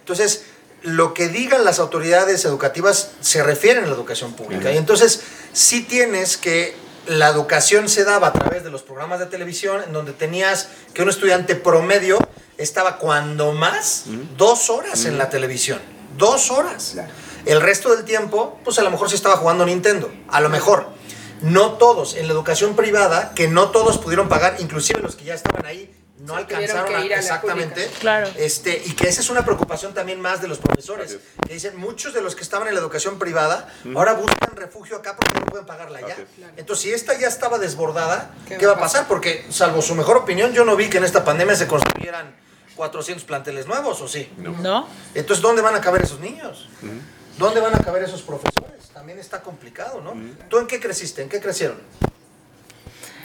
Entonces, 0.00 0.44
lo 0.82 1.14
que 1.14 1.28
digan 1.28 1.64
las 1.64 1.78
autoridades 1.78 2.44
educativas 2.44 3.12
se 3.22 3.42
refieren 3.42 3.84
a 3.84 3.86
la 3.86 3.94
educación 3.94 4.34
pública. 4.34 4.70
Y 4.70 4.76
entonces, 4.76 5.22
sí 5.54 5.82
tienes 5.82 6.36
que 6.36 6.76
la 7.06 7.28
educación 7.28 7.88
se 7.88 8.04
daba 8.04 8.28
a 8.28 8.32
través 8.32 8.64
de 8.64 8.70
los 8.70 8.82
programas 8.82 9.18
de 9.18 9.26
televisión, 9.26 9.82
en 9.82 9.92
donde 9.92 10.12
tenías 10.12 10.68
que 10.92 11.02
un 11.02 11.08
estudiante 11.08 11.54
promedio 11.54 12.18
estaba 12.58 12.98
cuando 12.98 13.52
más 13.52 14.04
dos 14.36 14.68
horas 14.68 15.06
en 15.06 15.16
la 15.16 15.30
televisión. 15.30 15.80
Dos 16.18 16.50
horas. 16.50 16.96
El 17.46 17.60
resto 17.60 17.94
del 17.94 18.04
tiempo, 18.04 18.58
pues 18.64 18.78
a 18.78 18.82
lo 18.82 18.90
mejor 18.90 19.08
se 19.08 19.16
estaba 19.16 19.36
jugando 19.36 19.64
Nintendo. 19.64 20.12
A 20.28 20.40
lo 20.40 20.48
mejor. 20.48 20.86
No 21.44 21.72
todos. 21.72 22.14
En 22.16 22.26
la 22.26 22.32
educación 22.32 22.74
privada, 22.74 23.32
que 23.34 23.48
no 23.48 23.70
todos 23.70 23.98
pudieron 23.98 24.28
pagar, 24.28 24.56
inclusive 24.60 25.00
los 25.00 25.14
que 25.14 25.24
ya 25.24 25.34
estaban 25.34 25.66
ahí, 25.66 25.94
no 26.20 26.36
alcanzaron 26.36 26.94
a, 26.94 27.04
exactamente. 27.04 27.90
claro. 28.00 28.28
Este, 28.36 28.82
y 28.86 28.92
que 28.92 29.08
esa 29.08 29.20
es 29.20 29.28
una 29.28 29.44
preocupación 29.44 29.92
también 29.92 30.20
más 30.20 30.40
de 30.40 30.48
los 30.48 30.58
profesores. 30.58 31.18
Que 31.46 31.54
dicen, 31.54 31.76
muchos 31.76 32.14
de 32.14 32.22
los 32.22 32.34
que 32.34 32.42
estaban 32.42 32.66
en 32.68 32.74
la 32.74 32.80
educación 32.80 33.18
privada 33.18 33.68
ahora 33.94 34.14
buscan 34.14 34.56
refugio 34.56 34.96
acá 34.96 35.16
porque 35.16 35.38
no 35.38 35.46
pueden 35.46 35.66
pagarla 35.66 36.00
ya. 36.00 36.16
Entonces, 36.56 36.84
si 36.84 36.92
esta 36.92 37.18
ya 37.18 37.28
estaba 37.28 37.58
desbordada, 37.58 38.34
¿qué, 38.48 38.66
va 38.66 38.74
a 38.74 38.78
pasar? 38.78 39.06
Porque, 39.06 39.44
salvo 39.50 39.82
su 39.82 39.94
mejor 39.94 40.16
opinión, 40.16 40.52
yo 40.52 40.64
no 40.64 40.76
vi 40.76 40.88
que 40.88 40.98
en 40.98 41.04
esta 41.04 41.24
pandemia 41.24 41.56
se 41.56 41.66
construyeran 41.66 42.34
400 42.76 43.24
planteles 43.24 43.66
nuevos, 43.66 44.00
¿o 44.00 44.08
sí? 44.08 44.32
No. 44.38 44.88
Entonces, 45.14 45.42
¿dónde 45.42 45.60
van 45.60 45.74
a 45.74 45.80
caber 45.80 46.02
esos 46.02 46.20
niños? 46.20 46.68
¿Dónde 47.38 47.60
van 47.60 47.74
a 47.74 47.78
caber 47.78 48.04
esos 48.04 48.22
profesores? 48.22 48.73
También 49.04 49.20
está 49.20 49.42
complicado, 49.42 50.00
¿no? 50.00 50.14
¿Tú 50.48 50.58
en 50.58 50.66
qué 50.66 50.80
creciste? 50.80 51.20
¿En 51.20 51.28
qué 51.28 51.38
crecieron? 51.38 51.76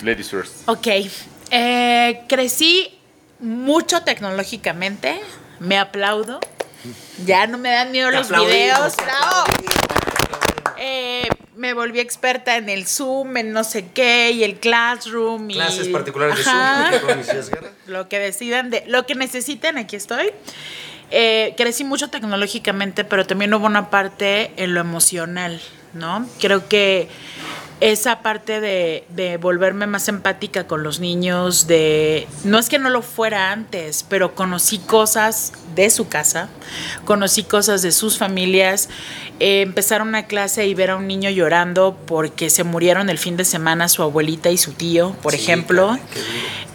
Ladies 0.02 0.30
first. 0.30 0.68
Ok. 0.68 0.88
Eh, 1.52 2.22
crecí 2.28 3.00
mucho 3.40 4.04
tecnológicamente. 4.04 5.22
Me 5.62 5.78
aplaudo. 5.78 6.42
Ya 7.26 7.48
no 7.48 7.58
me 7.58 7.72
dan 7.72 7.94
miedo 7.94 8.12
los 8.12 8.28
videos. 8.28 8.94
Eh, 10.78 11.30
me 11.56 11.74
volví 11.74 12.02
experta 12.02 12.58
en 12.58 12.68
el 12.68 12.86
Zoom, 12.86 13.38
en 13.38 13.54
no 13.54 13.64
sé 13.64 13.88
qué, 13.88 14.32
y 14.32 14.44
el 14.44 14.60
Classroom. 14.60 15.48
Clases 15.48 15.88
particulares 15.88 16.36
de 16.40 16.44
Zoom. 16.44 17.64
lo 17.88 18.10
que 18.10 18.20
decidan, 18.20 18.70
de, 18.70 18.84
lo 18.88 19.06
que 19.06 19.16
necesiten, 19.16 19.78
aquí 19.78 19.96
estoy. 19.96 20.34
Eh, 21.12 21.54
crecí 21.58 21.84
mucho 21.84 22.10
tecnológicamente, 22.10 23.04
pero 23.04 23.26
también 23.26 23.54
hubo 23.54 23.66
una 23.66 23.90
parte 23.90 24.52
en 24.58 24.74
lo 24.74 24.82
emocional, 24.82 25.60
¿no? 25.94 26.28
Creo 26.40 26.68
que 26.68 27.10
esa 27.82 28.22
parte 28.22 28.60
de, 28.60 29.06
de, 29.10 29.38
volverme 29.38 29.88
más 29.88 30.08
empática 30.10 30.68
con 30.68 30.84
los 30.84 31.00
niños, 31.00 31.68
de 31.68 32.28
no 32.44 32.60
es 32.60 32.70
que 32.70 32.80
no 32.80 32.90
lo 32.90 33.02
fuera 33.02 33.52
antes, 33.52 34.06
pero 34.08 34.36
conocí 34.36 34.80
cosas 34.80 35.54
de 35.76 35.90
su 35.90 36.10
casa, 36.10 36.50
conocí 37.06 37.44
cosas 37.44 37.82
de 37.82 37.92
sus 37.92 38.18
familias, 38.18 38.90
eh, 39.40 39.62
empezar 39.62 40.02
una 40.02 40.26
clase 40.26 40.68
y 40.68 40.74
ver 40.74 40.92
a 40.92 40.98
un 40.98 41.08
niño 41.08 41.30
llorando 41.30 41.98
porque 42.06 42.50
se 42.50 42.66
murieron 42.66 43.10
el 43.10 43.18
fin 43.18 43.38
de 43.38 43.46
semana 43.46 43.88
su 43.88 44.04
abuelita 44.04 44.50
y 44.50 44.58
su 44.58 44.74
tío, 44.74 45.16
por 45.22 45.34
ejemplo. 45.34 45.98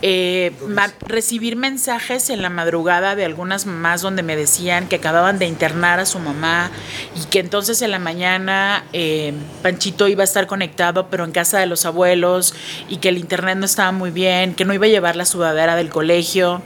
Eh, 0.06 0.52
recibir 1.00 1.56
mensajes 1.56 2.28
en 2.28 2.42
la 2.42 2.50
madrugada 2.50 3.16
de 3.16 3.24
algunas 3.24 3.64
mamás 3.64 4.02
donde 4.02 4.22
me 4.22 4.36
decían 4.36 4.86
que 4.86 4.96
acababan 4.96 5.38
de 5.38 5.46
internar 5.46 5.98
a 5.98 6.04
su 6.04 6.18
mamá 6.18 6.70
y 7.14 7.24
que 7.26 7.38
entonces 7.38 7.80
en 7.80 7.90
la 7.90 7.98
mañana 7.98 8.84
eh, 8.92 9.32
Panchito 9.62 10.06
iba 10.08 10.22
a 10.22 10.24
estar 10.24 10.46
conectado 10.46 10.93
pero 11.10 11.24
en 11.24 11.32
casa 11.32 11.58
de 11.58 11.66
los 11.66 11.84
abuelos 11.84 12.54
y 12.88 12.96
que 12.96 13.08
el 13.10 13.18
internet 13.18 13.58
no 13.58 13.66
estaba 13.66 13.92
muy 13.92 14.10
bien, 14.10 14.54
que 14.54 14.64
no 14.64 14.72
iba 14.72 14.86
a 14.86 14.88
llevar 14.88 15.16
la 15.16 15.26
sudadera 15.26 15.76
del 15.76 15.90
colegio 15.90 16.62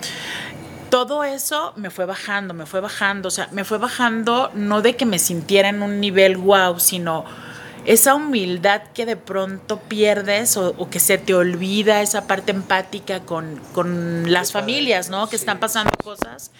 todo 0.90 1.22
eso 1.24 1.74
me 1.76 1.90
fue 1.90 2.06
bajando, 2.06 2.54
me 2.54 2.66
fue 2.66 2.80
bajando, 2.80 3.28
o 3.28 3.30
sea, 3.30 3.48
me 3.52 3.64
fue 3.64 3.78
bajando 3.78 4.50
no 4.54 4.80
de 4.80 4.96
que 4.96 5.06
me 5.06 5.18
sintiera 5.18 5.68
en 5.68 5.82
un 5.82 6.00
nivel 6.00 6.36
wow, 6.38 6.80
sino 6.80 7.24
esa 7.84 8.14
humildad 8.14 8.82
que 8.94 9.06
de 9.06 9.16
pronto 9.16 9.80
pierdes 9.80 10.56
o, 10.56 10.90
que 10.90 11.00
se 11.00 11.18
te 11.18 11.34
olvida 11.34 12.02
esa 12.02 12.26
parte 12.26 12.52
empática 12.52 13.20
con, 13.20 13.60
las 14.30 14.52
familias, 14.52 15.08
¿no? 15.08 15.28
Que 15.28 15.36
están 15.36 15.58
pasando 15.58 15.90
cosas. 16.02 16.50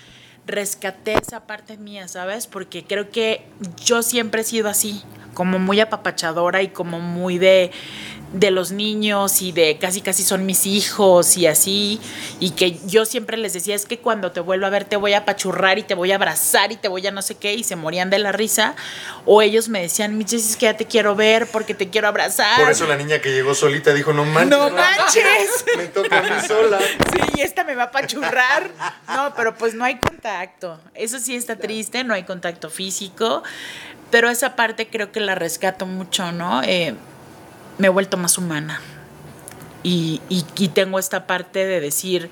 Rescaté 0.49 1.13
esa 1.21 1.47
parte 1.47 1.77
mía, 1.77 2.09
¿sabes? 2.09 2.47
Porque 2.47 2.83
creo 2.83 3.11
que 3.11 3.45
yo 3.85 4.03
siempre 4.03 4.41
he 4.41 4.45
sido 4.45 4.71
así, 4.71 5.03
como 5.35 5.59
muy 5.59 5.79
apapachadora 5.79 6.63
y 6.63 6.69
como 6.69 7.01
muy 7.01 7.37
de, 7.37 7.71
de 8.33 8.51
los 8.51 8.73
niños 8.73 9.43
y 9.43 9.53
de 9.53 9.79
casi 9.79 10.01
casi 10.01 10.23
son 10.23 10.45
mis 10.45 10.67
hijos 10.67 11.37
y 11.37 11.47
así, 11.47 12.01
y 12.41 12.51
que 12.51 12.79
yo 12.87 13.05
siempre 13.05 13.37
les 13.37 13.55
decía, 13.55 13.75
es 13.75 13.87
que 13.87 13.99
cuando 13.99 14.33
te 14.33 14.41
vuelva 14.41 14.67
a 14.67 14.71
ver 14.71 14.85
te 14.85 14.97
voy 14.97 15.15
a 15.15 15.19
apachurrar 15.19 15.79
y 15.79 15.83
te 15.83 15.95
voy 15.95 16.13
a 16.13 16.17
abrazar 16.17 16.71
y 16.73 16.77
te 16.77 16.89
voy 16.89 17.07
a 17.07 17.11
no 17.11 17.23
sé 17.23 17.37
qué, 17.37 17.55
y 17.55 17.65
se 17.65 17.77
morían 17.77 18.11
de 18.11 18.19
la 18.19 18.33
risa, 18.33 18.75
o 19.25 19.43
ellos 19.43 19.69
me 19.69 19.81
decían, 19.81 20.17
mi 20.17 20.25
es 20.25 20.57
que 20.57 20.67
ya 20.67 20.77
te 20.77 20.85
quiero 20.85 21.17
ver 21.17 21.47
porque 21.47 21.75
te 21.75 21.89
quiero 21.89 22.09
abrazar. 22.09 22.61
Por 22.61 22.71
eso 22.71 22.87
la 22.87 22.97
niña 22.97 23.21
que 23.21 23.33
llegó 23.33 23.55
solita 23.55 23.95
dijo, 23.95 24.13
no 24.13 24.25
manches. 24.25 24.59
No 24.59 24.71
manches. 24.71 25.65
me 25.77 25.87
toca 25.87 26.19
a 26.19 26.23
mí 26.23 26.47
sola. 26.47 26.79
Sí, 26.79 27.21
y 27.37 27.41
esta 27.41 27.65
me 27.65 27.75
va 27.75 27.85
a 27.85 27.87
apachurrar. 27.87 28.71
No, 29.09 29.35
pero 29.35 29.55
pues 29.55 29.75
no 29.75 29.85
hay 29.85 29.99
contacto. 29.99 30.79
Eso 30.95 31.19
sí 31.19 31.35
está 31.35 31.57
triste, 31.57 32.05
no 32.05 32.15
hay 32.15 32.25
contacto 32.25 32.69
físico, 32.69 33.43
pero 34.11 34.29
esa 34.29 34.55
parte 34.55 34.89
creo 34.89 35.13
que 35.13 35.21
la 35.21 35.35
rescato 35.35 35.87
mucho, 35.87 36.33
¿no? 36.33 36.63
Eh, 36.63 36.95
me 37.79 37.87
he 37.87 37.91
vuelto 37.91 38.17
más 38.17 38.39
humana. 38.39 38.81
Y, 39.83 40.21
y, 40.29 40.69
tengo 40.69 40.99
esta 40.99 41.27
parte 41.27 41.65
de 41.65 41.81
decir, 41.81 42.31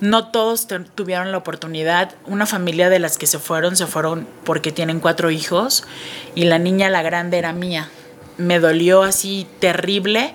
no 0.00 0.28
todos 0.28 0.66
tuvieron 0.94 1.32
la 1.32 1.38
oportunidad. 1.38 2.14
Una 2.26 2.46
familia 2.46 2.90
de 2.90 2.98
las 2.98 3.16
que 3.16 3.26
se 3.26 3.38
fueron, 3.38 3.76
se 3.76 3.86
fueron 3.86 4.26
porque 4.44 4.72
tienen 4.72 5.00
cuatro 5.00 5.30
hijos 5.30 5.84
y 6.34 6.44
la 6.44 6.58
niña, 6.58 6.90
la 6.90 7.02
grande, 7.02 7.38
era 7.38 7.52
mía. 7.52 7.88
Me 8.36 8.58
dolió 8.58 9.04
así 9.04 9.46
terrible 9.60 10.34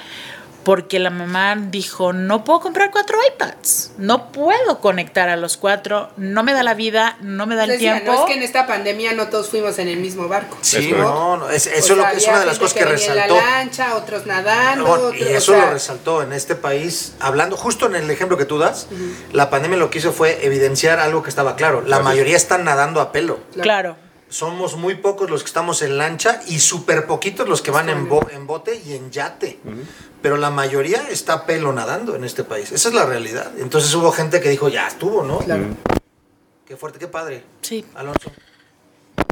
porque 0.64 0.99
la 0.99 1.10
mamá 1.10 1.55
dijo, 1.55 2.14
no 2.14 2.43
puedo 2.43 2.60
comprar 2.60 2.91
cuatro 2.91 3.18
iPads, 3.34 3.91
no 3.97 4.32
puedo 4.32 4.80
conectar 4.80 5.30
a 5.30 5.36
los 5.36 5.57
cuatro, 5.57 6.10
no 6.18 6.43
me 6.43 6.53
da 6.53 6.64
la 6.64 6.74
vida, 6.74 7.18
no 7.22 7.45
me 7.45 7.55
da 7.55 7.64
el 7.64 7.78
tiempo. 7.78 8.12
No 8.12 8.20
es 8.20 8.26
que 8.26 8.34
en 8.34 8.43
esta 8.43 8.68
pandemia 8.68 9.14
no 9.14 9.30
todos 9.30 9.49
fuimos 9.49 9.80
en 9.80 9.88
el 9.88 9.97
mismo 9.97 10.28
barco. 10.28 10.57
Sí, 10.62 10.91
no, 10.91 11.38
no 11.38 11.49
eso 11.49 11.70
es, 11.70 11.89
lo 11.89 12.05
que 12.10 12.18
es 12.18 12.28
una 12.28 12.39
de 12.41 12.45
las 12.45 12.60
cosas 12.60 12.78
que, 12.78 12.86
resaltó. 12.86 13.36
En 13.36 13.43
la 13.43 13.57
lancha, 13.57 13.95
otros 13.95 14.26
nadando. 14.26 15.14
y 15.14 15.24
eso 15.24 15.55
lo 15.55 15.72
resaltó 15.72 16.22
en 16.24 16.34
este 16.34 16.55
país, 16.55 17.14
hablando 17.20 17.55
justo 17.55 17.86
en 17.86 17.95
el 17.95 18.12
ejemplo 18.12 18.38
que 18.38 18.45
tú 18.45 18.60
das, 18.60 18.88
la 19.32 19.49
pandemia 19.49 19.78
lo 19.78 19.89
que 19.89 19.99
hizo 19.99 20.12
fue 20.12 20.45
evidenciar 20.45 20.99
algo 20.99 21.24
que 21.24 21.30
estaba 21.30 21.55
claro, 21.55 21.82
la 21.82 21.99
mayoría 21.99 22.36
están 22.36 22.64
nadando 22.66 23.01
a 23.01 23.12
pelo. 23.12 23.39
claro 23.53 24.09
somos 24.30 24.75
muy 24.75 24.95
pocos 24.95 25.30
los 25.30 25.43
que 25.43 25.47
estamos 25.47 25.82
en 25.82 25.97
lancha 25.97 26.41
y 26.47 26.59
súper 26.59 27.05
poquitos 27.05 27.49
los 27.49 27.61
que 27.61 27.71
van 27.71 27.89
en, 27.89 28.07
en 28.32 28.47
bote 28.47 28.82
y 28.86 28.93
en 28.93 29.11
yate. 29.11 29.59
Pero 30.21 30.38
la 30.38 30.49
mayoría 30.49 31.07
está 31.09 31.45
pelo 31.45 31.73
nadando 31.73 32.15
en 32.15 32.23
este 32.23 32.43
país. 32.43 32.71
Esa 32.71 32.89
es 32.89 32.95
la 32.95 33.05
realidad. 33.05 33.51
Entonces 33.57 33.93
hubo 33.95 34.11
gente 34.11 34.39
que 34.41 34.49
dijo, 34.49 34.69
ya 34.69 34.88
estuvo, 34.88 35.23
¿no? 35.23 35.39
Claro. 35.39 35.65
Qué 36.65 36.77
fuerte, 36.77 36.99
qué 36.99 37.07
padre. 37.07 37.43
Sí. 37.61 37.84
Alonso. 37.95 38.32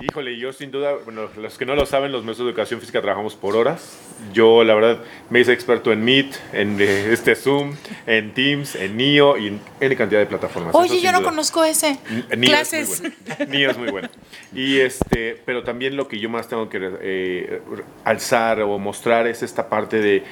Híjole, 0.01 0.37
yo 0.37 0.53
sin 0.53 0.71
duda, 0.71 0.93
bueno, 1.05 1.29
los 1.37 1.57
que 1.57 1.65
no 1.65 1.75
lo 1.75 1.85
saben, 1.85 2.11
los 2.11 2.23
maestros 2.23 2.45
de 2.45 2.51
educación 2.51 2.79
física 2.79 3.01
trabajamos 3.01 3.35
por 3.35 3.55
horas. 3.55 3.97
Yo, 4.33 4.63
la 4.63 4.75
verdad, 4.75 4.99
me 5.29 5.39
hice 5.39 5.53
experto 5.53 5.91
en 5.91 6.03
Meet, 6.03 6.35
en 6.53 6.79
eh, 6.79 7.11
este 7.11 7.35
Zoom, 7.35 7.75
en 8.05 8.33
Teams, 8.33 8.75
en 8.75 8.97
NIO 8.97 9.37
y 9.37 9.47
en 9.47 9.61
N 9.79 9.95
cantidad 9.95 10.19
de 10.19 10.25
plataformas. 10.25 10.75
Oye, 10.75 11.01
yo 11.01 11.11
no 11.11 11.23
conozco 11.23 11.63
ese. 11.63 11.99
NIO 12.35 12.49
Clases. 12.49 12.89
Es 12.89 13.01
muy 13.01 13.11
bueno. 13.37 13.51
NIO 13.51 13.71
es 13.71 13.77
muy 13.77 13.91
bueno. 13.91 14.09
Y 14.53 14.79
este, 14.79 15.41
pero 15.45 15.63
también 15.63 15.95
lo 15.95 16.07
que 16.07 16.19
yo 16.19 16.29
más 16.29 16.47
tengo 16.47 16.69
que 16.69 16.79
eh, 17.01 17.61
alzar 18.03 18.61
o 18.61 18.77
mostrar 18.79 19.27
es 19.27 19.43
esta 19.43 19.69
parte 19.69 19.99
de 19.99 20.23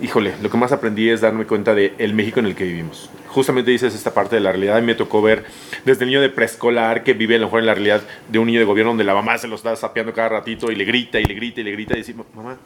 híjole, 0.00 0.34
lo 0.42 0.50
que 0.50 0.56
más 0.56 0.72
aprendí 0.72 1.08
es 1.08 1.20
darme 1.20 1.46
cuenta 1.46 1.74
del 1.74 1.94
el 1.98 2.14
México 2.14 2.40
en 2.40 2.46
el 2.46 2.54
que 2.54 2.64
vivimos. 2.64 3.10
Justamente 3.28 3.70
dices 3.70 3.94
esta 3.94 4.14
parte 4.14 4.36
de 4.36 4.40
la 4.40 4.50
realidad 4.50 4.78
y 4.78 4.82
me 4.82 4.94
tocó 4.94 5.22
ver 5.22 5.44
desde 5.84 6.04
el 6.04 6.10
niño 6.10 6.20
de 6.20 6.30
preescolar 6.30 7.02
que 7.02 7.14
vive 7.14 7.36
a 7.36 7.38
lo 7.38 7.46
mejor 7.46 7.60
en 7.60 7.66
la 7.66 7.74
realidad 7.74 8.02
de 8.28 8.38
un 8.38 8.46
niño 8.46 8.58
de 8.58 8.64
gobierno 8.64 8.90
donde 8.90 9.04
la 9.04 9.14
mamá 9.14 9.38
se 9.38 9.48
lo 9.48 9.56
está 9.56 9.74
sapeando 9.76 10.12
cada 10.12 10.28
ratito 10.28 10.70
y 10.70 10.76
le 10.76 10.84
grita 10.84 11.20
y 11.20 11.24
le 11.24 11.34
grita 11.34 11.60
y 11.60 11.64
le 11.64 11.72
grita 11.72 11.94
y 11.94 11.98
decimos, 11.98 12.26
mamá, 12.34 12.58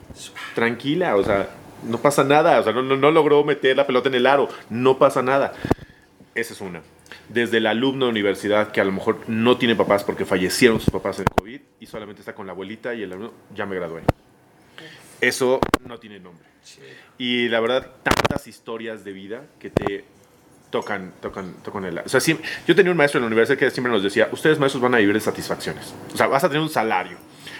tranquila, 0.54 1.16
o 1.16 1.24
sea, 1.24 1.48
no 1.84 1.98
pasa 1.98 2.24
nada, 2.24 2.60
o 2.60 2.62
sea, 2.62 2.72
no, 2.72 2.82
no, 2.82 3.10
logró 3.10 3.42
meter 3.44 3.76
la 3.76 3.86
pelota 3.86 4.08
en 4.08 4.14
el 4.16 4.26
aro, 4.26 4.48
no 4.68 4.98
pasa 4.98 5.22
nada. 5.22 5.52
Esa 6.34 6.52
es 6.52 6.60
una. 6.60 6.82
Desde 7.28 7.58
el 7.58 7.66
alumno 7.66 8.06
de 8.06 8.10
universidad 8.10 8.70
que 8.70 8.80
a 8.80 8.84
lo 8.84 8.92
mejor 8.92 9.20
no 9.28 9.56
tiene 9.56 9.74
papás 9.76 10.04
porque 10.04 10.24
fallecieron 10.24 10.80
sus 10.80 10.90
papás 10.90 11.18
en 11.18 11.26
COVID 11.26 11.60
y 11.80 11.86
solamente 11.86 12.20
está 12.20 12.34
con 12.34 12.46
la 12.46 12.52
abuelita 12.52 12.94
y 12.94 13.02
el 13.02 13.12
alumno, 13.12 13.32
ya 13.54 13.66
me 13.66 13.76
gradué. 13.76 14.02
Eso 15.20 15.60
no 15.84 15.98
tiene 15.98 16.18
nombre. 16.18 16.49
Y 17.18 17.48
la 17.48 17.60
verdad, 17.60 17.86
tantas 18.02 18.46
historias 18.46 19.04
de 19.04 19.12
vida 19.12 19.42
que 19.58 19.70
te 19.70 20.04
tocan, 20.70 21.12
tocan, 21.20 21.54
tocan 21.62 21.84
el... 21.84 21.98
O 21.98 22.08
sea, 22.08 22.20
yo 22.66 22.76
tenía 22.76 22.90
un 22.90 22.96
maestro 22.96 23.18
en 23.18 23.22
la 23.22 23.26
universidad 23.26 23.58
que 23.58 23.70
siempre 23.70 23.92
nos 23.92 24.02
decía, 24.02 24.28
ustedes 24.32 24.58
maestros 24.58 24.82
van 24.82 24.94
a 24.94 24.98
vivir 24.98 25.14
de 25.14 25.20
satisfacciones. 25.20 25.94
O 26.14 26.16
sea, 26.16 26.28
vas 26.28 26.44
a 26.44 26.48
tener 26.48 26.62
un 26.62 26.70
salario, 26.70 27.18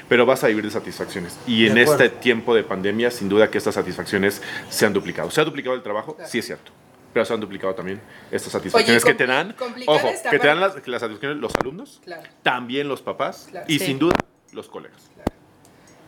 pero 0.08 0.24
vas 0.24 0.42
a 0.44 0.46
vivir 0.46 0.64
de 0.64 0.70
satisfacciones. 0.70 1.38
Y 1.46 1.66
en 1.66 1.78
este 1.78 2.08
tiempo 2.08 2.54
de 2.54 2.62
pandemia, 2.62 3.10
sin 3.10 3.28
duda 3.28 3.50
que 3.50 3.58
estas 3.58 3.74
satisfacciones 3.74 4.40
se 4.68 4.86
han 4.86 4.92
duplicado. 4.92 5.30
¿Se 5.30 5.40
ha 5.40 5.44
duplicado 5.44 5.74
el 5.74 5.82
trabajo? 5.82 6.16
Sí 6.24 6.38
es 6.38 6.46
cierto. 6.46 6.72
Pero 7.12 7.24
se 7.24 7.34
han 7.34 7.40
duplicado 7.40 7.74
también 7.74 8.00
estas 8.30 8.52
satisfacciones 8.52 9.04
que 9.04 9.14
te 9.14 9.26
dan, 9.26 9.56
ojo, 9.86 10.08
que 10.30 10.38
te 10.38 10.46
dan 10.46 10.60
las, 10.60 10.74
satisfacciones 10.74 11.38
los 11.38 11.52
alumnos, 11.56 12.00
también 12.42 12.88
los 12.88 13.02
papás 13.02 13.50
y 13.66 13.80
sin 13.80 13.98
duda 13.98 14.14
los 14.52 14.68
colegas. 14.68 15.10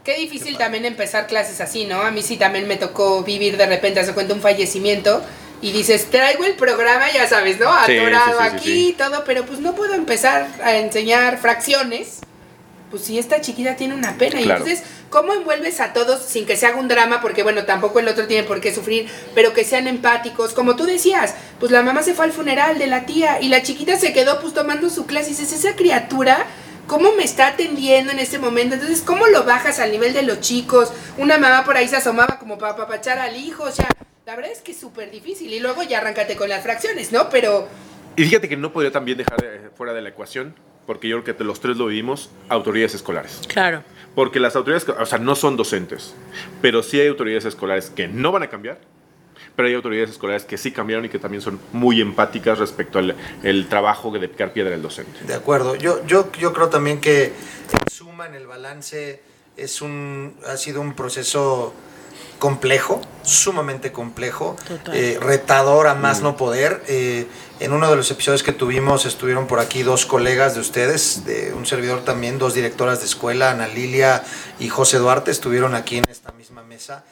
Qué 0.05 0.17
difícil 0.17 0.59
también 0.59 0.85
empezar 0.85 1.29
clases 1.29 1.61
así, 1.61 1.85
¿no? 1.85 2.03
A 2.03 2.11
mí 2.11 2.23
sí 2.23 2.37
también 2.37 2.67
me 2.67 2.77
tocó 2.77 3.23
vivir 3.23 3.57
de 3.57 3.67
repente, 3.67 4.01
hace 4.01 4.15
cuenta 4.15 4.35
un 4.35 4.41
fallecimiento 4.41 5.23
y 5.61 5.71
dices, 5.71 6.11
traigo 6.11 6.45
el 6.45 6.55
programa, 6.55 7.13
ya 7.13 7.29
sabes, 7.29 7.61
¿no? 7.61 7.73
Atorado 7.73 8.41
aquí 8.41 8.89
y 8.89 8.93
todo, 8.95 9.23
pero 9.25 9.47
pues 9.47 9.61
no 9.61 9.77
puedo 9.77 9.95
empezar 9.95 10.49
a 10.65 10.77
enseñar 10.77 11.39
fracciones. 11.39 12.19
Pues 12.91 13.05
si 13.05 13.17
esta 13.17 13.41
chiquita 13.41 13.77
tiene 13.77 13.95
una 13.95 14.19
pena. 14.19 14.41
Y 14.41 14.51
entonces, 14.51 14.83
¿cómo 15.09 15.33
envuelves 15.33 15.81
a 15.81 15.93
todos 15.93 16.21
sin 16.21 16.47
que 16.47 16.57
se 16.57 16.67
haga 16.67 16.79
un 16.79 16.89
drama? 16.89 17.23
Porque 17.23 17.45
bueno, 17.45 17.65
tampoco 17.65 18.01
el 18.01 18.09
otro 18.09 18.27
tiene 18.27 18.43
por 18.43 18.61
qué 18.61 18.75
sufrir, 18.75 19.09
pero 19.37 19.55
que 19.55 19.65
sean 19.65 19.87
empáticos. 19.87 20.53
Como 20.53 20.75
tú 20.75 20.85
decías, 20.85 21.35
pues 21.61 21.71
la 21.71 21.83
mamá 21.83 22.03
se 22.03 22.13
fue 22.13 22.25
al 22.25 22.33
funeral 22.33 22.79
de 22.79 22.89
la 22.89 23.07
tía 23.07 23.41
y 23.41 23.49
la 23.49 23.63
chiquita 23.63 23.97
se 23.97 24.13
quedó 24.13 24.41
pues 24.41 24.53
tomando 24.53 24.91
su 24.91 25.07
clase. 25.07 25.29
Y 25.31 25.35
dices, 25.35 25.53
esa 25.53 25.75
criatura 25.77 26.45
cómo 26.87 27.13
me 27.13 27.25
está 27.25 27.49
atendiendo 27.49 28.13
en 28.13 28.19
este 28.19 28.39
momento. 28.39 28.75
Entonces, 28.75 29.03
¿cómo 29.03 29.27
lo 29.27 29.45
bajas 29.45 29.79
al 29.79 29.91
nivel 29.91 30.13
de 30.13 30.23
los 30.23 30.41
chicos? 30.41 30.93
Una 31.19 31.39
mamá 31.39 31.65
por 31.65 31.77
ahí 31.77 31.89
se 31.89 31.97
asomaba 31.97 32.39
como 32.39 32.59
para 32.59 32.77
papachar 32.77 33.19
al 33.19 33.37
hijo, 33.37 33.65
o 33.65 33.71
sea, 33.71 33.89
la 34.27 34.37
verdad 34.37 34.53
es 34.53 34.61
que 34.61 34.73
es 34.73 34.81
súper 34.81 35.11
difícil. 35.11 35.53
Y 35.53 35.61
luego 35.61 35.83
ya 35.83 35.99
arráncate 35.99 36.37
con 36.37 36.49
las 36.49 36.63
fracciones, 36.63 37.13
¿no? 37.13 37.29
Pero... 37.31 37.69
Y 38.17 38.25
fíjate 38.25 38.49
que 38.49 38.57
no 38.57 38.73
podría 38.73 38.93
también 38.93 39.19
dejar 39.19 39.71
fuera 39.75 39.93
de 39.95 40.03
la 40.03 40.11
ecuación, 40.11 40.55
porque 40.87 41.09
yo 41.09 41.23
creo 41.23 41.37
que 41.37 41.45
los 41.45 41.61
tres 41.61 41.77
lo 41.77 41.87
vivimos, 41.87 42.31
autoridades 42.49 42.95
escolares. 42.95 43.41
Claro. 43.49 43.83
Porque 44.15 44.39
las 44.39 44.55
autoridades, 44.57 44.89
o 44.89 45.07
sea, 45.07 45.19
no 45.19 45.35
son 45.35 45.57
docentes, 45.57 46.15
pero 46.61 46.83
sí 46.83 47.01
hay 47.01 47.09
autoridades 47.09 47.47
escolares 47.47 47.91
que 47.91 48.09
no 48.09 48.31
van 48.31 48.43
a 48.43 48.51
cambiar 48.51 48.79
pero 49.57 49.69
hay 49.69 49.75
autoridades 49.75 50.11
escolares 50.11 50.45
que 50.45 50.57
sí 50.57 50.73
cambiaron 50.73 51.05
y 51.05 51.09
que 51.09 51.19
también 51.19 51.43
son 51.43 51.61
muy 51.73 52.01
empáticas 52.01 52.59
respecto 52.59 52.99
al 52.99 53.15
el 53.43 53.69
trabajo 53.69 54.11
de 54.11 54.29
picar 54.29 54.53
piedra 54.53 54.71
del 54.71 54.83
docente. 54.83 55.25
De 55.25 55.35
acuerdo, 55.35 55.75
yo, 55.77 56.05
yo, 56.07 56.31
yo 56.33 56.53
creo 56.53 56.69
también 56.69 57.01
que 57.01 57.25
en 57.25 57.91
suma, 57.91 58.27
en 58.27 58.35
el 58.35 58.47
balance, 58.47 59.21
es 59.57 59.83
un, 59.83 60.37
ha 60.47 60.57
sido 60.57 60.81
un 60.81 60.95
proceso 60.95 61.75
complejo, 62.39 63.01
sumamente 63.23 63.93
complejo, 63.93 64.57
eh, 64.93 65.19
retador 65.21 65.87
a 65.87 65.95
más 65.95 66.21
mm. 66.21 66.25
no 66.25 66.37
poder. 66.37 66.83
Eh, 66.89 67.27
en 67.61 67.73
uno 67.73 67.89
de 67.89 67.95
los 67.95 68.11
episodios 68.11 68.43
que 68.43 68.53
tuvimos 68.53 69.07
estuvieron 69.07 69.47
por 69.47 69.61
aquí 69.61 69.85
dos 69.85 70.07
colegas 70.07 70.55
de 70.55 70.61
ustedes, 70.61 71.25
de 71.25 71.53
un 71.55 71.67
servidor 71.67 72.05
también, 72.05 72.39
dos 72.39 72.55
directoras 72.55 72.99
de 72.99 73.07
escuela, 73.07 73.53
Ana 73.53 73.69
Lilia 73.69 74.25
y 74.59 74.69
José 74.69 74.99
Duarte, 74.99 75.31
estuvieron 75.31 75.77
aquí 75.77 75.99
en 75.99 76.05
esta 76.11 76.33
misma 76.33 76.65
mesa 76.65 77.05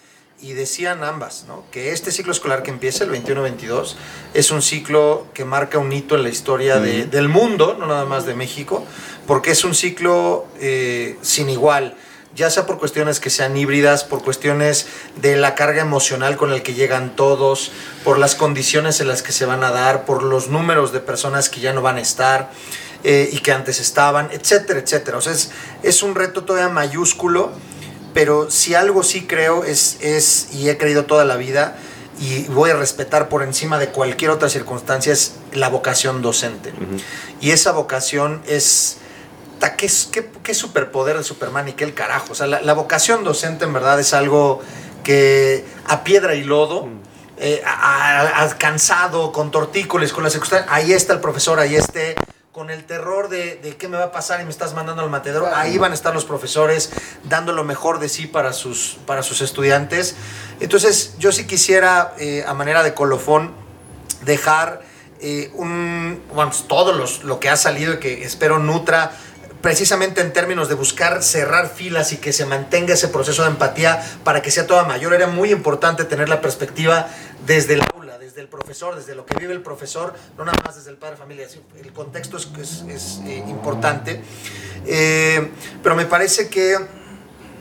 y 0.42 0.54
decían 0.54 1.04
ambas, 1.04 1.44
¿no? 1.46 1.64
que 1.70 1.92
este 1.92 2.10
ciclo 2.10 2.32
escolar 2.32 2.62
que 2.62 2.70
empieza 2.70 3.04
el 3.04 3.10
21-22 3.10 3.94
es 4.32 4.50
un 4.50 4.62
ciclo 4.62 5.26
que 5.34 5.44
marca 5.44 5.78
un 5.78 5.92
hito 5.92 6.14
en 6.14 6.22
la 6.22 6.30
historia 6.30 6.80
de, 6.80 7.04
del 7.06 7.28
mundo, 7.28 7.76
no 7.78 7.86
nada 7.86 8.06
más 8.06 8.24
de 8.24 8.34
México, 8.34 8.84
porque 9.26 9.50
es 9.50 9.64
un 9.64 9.74
ciclo 9.74 10.46
eh, 10.58 11.18
sin 11.20 11.50
igual, 11.50 11.94
ya 12.34 12.48
sea 12.48 12.64
por 12.64 12.78
cuestiones 12.78 13.20
que 13.20 13.28
sean 13.28 13.56
híbridas, 13.56 14.04
por 14.04 14.22
cuestiones 14.22 14.86
de 15.20 15.36
la 15.36 15.54
carga 15.54 15.82
emocional 15.82 16.36
con 16.36 16.52
el 16.52 16.62
que 16.62 16.74
llegan 16.74 17.16
todos, 17.16 17.70
por 18.04 18.18
las 18.18 18.34
condiciones 18.34 19.00
en 19.00 19.08
las 19.08 19.22
que 19.22 19.32
se 19.32 19.44
van 19.44 19.62
a 19.62 19.70
dar, 19.70 20.04
por 20.06 20.22
los 20.22 20.48
números 20.48 20.92
de 20.92 21.00
personas 21.00 21.50
que 21.50 21.60
ya 21.60 21.72
no 21.72 21.82
van 21.82 21.96
a 21.96 22.00
estar. 22.00 22.50
Eh, 23.02 23.30
y 23.32 23.38
que 23.38 23.50
antes 23.50 23.80
estaban, 23.80 24.28
etcétera, 24.30 24.78
etcétera. 24.78 25.16
O 25.16 25.22
sea, 25.22 25.32
es, 25.32 25.50
es 25.82 26.02
un 26.02 26.14
reto 26.14 26.44
todavía 26.44 26.68
mayúsculo 26.68 27.50
pero 28.14 28.50
si 28.50 28.74
algo 28.74 29.02
sí 29.02 29.26
creo 29.26 29.64
es, 29.64 29.98
es, 30.00 30.48
y 30.52 30.68
he 30.68 30.78
creído 30.78 31.04
toda 31.04 31.24
la 31.24 31.36
vida, 31.36 31.76
y 32.20 32.44
voy 32.48 32.70
a 32.70 32.74
respetar 32.74 33.28
por 33.30 33.42
encima 33.42 33.78
de 33.78 33.88
cualquier 33.88 34.30
otra 34.30 34.50
circunstancia, 34.50 35.12
es 35.12 35.36
la 35.52 35.68
vocación 35.68 36.20
docente. 36.20 36.72
Y 37.40 37.50
esa 37.50 37.72
vocación 37.72 38.42
es... 38.46 38.98
¿Qué, 39.76 39.90
qué, 40.12 40.30
qué 40.42 40.54
superpoder 40.54 41.16
de 41.18 41.24
Superman 41.24 41.68
y 41.68 41.72
qué 41.72 41.84
el 41.84 41.94
carajo? 41.94 42.32
O 42.32 42.34
sea, 42.34 42.46
la, 42.46 42.72
vocación 42.74 43.24
docente 43.24 43.64
en 43.64 43.72
verdad 43.72 44.00
es 44.00 44.14
algo 44.14 44.60
que 45.02 45.64
a 45.86 46.02
piedra 46.04 46.34
y 46.34 46.44
lodo, 46.44 46.88
eh, 47.38 47.62
alcanzado, 47.64 49.32
con 49.32 49.50
tortícolis, 49.50 50.12
con 50.12 50.22
las 50.22 50.32
circunstancias, 50.32 50.70
ahí 50.72 50.92
está 50.92 51.14
el 51.14 51.20
profesor, 51.20 51.58
ahí 51.58 51.76
esté 51.76 52.16
con 52.52 52.68
el 52.70 52.84
terror 52.84 53.28
de, 53.28 53.56
de 53.62 53.76
qué 53.76 53.86
me 53.86 53.96
va 53.96 54.04
a 54.06 54.12
pasar 54.12 54.40
y 54.40 54.44
me 54.44 54.50
estás 54.50 54.74
mandando 54.74 55.02
al 55.02 55.10
matedero. 55.10 55.46
Ahí 55.54 55.78
van 55.78 55.92
a 55.92 55.94
estar 55.94 56.12
los 56.12 56.24
profesores 56.24 56.90
dando 57.24 57.52
lo 57.52 57.62
mejor 57.62 58.00
de 58.00 58.08
sí 58.08 58.26
para 58.26 58.52
sus, 58.52 58.98
para 59.06 59.22
sus 59.22 59.40
estudiantes. 59.40 60.16
Entonces, 60.58 61.14
yo 61.18 61.30
sí 61.30 61.46
quisiera, 61.46 62.14
eh, 62.18 62.44
a 62.46 62.52
manera 62.54 62.82
de 62.82 62.92
colofón, 62.92 63.52
dejar 64.24 64.82
eh, 65.20 65.50
un, 65.54 66.20
bueno, 66.34 66.50
pues, 66.50 66.66
todo 66.66 66.92
los- 66.92 67.22
lo 67.24 67.38
que 67.40 67.48
ha 67.50 67.56
salido 67.56 67.94
y 67.94 67.98
que 68.00 68.24
espero 68.24 68.58
nutra 68.58 69.12
precisamente 69.60 70.22
en 70.22 70.32
términos 70.32 70.70
de 70.70 70.74
buscar 70.74 71.22
cerrar 71.22 71.68
filas 71.68 72.12
y 72.12 72.16
que 72.16 72.32
se 72.32 72.46
mantenga 72.46 72.94
ese 72.94 73.08
proceso 73.08 73.42
de 73.42 73.50
empatía 73.50 74.02
para 74.24 74.40
que 74.40 74.50
sea 74.50 74.66
toda 74.66 74.84
mayor. 74.84 75.12
Era 75.12 75.26
muy 75.26 75.52
importante 75.52 76.04
tener 76.04 76.30
la 76.30 76.40
perspectiva 76.40 77.08
desde 77.44 77.74
aula, 77.74 77.89
desde 78.40 78.44
el 78.44 78.48
profesor, 78.48 78.96
desde 78.96 79.14
lo 79.14 79.26
que 79.26 79.34
vive 79.38 79.52
el 79.52 79.62
profesor, 79.62 80.14
no 80.38 80.44
nada 80.44 80.58
más 80.64 80.76
desde 80.76 80.90
el 80.90 80.96
padre 80.96 81.16
de 81.16 81.20
familia. 81.20 81.48
El 81.76 81.92
contexto 81.92 82.38
es, 82.38 82.48
es- 82.58 82.82
es, 82.88 83.20
eh, 83.26 83.44
importante. 83.46 84.22
Eh, 84.86 85.50
pero 85.82 85.94
me 85.94 86.06
parece 86.06 86.48
que 86.48 86.76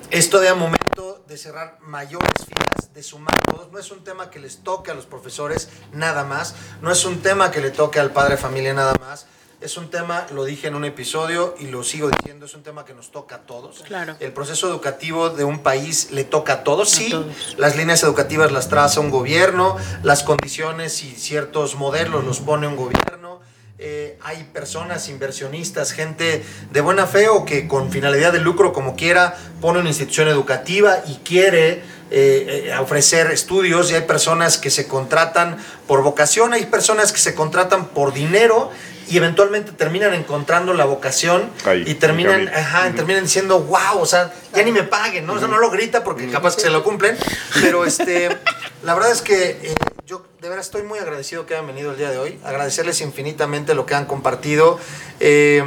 es 0.09 0.29
todavía 0.29 0.55
momento 0.55 1.23
de 1.27 1.37
cerrar 1.37 1.77
mayores 1.81 2.45
filas, 2.45 2.93
de 2.93 3.03
sumar 3.03 3.35
todos. 3.43 3.71
No 3.71 3.77
es 3.79 3.91
un 3.91 4.03
tema 4.05 4.31
que 4.31 4.39
les 4.39 4.63
toque 4.63 4.91
a 4.91 4.93
los 4.93 5.05
profesores 5.05 5.67
nada 5.91 6.23
más, 6.23 6.55
no 6.81 6.91
es 6.91 7.03
un 7.03 7.21
tema 7.21 7.51
que 7.51 7.59
le 7.59 7.71
toque 7.71 7.99
al 7.99 8.11
padre 8.11 8.35
de 8.35 8.41
familia 8.41 8.73
nada 8.73 8.93
más. 9.01 9.25
Es 9.61 9.75
un 9.75 9.89
tema, 9.89 10.25
lo 10.33 10.45
dije 10.45 10.67
en 10.67 10.75
un 10.75 10.85
episodio 10.85 11.53
y 11.59 11.67
lo 11.67 11.83
sigo 11.83 12.09
diciendo, 12.09 12.45
es 12.45 12.53
un 12.53 12.63
tema 12.63 12.85
que 12.85 12.93
nos 12.93 13.11
toca 13.11 13.35
a 13.35 13.39
todos. 13.39 13.81
Claro. 13.85 14.15
El 14.21 14.31
proceso 14.31 14.69
educativo 14.69 15.31
de 15.31 15.43
un 15.43 15.59
país 15.59 16.11
le 16.11 16.23
toca 16.23 16.53
a 16.53 16.63
todos. 16.63 16.93
A 16.93 16.95
Sí, 16.95 17.09
todos. 17.09 17.55
las 17.57 17.75
líneas 17.75 18.01
educativas 18.03 18.53
las 18.53 18.69
traza 18.69 19.01
un 19.01 19.09
gobierno, 19.09 19.75
las 20.01 20.23
condiciones 20.23 21.03
y 21.03 21.13
ciertos 21.13 21.75
modelos 21.75 22.23
los 22.23 22.39
pone 22.39 22.67
un 22.67 22.77
gobierno. 22.77 23.41
Eh, 23.79 24.17
hay 24.21 24.43
personas, 24.53 25.09
inversionistas, 25.09 25.91
gente 25.91 26.43
de 26.71 26.81
buena 26.81 27.05
fe 27.05 27.27
o 27.27 27.43
que 27.43 27.67
con 27.67 27.91
finalidad 27.91 28.31
de 28.31 28.39
lucro, 28.39 28.71
como 28.71 28.95
quiera, 28.95 29.37
pone 29.59 29.79
una 29.79 29.89
institución 29.89 30.29
educativa 30.29 30.99
y 31.05 31.15
quiere 31.15 31.81
eh, 32.11 32.65
eh, 32.71 32.77
ofrecer 32.79 33.29
estudios. 33.31 33.91
Y 33.91 33.95
hay 33.95 34.01
personas 34.01 34.57
que 34.57 34.69
se 34.69 34.87
contratan 34.87 35.57
por 35.85 36.01
vocación, 36.01 36.53
hay 36.53 36.65
personas 36.65 37.11
que 37.11 37.19
se 37.19 37.35
contratan 37.35 37.87
por 37.89 38.13
dinero 38.13 38.71
y 39.09 39.17
eventualmente 39.17 39.71
terminan 39.71 40.13
encontrando 40.13 40.73
la 40.73 40.85
vocación 40.85 41.49
Ahí, 41.65 41.83
y 41.85 41.95
terminan, 41.95 42.41
en 42.41 42.45
camino. 42.45 42.61
ajá, 42.67 42.91
terminan 42.91 43.23
diciendo, 43.23 43.59
wow, 43.61 43.99
o 43.99 44.05
sea, 44.05 44.31
ya 44.53 44.63
ni 44.63 44.71
me 44.71 44.83
paguen, 44.83 45.25
¿no? 45.25 45.33
O 45.33 45.39
sea, 45.39 45.47
no 45.47 45.57
lo 45.57 45.71
grita 45.71 46.03
porque 46.03 46.29
capaz 46.29 46.55
que 46.55 46.61
se 46.61 46.69
lo 46.69 46.83
cumplen, 46.83 47.17
pero 47.61 47.85
este, 47.85 48.29
la 48.83 48.93
verdad 48.93 49.11
es 49.11 49.21
que 49.21 49.49
eh, 49.63 49.75
yo 50.05 50.25
de 50.41 50.49
verdad 50.49 50.63
estoy 50.63 50.83
muy 50.83 50.99
agradecido 50.99 51.45
que 51.45 51.55
hayan 51.55 51.67
venido 51.67 51.91
el 51.91 51.97
día 51.97 52.11
de 52.11 52.19
hoy, 52.19 52.39
agradecerles 52.43 53.01
infinitamente 53.01 53.73
lo 53.73 53.85
que 53.85 53.95
han 53.95 54.05
compartido, 54.05 54.79
eh, 55.19 55.63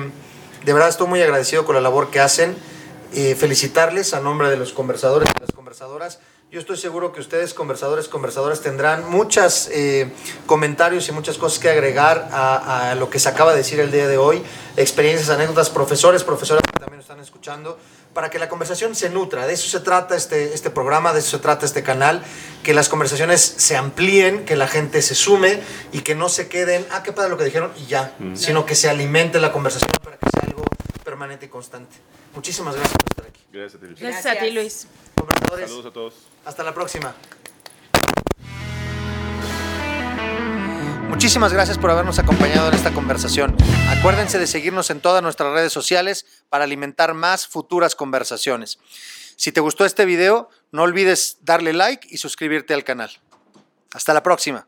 de 0.64 0.72
verdad 0.72 0.88
estoy 0.88 1.08
muy 1.08 1.20
agradecido 1.20 1.64
con 1.64 1.74
la 1.74 1.80
labor 1.80 2.10
que 2.10 2.20
hacen, 2.20 2.56
eh, 3.14 3.34
felicitarles 3.34 4.14
a 4.14 4.20
nombre 4.20 4.48
de 4.50 4.56
los 4.56 4.72
conversadores 4.72 5.28
y 5.36 5.40
las 5.40 5.50
conversadoras. 5.52 6.20
Yo 6.52 6.60
estoy 6.60 6.76
seguro 6.76 7.12
que 7.12 7.20
ustedes, 7.22 7.54
conversadores, 7.54 8.08
conversadoras, 8.08 8.60
tendrán 8.60 9.08
muchos 9.08 9.70
comentarios 10.44 11.08
y 11.08 11.12
muchas 11.12 11.38
cosas 11.38 11.58
que 11.58 11.70
agregar 11.70 12.28
a, 12.30 12.90
a 12.90 12.94
lo 12.94 13.08
que 13.08 13.18
se 13.18 13.30
acaba 13.30 13.52
de 13.52 13.56
decir 13.56 13.80
el 13.80 13.90
día 13.90 14.06
de 14.06 14.18
hoy, 14.18 14.42
experiencias, 14.76 15.30
anécdotas, 15.30 15.70
profesores, 15.70 16.24
profesoras 16.24 16.62
que 16.70 16.78
también 16.78 17.00
están 17.00 17.20
escuchando, 17.20 17.78
para 18.12 18.28
que 18.28 18.38
la 18.38 18.50
conversación 18.50 18.94
se 18.94 19.08
nutra. 19.08 19.46
De 19.46 19.54
eso 19.54 19.66
se 19.66 19.80
trata 19.82 20.14
este, 20.14 20.52
este 20.52 20.68
programa, 20.68 21.14
de 21.14 21.20
eso 21.20 21.38
se 21.38 21.38
trata 21.38 21.64
este 21.64 21.82
canal, 21.82 22.22
que 22.62 22.74
las 22.74 22.90
conversaciones 22.90 23.40
se 23.40 23.78
amplíen, 23.78 24.44
que 24.44 24.54
la 24.54 24.68
gente 24.68 25.00
se 25.00 25.14
sume 25.14 25.62
y 25.90 26.00
que 26.00 26.14
no 26.14 26.28
se 26.28 26.48
queden, 26.48 26.84
ah, 26.90 27.02
qué 27.02 27.14
padre 27.14 27.30
lo 27.30 27.38
que 27.38 27.44
dijeron 27.44 27.72
y 27.78 27.86
ya, 27.86 28.14
sino 28.34 28.66
que 28.66 28.74
se 28.74 28.90
alimente 28.90 29.40
la 29.40 29.52
conversación 29.52 29.90
para 30.04 30.18
que 30.18 30.28
sea 30.30 30.46
algo 30.50 30.64
permanente 31.02 31.46
y 31.46 31.48
constante. 31.48 31.96
Muchísimas 32.34 32.74
gracias 32.74 32.96
por 32.98 33.10
estar 33.10 33.26
aquí. 33.26 33.40
Gracias 33.52 33.74
a 33.74 33.78
ti, 33.80 33.86
Luis. 33.86 34.00
Gracias 34.00 34.26
a 34.26 34.38
ti, 34.38 34.50
Luis. 34.50 34.86
Conversadores, 35.16 35.68
Saludos 35.68 35.86
a 35.86 35.92
todos. 35.92 36.14
hasta 36.44 36.62
la 36.62 36.74
próxima. 36.74 37.14
Muchísimas 41.08 41.52
gracias 41.52 41.76
por 41.78 41.90
habernos 41.90 42.18
acompañado 42.18 42.68
en 42.68 42.74
esta 42.74 42.90
conversación. 42.92 43.54
Acuérdense 43.90 44.38
de 44.38 44.46
seguirnos 44.46 44.90
en 44.90 45.00
todas 45.00 45.22
nuestras 45.22 45.52
redes 45.52 45.72
sociales 45.72 46.24
para 46.48 46.64
alimentar 46.64 47.12
más 47.14 47.46
futuras 47.46 47.94
conversaciones. 47.94 48.78
Si 49.36 49.52
te 49.52 49.60
gustó 49.60 49.84
este 49.84 50.06
video, 50.06 50.48
no 50.72 50.82
olvides 50.82 51.36
darle 51.42 51.74
like 51.74 52.08
y 52.10 52.16
suscribirte 52.16 52.72
al 52.74 52.82
canal. 52.82 53.10
Hasta 53.92 54.14
la 54.14 54.22
próxima. 54.22 54.66